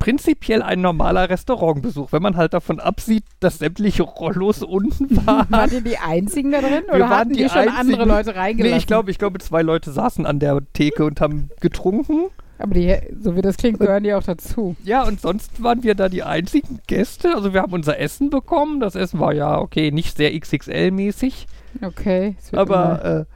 prinzipiell 0.07 0.63
ein 0.63 0.83
normaler 0.83 1.29
Restaurantbesuch, 1.29 2.13
wenn 2.13 2.23
man 2.23 2.37
halt 2.37 2.55
davon 2.55 2.79
absieht, 2.79 3.25
dass 3.41 3.59
sämtliche 3.59 4.05
Rollos 4.05 4.63
unten 4.63 5.17
waren. 5.27 5.49
Wart 5.51 5.73
ihr 5.73 5.81
die 5.81 5.99
Einzigen 5.99 6.53
da 6.53 6.61
drin 6.61 6.85
oder 6.89 7.01
waren 7.01 7.11
hatten 7.11 7.31
die, 7.31 7.43
die 7.43 7.49
schon 7.49 7.69
andere 7.69 7.79
Einzigen. 7.81 8.09
Leute 8.09 8.37
reingelassen? 8.37 8.77
Nee, 8.77 8.79
ich 8.79 8.87
glaube, 8.87 9.11
ich 9.11 9.19
glaube, 9.19 9.41
zwei 9.41 9.63
Leute 9.63 9.91
saßen 9.91 10.25
an 10.25 10.39
der 10.39 10.63
Theke 10.75 11.05
und 11.05 11.21
haben 11.21 11.51
getrunken. 11.61 12.27
Aber 12.59 12.75
die, 12.75 12.97
so 13.21 13.35
wie 13.35 13.43
das 13.43 13.57
klingt, 13.57 13.81
gehören 13.81 14.05
die 14.05 14.15
auch 14.15 14.23
dazu. 14.23 14.77
Ja, 14.85 15.03
und 15.03 15.21
sonst 15.21 15.61
waren 15.61 15.83
wir 15.83 15.97
da 15.97 16.09
die 16.09 16.23
einzigen 16.23 16.79
Gäste. 16.87 17.35
Also 17.35 17.53
wir 17.53 17.63
haben 17.63 17.73
unser 17.73 17.99
Essen 17.99 18.31
bekommen. 18.31 18.79
Das 18.79 18.95
Essen 18.95 19.19
war 19.19 19.35
ja, 19.35 19.59
okay, 19.59 19.91
nicht 19.91 20.17
sehr 20.17 20.33
XXL-mäßig. 20.33 21.47
Okay. 21.83 22.37
Aber 22.53 23.27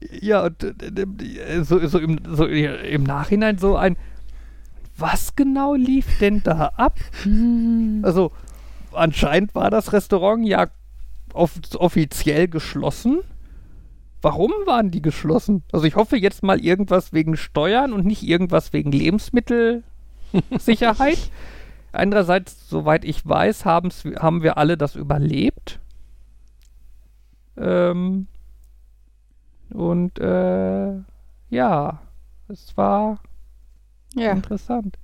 äh, 0.00 0.26
ja, 0.26 0.46
und, 0.46 0.64
äh, 0.64 0.70
äh, 0.72 1.64
so, 1.64 1.86
so, 1.86 1.98
im, 1.98 2.18
so 2.32 2.46
im 2.46 3.02
Nachhinein 3.02 3.58
so 3.58 3.76
ein, 3.76 3.98
was 4.96 5.36
genau 5.36 5.74
lief 5.74 6.18
denn 6.18 6.42
da 6.42 6.72
ab? 6.76 6.98
Hm. 7.22 8.00
Also 8.02 8.32
anscheinend 8.92 9.54
war 9.54 9.70
das 9.70 9.92
Restaurant 9.92 10.46
ja 10.46 10.68
off 11.32 11.52
offiziell 11.74 12.48
geschlossen. 12.48 13.20
Warum 14.22 14.52
waren 14.64 14.90
die 14.90 15.02
geschlossen? 15.02 15.62
Also 15.72 15.86
ich 15.86 15.96
hoffe 15.96 16.16
jetzt 16.16 16.42
mal 16.42 16.60
irgendwas 16.60 17.12
wegen 17.12 17.36
Steuern 17.36 17.92
und 17.92 18.06
nicht 18.06 18.22
irgendwas 18.22 18.72
wegen 18.72 18.90
Lebensmittelsicherheit. 18.90 21.18
Andererseits, 21.92 22.68
soweit 22.68 23.04
ich 23.04 23.26
weiß, 23.26 23.64
haben 23.66 24.42
wir 24.42 24.56
alle 24.56 24.76
das 24.76 24.96
überlebt. 24.96 25.78
Ähm, 27.56 28.26
und 29.72 30.18
äh, 30.18 30.94
ja, 31.50 32.00
es 32.48 32.76
war 32.76 33.20
ja. 34.14 34.32
interessant. 34.32 34.96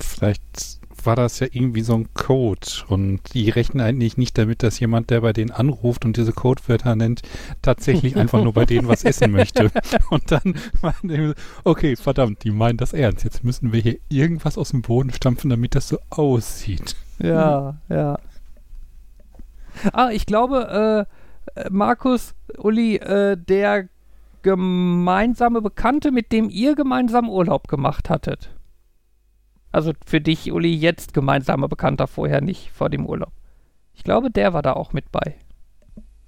Vielleicht 0.00 0.78
war 1.04 1.16
das 1.16 1.40
ja 1.40 1.46
irgendwie 1.50 1.82
so 1.82 1.94
ein 1.94 2.12
Code 2.14 2.66
und 2.88 3.20
die 3.32 3.50
rechnen 3.50 3.80
eigentlich 3.80 4.16
nicht 4.16 4.36
damit, 4.36 4.62
dass 4.62 4.80
jemand, 4.80 5.10
der 5.10 5.20
bei 5.20 5.32
denen 5.32 5.50
anruft 5.50 6.04
und 6.04 6.16
diese 6.16 6.32
Codewörter 6.32 6.96
nennt, 6.96 7.22
tatsächlich 7.62 8.16
einfach 8.18 8.42
nur 8.42 8.52
bei 8.52 8.64
denen 8.64 8.88
was 8.88 9.04
essen 9.04 9.30
möchte. 9.30 9.70
Und 10.10 10.30
dann 10.30 10.54
meinen 10.82 11.08
die, 11.08 11.32
okay, 11.64 11.96
verdammt, 11.96 12.44
die 12.44 12.50
meinen 12.50 12.78
das 12.78 12.92
ernst. 12.92 13.24
Jetzt 13.24 13.44
müssen 13.44 13.72
wir 13.72 13.80
hier 13.80 13.98
irgendwas 14.08 14.58
aus 14.58 14.70
dem 14.70 14.82
Boden 14.82 15.12
stampfen, 15.12 15.50
damit 15.50 15.74
das 15.74 15.88
so 15.88 15.98
aussieht. 16.10 16.96
Ja, 17.20 17.78
ja. 17.88 18.18
Ah, 19.92 20.10
ich 20.10 20.26
glaube, 20.26 21.06
äh, 21.56 21.60
äh, 21.60 21.68
Markus, 21.70 22.34
Uli, 22.56 22.96
äh, 22.96 23.36
der 23.36 23.88
gemeinsame 24.48 25.60
Bekannte, 25.60 26.10
mit 26.10 26.32
dem 26.32 26.48
ihr 26.48 26.74
gemeinsam 26.74 27.28
Urlaub 27.28 27.68
gemacht 27.68 28.08
hattet. 28.08 28.48
Also 29.72 29.92
für 30.06 30.22
dich, 30.22 30.50
Uli, 30.50 30.74
jetzt 30.74 31.12
gemeinsamer 31.12 31.68
Bekannter, 31.68 32.06
vorher 32.06 32.40
nicht, 32.40 32.70
vor 32.72 32.88
dem 32.88 33.04
Urlaub. 33.04 33.32
Ich 33.94 34.04
glaube, 34.04 34.30
der 34.30 34.54
war 34.54 34.62
da 34.62 34.72
auch 34.72 34.94
mit 34.94 35.12
bei. 35.12 35.34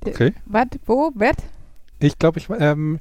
Okay. 0.05 0.35
Was? 0.45 0.67
Wo? 0.85 1.13
Was? 1.15 1.37
Ich 1.99 2.19
glaube, 2.19 2.41
ich 2.41 2.49
ähm, 2.51 2.99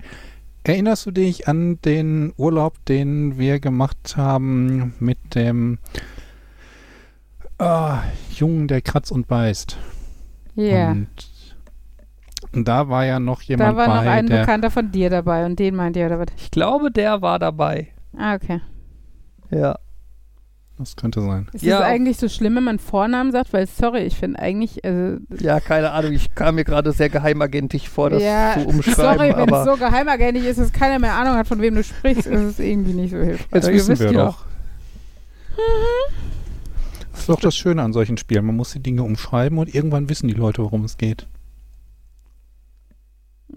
erinnerst 0.63 1.05
du 1.05 1.11
dich 1.11 1.49
an 1.49 1.81
den 1.81 2.31
Urlaub, 2.37 2.73
den 2.85 3.37
wir 3.37 3.59
gemacht 3.59 4.15
haben 4.15 4.93
mit 4.99 5.35
dem 5.35 5.79
ah, 7.57 8.03
Jungen, 8.31 8.69
der 8.69 8.81
kratzt 8.81 9.11
und 9.11 9.27
beißt? 9.27 9.77
Ja. 10.55 10.91
Und 10.91 11.09
da 12.53 12.89
war 12.89 13.05
ja 13.05 13.19
noch 13.19 13.41
Da 13.41 13.47
jemand 13.47 13.77
war 13.77 13.87
noch 13.87 14.03
bei, 14.03 14.09
ein 14.09 14.27
der 14.27 14.39
Bekannter 14.41 14.71
von 14.71 14.91
dir 14.91 15.09
dabei 15.09 15.45
und 15.45 15.59
den 15.59 15.75
meint 15.75 15.95
ihr, 15.95 16.05
oder 16.07 16.19
was? 16.19 16.27
Ich 16.37 16.51
glaube, 16.51 16.91
der 16.91 17.21
war 17.21 17.39
dabei. 17.39 17.89
Ah, 18.17 18.35
okay. 18.35 18.61
Ja. 19.51 19.77
Das 20.77 20.95
könnte 20.95 21.19
sein. 21.21 21.49
Ist 21.51 21.63
Ja. 21.63 21.79
es 21.79 21.83
eigentlich 21.83 22.17
so 22.17 22.29
schlimm, 22.29 22.55
wenn 22.55 22.63
man 22.63 22.79
Vornamen 22.79 23.33
sagt? 23.33 23.51
Weil, 23.51 23.67
sorry, 23.67 23.99
ich 24.03 24.15
finde 24.15 24.39
eigentlich, 24.39 24.83
also, 24.85 25.17
Ja, 25.41 25.59
keine 25.59 25.91
Ahnung, 25.91 26.13
ich 26.13 26.33
kam 26.35 26.55
mir 26.55 26.63
gerade 26.63 26.93
sehr 26.93 27.09
geheimagentisch 27.09 27.89
vor, 27.89 28.09
das 28.09 28.23
ja, 28.23 28.53
zu 28.53 28.65
umschreiben, 28.65 28.95
sorry, 28.95 29.33
wenn 29.35 29.53
es 29.53 29.65
so 29.65 29.75
geheimagentig 29.75 30.45
ist, 30.45 30.57
dass 30.57 30.71
keiner 30.71 30.97
mehr 30.99 31.15
Ahnung 31.15 31.35
hat, 31.35 31.47
von 31.47 31.61
wem 31.61 31.75
du 31.75 31.83
sprichst, 31.83 32.27
ist 32.27 32.41
es 32.41 32.59
irgendwie 32.59 32.93
nicht 32.93 33.11
so 33.11 33.17
hilfreich. 33.17 33.47
Jetzt 33.53 33.67
ihr 33.67 33.73
wissen 33.73 33.89
wisst 33.89 34.01
wir 34.03 34.11
ja. 34.13 34.25
doch. 34.27 34.45
Das 37.11 37.19
ist 37.21 37.29
doch 37.29 37.41
das 37.41 37.57
Schöne 37.57 37.81
an 37.81 37.91
solchen 37.91 38.15
Spielen. 38.15 38.45
Man 38.45 38.55
muss 38.55 38.71
die 38.71 38.79
Dinge 38.81 39.03
umschreiben 39.03 39.57
und 39.57 39.75
irgendwann 39.75 40.07
wissen 40.07 40.29
die 40.29 40.33
Leute, 40.33 40.63
worum 40.63 40.85
es 40.85 40.97
geht. 40.97 41.27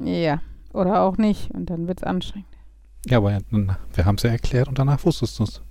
Ja, 0.01 0.41
oder 0.73 1.03
auch 1.03 1.19
nicht. 1.19 1.51
Und 1.51 1.71
dann 1.71 1.89
wird 1.89 1.99
es 1.99 2.05
anstrengend. 2.05 2.49
Ja, 3.07 3.19
aber 3.19 3.41
wir 3.51 4.05
haben 4.05 4.15
es 4.15 4.23
ja 4.23 4.31
erklärt 4.31 4.69
und 4.69 4.79
danach 4.79 5.05
wusstest 5.05 5.39
du 5.39 5.45
es. 5.45 5.63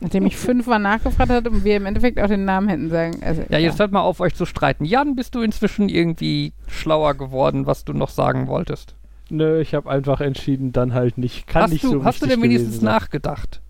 Nachdem 0.00 0.26
ich 0.26 0.36
fünfmal 0.36 0.80
nachgefragt 0.80 1.30
hatte 1.30 1.50
und 1.50 1.64
wir 1.64 1.76
im 1.76 1.86
Endeffekt 1.86 2.18
auch 2.18 2.26
den 2.26 2.44
Namen 2.44 2.68
hätten 2.68 2.90
sagen. 2.90 3.22
Also, 3.22 3.44
ja, 3.48 3.58
jetzt 3.58 3.78
hört 3.78 3.92
mal 3.92 4.00
auf, 4.00 4.18
euch 4.20 4.34
zu 4.34 4.46
streiten. 4.46 4.84
Jan, 4.84 5.14
bist 5.14 5.34
du 5.34 5.42
inzwischen 5.42 5.88
irgendwie 5.88 6.54
schlauer 6.66 7.14
geworden, 7.14 7.66
was 7.66 7.84
du 7.84 7.92
noch 7.92 8.08
sagen 8.08 8.48
wolltest? 8.48 8.96
Nö, 9.30 9.60
ich 9.60 9.74
habe 9.74 9.88
einfach 9.88 10.20
entschieden, 10.20 10.72
dann 10.72 10.92
halt 10.92 11.18
nicht. 11.18 11.46
Kann 11.46 11.62
hast 11.62 11.70
nicht 11.70 11.84
du, 11.84 11.90
so 11.90 12.04
hast 12.04 12.20
du 12.20 12.26
denn 12.26 12.42
wenigstens 12.42 12.76
sein. 12.76 12.84
nachgedacht? 12.84 13.60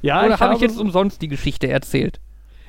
Ja, 0.00 0.20
Oder 0.20 0.26
ich 0.26 0.32
habe 0.34 0.44
habe 0.44 0.54
ich 0.54 0.60
jetzt 0.60 0.78
umsonst 0.78 1.20
die 1.22 1.28
Geschichte 1.28 1.68
erzählt? 1.68 2.20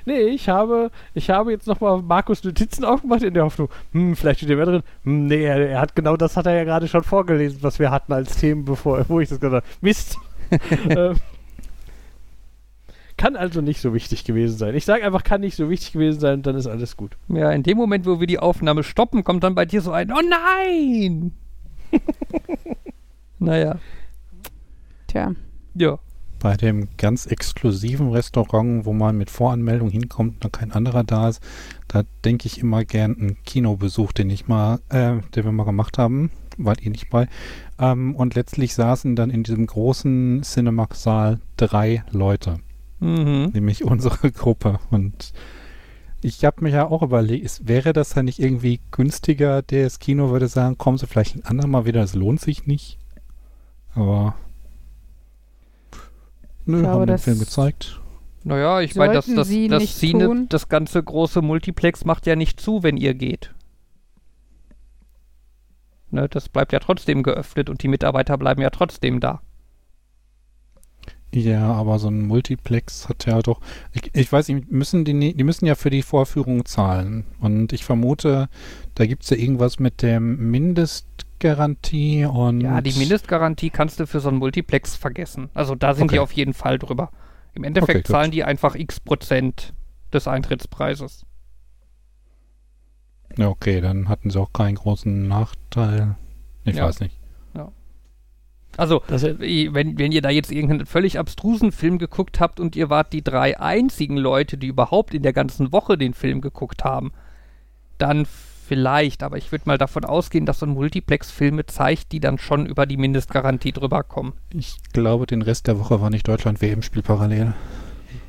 Nee, 0.10 0.30
ich 0.30 0.50
habe, 0.50 0.90
ich 1.14 1.30
habe 1.30 1.52
jetzt 1.52 1.68
nochmal 1.68 2.02
Markus 2.02 2.44
Notizen 2.44 2.84
aufgemacht 2.84 3.22
in 3.22 3.36
der 3.36 3.44
Hoffnung, 3.44 3.70
hm, 3.92 4.16
vielleicht 4.16 4.40
steht 4.40 4.50
der 4.50 4.58
mehr 4.58 4.66
drin. 4.66 4.84
Hm, 5.04 5.28
nee, 5.28 5.44
er, 5.44 5.70
er 5.70 5.80
hat 5.80 5.96
genau 5.96 6.18
das 6.18 6.36
hat 6.36 6.48
er 6.48 6.56
ja 6.56 6.64
gerade 6.64 6.88
schon 6.88 7.04
vorgelesen, 7.04 7.62
was 7.62 7.78
wir 7.78 7.92
hatten 7.92 8.12
als 8.12 8.38
Themen, 8.38 8.66
bevor, 8.66 9.08
wo 9.08 9.20
ich 9.20 9.30
das 9.30 9.40
gesagt 9.40 9.64
habe. 9.64 9.76
Mist. 9.82 10.18
ähm, 10.90 11.18
kann 13.18 13.36
also 13.36 13.62
nicht 13.62 13.82
so 13.82 13.94
wichtig 13.94 14.24
gewesen 14.24 14.58
sein. 14.58 14.74
Ich 14.74 14.86
sage 14.86 15.04
einfach, 15.04 15.24
kann 15.24 15.42
nicht 15.42 15.56
so 15.56 15.70
wichtig 15.70 15.92
gewesen 15.92 16.20
sein, 16.20 16.42
dann 16.42 16.56
ist 16.56 16.66
alles 16.66 16.98
gut. 16.98 17.18
Ja, 17.28 17.52
in 17.52 17.62
dem 17.62 17.78
Moment, 17.78 18.08
wo 18.08 18.20
wir 18.20 18.28
die 18.28 18.40
Aufnahme 18.40 18.82
stoppen, 18.82 19.24
kommt 19.24 19.44
dann 19.44 19.54
bei 19.54 19.66
dir 19.66 19.82
so 19.82 19.92
ein 19.92 20.12
Oh 20.12 20.22
nein! 20.28 21.34
naja, 23.40 23.78
Tja, 25.10 25.34
ja. 25.74 25.98
Bei 26.40 26.56
dem 26.56 26.88
ganz 26.98 27.26
exklusiven 27.26 28.12
Restaurant, 28.12 28.86
wo 28.86 28.94
man 28.94 29.18
mit 29.18 29.30
Voranmeldung 29.30 29.90
hinkommt 29.90 30.44
und 30.46 30.54
kein 30.54 30.72
anderer 30.72 31.04
da 31.04 31.30
ist, 31.30 31.42
da 31.88 32.04
denke 32.24 32.48
ich 32.48 32.60
immer 32.60 32.86
gern 32.86 33.16
einen 33.20 33.44
Kinobesuch, 33.44 34.12
den 34.14 34.30
ich 34.30 34.48
mal, 34.48 34.80
äh, 34.90 35.18
den 35.36 35.44
wir 35.44 35.52
mal 35.52 35.66
gemacht 35.66 35.98
haben, 35.98 36.32
wart 36.58 36.82
ihr 36.82 36.92
nicht 36.92 37.10
bei. 37.10 37.28
Ähm, 37.78 38.16
und 38.16 38.36
letztlich 38.36 38.74
saßen 38.74 39.16
dann 39.16 39.30
in 39.30 39.44
diesem 39.44 39.68
großen 39.68 40.42
Cinemax-Saal 40.44 41.40
drei 41.58 42.04
Leute, 42.12 42.60
Mhm. 43.02 43.52
nämlich 43.54 43.84
unsere 43.84 44.32
Gruppe. 44.32 44.80
Und 44.92 45.34
ich 46.22 46.44
habe 46.44 46.64
mir 46.64 46.70
ja 46.70 46.88
auch 46.88 47.02
überlegt, 47.02 47.46
ist, 47.46 47.68
wäre 47.68 47.94
das 47.94 48.10
dann 48.10 48.26
nicht 48.26 48.40
irgendwie 48.40 48.82
günstiger? 48.92 49.62
Das 49.62 50.00
Kino 50.00 50.30
würde 50.32 50.48
sagen, 50.48 50.78
kommen 50.78 50.98
Sie 50.98 51.08
vielleicht 51.08 51.36
ein 51.36 51.46
andermal 51.46 51.86
wieder, 51.86 52.02
das 52.02 52.14
lohnt 52.16 52.42
sich 52.42 52.68
nicht. 52.68 52.98
Aber 53.96 54.36
nö, 56.72 56.80
glaube, 56.80 56.94
haben 56.94 57.02
den 57.02 57.08
das- 57.08 57.24
Film 57.24 57.40
gezeigt. 57.40 58.00
Naja, 58.46 58.80
ich 58.80 58.96
meine, 58.96 59.14
das, 59.14 59.26
das, 59.28 59.50
Sie 59.50 59.68
das, 59.68 60.00
Cine, 60.00 60.46
das 60.48 60.70
ganze 60.70 61.04
große 61.04 61.42
Multiplex 61.42 62.06
macht 62.06 62.26
ja 62.26 62.38
nicht 62.38 62.60
zu, 62.60 62.84
wenn 62.84 62.96
ihr 62.96 63.14
geht. 63.14 63.54
Ne, 66.10 66.28
das 66.30 66.50
bleibt 66.50 66.72
ja 66.72 66.80
trotzdem 66.80 67.22
geöffnet 67.22 67.70
und 67.70 67.84
die 67.84 67.88
Mitarbeiter 67.88 68.38
bleiben 68.38 68.62
ja 68.62 68.70
trotzdem 68.70 69.20
da. 69.20 69.42
Ja, 71.32 71.74
aber 71.74 72.00
so 72.00 72.08
ein 72.08 72.26
Multiplex 72.26 73.08
hat 73.08 73.28
ja 73.28 73.40
doch. 73.42 73.62
Ich, 73.94 74.10
ich 74.16 74.32
weiß 74.32 74.48
nicht, 74.48 74.72
müssen 74.72 75.06
die, 75.06 75.36
die 75.36 75.44
müssen 75.44 75.68
ja 75.68 75.76
für 75.76 75.92
die 75.92 76.02
Vorführung 76.02 76.66
zahlen. 76.66 77.26
Und 77.40 77.72
ich 77.72 77.86
vermute, 77.86 78.50
da 78.96 79.06
gibt 79.06 79.24
es 79.24 79.30
ja 79.30 79.38
irgendwas 79.38 79.78
mit 79.78 80.02
der 80.02 80.20
Mindestgarantie 81.44 82.26
und. 82.26 82.62
Ja, 82.62 82.82
die 82.82 82.94
Mindestgarantie 82.94 83.70
kannst 83.70 84.00
du 84.00 84.08
für 84.08 84.20
so 84.20 84.30
ein 84.30 84.36
Multiplex 84.36 84.96
vergessen. 84.96 85.50
Also 85.54 85.76
da 85.76 85.94
sind 85.94 86.12
die 86.12 86.16
Okay. 86.16 86.24
auf 86.24 86.32
jeden 86.34 86.54
Fall 86.54 86.78
drüber. 86.80 87.12
Im 87.54 87.64
Endeffekt 87.64 87.90
Okay, 87.90 88.02
gut. 88.02 88.08
zahlen 88.12 88.32
die 88.32 88.44
einfach 88.44 88.76
x 88.76 89.00
Prozent 89.00 89.74
des 90.14 90.28
Eintrittspreises. 90.28 91.26
Ja, 93.38 93.48
okay, 93.48 93.80
dann 93.82 94.10
hatten 94.10 94.30
sie 94.30 94.40
auch 94.40 94.54
keinen 94.54 94.76
großen 94.76 95.28
Nachteil. 95.28 96.16
Ich 96.66 96.76
Ja. 96.76 96.86
weiß 96.86 97.00
nicht. 97.00 97.16
Also, 98.78 99.02
Das 99.08 99.24
ist, 99.24 99.42
i- 99.42 99.74
wenn, 99.74 99.98
wenn 99.98 100.12
ihr 100.14 100.22
da 100.22 100.30
jetzt 100.30 100.52
irgendeinen 100.52 100.86
völlig 100.86 101.18
abstrusen 101.20 101.72
Film 101.74 101.98
geguckt 101.98 102.40
habt 102.40 102.60
und 102.62 102.76
ihr 102.78 102.90
wart 102.90 103.12
die 103.12 103.24
drei 103.24 103.60
einzigen 103.60 104.16
Leute, 104.16 104.58
die 104.58 104.68
überhaupt 104.68 105.14
in 105.14 105.24
der 105.24 105.34
ganzen 105.34 105.74
Woche 105.74 105.98
den 105.98 106.14
Film 106.14 106.40
geguckt 106.40 106.84
haben, 106.86 107.12
dann 107.98 108.26
vielleicht, 108.70 109.24
aber 109.24 109.38
ich 109.38 109.52
würde 109.52 109.64
mal 109.66 109.78
davon 109.80 110.06
ausgehen, 110.06 110.46
dass 110.46 110.60
so 110.60 110.66
ein 110.68 110.70
Multiplex 110.74 111.32
Filme 111.32 111.66
zeigt, 111.66 112.12
die 112.12 112.20
dann 112.20 112.38
schon 112.38 112.68
über 112.68 112.86
die 112.86 112.98
Mindestgarantie 112.98 113.72
drüber 113.72 114.04
kommen. 114.04 114.34
Ich 114.54 114.76
glaube, 114.94 115.26
den 115.26 115.42
Rest 115.42 115.66
der 115.68 115.80
Woche 115.80 116.00
war 116.02 116.12
nicht 116.12 116.28
Deutschland 116.28 116.62
WM-Spiel 116.62 117.02
parallel. 117.02 117.54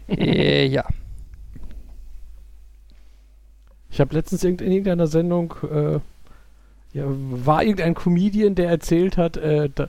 äh, 0.09 0.67
ja. 0.67 0.85
ich 3.91 4.01
habe 4.01 4.15
letztens 4.15 4.43
irgend- 4.45 4.63
in 4.63 4.73
irgendeiner 4.73 5.07
Sendung, 5.07 5.55
äh, 5.71 5.99
ja, 6.93 7.05
war 7.07 7.63
irgendein 7.63 7.95
Comedian, 7.95 8.55
der 8.55 8.71
erzählt 8.71 9.17
hat, 9.17 9.37
äh, 9.37 9.69
da, 9.75 9.89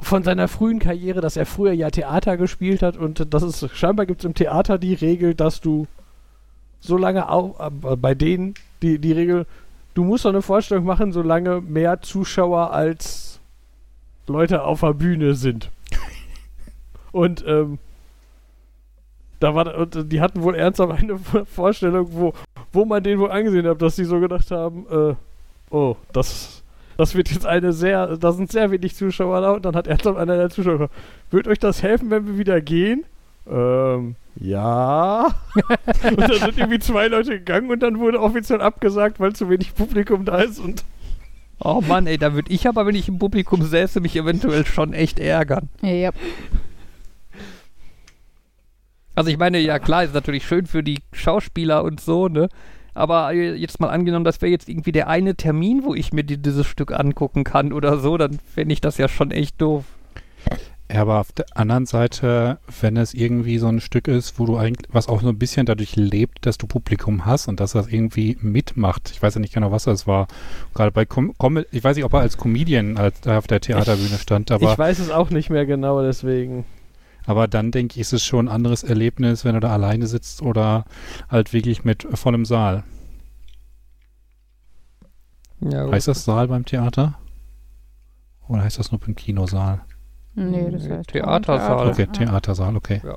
von 0.00 0.24
seiner 0.24 0.48
frühen 0.48 0.80
Karriere, 0.80 1.20
dass 1.20 1.36
er 1.36 1.46
früher 1.46 1.72
ja 1.72 1.88
Theater 1.90 2.36
gespielt 2.36 2.82
hat 2.82 2.96
und 2.96 3.32
das 3.32 3.42
ist, 3.42 3.70
scheinbar 3.74 4.06
gibt 4.06 4.20
es 4.20 4.24
im 4.24 4.34
Theater 4.34 4.76
die 4.78 4.94
Regel, 4.94 5.34
dass 5.34 5.60
du 5.60 5.86
so 6.80 6.96
lange 6.98 7.30
auch, 7.30 7.60
äh, 7.60 7.96
bei 7.96 8.14
denen 8.14 8.54
die, 8.84 8.98
die 8.98 9.12
Regel, 9.12 9.46
du 9.94 10.04
musst 10.04 10.22
so 10.22 10.28
eine 10.28 10.42
Vorstellung 10.42 10.84
machen, 10.84 11.12
solange 11.12 11.60
mehr 11.60 12.00
Zuschauer 12.02 12.72
als 12.72 13.40
Leute 14.26 14.62
auf 14.62 14.80
der 14.80 14.94
Bühne 14.94 15.34
sind. 15.34 15.70
Und 17.12 17.44
ähm, 17.46 17.78
da 19.40 19.54
war 19.54 19.76
und 19.76 20.10
die 20.10 20.20
hatten 20.22 20.42
wohl 20.42 20.54
ernsthaft 20.54 21.02
eine 21.02 21.18
Vorstellung, 21.18 22.08
wo, 22.12 22.32
wo 22.72 22.84
man 22.86 23.02
den 23.02 23.18
wohl 23.18 23.30
angesehen 23.30 23.66
hat, 23.66 23.82
dass 23.82 23.96
sie 23.96 24.04
so 24.04 24.18
gedacht 24.18 24.50
haben, 24.50 24.86
äh, 24.90 25.14
oh, 25.70 25.96
das, 26.12 26.62
das 26.96 27.14
wird 27.14 27.30
jetzt 27.30 27.44
eine 27.44 27.74
sehr, 27.74 28.16
da 28.16 28.32
sind 28.32 28.50
sehr 28.50 28.70
wenig 28.70 28.94
Zuschauer 28.94 29.42
da 29.42 29.50
und 29.50 29.64
dann 29.66 29.76
hat 29.76 29.86
ernsthaft 29.86 30.18
einer 30.18 30.36
der 30.36 30.48
Zuschauer 30.48 30.78
gefragt, 30.78 30.94
wird 31.30 31.48
euch 31.48 31.58
das 31.58 31.82
helfen, 31.82 32.10
wenn 32.10 32.26
wir 32.26 32.38
wieder 32.38 32.60
gehen? 32.62 33.04
Ähm, 33.46 34.16
ja. 34.36 35.26
und 36.04 36.20
da 36.20 36.34
sind 36.34 36.58
irgendwie 36.58 36.78
zwei 36.78 37.08
Leute 37.08 37.38
gegangen 37.38 37.70
und 37.70 37.80
dann 37.82 37.98
wurde 37.98 38.20
offiziell 38.20 38.60
abgesagt, 38.60 39.20
weil 39.20 39.34
zu 39.34 39.48
wenig 39.48 39.74
Publikum 39.74 40.24
da 40.24 40.38
ist 40.38 40.58
und 40.58 40.84
Oh 41.60 41.80
Mann, 41.86 42.06
ey, 42.06 42.18
da 42.18 42.34
würde 42.34 42.52
ich 42.52 42.68
aber, 42.68 42.84
wenn 42.84 42.96
ich 42.96 43.08
im 43.08 43.18
Publikum 43.18 43.62
säße, 43.62 44.00
mich 44.00 44.16
eventuell 44.16 44.66
schon 44.66 44.92
echt 44.92 45.18
ärgern. 45.20 45.68
ja, 45.82 46.10
Also 49.14 49.30
ich 49.30 49.38
meine, 49.38 49.58
ja 49.60 49.78
klar, 49.78 50.04
ist 50.04 50.14
natürlich 50.14 50.46
schön 50.46 50.66
für 50.66 50.82
die 50.82 50.98
Schauspieler 51.12 51.84
und 51.84 52.00
so, 52.00 52.28
ne? 52.28 52.48
Aber 52.92 53.32
äh, 53.32 53.54
jetzt 53.54 53.80
mal 53.80 53.88
angenommen, 53.88 54.24
das 54.24 54.40
wäre 54.42 54.50
jetzt 54.50 54.68
irgendwie 54.68 54.92
der 54.92 55.08
eine 55.08 55.36
Termin, 55.36 55.84
wo 55.84 55.94
ich 55.94 56.12
mir 56.12 56.24
die, 56.24 56.38
dieses 56.38 56.66
Stück 56.66 56.92
angucken 56.92 57.44
kann 57.44 57.72
oder 57.72 57.98
so, 57.98 58.16
dann 58.16 58.38
fände 58.54 58.72
ich 58.72 58.80
das 58.80 58.98
ja 58.98 59.08
schon 59.08 59.30
echt 59.30 59.60
doof. 59.60 59.84
Ja, 60.94 61.00
aber 61.00 61.18
auf 61.18 61.32
der 61.32 61.46
anderen 61.54 61.86
Seite, 61.86 62.60
wenn 62.80 62.96
es 62.96 63.14
irgendwie 63.14 63.58
so 63.58 63.66
ein 63.66 63.80
Stück 63.80 64.06
ist, 64.06 64.38
wo 64.38 64.46
du 64.46 64.56
eigentlich, 64.56 64.88
was 64.92 65.08
auch 65.08 65.22
so 65.22 65.28
ein 65.28 65.38
bisschen 65.40 65.66
dadurch 65.66 65.96
lebt, 65.96 66.46
dass 66.46 66.56
du 66.56 66.68
Publikum 66.68 67.26
hast 67.26 67.48
und 67.48 67.58
dass 67.58 67.72
das 67.72 67.88
irgendwie 67.88 68.38
mitmacht. 68.40 69.10
Ich 69.10 69.20
weiß 69.20 69.34
ja 69.34 69.40
nicht 69.40 69.52
genau, 69.52 69.72
was 69.72 69.84
das 69.84 70.06
war. 70.06 70.28
Gerade 70.72 70.92
bei 70.92 71.04
Com 71.04 71.36
Com 71.36 71.64
ich 71.72 71.82
weiß 71.82 71.96
nicht, 71.96 72.04
ob 72.04 72.12
er 72.12 72.20
als 72.20 72.36
Comedian 72.38 72.96
als, 72.96 73.20
da 73.22 73.38
auf 73.38 73.48
der 73.48 73.60
Theaterbühne 73.60 74.18
stand, 74.18 74.52
aber, 74.52 74.70
ich 74.70 74.78
weiß 74.78 75.00
es 75.00 75.10
auch 75.10 75.30
nicht 75.30 75.50
mehr 75.50 75.66
genau, 75.66 76.00
deswegen. 76.00 76.64
aber 77.26 77.48
dann 77.48 77.72
denke 77.72 77.94
ich, 77.94 78.02
ist 78.02 78.12
es 78.12 78.24
schon 78.24 78.46
ein 78.46 78.54
anderes 78.54 78.84
Erlebnis, 78.84 79.44
wenn 79.44 79.54
du 79.54 79.60
da 79.60 79.70
alleine 79.72 80.06
sitzt 80.06 80.42
oder 80.42 80.84
halt 81.28 81.52
wirklich 81.52 81.82
mit 81.82 82.06
vollem 82.14 82.44
Saal. 82.44 82.84
Ja, 85.58 85.90
Heißt 85.90 86.06
das 86.06 86.24
Saal 86.24 86.46
beim 86.46 86.64
Theater? 86.64 87.18
Oder 88.46 88.62
heißt 88.62 88.78
das 88.78 88.92
nur 88.92 89.00
beim 89.00 89.16
Kinosaal? 89.16 89.80
Nee, 90.34 90.70
das 90.70 90.88
heißt 90.88 91.10
Theatersaal. 91.10 91.88
Okay. 91.88 92.06
Theatersaal, 92.06 92.76
okay. 92.76 93.00
Ja. 93.04 93.16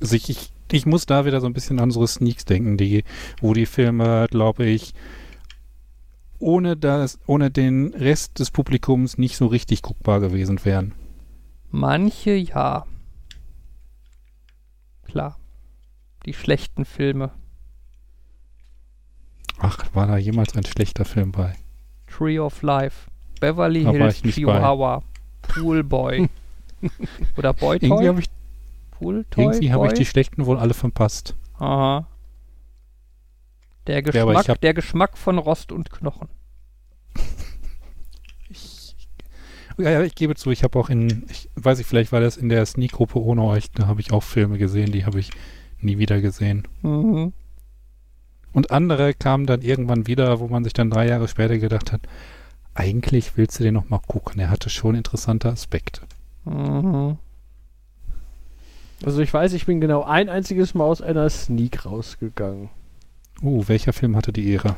Also 0.00 0.16
ich, 0.16 0.28
ich, 0.28 0.52
ich 0.72 0.86
muss 0.86 1.06
da 1.06 1.24
wieder 1.24 1.40
so 1.40 1.46
ein 1.46 1.52
bisschen 1.52 1.78
an 1.78 1.84
unsere 1.84 2.08
Sneaks 2.08 2.44
denken, 2.44 2.76
die, 2.76 3.04
wo 3.40 3.54
die 3.54 3.66
Filme, 3.66 4.26
glaube 4.30 4.64
ich, 4.64 4.92
ohne 6.38 6.76
das, 6.76 7.18
ohne 7.26 7.50
den 7.50 7.94
Rest 7.94 8.38
des 8.38 8.50
Publikums 8.50 9.18
nicht 9.18 9.36
so 9.36 9.46
richtig 9.46 9.82
guckbar 9.82 10.20
gewesen 10.20 10.64
wären. 10.64 10.92
Manche 11.70 12.32
ja. 12.32 12.86
Klar. 15.04 15.38
Die 16.26 16.34
schlechten 16.34 16.84
Filme. 16.84 17.30
Ach, 19.58 19.84
war 19.94 20.06
da 20.06 20.16
jemals 20.16 20.56
ein 20.56 20.64
schlechter 20.64 21.04
Film 21.04 21.32
bei? 21.32 21.54
Tree 22.06 22.38
of 22.38 22.62
Life. 22.62 23.10
Beverly 23.40 23.84
Hills. 23.84 24.22
Chihuahua. 24.22 25.02
Poolboy. 25.42 26.28
Oder 27.36 27.52
Boy 27.52 27.78
Irgendwie 27.80 28.08
habe 28.08 28.20
ich, 28.20 28.26
Pool 28.92 29.24
Toy? 29.30 29.44
irgendwie 29.44 29.72
hab 29.72 29.84
ich 29.86 29.92
die 29.94 30.04
schlechten 30.06 30.46
wohl 30.46 30.58
alle 30.58 30.74
verpasst. 30.74 31.34
Aha. 31.58 32.06
Der 33.86 33.96
Ja, 33.96 34.00
Geschmack, 34.00 34.48
hab- 34.48 34.60
der 34.60 34.74
Geschmack 34.74 35.18
von 35.18 35.38
Rost 35.38 35.72
und 35.72 35.90
Knochen. 35.90 36.28
Ich, 38.50 38.96
ja, 39.78 39.90
ja, 39.90 40.02
ich 40.02 40.14
gebe 40.14 40.34
zu, 40.36 40.50
ich 40.50 40.62
habe 40.62 40.78
auch 40.78 40.88
in, 40.88 41.24
ich 41.28 41.48
weiß 41.56 41.78
ich, 41.80 41.86
vielleicht 41.86 42.12
war 42.12 42.20
das 42.20 42.36
in 42.36 42.48
der 42.48 42.64
Sneak-Gruppe 42.64 43.18
ohne 43.20 43.42
euch, 43.42 43.70
da 43.72 43.86
habe 43.88 44.00
ich 44.00 44.12
auch 44.12 44.22
Filme 44.22 44.58
gesehen, 44.58 44.92
die 44.92 45.04
habe 45.04 45.18
ich 45.18 45.30
nie 45.80 45.98
wieder 45.98 46.20
gesehen. 46.20 46.68
Mhm. 46.82 47.32
Und 48.52 48.70
andere 48.70 49.14
kamen 49.14 49.46
dann 49.46 49.62
irgendwann 49.62 50.06
wieder, 50.06 50.38
wo 50.38 50.46
man 50.46 50.62
sich 50.62 50.72
dann 50.74 50.90
drei 50.90 51.08
Jahre 51.08 51.26
später 51.26 51.58
gedacht 51.58 51.90
hat, 51.90 52.02
eigentlich 52.74 53.36
willst 53.36 53.58
du 53.60 53.64
den 53.64 53.74
noch 53.74 53.88
mal 53.88 54.00
gucken. 54.06 54.40
Er 54.40 54.50
hatte 54.50 54.70
schon 54.70 54.94
interessante 54.94 55.48
Aspekte. 55.48 56.02
Mhm. 56.44 57.16
Also 59.04 59.20
ich 59.20 59.32
weiß, 59.32 59.52
ich 59.52 59.66
bin 59.66 59.80
genau 59.80 60.02
ein 60.04 60.28
einziges 60.28 60.74
Mal 60.74 60.84
aus 60.84 61.02
einer 61.02 61.28
Sneak 61.28 61.84
rausgegangen. 61.84 62.70
Uh, 63.42 63.64
welcher 63.66 63.92
Film 63.92 64.16
hatte 64.16 64.32
die 64.32 64.48
Ehre? 64.50 64.76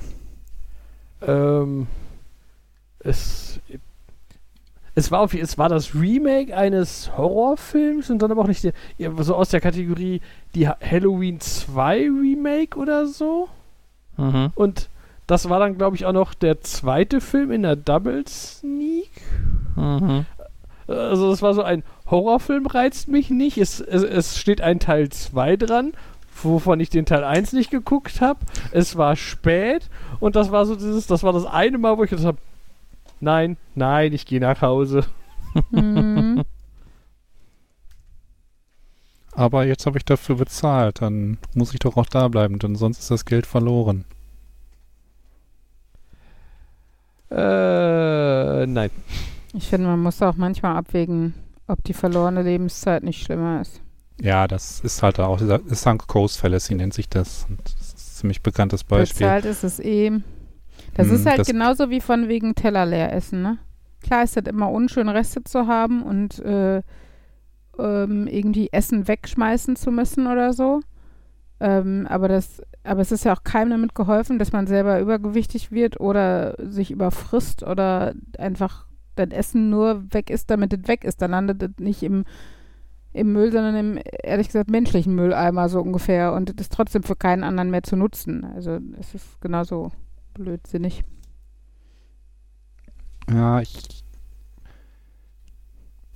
Ähm, 1.23 1.87
es, 2.99 3.61
es, 4.95 5.11
war 5.11 5.21
auf, 5.21 5.35
es 5.35 5.59
war 5.59 5.69
das 5.69 5.95
Remake 5.95 6.57
eines 6.57 7.17
Horrorfilms 7.17 8.11
und 8.11 8.21
dann 8.21 8.31
aber 8.33 8.43
auch 8.43 8.49
nicht 8.49 8.65
der, 8.65 8.73
so 9.23 9.37
aus 9.37 9.51
der 9.51 9.61
Kategorie 9.61 10.21
die 10.55 10.67
Ha- 10.69 10.79
Halloween 10.83 11.39
2 11.39 11.99
Remake 12.09 12.77
oder 12.79 13.07
so. 13.07 13.49
Mhm. 14.17 14.51
Und 14.55 14.89
das 15.27 15.49
war 15.49 15.59
dann, 15.59 15.77
glaube 15.77 15.97
ich, 15.97 16.07
auch 16.07 16.13
noch 16.13 16.35
der 16.35 16.61
zweite 16.61 17.21
Film 17.21 17.51
in 17.51 17.63
der 17.63 17.77
Double 17.77 18.25
Sneak. 18.27 19.11
Mhm. 19.75 20.27
Also 20.87 21.33
es 21.33 21.43
war 21.43 21.55
so 21.55 21.63
ein 21.63 21.83
Horrorfilm 22.09 22.67
reizt 22.67 23.09
mich 23.09 23.31
nicht. 23.31 23.59
Es, 23.59 23.81
es, 23.81 24.05
es 24.05 24.39
steht 24.39 24.61
ein 24.61 24.79
Teil 24.79 25.09
2 25.09 25.57
dran, 25.57 25.93
wovon 26.43 26.79
ich 26.79 26.91
den 26.91 27.07
Teil 27.07 27.25
1 27.25 27.53
nicht 27.53 27.71
geguckt 27.71 28.21
habe. 28.21 28.39
Es 28.71 28.97
war 28.97 29.17
spät 29.17 29.89
und 30.21 30.37
das 30.37 30.53
war 30.53 30.65
so 30.65 30.77
dieses, 30.77 31.09
das 31.09 31.25
war 31.25 31.33
das 31.33 31.45
eine 31.45 31.79
Mal, 31.79 31.99
wo 31.99 32.05
ich 32.05 32.11
gesagt 32.11 32.27
habe, 32.27 32.39
nein, 33.21 33.57
nein, 33.75 34.13
ich 34.13 34.27
gehe 34.27 34.41
nach 34.41 34.63
Hause. 34.63 35.05
Mhm. 35.71 36.45
Aber 39.33 39.67
jetzt 39.67 39.85
habe 39.85 39.99
ich 39.99 40.05
dafür 40.05 40.37
bezahlt, 40.37 41.03
dann 41.03 41.37
muss 41.53 41.75
ich 41.75 41.81
doch 41.81 41.97
auch 41.97 42.07
da 42.07 42.29
bleiben, 42.29 42.59
denn 42.59 42.77
sonst 42.77 43.01
ist 43.01 43.11
das 43.11 43.25
Geld 43.27 43.47
verloren. 43.47 44.05
Äh, 47.31 48.67
nein. 48.67 48.91
Ich 49.55 49.69
finde, 49.69 49.87
man 49.89 50.01
muss 50.01 50.21
auch 50.23 50.37
manchmal 50.37 50.77
abwägen, 50.77 51.35
ob 51.67 51.83
die 51.85 51.95
verlorene 51.95 52.43
Lebenszeit 52.43 53.03
nicht 53.03 53.23
schlimmer 53.25 53.61
ist. 53.61 53.81
Ja, 54.21 54.47
das 54.49 54.81
ist 54.81 55.03
halt 55.03 55.19
auch 55.21 55.39
dieser 55.39 55.61
Sunk 55.67 56.07
Coast 56.07 56.39
Fallacy 56.39 56.75
nennt 56.75 56.95
sich 56.95 57.09
das. 57.09 57.47
Und 57.49 57.61
das 57.65 57.75
ist 57.75 57.95
ein 57.95 57.99
ziemlich 57.99 58.43
bekanntes 58.43 58.85
Beispiel. 58.85 59.27
Bezahlt 59.27 59.45
ist 59.45 59.65
es 59.65 59.79
eh. 59.81 60.11
Das 60.95 61.09
Hm, 61.09 61.15
ist 61.17 61.27
halt 61.27 61.39
das- 61.41 61.47
genauso 61.49 61.91
wie 61.91 62.01
von 62.01 62.29
wegen 62.29 62.55
Teller 62.55 62.87
leer 62.87 63.13
essen, 63.13 63.43
ne? 63.43 63.59
Klar 64.03 64.23
ist 64.25 64.37
das 64.37 64.45
immer 64.45 64.71
unschön, 64.71 65.09
Reste 65.09 65.43
zu 65.43 65.67
haben 65.67 66.03
und 66.03 66.39
äh, 66.39 66.83
ähm, 67.79 68.27
irgendwie 68.29 68.69
Essen 68.73 69.09
wegschmeißen 69.09 69.77
zu 69.77 69.91
müssen 69.91 70.27
oder 70.27 70.53
so. 70.53 70.81
Ähm, 71.59 72.07
aber 72.09 72.29
das, 72.29 72.63
aber 72.85 73.01
es 73.01 73.13
ist 73.13 73.25
ja 73.25 73.35
auch 73.35 73.43
keinem 73.43 73.71
damit 73.71 73.95
geholfen, 73.95 74.39
dass 74.39 74.53
man 74.53 74.67
selber 74.67 75.01
übergewichtig 75.01 75.73
wird 75.73 76.01
oder 76.01 76.55
sich 76.59 76.91
überfrisst 76.91 77.63
oder 77.63 78.15
einfach 78.39 78.87
das 79.15 79.31
Essen 79.31 79.71
nur 79.71 80.13
weg 80.13 80.29
ist, 80.31 80.51
damit 80.51 80.73
es 80.73 80.87
weg 80.89 81.05
ist. 81.05 81.23
Dann 81.23 81.31
landet 81.31 81.63
es 81.63 81.71
nicht 81.79 82.03
im, 82.03 82.25
im 83.13 83.33
Müll, 83.33 83.51
sondern 83.51 83.77
im, 83.77 83.99
ehrlich 84.23 84.49
gesagt, 84.49 84.71
menschlichen 84.71 85.15
Mülleimer 85.15 85.69
so 85.71 85.81
ungefähr. 85.81 86.35
Und 86.35 86.51
es 86.51 86.57
ist 86.61 86.73
trotzdem 86.73 87.03
für 87.03 87.17
keinen 87.17 87.43
anderen 87.43 87.71
mehr 87.71 87.83
zu 87.83 87.97
nutzen. 87.97 88.45
Also 88.45 88.79
es 89.01 89.15
ist 89.15 89.41
genauso 89.41 89.93
blödsinnig. 90.35 91.05
Ja, 93.31 93.61
ich 93.61 94.05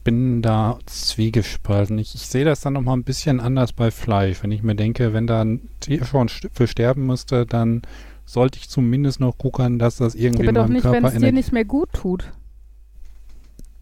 bin 0.05 0.43
da 0.43 0.79
zwiegespalten. 0.87 1.99
Ich, 1.99 2.15
ich 2.15 2.27
sehe 2.27 2.45
das 2.45 2.61
dann 2.61 2.73
nochmal 2.73 2.97
ein 2.97 3.05
bisschen 3.05 3.41
anders 3.41 3.73
bei 3.73 3.91
Fleisch. 3.91 4.43
Wenn 4.43 4.53
ich 4.53 4.63
mir 4.63 4.75
denke, 4.75 5.13
wenn 5.13 5.27
da 5.27 5.43
ein 5.43 5.69
Tier 5.81 6.05
schon 6.05 6.29
für 6.29 6.67
sterben 6.67 7.07
müsste, 7.07 7.47
dann 7.47 7.83
sollte 8.25 8.59
ich 8.59 8.69
zumindest 8.69 9.21
noch 9.21 9.37
gucken, 9.37 9.79
dass 9.79 9.97
das 9.97 10.15
irgendwie 10.15 10.43
aber 10.45 10.49
in 10.51 10.55
doch 10.55 10.63
meinem 10.63 10.73
nicht, 10.75 10.85
wenn 10.85 10.93
Körper 10.93 11.09
es 11.15 11.21
dir 11.21 11.33
nicht 11.33 11.53
mehr 11.53 11.65
gut 11.65 11.93
tut. 11.93 12.33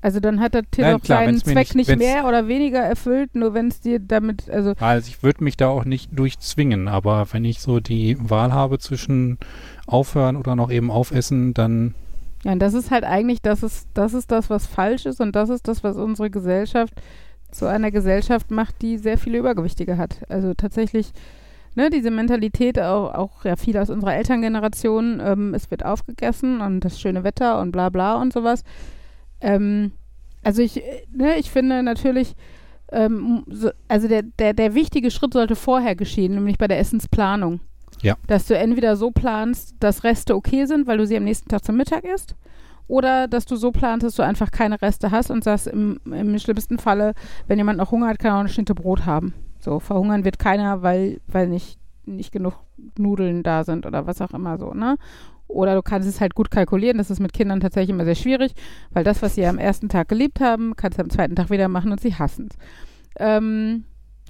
Also 0.01 0.21
dann 0.21 0.39
hat 0.41 0.55
das 0.55 0.63
Tier 0.71 0.85
Nein, 0.85 0.97
doch 0.97 1.03
klar, 1.03 1.25
seinen 1.25 1.39
Zweck 1.39 1.75
nicht- 1.75 1.89
nicht, 1.89 1.99
mehr 1.99 2.25
oder 2.27 2.47
weniger 2.47 2.79
erfüllt, 2.79 3.35
nur 3.35 3.53
wenn 3.53 3.67
es 3.69 3.81
dir 3.81 3.99
damit, 3.99 4.49
also 4.49 4.75
Also 4.79 5.09
ich 5.09 5.23
würde 5.25 5.43
mich 5.43 5.57
da 5.57 5.69
auch 5.69 5.85
nicht 5.85 6.17
durchzwingen, 6.17 6.87
aber 6.87 7.27
wenn 7.33 7.45
ich 7.45 7.59
so 7.61 7.81
die 7.81 8.17
Wahl 8.21 8.53
habe 8.53 8.79
zwischen 8.79 9.39
aufhören 9.89 10.37
oder 10.37 10.55
noch 10.55 10.71
eben 10.71 10.91
aufessen, 10.93 11.53
dann 11.53 11.95
Ja, 12.45 12.53
und 12.53 12.61
das 12.61 12.75
ist 12.75 12.91
halt 12.91 13.05
eigentlich, 13.05 13.43
das 13.43 13.63
ist, 13.63 13.89
das 13.95 14.15
ist 14.15 14.31
das, 14.31 14.49
was 14.49 14.67
falsch 14.67 15.07
ist 15.07 15.21
und 15.21 15.35
das 15.35 15.49
ist 15.49 15.67
das, 15.67 15.83
was 15.83 15.97
unsere 15.97 16.31
Gesellschaft 16.31 16.95
zu 17.51 17.67
einer 17.67 17.91
Gesellschaft 17.91 18.51
macht, 18.51 18.83
die 18.83 18.99
sehr 18.99 19.19
viele 19.19 19.39
Übergewichtige 19.39 19.97
hat. 19.97 20.21
Also 20.29 20.55
tatsächlich, 20.55 21.13
ne, 21.75 21.91
diese 21.91 22.11
Mentalität, 22.11 22.79
auch, 22.79 23.15
auch 23.15 23.45
ja 23.45 23.57
viel 23.57 23.77
aus 23.79 23.91
unserer 23.91 24.15
Elterngeneration, 24.15 25.21
ähm, 25.25 25.55
es 25.55 25.71
wird 25.71 25.85
aufgegessen 25.85 26.61
und 26.61 26.81
das 26.81 27.01
schöne 27.01 27.25
Wetter 27.25 27.61
und 27.61 27.73
bla 27.73 27.89
bla 27.89 28.15
und 28.21 28.33
sowas. 28.33 28.63
Ähm, 29.41 29.93
also 30.45 30.63
ich, 30.63 30.83
ne, 31.13 31.37
ich 31.39 31.51
finde 31.51 31.83
natürlich, 31.83 32.37
ähm, 32.93 33.45
so, 33.49 33.71
also 33.89 34.09
der, 34.09 34.23
der, 34.23 34.55
der 34.55 34.75
wichtige 34.75 35.11
Schritt 35.11 35.33
sollte 35.33 35.57
vorher 35.57 35.97
geschehen, 35.97 36.35
nämlich 36.35 36.59
bei 36.59 36.69
der 36.69 36.79
Essensplanung. 36.79 37.61
Ja. 38.03 38.17
Dass 38.27 38.47
du 38.47 38.57
entweder 38.57 38.97
so 38.97 39.11
planst, 39.11 39.75
dass 39.81 40.05
Reste 40.05 40.35
okay 40.37 40.65
sind, 40.67 40.87
weil 40.87 40.99
du 40.99 41.07
sie 41.07 41.17
am 41.17 41.25
nächsten 41.25 41.49
Tag 41.49 41.65
zum 41.65 41.77
Mittag 41.77 42.05
isst, 42.05 42.35
oder 42.87 43.29
dass 43.29 43.45
du 43.45 43.57
so 43.57 43.71
planst, 43.71 44.05
dass 44.07 44.15
du 44.15 44.23
einfach 44.23 44.51
keine 44.51 44.81
Reste 44.81 45.11
hast 45.11 45.31
und 45.31 45.45
sagst, 45.45 45.67
im, 45.67 46.01
im 46.07 46.39
schlimmsten 46.39 46.79
Falle, 46.79 47.13
wenn 47.47 47.59
jemand 47.59 47.79
noch 47.79 47.91
Hunger 47.91 48.09
hat, 48.09 48.19
kann 48.19 48.31
er 48.33 48.37
auch 48.37 48.41
eine 48.41 48.49
Schnitte 48.49 48.75
Brot 48.75 49.05
haben. 49.05 49.35
So, 49.61 49.79
verhungern 49.81 50.25
wird 50.25 50.39
keiner, 50.39 50.83
weil, 50.83 51.21
weil 51.27 51.49
nicht, 51.49 51.79
nicht 52.07 52.33
genug 52.33 52.55
Nudeln 52.97 53.43
da 53.43 53.65
sind 53.65 53.85
oder 53.85 54.07
was 54.07 54.23
auch 54.23 54.31
immer 54.31 54.57
so, 54.57 54.73
ne? 54.73 54.97
Oder 55.49 55.75
du 55.75 55.83
kannst 55.83 56.07
es 56.09 56.21
halt 56.21 56.35
gut 56.35 56.51
kalkulieren, 56.51 56.99
das 56.99 57.11
ist 57.11 57.21
mit 57.21 57.33
Kindern 57.33 57.61
tatsächlich 57.61 57.91
immer 57.91 58.05
sehr 58.05 58.15
schwierig, 58.15 58.53
weil 58.91 59.03
das, 59.03 59.21
was 59.23 59.35
sie 59.35 59.45
am 59.47 59.59
ersten 59.59 59.89
Tag 59.89 60.09
geliebt 60.09 60.41
haben, 60.41 60.77
kannst 60.77 60.99
du 60.99 61.03
am 61.03 61.11
zweiten 61.11 61.37
Tag 61.37 61.49
wieder 61.51 61.69
machen 61.69 61.91
und 61.91 62.01
sie 62.01 62.15
hassen 62.15 62.49
es. 62.51 62.57
Ähm, 63.19 63.85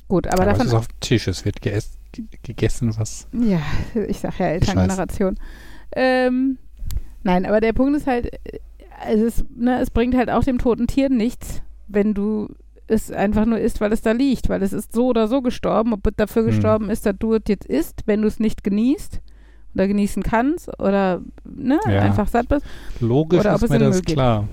gut, 0.07 0.27
aber 0.29 0.43
aber 0.43 0.53
es 0.53 0.59
davon 0.59 0.67
ist 0.69 0.75
auf 0.75 0.89
Tisch, 1.01 1.27
es 1.29 1.45
wird 1.45 1.61
geess, 1.61 1.91
ge- 1.91 1.98
gegessen, 2.43 2.95
was 2.99 3.27
ja, 3.33 3.61
ich 4.09 4.19
sag 4.21 4.39
ja 4.39 4.47
Elterngeneration. 4.47 5.39
Ähm, 5.95 6.59
nein, 7.23 7.47
aber 7.47 7.61
der 7.61 7.73
Punkt 7.73 7.97
ist 7.97 8.07
halt, 8.07 8.33
äh, 8.45 8.59
es, 9.07 9.21
ist, 9.21 9.45
ne, 9.57 9.81
es 9.81 9.91
bringt 9.91 10.15
halt 10.17 10.31
auch 10.31 10.45
dem 10.45 10.59
toten 10.59 10.87
Tier 10.87 11.09
nichts, 11.09 11.63
wenn 11.87 12.15
du 12.15 12.49
es 12.87 13.11
einfach 13.13 13.45
nur 13.45 13.59
isst, 13.59 13.81
weil 13.81 13.93
es 13.93 14.01
da 14.03 14.13
liegt, 14.13 14.49
weil 14.49 14.63
es 14.63 14.73
ist 14.73 14.93
so 14.93 15.09
oder 15.09 15.29
so 15.29 15.43
gestorben, 15.43 15.93
ob 15.93 16.07
es 16.07 16.15
dafür 16.17 16.43
Hm. 16.43 16.49
gestorben 16.51 16.91
ist, 16.91 17.05
dass 17.07 17.17
du 17.19 17.35
es 17.35 17.43
jetzt 17.49 17.67
isst, 17.67 18.03
wenn 18.07 18.23
du 18.23 18.29
es 18.29 18.41
nicht 18.41 18.65
genießt 18.65 19.21
oder 19.75 19.87
genießen 19.89 20.23
kannst 20.23 20.69
oder 20.81 21.21
ne, 21.45 21.79
Ja. 21.87 22.01
einfach 22.01 22.29
satt 22.29 22.49
bist. 22.49 22.65
logisch 23.01 23.41
Oder 23.41 23.55
ist 23.55 23.69
mir 23.69 23.79
das 23.79 23.95
Müll 23.97 24.03
geht. 24.03 24.15
klar. 24.17 24.49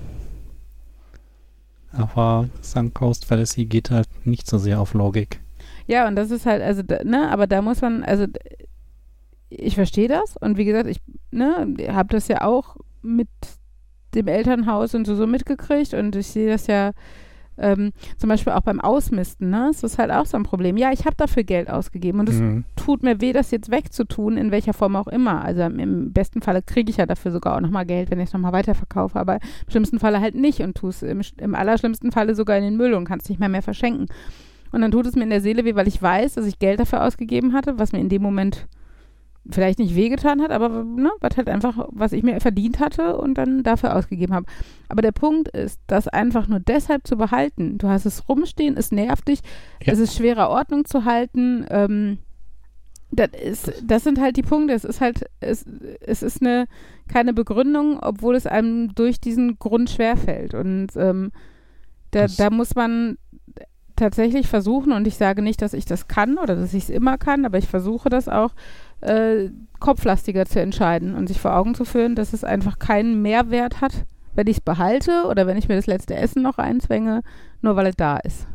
Aber 1.92 2.48
Coast 2.92 3.24
Fallacy 3.24 3.64
geht 3.64 3.90
halt 3.90 4.08
nicht 4.26 4.46
so 4.46 4.58
sehr 4.58 4.80
auf 4.80 4.92
Logik. 4.92 5.40
Ja, 5.86 6.08
und 6.08 6.16
das 6.16 6.30
ist 6.30 6.46
halt, 6.46 6.62
also, 6.62 6.82
ne, 7.04 7.30
aber 7.30 7.46
da 7.46 7.62
muss 7.62 7.80
man, 7.80 8.02
also, 8.02 8.26
ich 9.48 9.74
verstehe 9.76 10.08
das 10.08 10.36
und 10.36 10.56
wie 10.58 10.64
gesagt, 10.64 10.88
ich, 10.88 11.00
ne, 11.30 11.74
habe 11.90 12.08
das 12.08 12.28
ja 12.28 12.42
auch 12.42 12.76
mit 13.02 13.28
dem 14.14 14.26
Elternhaus 14.28 14.94
und 14.94 15.06
so, 15.06 15.14
so 15.14 15.26
mitgekriegt 15.26 15.94
und 15.94 16.16
ich 16.16 16.26
sehe 16.28 16.48
das 16.50 16.66
ja 16.66 16.92
ähm, 17.58 17.92
zum 18.18 18.28
Beispiel 18.28 18.52
auch 18.52 18.60
beim 18.60 18.80
Ausmisten, 18.80 19.48
ne, 19.48 19.68
es 19.70 19.82
ist 19.82 19.96
halt 19.98 20.10
auch 20.10 20.26
so 20.26 20.36
ein 20.36 20.42
Problem. 20.42 20.76
Ja, 20.76 20.92
ich 20.92 21.06
habe 21.06 21.16
dafür 21.16 21.42
Geld 21.42 21.70
ausgegeben 21.70 22.20
und 22.20 22.28
es 22.28 22.38
Mhm. 22.40 22.64
tut 22.76 23.02
mir 23.02 23.20
weh, 23.22 23.32
das 23.32 23.50
jetzt 23.50 23.70
wegzutun, 23.70 24.36
in 24.36 24.50
welcher 24.50 24.74
Form 24.74 24.94
auch 24.96 25.06
immer. 25.06 25.42
Also 25.42 25.62
im 25.62 26.12
besten 26.12 26.42
Falle 26.42 26.60
kriege 26.60 26.90
ich 26.90 26.98
ja 26.98 27.06
dafür 27.06 27.30
sogar 27.32 27.56
auch 27.56 27.60
nochmal 27.60 27.86
Geld, 27.86 28.10
wenn 28.10 28.20
ich 28.20 28.26
es 28.28 28.32
nochmal 28.34 28.52
weiterverkaufe, 28.52 29.18
aber 29.18 29.36
im 29.36 29.70
schlimmsten 29.70 29.98
Falle 30.00 30.20
halt 30.20 30.34
nicht 30.34 30.60
und 30.60 30.76
tue 30.76 30.90
es 30.90 31.02
im, 31.02 31.22
im 31.38 31.54
allerschlimmsten 31.54 32.12
Falle 32.12 32.34
sogar 32.34 32.58
in 32.58 32.64
den 32.64 32.76
Müll 32.76 32.92
und 32.92 33.06
kann 33.06 33.20
es 33.20 33.28
nicht 33.30 33.38
mehr 33.38 33.48
mehr 33.48 33.62
verschenken. 33.62 34.06
Und 34.76 34.82
dann 34.82 34.90
tut 34.92 35.06
es 35.06 35.16
mir 35.16 35.22
in 35.24 35.30
der 35.30 35.40
Seele 35.40 35.64
weh, 35.64 35.74
weil 35.74 35.88
ich 35.88 36.00
weiß, 36.00 36.34
dass 36.34 36.46
ich 36.46 36.58
Geld 36.58 36.78
dafür 36.78 37.02
ausgegeben 37.02 37.54
hatte, 37.54 37.78
was 37.78 37.92
mir 37.92 37.98
in 38.00 38.10
dem 38.10 38.20
Moment 38.22 38.66
vielleicht 39.48 39.78
nicht 39.78 39.94
wehgetan 39.96 40.42
hat, 40.42 40.50
aber 40.50 40.84
ne, 40.84 41.10
was 41.20 41.36
halt 41.38 41.48
einfach, 41.48 41.88
was 41.92 42.12
ich 42.12 42.22
mir 42.22 42.38
verdient 42.40 42.78
hatte 42.78 43.16
und 43.16 43.38
dann 43.38 43.62
dafür 43.62 43.96
ausgegeben 43.96 44.34
habe. 44.34 44.44
Aber 44.90 45.00
der 45.02 45.12
Punkt 45.12 45.48
ist, 45.48 45.80
das 45.86 46.08
einfach 46.08 46.46
nur 46.46 46.60
deshalb 46.60 47.06
zu 47.06 47.16
behalten. 47.16 47.78
Du 47.78 47.88
hast 47.88 48.04
es 48.04 48.28
rumstehen, 48.28 48.76
es 48.76 48.92
nervt 48.92 49.28
dich, 49.28 49.40
Ja. 49.82 49.94
es 49.94 49.98
ist 49.98 50.14
schwerer 50.16 50.50
Ordnung 50.50 50.84
zu 50.84 51.04
halten. 51.06 51.64
Ähm, 51.70 52.18
das, 53.12 53.28
ist, 53.42 53.82
das 53.86 54.04
sind 54.04 54.20
halt 54.20 54.36
die 54.36 54.42
Punkte. 54.42 54.74
Es 54.74 54.84
ist 54.84 55.00
halt, 55.00 55.24
es, 55.40 55.64
es 56.00 56.22
ist 56.22 56.42
eine, 56.42 56.66
keine 57.08 57.32
Begründung, 57.32 57.98
obwohl 58.00 58.34
es 58.34 58.46
einem 58.46 58.94
durch 58.94 59.20
diesen 59.20 59.58
Grund 59.58 59.88
schwerfällt. 59.90 60.54
Und 60.54 60.88
ähm, 60.96 61.30
Da, 62.10 62.26
da 62.26 62.50
muss 62.50 62.74
man 62.74 63.16
tatsächlich 63.96 64.46
versuchen, 64.46 64.92
und 64.92 65.06
ich 65.06 65.16
sage 65.16 65.42
nicht, 65.42 65.62
dass 65.62 65.74
ich 65.74 65.84
das 65.84 66.08
kann 66.08 66.38
oder 66.38 66.54
dass 66.54 66.74
ich 66.74 66.84
es 66.84 66.90
immer 66.90 67.18
kann, 67.18 67.44
aber 67.44 67.58
ich 67.58 67.66
versuche 67.66 68.08
das 68.08 68.28
auch, 68.28 68.52
äh, 69.00 69.50
kopflastiger 69.78 70.46
zu 70.46 70.60
entscheiden 70.60 71.14
und 71.14 71.26
sich 71.26 71.40
vor 71.40 71.56
Augen 71.56 71.74
zu 71.74 71.84
führen, 71.84 72.14
dass 72.14 72.32
es 72.32 72.44
einfach 72.44 72.78
keinen 72.78 73.22
Mehrwert 73.22 73.80
hat, 73.80 74.04
wenn 74.34 74.46
ich 74.46 74.58
es 74.58 74.62
behalte 74.62 75.24
oder 75.28 75.46
wenn 75.46 75.56
ich 75.56 75.68
mir 75.68 75.76
das 75.76 75.86
letzte 75.86 76.14
Essen 76.14 76.42
noch 76.42 76.58
einzwänge, 76.58 77.22
nur 77.62 77.76
weil 77.76 77.86
es 77.86 77.96
da 77.96 78.16
ist. 78.18 78.46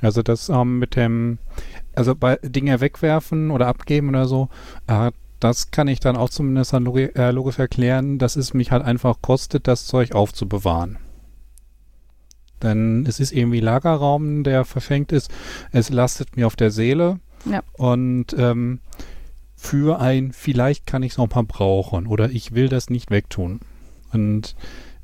Also 0.00 0.22
das 0.22 0.48
ähm, 0.48 0.78
mit 0.78 0.96
dem, 0.96 1.38
also 1.94 2.14
bei 2.14 2.38
Dinge 2.42 2.80
wegwerfen 2.80 3.50
oder 3.50 3.66
abgeben 3.66 4.10
oder 4.10 4.26
so, 4.26 4.48
äh, 4.86 5.10
das 5.40 5.70
kann 5.70 5.88
ich 5.88 6.00
dann 6.00 6.16
auch 6.16 6.28
zumindest 6.28 6.74
dann 6.74 6.84
logi 6.84 7.04
äh, 7.14 7.30
logisch 7.30 7.58
erklären, 7.58 8.18
dass 8.18 8.36
es 8.36 8.52
mich 8.52 8.72
halt 8.72 8.84
einfach 8.84 9.22
kostet, 9.22 9.66
das 9.66 9.86
Zeug 9.86 10.12
aufzubewahren. 10.12 10.98
Denn 12.62 13.04
es 13.08 13.20
ist 13.20 13.32
irgendwie 13.32 13.60
Lagerraum, 13.60 14.42
der 14.44 14.64
verschenkt 14.64 15.12
ist. 15.12 15.30
Es 15.72 15.90
lastet 15.90 16.36
mir 16.36 16.46
auf 16.46 16.56
der 16.56 16.70
Seele. 16.70 17.18
Ja. 17.46 17.62
Und 17.72 18.26
ähm, 18.36 18.80
für 19.56 20.00
ein, 20.00 20.32
vielleicht 20.32 20.86
kann 20.86 21.02
ich 21.02 21.12
es 21.12 21.18
noch 21.18 21.34
mal 21.34 21.42
brauchen 21.44 22.06
oder 22.06 22.30
ich 22.30 22.54
will 22.54 22.68
das 22.68 22.90
nicht 22.90 23.10
wegtun. 23.10 23.60
Und 24.12 24.54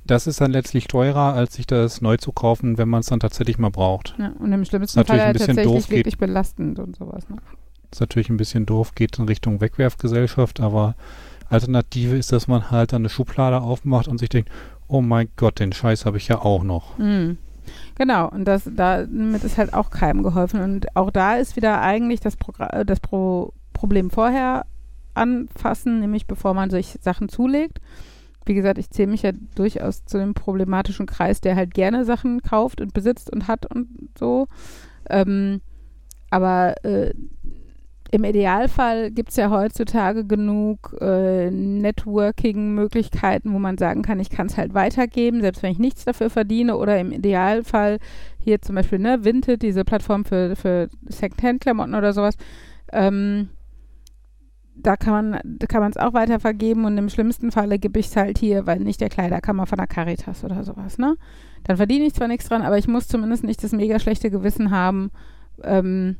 das 0.04 0.26
ist 0.26 0.40
dann 0.40 0.52
letztlich 0.52 0.86
teurer, 0.86 1.34
als 1.34 1.54
sich 1.54 1.66
das 1.66 2.00
neu 2.00 2.16
zu 2.16 2.30
kaufen, 2.32 2.78
wenn 2.78 2.88
man 2.88 3.00
es 3.00 3.06
dann 3.06 3.20
tatsächlich 3.20 3.58
mal 3.58 3.70
braucht. 3.70 4.14
Ja, 4.18 4.32
und 4.38 4.52
im 4.52 4.64
schlimmsten 4.64 4.98
natürlich 5.00 5.20
Fall 5.20 5.26
ein 5.28 5.32
bisschen 5.32 5.46
tatsächlich 5.48 5.74
doof, 5.74 5.88
geht- 5.88 5.96
wirklich 5.98 6.18
belastend 6.18 6.78
und 6.78 6.96
sowas. 6.96 7.28
Ne? 7.28 7.36
ist 7.90 8.00
natürlich 8.00 8.28
ein 8.30 8.36
bisschen 8.36 8.66
doof, 8.66 8.94
geht 8.94 9.18
in 9.18 9.24
Richtung 9.26 9.60
Wegwerfgesellschaft, 9.60 10.60
aber 10.60 10.96
Alternative 11.48 12.16
ist, 12.16 12.32
dass 12.32 12.48
man 12.48 12.70
halt 12.70 12.92
dann 12.92 13.02
eine 13.02 13.08
Schublade 13.08 13.60
aufmacht 13.60 14.08
und 14.08 14.18
sich 14.18 14.28
denkt, 14.28 14.50
oh 14.88 15.00
mein 15.00 15.28
Gott, 15.36 15.60
den 15.60 15.72
Scheiß 15.72 16.04
habe 16.04 16.16
ich 16.16 16.28
ja 16.28 16.40
auch 16.40 16.64
noch. 16.64 16.98
Mhm. 16.98 17.38
Genau, 17.98 18.28
und 18.28 18.44
das, 18.44 18.70
damit 18.74 19.42
ist 19.42 19.56
halt 19.56 19.72
auch 19.72 19.90
keinem 19.90 20.22
geholfen. 20.22 20.60
Und 20.60 20.94
auch 20.96 21.10
da 21.10 21.36
ist 21.36 21.56
wieder 21.56 21.80
eigentlich 21.80 22.20
das, 22.20 22.36
Progra 22.36 22.68
äh, 22.68 22.84
das 22.84 23.00
Pro 23.00 23.52
Problem 23.72 24.10
vorher 24.10 24.64
anfassen, 25.12 26.00
nämlich 26.00 26.26
bevor 26.26 26.54
man 26.54 26.70
sich 26.70 26.98
Sachen 27.02 27.28
zulegt. 27.28 27.80
Wie 28.46 28.54
gesagt, 28.54 28.78
ich 28.78 28.90
zähle 28.90 29.10
mich 29.10 29.22
ja 29.22 29.32
durchaus 29.54 30.04
zu 30.04 30.18
dem 30.18 30.34
problematischen 30.34 31.06
Kreis, 31.06 31.40
der 31.40 31.56
halt 31.56 31.74
gerne 31.74 32.04
Sachen 32.04 32.40
kauft 32.42 32.80
und 32.80 32.94
besitzt 32.94 33.30
und 33.30 33.48
hat 33.48 33.66
und 33.66 33.88
so. 34.18 34.46
Ähm, 35.10 35.60
aber 36.30 36.84
äh, 36.84 37.12
im 38.10 38.24
Idealfall 38.24 39.10
gibt 39.10 39.30
es 39.30 39.36
ja 39.36 39.50
heutzutage 39.50 40.24
genug 40.24 40.96
äh, 41.00 41.50
Networking-Möglichkeiten, 41.50 43.52
wo 43.52 43.58
man 43.58 43.78
sagen 43.78 44.02
kann, 44.02 44.20
ich 44.20 44.30
kann 44.30 44.46
es 44.46 44.56
halt 44.56 44.74
weitergeben, 44.74 45.40
selbst 45.40 45.62
wenn 45.62 45.72
ich 45.72 45.78
nichts 45.78 46.04
dafür 46.04 46.30
verdiene. 46.30 46.76
Oder 46.76 47.00
im 47.00 47.12
Idealfall 47.12 47.98
hier 48.38 48.62
zum 48.62 48.76
Beispiel 48.76 48.98
ne, 48.98 49.24
Vinted, 49.24 49.62
diese 49.62 49.84
Plattform 49.84 50.24
für, 50.24 50.56
für 50.56 50.88
Secondhand-Klamotten 51.08 51.94
oder 51.94 52.12
sowas. 52.12 52.36
Ähm, 52.92 53.48
da 54.76 54.96
kann 54.96 55.40
man 55.40 55.90
es 55.90 55.96
auch 55.96 56.12
weiter 56.12 56.38
vergeben 56.38 56.84
und 56.84 56.98
im 56.98 57.08
schlimmsten 57.08 57.50
Falle 57.50 57.78
gebe 57.78 57.98
ich 57.98 58.06
es 58.06 58.16
halt 58.16 58.38
hier, 58.38 58.66
weil 58.66 58.80
nicht 58.80 59.00
der 59.00 59.08
Kleiderkammer 59.08 59.66
von 59.66 59.78
der 59.78 59.86
Caritas 59.86 60.44
oder 60.44 60.62
sowas, 60.64 60.98
ne? 60.98 61.16
Dann 61.64 61.78
verdiene 61.78 62.04
ich 62.04 62.14
zwar 62.14 62.28
nichts 62.28 62.48
dran, 62.48 62.62
aber 62.62 62.76
ich 62.76 62.86
muss 62.86 63.08
zumindest 63.08 63.42
nicht 63.42 63.64
das 63.64 63.72
mega 63.72 63.98
schlechte 63.98 64.30
Gewissen 64.30 64.70
haben, 64.70 65.10
ähm, 65.64 66.16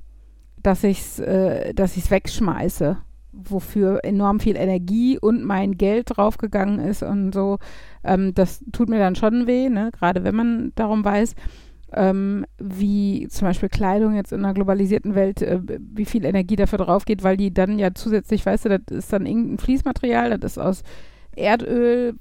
dass 0.67 0.85
ich 0.85 0.99
es 1.01 1.21
äh, 1.21 1.73
dass 1.75 1.97
ich's 1.97 2.11
wegschmeiße, 2.11 2.97
wofür 3.33 4.01
enorm 4.05 4.41
viel 4.41 4.57
Energie 4.57 5.19
und 5.19 5.45
mein 5.45 5.77
Geld 5.77 6.17
draufgegangen 6.17 6.81
ist 6.81 7.03
und 7.03 7.33
so. 7.33 7.59
Ähm, 8.03 8.35
das 8.35 8.65
tut 8.73 8.89
mir 8.89 8.99
dann 8.99 9.15
schon 9.15 9.47
weh, 9.47 9.69
ne? 9.69 9.91
Gerade 9.93 10.25
wenn 10.25 10.35
man 10.35 10.73
darum 10.75 11.05
weiß, 11.05 11.35
ähm, 11.93 12.47
wie 12.59 13.29
zum 13.29 13.47
Beispiel 13.47 13.69
Kleidung 13.69 14.15
jetzt 14.15 14.33
in 14.33 14.45
einer 14.45 14.55
globalisierten 14.55 15.15
Welt, 15.15 15.41
äh, 15.43 15.61
wie 15.79 16.05
viel 16.05 16.25
Energie 16.25 16.57
dafür 16.57 16.79
drauf 16.79 17.05
geht, 17.05 17.23
weil 17.23 17.37
die 17.37 17.55
dann 17.55 17.79
ja 17.79 17.95
zusätzlich, 17.95 18.45
weißt 18.45 18.65
du, 18.65 18.81
das 18.81 18.99
ist 18.99 19.13
dann 19.13 19.27
irgendein 19.27 19.59
Fließmaterial, 19.59 20.39
das 20.39 20.53
ist 20.53 20.59
aus 20.59 20.83
Erdöl, 21.37 22.15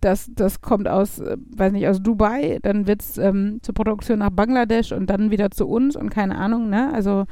das, 0.00 0.30
das 0.34 0.60
kommt 0.60 0.88
aus, 0.88 1.18
äh, 1.18 1.36
weiß 1.56 1.72
nicht, 1.72 1.88
aus 1.88 2.02
Dubai, 2.02 2.58
dann 2.62 2.86
wird 2.86 3.02
es 3.02 3.18
ähm, 3.18 3.58
zur 3.62 3.74
Produktion 3.74 4.18
nach 4.18 4.30
Bangladesch 4.30 4.92
und 4.92 5.08
dann 5.08 5.30
wieder 5.30 5.50
zu 5.50 5.66
uns 5.66 5.96
und 5.96 6.10
keine 6.10 6.36
Ahnung, 6.36 6.68
ne? 6.70 6.92
Also 6.92 7.24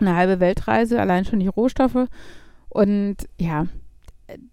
eine 0.00 0.16
halbe 0.16 0.40
Weltreise, 0.40 1.00
allein 1.00 1.24
schon 1.24 1.40
die 1.40 1.46
Rohstoffe. 1.48 2.08
Und 2.68 3.16
ja, 3.38 3.66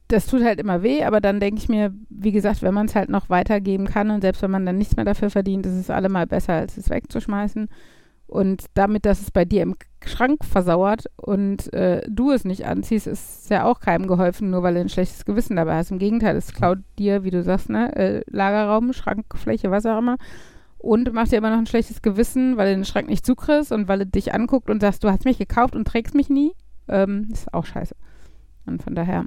das 0.08 0.28
tut 0.28 0.44
halt 0.44 0.60
immer 0.60 0.84
weh, 0.84 1.04
aber 1.04 1.22
dann 1.22 1.40
denke 1.40 1.60
ich 1.60 1.70
mir, 1.70 1.94
wie 2.10 2.32
gesagt, 2.32 2.62
wenn 2.62 2.74
man 2.74 2.88
es 2.88 2.96
halt 2.96 3.10
noch 3.10 3.30
weitergeben 3.30 3.88
kann 3.88 4.12
und 4.12 4.22
selbst 4.22 4.42
wenn 4.42 4.52
man 4.52 4.66
dann 4.66 4.78
nichts 4.78 4.96
mehr 4.96 5.06
dafür 5.06 5.30
verdient, 5.30 5.66
ist 5.66 5.74
es 5.74 5.90
allemal 5.90 6.28
besser, 6.28 6.54
als 6.54 6.78
es 6.78 6.90
wegzuschmeißen. 6.90 7.70
Und 8.32 8.68
damit, 8.76 9.06
dass 9.06 9.20
es 9.20 9.30
bei 9.30 9.44
dir 9.44 9.62
im 9.62 9.76
Schrank 10.06 10.46
versauert 10.46 11.04
und 11.18 11.72
äh, 11.74 12.02
du 12.10 12.32
es 12.32 12.46
nicht 12.46 12.66
anziehst, 12.66 13.06
ist 13.06 13.50
ja 13.50 13.66
auch 13.66 13.82
keinem 13.82 14.08
geholfen, 14.08 14.52
nur 14.52 14.64
weil 14.64 14.76
du 14.76 14.80
ein 14.80 14.88
schlechtes 14.88 15.26
Gewissen 15.26 15.58
dabei 15.58 15.76
hast. 15.76 15.92
Im 15.92 16.00
Gegenteil, 16.00 16.38
es 16.38 16.54
klaut 16.54 16.78
dir, 16.98 17.26
wie 17.26 17.30
du 17.30 17.44
sagst, 17.44 17.70
ne, 17.70 17.94
äh, 17.94 18.24
Lagerraum, 18.28 18.94
Schrankfläche, 18.94 19.70
was 19.70 19.86
auch 19.86 19.98
immer. 19.98 20.16
Und 20.78 21.12
macht 21.12 21.34
dir 21.34 21.40
immer 21.40 21.50
noch 21.50 21.58
ein 21.58 21.68
schlechtes 21.68 22.02
Gewissen, 22.02 22.56
weil 22.56 22.70
du 22.70 22.76
den 22.78 22.86
Schrank 22.86 23.10
nicht 23.10 23.26
zukriegst 23.26 23.74
und 23.74 23.90
weil 23.90 24.00
du 24.00 24.06
dich 24.06 24.34
anguckt 24.34 24.70
und 24.70 24.80
sagst, 24.80 25.04
du 25.04 25.10
hast 25.10 25.26
mich 25.26 25.38
gekauft 25.38 25.76
und 25.76 25.86
trägst 25.86 26.16
mich 26.16 26.30
nie. 26.30 26.54
Ähm, 26.88 27.28
ist 27.34 27.54
auch 27.54 27.66
scheiße. 27.66 27.98
Und 28.66 28.82
von 28.82 28.96
daher, 28.96 29.26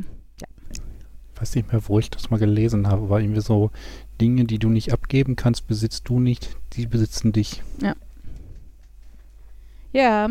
Ich 1.35 1.41
weiß 1.43 1.57
nicht 1.57 1.71
mehr, 1.71 1.83
wo 1.89 1.99
ich 1.99 2.09
das 2.09 2.31
mal 2.31 2.39
gelesen 2.39 2.89
habe, 2.89 3.03
aber 3.03 3.21
irgendwie 3.21 3.43
so 3.43 3.71
Dinge, 4.19 4.45
die 4.45 4.59
du 4.59 4.71
nicht 4.71 4.95
abgeben 4.95 5.37
kannst, 5.37 5.67
besitzt 5.67 6.09
du 6.09 6.21
nicht, 6.21 6.57
die 6.73 6.87
besitzen 6.87 7.33
dich. 7.33 7.63
Ja, 7.83 7.95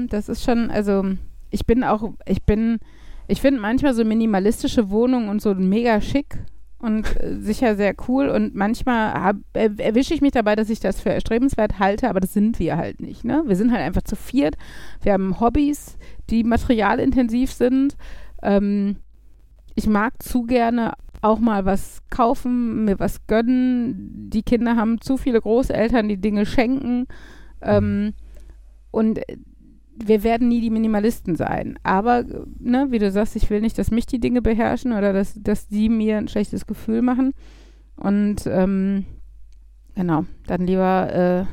das 0.09 0.29
ist 0.29 0.43
schon, 0.43 0.69
also 0.69 1.03
ich 1.49 1.65
bin 1.65 1.83
auch, 1.83 2.13
ich 2.25 2.43
bin, 2.43 2.79
ich 3.27 3.39
finde 3.39 3.61
manchmal 3.61 3.93
so 3.93 4.03
minimalistische 4.03 4.89
Wohnungen 4.89 5.29
und 5.29 5.41
so 5.41 5.55
mega 5.55 6.01
schick 6.01 6.37
und 6.79 7.05
äh, 7.21 7.37
sicher 7.39 7.75
sehr 7.75 7.95
cool 8.07 8.27
und 8.27 8.55
manchmal 8.55 9.35
er, 9.53 9.79
erwische 9.79 10.13
ich 10.13 10.21
mich 10.21 10.33
dabei, 10.33 10.55
dass 10.55 10.69
ich 10.69 10.81
das 10.81 10.99
für 10.99 11.11
erstrebenswert 11.11 11.79
halte, 11.79 12.09
aber 12.09 12.19
das 12.19 12.33
sind 12.33 12.59
wir 12.59 12.75
halt 12.75 12.99
nicht, 12.99 13.23
ne? 13.23 13.43
Wir 13.45 13.55
sind 13.55 13.71
halt 13.71 13.81
einfach 13.81 14.01
zu 14.01 14.17
viert, 14.17 14.55
wir 15.01 15.13
haben 15.13 15.39
Hobbys, 15.39 15.97
die 16.29 16.43
materialintensiv 16.43 17.53
sind. 17.53 17.95
Ähm, 18.41 18.97
ich 19.75 19.87
mag 19.87 20.21
zu 20.21 20.43
gerne 20.43 20.93
auch 21.21 21.39
mal 21.39 21.63
was 21.63 22.01
kaufen, 22.09 22.83
mir 22.83 22.99
was 22.99 23.25
gönnen. 23.27 24.29
Die 24.29 24.43
Kinder 24.43 24.75
haben 24.75 24.99
zu 24.99 25.15
viele 25.15 25.39
Großeltern, 25.39 26.09
die 26.09 26.19
Dinge 26.19 26.45
schenken. 26.45 27.05
Ähm, 27.61 28.13
und 28.91 29.17
äh, 29.29 29.37
wir 29.95 30.23
werden 30.23 30.47
nie 30.47 30.61
die 30.61 30.69
Minimalisten 30.69 31.35
sein. 31.35 31.77
Aber, 31.83 32.23
ne, 32.59 32.87
wie 32.89 32.99
du 32.99 33.11
sagst, 33.11 33.35
ich 33.35 33.49
will 33.49 33.61
nicht, 33.61 33.77
dass 33.77 33.91
mich 33.91 34.05
die 34.05 34.19
Dinge 34.19 34.41
beherrschen 34.41 34.93
oder 34.93 35.13
dass, 35.13 35.33
dass 35.35 35.67
die 35.67 35.89
mir 35.89 36.17
ein 36.17 36.27
schlechtes 36.27 36.65
Gefühl 36.65 37.01
machen. 37.01 37.33
Und 37.95 38.47
ähm, 38.47 39.05
genau, 39.95 40.25
dann 40.47 40.65
lieber 40.65 41.45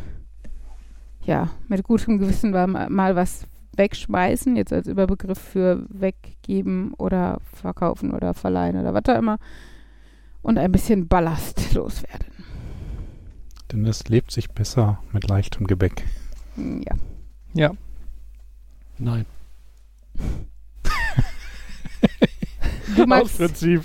äh, 1.23 1.27
ja, 1.27 1.51
mit 1.69 1.83
gutem 1.85 2.19
Gewissen 2.19 2.51
mal, 2.51 2.89
mal 2.89 3.17
was 3.17 3.47
wegschmeißen, 3.77 4.57
jetzt 4.57 4.73
als 4.73 4.89
Überbegriff 4.89 5.39
für 5.39 5.87
weggeben 5.89 6.93
oder 6.95 7.39
verkaufen 7.53 8.13
oder 8.13 8.35
verleihen 8.35 8.79
oder 8.79 8.95
was 8.95 9.05
auch 9.09 9.19
immer. 9.19 9.39
Und 10.43 10.59
ein 10.59 10.73
bisschen 10.73 11.09
Ballast 11.09 11.75
loswerden. 11.75 12.27
Denn 13.71 13.85
es 13.87 14.09
lebt 14.09 14.31
sich 14.31 14.51
besser 14.51 15.03
mit 15.13 15.29
leichtem 15.29 15.67
Gebäck. 15.67 16.05
Ja. 16.57 16.97
Ja. 17.53 17.73
Nein. 19.01 19.27
Du 22.97 23.03
Aus 23.03 23.09
magst, 23.09 23.39
Prinzip. 23.39 23.83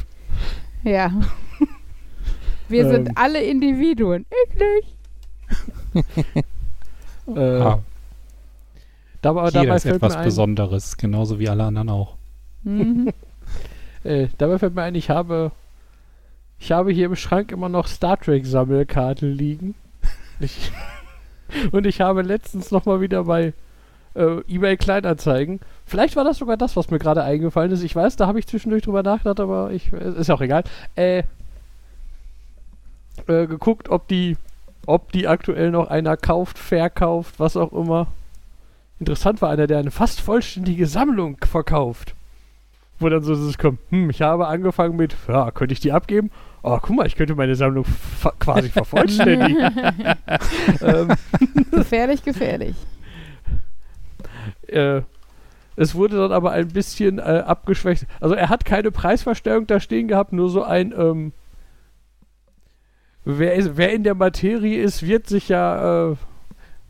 ja. 0.83 1.11
Wir 2.67 2.85
Ähm. 2.85 2.91
sind 2.91 3.17
alle 3.17 3.43
Individuen. 3.43 4.25
Ich 4.47 4.59
nicht. 4.59 6.45
Äh, 7.27 7.59
ah, 7.59 7.79
dabei, 9.23 9.45
jeder 9.47 9.63
dabei 9.63 9.75
ist 9.77 9.85
etwas 9.85 10.21
Besonderes, 10.21 10.95
genauso 10.95 11.39
wie 11.39 11.49
alle 11.49 11.63
anderen 11.63 11.89
auch. 11.89 12.17
Mhm. 12.61 13.11
äh, 14.03 14.27
dabei 14.37 14.59
fällt 14.59 14.75
mir 14.75 14.83
ein, 14.83 14.93
ich 14.93 15.09
habe, 15.09 15.51
ich 16.59 16.71
habe 16.71 16.91
hier 16.91 17.07
im 17.07 17.15
Schrank 17.15 17.51
immer 17.51 17.67
noch 17.67 17.87
Star 17.87 18.19
Trek 18.19 18.45
Sammelkarten 18.45 19.31
liegen. 19.31 19.73
Ich, 20.39 20.71
und 21.71 21.87
ich 21.87 21.99
habe 21.99 22.21
letztens 22.21 22.69
noch 22.69 22.85
mal 22.85 23.01
wieder 23.01 23.23
bei 23.23 23.55
äh, 24.15 24.41
eBay 24.47 24.77
Kleinanzeigen. 24.77 25.59
Vielleicht 25.85 26.15
war 26.15 26.23
das 26.23 26.37
sogar 26.37 26.57
das, 26.57 26.75
was 26.75 26.89
mir 26.89 26.99
gerade 26.99 27.23
eingefallen 27.23 27.71
ist. 27.71 27.83
Ich 27.83 27.95
weiß, 27.95 28.15
da 28.15 28.27
habe 28.27 28.39
ich 28.39 28.47
zwischendurch 28.47 28.83
drüber 28.83 29.03
nachgedacht, 29.03 29.39
aber 29.39 29.71
ich 29.71 29.91
äh, 29.93 30.19
ist 30.19 30.27
ja 30.27 30.35
auch 30.35 30.41
egal. 30.41 30.63
Äh, 30.95 31.23
äh, 33.27 33.47
geguckt, 33.47 33.89
ob 33.89 34.07
die, 34.07 34.37
ob 34.85 35.11
die 35.11 35.27
aktuell 35.27 35.71
noch 35.71 35.87
einer 35.89 36.17
kauft, 36.17 36.57
verkauft, 36.57 37.35
was 37.37 37.57
auch 37.57 37.73
immer. 37.73 38.07
Interessant 38.99 39.41
war 39.41 39.49
einer, 39.49 39.67
der 39.67 39.79
eine 39.79 39.91
fast 39.91 40.21
vollständige 40.21 40.87
Sammlung 40.87 41.37
verkauft. 41.45 42.15
wo 42.99 43.09
dann 43.09 43.23
so 43.23 43.35
das 43.35 43.57
kommt, 43.57 43.79
hm, 43.89 44.09
ich 44.09 44.21
habe 44.21 44.47
angefangen 44.47 44.95
mit, 44.95 45.15
ja, 45.27 45.51
könnte 45.51 45.73
ich 45.73 45.81
die 45.81 45.91
abgeben? 45.91 46.31
Oh, 46.63 46.79
guck 46.81 46.95
mal, 46.95 47.05
ich 47.05 47.15
könnte 47.15 47.35
meine 47.35 47.55
Sammlung 47.55 47.85
quasi 48.39 48.69
vervollständigen. 48.71 49.59
ähm, 50.81 51.09
gefährlich, 51.71 52.23
gefährlich. 52.23 52.75
Äh, 54.69 55.01
es 55.75 55.95
wurde 55.95 56.17
dann 56.17 56.31
aber 56.31 56.51
ein 56.51 56.69
bisschen 56.69 57.19
äh, 57.19 57.43
abgeschwächt. 57.45 58.05
Also 58.21 58.35
er 58.35 58.49
hat 58.49 58.65
keine 58.65 58.91
Preisverstellung 58.91 59.67
da 59.67 59.79
stehen 59.79 60.07
gehabt, 60.07 60.31
nur 60.31 60.49
so 60.49 60.63
ein, 60.63 60.93
ähm, 60.97 61.33
wer, 63.25 63.55
ist, 63.55 63.75
wer 63.75 63.91
in 63.91 64.03
der 64.03 64.15
Materie 64.15 64.81
ist, 64.81 65.05
wird 65.05 65.27
sich 65.27 65.49
ja 65.49 66.11
äh, 66.11 66.15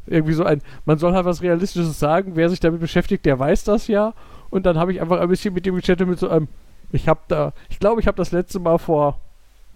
irgendwie 0.06 0.34
so 0.34 0.44
ein, 0.44 0.62
man 0.86 1.00
soll 1.00 1.14
halt 1.14 1.26
was 1.26 1.42
Realistisches 1.42 2.00
sagen, 2.00 2.36
wer 2.36 2.50
sich 2.50 2.60
damit 2.60 2.80
beschäftigt, 2.80 3.26
der 3.26 3.40
weiß 3.40 3.64
das 3.64 3.88
ja. 3.88 4.14
Und 4.52 4.66
dann 4.66 4.78
habe 4.78 4.94
ich 4.94 5.02
einfach 5.02 5.20
ein 5.20 5.30
bisschen 5.30 5.54
mit 5.54 5.66
dem 5.66 5.76
gechattet 5.76 6.08
mit 6.08 6.20
so 6.20 6.30
einem, 6.30 6.48
ich 6.92 7.08
habe 7.08 7.22
da, 7.28 7.54
ich 7.70 7.80
glaube, 7.80 8.02
ich 8.02 8.08
habe 8.08 8.18
das 8.18 8.32
letzte 8.32 8.60
Mal 8.60 8.78
vor 8.78 9.20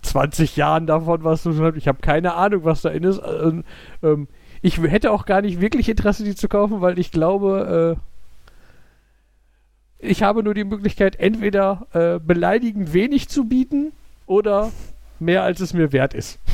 20 0.03 0.55
Jahren 0.55 0.87
davon 0.87 1.23
was 1.23 1.43
zu 1.43 1.51
tun 1.51 1.73
Ich 1.75 1.87
habe 1.87 1.99
keine 1.99 2.35
Ahnung, 2.35 2.63
was 2.63 2.81
da 2.81 2.89
in 2.89 3.03
ist. 3.03 3.21
Ähm, 3.25 3.63
ähm, 4.03 4.27
ich 4.61 4.77
hätte 4.79 5.11
auch 5.11 5.25
gar 5.25 5.41
nicht 5.41 5.61
wirklich 5.61 5.89
Interesse, 5.89 6.23
die 6.23 6.35
zu 6.35 6.47
kaufen, 6.47 6.81
weil 6.81 6.99
ich 6.99 7.11
glaube, 7.11 7.97
äh, 10.01 10.05
ich 10.07 10.23
habe 10.23 10.43
nur 10.43 10.53
die 10.53 10.63
Möglichkeit, 10.63 11.17
entweder 11.17 11.87
äh, 11.93 12.19
beleidigend 12.19 12.93
wenig 12.93 13.29
zu 13.29 13.45
bieten 13.45 13.91
oder 14.25 14.71
mehr, 15.19 15.43
als 15.43 15.59
es 15.59 15.73
mir 15.73 15.91
wert 15.91 16.13
ist. 16.13 16.39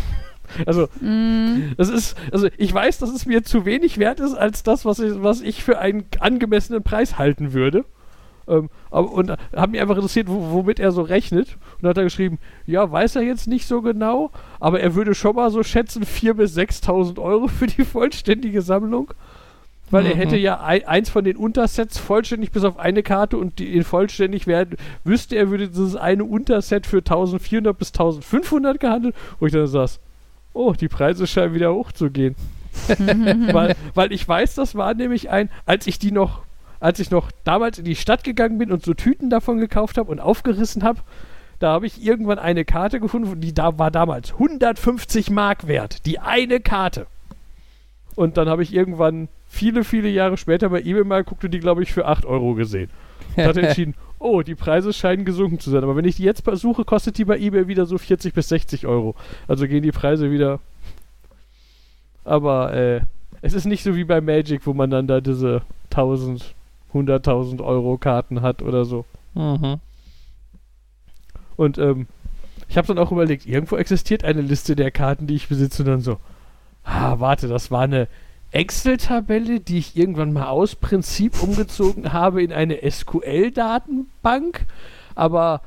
Also, 0.68 0.88
Mm, 1.02 1.74
das 1.76 1.90
ist, 1.90 2.16
also 2.32 2.50
ich 2.58 2.72
weiß, 2.72 3.00
dass 3.00 3.10
es 3.10 3.26
mir 3.26 3.44
zu 3.44 3.66
wenig 3.66 3.98
wert 3.98 4.20
ist, 4.20 4.36
als 4.36 4.62
das, 4.62 4.86
was 4.86 5.00
ich, 5.00 5.24
was 5.24 5.42
ich 5.42 5.64
für 5.64 5.80
einen 5.80 6.06
angemessenen 6.20 6.84
Preis 6.84 7.18
halten 7.18 7.52
würde. 7.52 7.84
Ähm, 8.48 8.70
aber, 8.92 9.12
und 9.12 9.32
hat 9.32 9.72
mich 9.72 9.82
einfach 9.82 9.96
interessiert, 9.96 10.28
wo, 10.30 10.52
womit 10.52 10.80
er 10.80 10.92
so 10.92 11.02
rechnet. 11.02 11.58
Und 11.76 11.84
dann 11.84 11.90
hat 11.90 11.98
er 11.98 12.04
geschrieben, 12.04 12.40
ja, 12.66 12.92
weiß 12.92 13.16
er 13.16 13.24
jetzt 13.24 13.48
nicht 13.48 13.68
so 13.68 13.82
genau, 13.82 14.32
aber 14.60 14.80
er 14.80 14.96
würde 14.96 15.16
schon 15.16 15.36
mal 15.36 15.50
so 15.52 15.64
schätzen 15.64 16.04
4.000 16.04 16.34
bis 16.34 16.58
6.000 16.58 17.20
Euro 17.22 17.48
für 17.48 17.68
die 17.68 17.84
vollständige 17.84 18.62
Sammlung. 18.62 19.14
Weil 19.92 20.08
er 20.08 20.16
Mhm. 20.16 20.20
hätte 20.20 20.38
ja 20.38 20.62
ein, 20.62 20.88
eins 20.88 21.10
von 21.12 21.24
den 21.24 21.38
Untersets 21.38 22.00
vollständig 22.00 22.52
bis 22.52 22.64
auf 22.64 22.80
eine 22.80 23.04
Karte 23.04 23.38
und 23.38 23.60
die 23.60 23.76
ihn 23.76 23.84
vollständig 23.84 24.48
werden, 24.48 24.78
wüsste 25.04 25.36
er, 25.36 25.52
würde 25.52 25.68
dieses 25.68 25.96
eine 25.96 26.24
Unterset 26.24 26.88
für 26.88 26.98
1400 26.98 27.78
bis 27.78 27.90
1500 27.90 28.80
gehandelt, 28.80 29.16
wo 29.40 29.46
ich 29.46 29.54
dann 29.54 29.68
saß, 29.68 30.00
oh, 30.54 30.74
die 30.74 30.88
Preise 30.88 31.28
scheinen 31.28 31.54
wieder 31.54 31.72
hochzugehen. 31.74 32.36
weil, 33.52 33.76
weil 33.94 34.12
ich 34.12 34.28
weiß, 34.28 34.56
das 34.56 34.74
war 34.74 34.94
nämlich 34.96 35.30
ein, 35.30 35.50
als 35.68 35.86
ich 35.86 36.00
die 36.00 36.12
noch, 36.12 36.42
als 36.86 37.00
ich 37.00 37.10
noch 37.10 37.32
damals 37.44 37.80
in 37.80 37.86
die 37.86 37.96
Stadt 37.96 38.24
gegangen 38.24 38.60
bin 38.60 38.72
und 38.72 38.86
so 38.86 38.94
Tüten 38.94 39.32
davon 39.32 39.58
gekauft 39.58 39.98
habe 39.98 40.12
und 40.12 40.20
aufgerissen 40.20 40.84
habe, 40.84 41.02
da 41.58 41.72
habe 41.72 41.88
ich 41.88 42.06
irgendwann 42.06 42.38
eine 42.38 42.64
Karte 42.64 43.00
gefunden, 43.00 43.42
die 43.42 43.56
da 43.56 43.80
war 43.80 43.90
damals 43.90 44.34
150 44.34 45.32
Mark 45.32 45.66
wert. 45.68 46.06
Die 46.06 46.20
eine 46.20 46.60
Karte. 46.60 47.08
Und 48.14 48.38
dann 48.38 48.48
habe 48.48 48.62
ich 48.62 48.72
irgendwann 48.72 49.30
viele, 49.48 49.84
viele 49.84 50.10
Jahre 50.10 50.38
später 50.38 50.70
bei 50.70 50.82
eBay 50.82 51.04
mal 51.04 51.24
geguckt 51.24 51.44
und 51.44 51.52
die, 51.56 51.60
glaube 51.60 51.82
ich, 51.82 51.92
für 51.92 52.06
8 52.06 52.24
Euro 52.24 52.54
gesehen. 52.54 52.92
Und 53.36 53.46
hatte 53.46 53.62
entschieden, 53.68 53.96
oh, 54.20 54.44
die 54.44 54.54
Preise 54.54 54.94
scheinen 54.94 55.26
gesunken 55.26 55.60
zu 55.60 55.72
sein. 55.72 55.82
Aber 55.82 55.96
wenn 55.96 56.06
ich 56.06 56.18
die 56.18 56.24
jetzt 56.24 56.44
versuche, 56.44 56.86
kostet 56.86 57.18
die 57.18 57.26
bei 57.26 57.40
eBay 57.40 57.68
wieder 57.68 57.88
so 57.88 57.98
40 57.98 58.32
bis 58.36 58.50
60 58.50 58.86
Euro. 58.86 59.16
Also 59.48 59.68
gehen 59.68 59.82
die 59.82 59.92
Preise 59.92 60.30
wieder. 60.30 60.60
Aber 62.24 62.76
äh, 62.76 63.02
es 63.42 63.54
ist 63.54 63.66
nicht 63.66 63.82
so 63.82 63.96
wie 63.96 64.04
bei 64.04 64.22
Magic, 64.22 64.68
wo 64.68 64.76
man 64.76 64.92
dann 64.92 65.08
da 65.08 65.20
diese 65.20 65.64
1000, 65.90 66.55
100.000 66.96 67.64
Euro 67.64 67.98
Karten 67.98 68.42
hat 68.42 68.62
oder 68.62 68.86
so. 68.86 69.06
Mhm. 69.34 69.80
Und 71.58 71.78
ähm, 71.78 72.08
ich 72.68 72.78
habe 72.78 72.88
dann 72.88 72.98
auch 72.98 73.12
überlegt, 73.12 73.46
irgendwo 73.46 73.78
existiert 73.78 74.24
eine 74.24 74.42
Liste 74.42 74.76
der 74.76 74.92
Karten, 74.92 75.28
die 75.28 75.36
ich 75.36 75.48
besitze 75.48 75.84
und 75.84 75.90
dann 75.90 76.02
so, 76.02 76.18
ah, 76.84 77.20
warte, 77.20 77.48
das 77.48 77.72
war 77.72 77.82
eine 77.82 78.08
Excel-Tabelle, 78.52 79.60
die 79.60 79.78
ich 79.78 79.98
irgendwann 79.98 80.34
mal 80.34 80.48
aus 80.48 80.76
Prinzip 80.76 81.42
umgezogen 81.44 82.14
habe 82.14 82.42
in 82.42 82.54
eine 82.54 82.80
SQL-Datenbank, 82.90 84.66
aber 85.14 85.62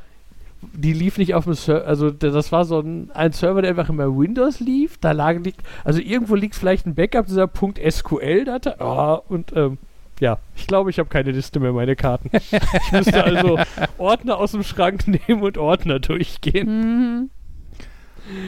die 0.72 0.92
lief 0.92 1.18
nicht 1.18 1.34
auf 1.34 1.44
dem 1.44 1.54
Server, 1.54 1.86
also 1.86 2.10
das 2.10 2.50
war 2.50 2.64
so 2.64 2.80
ein, 2.80 3.10
ein 3.12 3.32
Server, 3.32 3.62
der 3.62 3.70
einfach 3.70 3.90
immer 3.90 4.16
Windows 4.16 4.58
lief, 4.58 4.98
da 4.98 5.12
lag, 5.12 5.36
also 5.84 6.00
irgendwo 6.00 6.34
liegt 6.34 6.54
vielleicht 6.54 6.86
ein 6.86 6.94
Backup 6.94 7.26
dieser 7.26 7.46
Punkt 7.46 7.78
SQL-Datei, 7.78 8.74
oh, 8.80 9.20
und 9.28 9.52
ähm, 9.54 9.78
ja, 10.20 10.38
ich 10.56 10.66
glaube, 10.66 10.90
ich 10.90 10.98
habe 10.98 11.08
keine 11.08 11.30
Liste 11.30 11.60
mehr, 11.60 11.72
meine 11.72 11.96
Karten. 11.96 12.30
ich 12.36 12.92
müsste 12.92 13.24
also 13.24 13.58
Ordner 13.98 14.38
aus 14.38 14.52
dem 14.52 14.62
Schrank 14.62 15.06
nehmen 15.06 15.42
und 15.42 15.58
Ordner 15.58 15.98
durchgehen. 16.00 16.68
Mhm. 16.68 17.30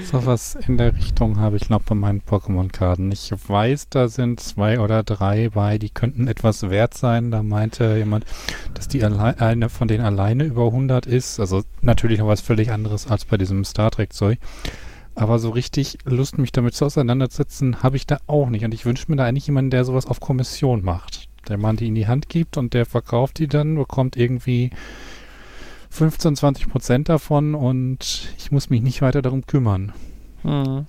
So 0.04 0.26
was 0.26 0.56
in 0.56 0.76
der 0.76 0.94
Richtung 0.94 1.38
habe 1.38 1.56
ich 1.56 1.70
noch 1.70 1.80
bei 1.80 1.94
meinen 1.94 2.20
Pokémon-Karten. 2.20 3.10
Ich 3.12 3.32
weiß, 3.32 3.88
da 3.88 4.08
sind 4.08 4.38
zwei 4.38 4.78
oder 4.78 5.02
drei 5.02 5.48
bei, 5.48 5.78
die 5.78 5.88
könnten 5.88 6.28
etwas 6.28 6.68
wert 6.68 6.92
sein. 6.92 7.30
Da 7.30 7.42
meinte 7.42 7.96
jemand, 7.96 8.26
dass 8.74 8.88
die 8.88 9.02
eine 9.02 9.68
von 9.70 9.88
denen 9.88 10.04
alleine 10.04 10.44
über 10.44 10.66
100 10.66 11.06
ist. 11.06 11.40
Also 11.40 11.62
natürlich 11.80 12.18
noch 12.18 12.26
was 12.26 12.42
völlig 12.42 12.70
anderes 12.70 13.06
als 13.06 13.24
bei 13.24 13.38
diesem 13.38 13.64
Star 13.64 13.90
Trek-Zeug. 13.90 14.38
Aber 15.14 15.38
so 15.38 15.50
richtig 15.50 15.98
Lust, 16.04 16.36
mich 16.36 16.52
damit 16.52 16.74
zu 16.74 16.84
auseinandersetzen, 16.84 17.82
habe 17.82 17.96
ich 17.96 18.06
da 18.06 18.18
auch 18.26 18.50
nicht. 18.50 18.64
Und 18.66 18.74
ich 18.74 18.84
wünsche 18.84 19.06
mir 19.08 19.16
da 19.16 19.24
eigentlich 19.24 19.46
jemanden, 19.46 19.70
der 19.70 19.86
sowas 19.86 20.06
auf 20.06 20.20
Kommission 20.20 20.84
macht. 20.84 21.29
Der 21.50 21.58
man 21.58 21.76
die 21.76 21.88
in 21.88 21.94
die 21.94 22.06
Hand 22.06 22.28
gibt 22.28 22.56
und 22.56 22.72
der 22.74 22.86
verkauft 22.86 23.38
die 23.38 23.48
dann, 23.48 23.74
bekommt 23.74 24.16
irgendwie 24.16 24.70
15, 25.90 26.36
20 26.36 26.68
Prozent 26.68 27.08
davon 27.08 27.54
und 27.54 28.32
ich 28.38 28.52
muss 28.52 28.70
mich 28.70 28.80
nicht 28.80 29.02
weiter 29.02 29.20
darum 29.20 29.46
kümmern. 29.46 29.92
Mhm. 30.42 30.86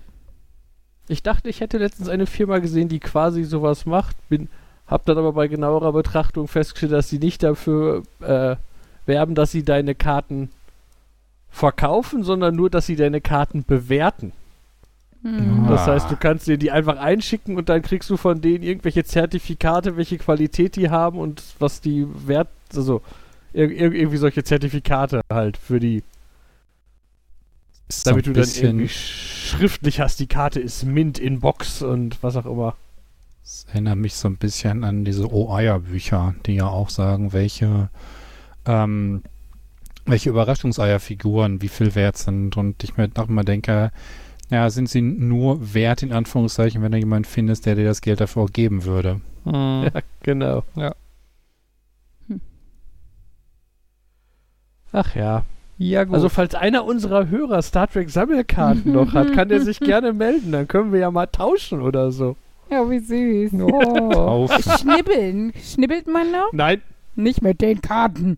Ich 1.08 1.24
dachte, 1.24 1.50
ich 1.50 1.60
hätte 1.60 1.80
letztens 1.80 2.08
eine 2.08 2.28
Firma 2.28 2.60
gesehen, 2.60 2.88
die 2.88 3.00
quasi 3.00 3.44
sowas 3.44 3.86
macht. 3.86 4.16
Bin, 4.30 4.48
hab 4.88 5.06
dann 5.06 5.18
aber 5.18 5.34
bei 5.34 5.48
genauerer 5.48 5.94
Betrachtung 5.94 6.48
festgestellt, 6.48 6.94
dass 6.94 7.10
sie 7.10 7.20
nicht 7.20 7.44
dafür 7.44 8.04
äh, 8.22 8.56
werben, 9.06 9.36
dass 9.36 9.52
sie 9.52 9.64
deine 9.64 9.96
Karten 9.96 10.52
verkaufen, 11.50 12.24
sondern 12.24 12.56
nur, 12.56 12.70
dass 12.70 12.86
sie 12.86 12.96
deine 12.96 13.20
Karten 13.20 13.66
bewerten. 13.66 14.32
Mhm. 15.24 15.68
Das 15.68 15.82
Ah. 15.82 15.94
heißt, 15.94 16.10
du 16.12 16.16
kannst 16.16 16.48
dir 16.48 16.58
die 16.58 16.72
einfach 16.72 16.98
einschicken 16.98 17.56
und 17.58 17.70
dann 17.70 17.82
kriegst 17.82 18.10
du 18.10 18.18
von 18.18 18.42
denen 18.42 18.64
irgendwelche 18.64 19.04
Zertifikate, 19.04 19.96
welche 19.98 20.18
Qualität 20.18 20.76
die 20.76 20.90
haben 20.90 21.20
und 21.20 21.44
was 21.60 21.80
die 21.82 22.08
wert, 22.28 22.50
also 22.76 23.02
ir 23.54 23.70
ir 23.70 23.92
irgendwie 23.94 24.18
solche 24.18 24.44
Zertifikate 24.44 25.22
halt 25.32 25.58
für 25.58 25.80
die, 25.80 26.04
Ist 27.88 28.08
damit 28.08 28.26
du 28.26 28.34
dann 28.34 28.48
irgendwie 28.56 28.88
schriftlich 28.90 30.00
hast, 30.00 30.20
die 30.20 30.28
Karte 30.28 30.60
ist 30.60 30.86
Mint 30.86 31.20
in 31.20 31.40
Box 31.40 31.82
und 31.82 32.22
was 32.24 32.36
auch 32.36 32.46
immer. 32.46 32.76
das 33.44 33.66
erinnert 33.72 33.98
mich 33.98 34.16
so 34.16 34.28
ein 34.30 34.38
bisschen 34.38 34.84
an 34.84 35.04
diese 35.04 35.32
O-Eier-Bücher, 35.32 36.36
die 36.46 36.56
ja 36.56 36.68
auch 36.68 36.90
sagen, 36.90 37.34
welche, 37.34 37.90
ähm, 38.66 39.24
welche 40.06 40.30
Überraschungseierfiguren 40.30 41.62
wie 41.62 41.68
viel 41.68 41.94
wert 41.96 42.18
sind. 42.18 42.56
Und 42.56 42.84
ich 42.84 42.96
mir 42.98 43.10
auch 43.18 43.28
immer 43.28 43.44
denke, 43.44 43.92
ja, 44.52 44.70
sind 44.70 44.90
sie 44.90 45.02
nur 45.02 45.74
wert, 45.74 46.04
in 46.04 46.12
Anführungszeichen, 46.12 46.82
wenn 46.84 46.92
du 46.92 46.98
jemanden 47.00 47.26
findest, 47.26 47.66
der 47.66 47.76
dir 47.76 47.86
das 47.86 48.02
Geld 48.02 48.20
dafür 48.22 48.44
auch 48.44 48.52
geben 48.52 48.84
würde. 48.86 49.22
Mhm. 49.46 49.90
Ja, 49.94 50.02
genau. 50.22 50.64
Ja. 50.76 50.94
Hm. 52.28 52.42
Ach 54.92 55.16
ja. 55.16 55.44
Ja, 55.78 56.04
gut. 56.04 56.14
Also 56.14 56.30
falls 56.30 56.54
einer 56.54 56.86
unserer 56.86 57.30
Hörer 57.30 57.62
Star 57.64 57.88
Trek 57.88 58.12
Sammelkarten 58.12 58.92
noch 58.92 59.14
hat, 59.14 59.34
kann 59.34 59.50
der 59.50 59.62
sich 59.62 59.80
gerne 59.80 60.14
melden. 60.14 60.52
Dann 60.52 60.68
können 60.68 60.92
wir 60.94 61.00
ja 61.00 61.10
mal 61.10 61.26
tauschen 61.26 61.82
oder 61.82 62.12
so. 62.12 62.36
Ja, 62.70 62.88
wie 62.90 63.00
süß. 63.00 63.54
oh. 63.64 64.48
Schnibbeln. 64.80 65.54
Schnibbelt 65.62 66.08
man 66.08 66.32
noch? 66.32 66.54
Nein, 66.54 66.82
Nicht 67.16 67.42
mit 67.42 67.62
den 67.62 67.82
Karten. 67.82 68.38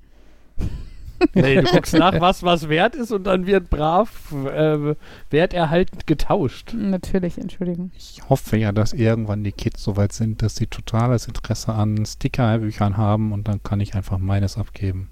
Nee, 1.34 1.56
du 1.56 1.64
guckst 1.64 1.94
nach, 1.94 2.20
was 2.20 2.44
was 2.44 2.70
wert 2.70 2.96
ist 2.96 3.12
und 3.12 3.26
dann 3.26 3.46
wird 3.46 3.70
brav 3.70 4.32
äh, 4.32 4.96
werterhaltend 5.30 6.08
getauscht. 6.08 6.74
Natürlich, 6.74 7.38
Entschuldigung. 7.38 7.92
Ich 7.96 8.22
hoffe 8.30 8.58
ja, 8.58 8.72
dass 8.72 8.94
irgendwann 8.94 9.44
die 9.44 9.52
Kids 9.52 9.84
so 9.84 9.98
weit 9.98 10.14
sind, 10.14 10.42
dass 10.42 10.56
sie 10.56 10.68
totales 10.68 11.28
Interesse 11.28 11.74
an 11.74 12.06
Stickerbüchern 12.06 12.98
haben 12.98 13.32
und 13.32 13.48
dann 13.48 13.62
kann 13.64 13.80
ich 13.80 13.96
einfach 13.96 14.18
meines 14.18 14.58
abgeben. 14.58 15.10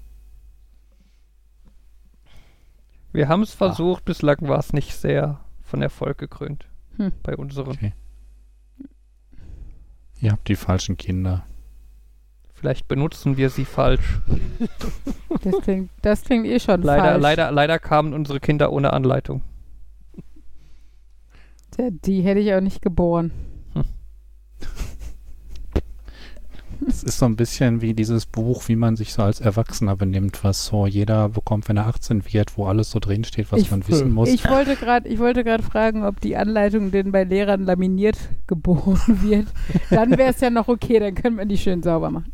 Wir 3.12 3.28
haben 3.28 3.42
es 3.42 3.52
versucht, 3.52 4.04
bislang 4.04 4.38
war 4.40 4.58
es 4.58 4.72
nicht 4.72 4.94
sehr 4.94 5.40
von 5.62 5.82
Erfolg 5.82 6.18
gekrönt. 6.18 6.66
Hm. 6.96 7.12
Bei 7.22 7.36
unseren. 7.36 7.70
Okay. 7.70 7.92
Ihr 10.20 10.32
habt 10.32 10.48
die 10.48 10.56
falschen 10.56 10.96
Kinder. 10.96 11.44
Vielleicht 12.62 12.86
benutzen 12.86 13.36
wir 13.36 13.50
sie 13.50 13.64
falsch. 13.64 14.20
Das 15.42 15.54
klingt, 15.62 15.90
das 16.00 16.22
klingt 16.22 16.46
eh 16.46 16.60
schon 16.60 16.80
Leider, 16.82 17.02
falsch. 17.02 17.20
leider, 17.22 17.50
leider 17.50 17.78
kamen 17.80 18.14
unsere 18.14 18.38
Kinder 18.38 18.72
ohne 18.72 18.92
Anleitung. 18.92 19.42
Tja, 21.72 21.88
die 21.90 22.20
hätte 22.22 22.38
ich 22.38 22.54
auch 22.54 22.60
nicht 22.60 22.80
geboren. 22.80 23.32
Es 26.86 27.02
ist 27.02 27.18
so 27.18 27.26
ein 27.26 27.34
bisschen 27.34 27.80
wie 27.80 27.94
dieses 27.94 28.26
Buch, 28.26 28.68
wie 28.68 28.76
man 28.76 28.94
sich 28.94 29.12
so 29.12 29.22
als 29.22 29.40
Erwachsener 29.40 29.96
benimmt, 29.96 30.44
was 30.44 30.66
so 30.66 30.86
jeder 30.86 31.28
bekommt, 31.30 31.68
wenn 31.68 31.76
er 31.76 31.86
18 31.88 32.24
wird, 32.32 32.56
wo 32.56 32.66
alles 32.66 32.92
so 32.92 33.00
drin 33.00 33.24
steht, 33.24 33.50
was 33.50 33.60
Ich- 33.62 33.70
man 33.72 33.86
wissen 33.88 34.12
muss. 34.12 34.28
Ich 34.28 34.48
wollte 34.48 34.76
gerade, 34.76 35.08
ich 35.08 35.18
wollte 35.18 35.42
gerade 35.42 35.64
fragen, 35.64 36.04
ob 36.04 36.20
die 36.20 36.36
Anleitung 36.36 36.92
denn 36.92 37.10
bei 37.10 37.24
Lehrern 37.24 37.64
laminiert 37.64 38.18
geboren 38.46 39.00
wird. 39.22 39.48
Dann 39.90 40.12
wäre 40.16 40.30
es 40.30 40.40
ja 40.40 40.50
noch 40.50 40.68
okay, 40.68 41.00
dann 41.00 41.16
können 41.16 41.38
wir 41.38 41.44
die 41.46 41.58
schön 41.58 41.82
sauber 41.82 42.10
machen. 42.10 42.32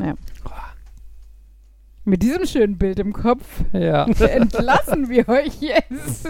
Ja. 0.00 0.14
Mit 2.04 2.22
diesem 2.22 2.46
schönen 2.46 2.78
Bild 2.78 2.98
im 2.98 3.12
Kopf 3.12 3.44
Ja. 3.72 4.04
entlassen 4.20 5.08
wir 5.08 5.28
euch 5.28 5.60
jetzt 5.60 6.28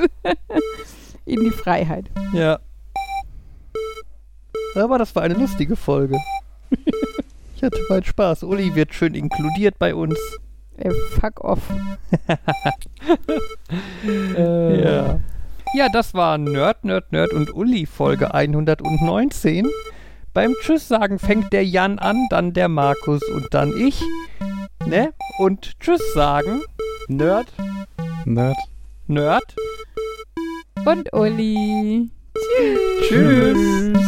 in 1.25 1.41
die 1.45 1.51
Freiheit. 1.51 2.07
Ja. 2.33 2.59
Aber 4.75 4.99
das 4.99 5.15
war 5.15 5.23
eine 5.23 5.35
lustige 5.35 5.77
Folge. 5.77 6.19
Ich 7.57 7.63
hatte 7.63 7.79
meinen 7.89 8.05
Spaß. 8.05 8.43
Uli 8.45 8.75
wird 8.75 8.95
schön 8.95 9.15
inkludiert 9.15 9.79
bei 9.79 9.95
uns. 9.95 10.19
Ey, 10.77 10.93
fuck 11.21 11.41
off. 11.45 11.61
Äh, 14.05 14.83
Ja. 14.83 15.21
Ja, 15.75 15.89
das 15.93 16.15
war 16.15 16.37
Nerd, 16.37 16.85
Nerd, 16.85 17.13
Nerd 17.13 17.33
und 17.33 17.55
Uli 17.55 17.87
Folge 17.87 18.35
119. 18.35 19.69
Beim 20.33 20.55
Tschüss 20.63 20.87
sagen 20.87 21.19
fängt 21.19 21.53
der 21.53 21.65
Jan 21.65 21.99
an, 21.99 22.27
dann 22.31 22.53
der 22.53 22.69
Markus 22.69 23.23
und 23.35 23.53
dann 23.53 23.77
ich. 23.77 24.01
Ne? 24.87 25.13
Und 25.39 25.79
Tschüss 25.81 26.15
sagen. 26.15 26.63
Nerd, 27.09 27.53
Nerd. 28.25 28.57
Nerd. 29.07 29.57
Und 30.85 31.13
Uli. 31.13 32.11
Tschüss. 33.09 33.99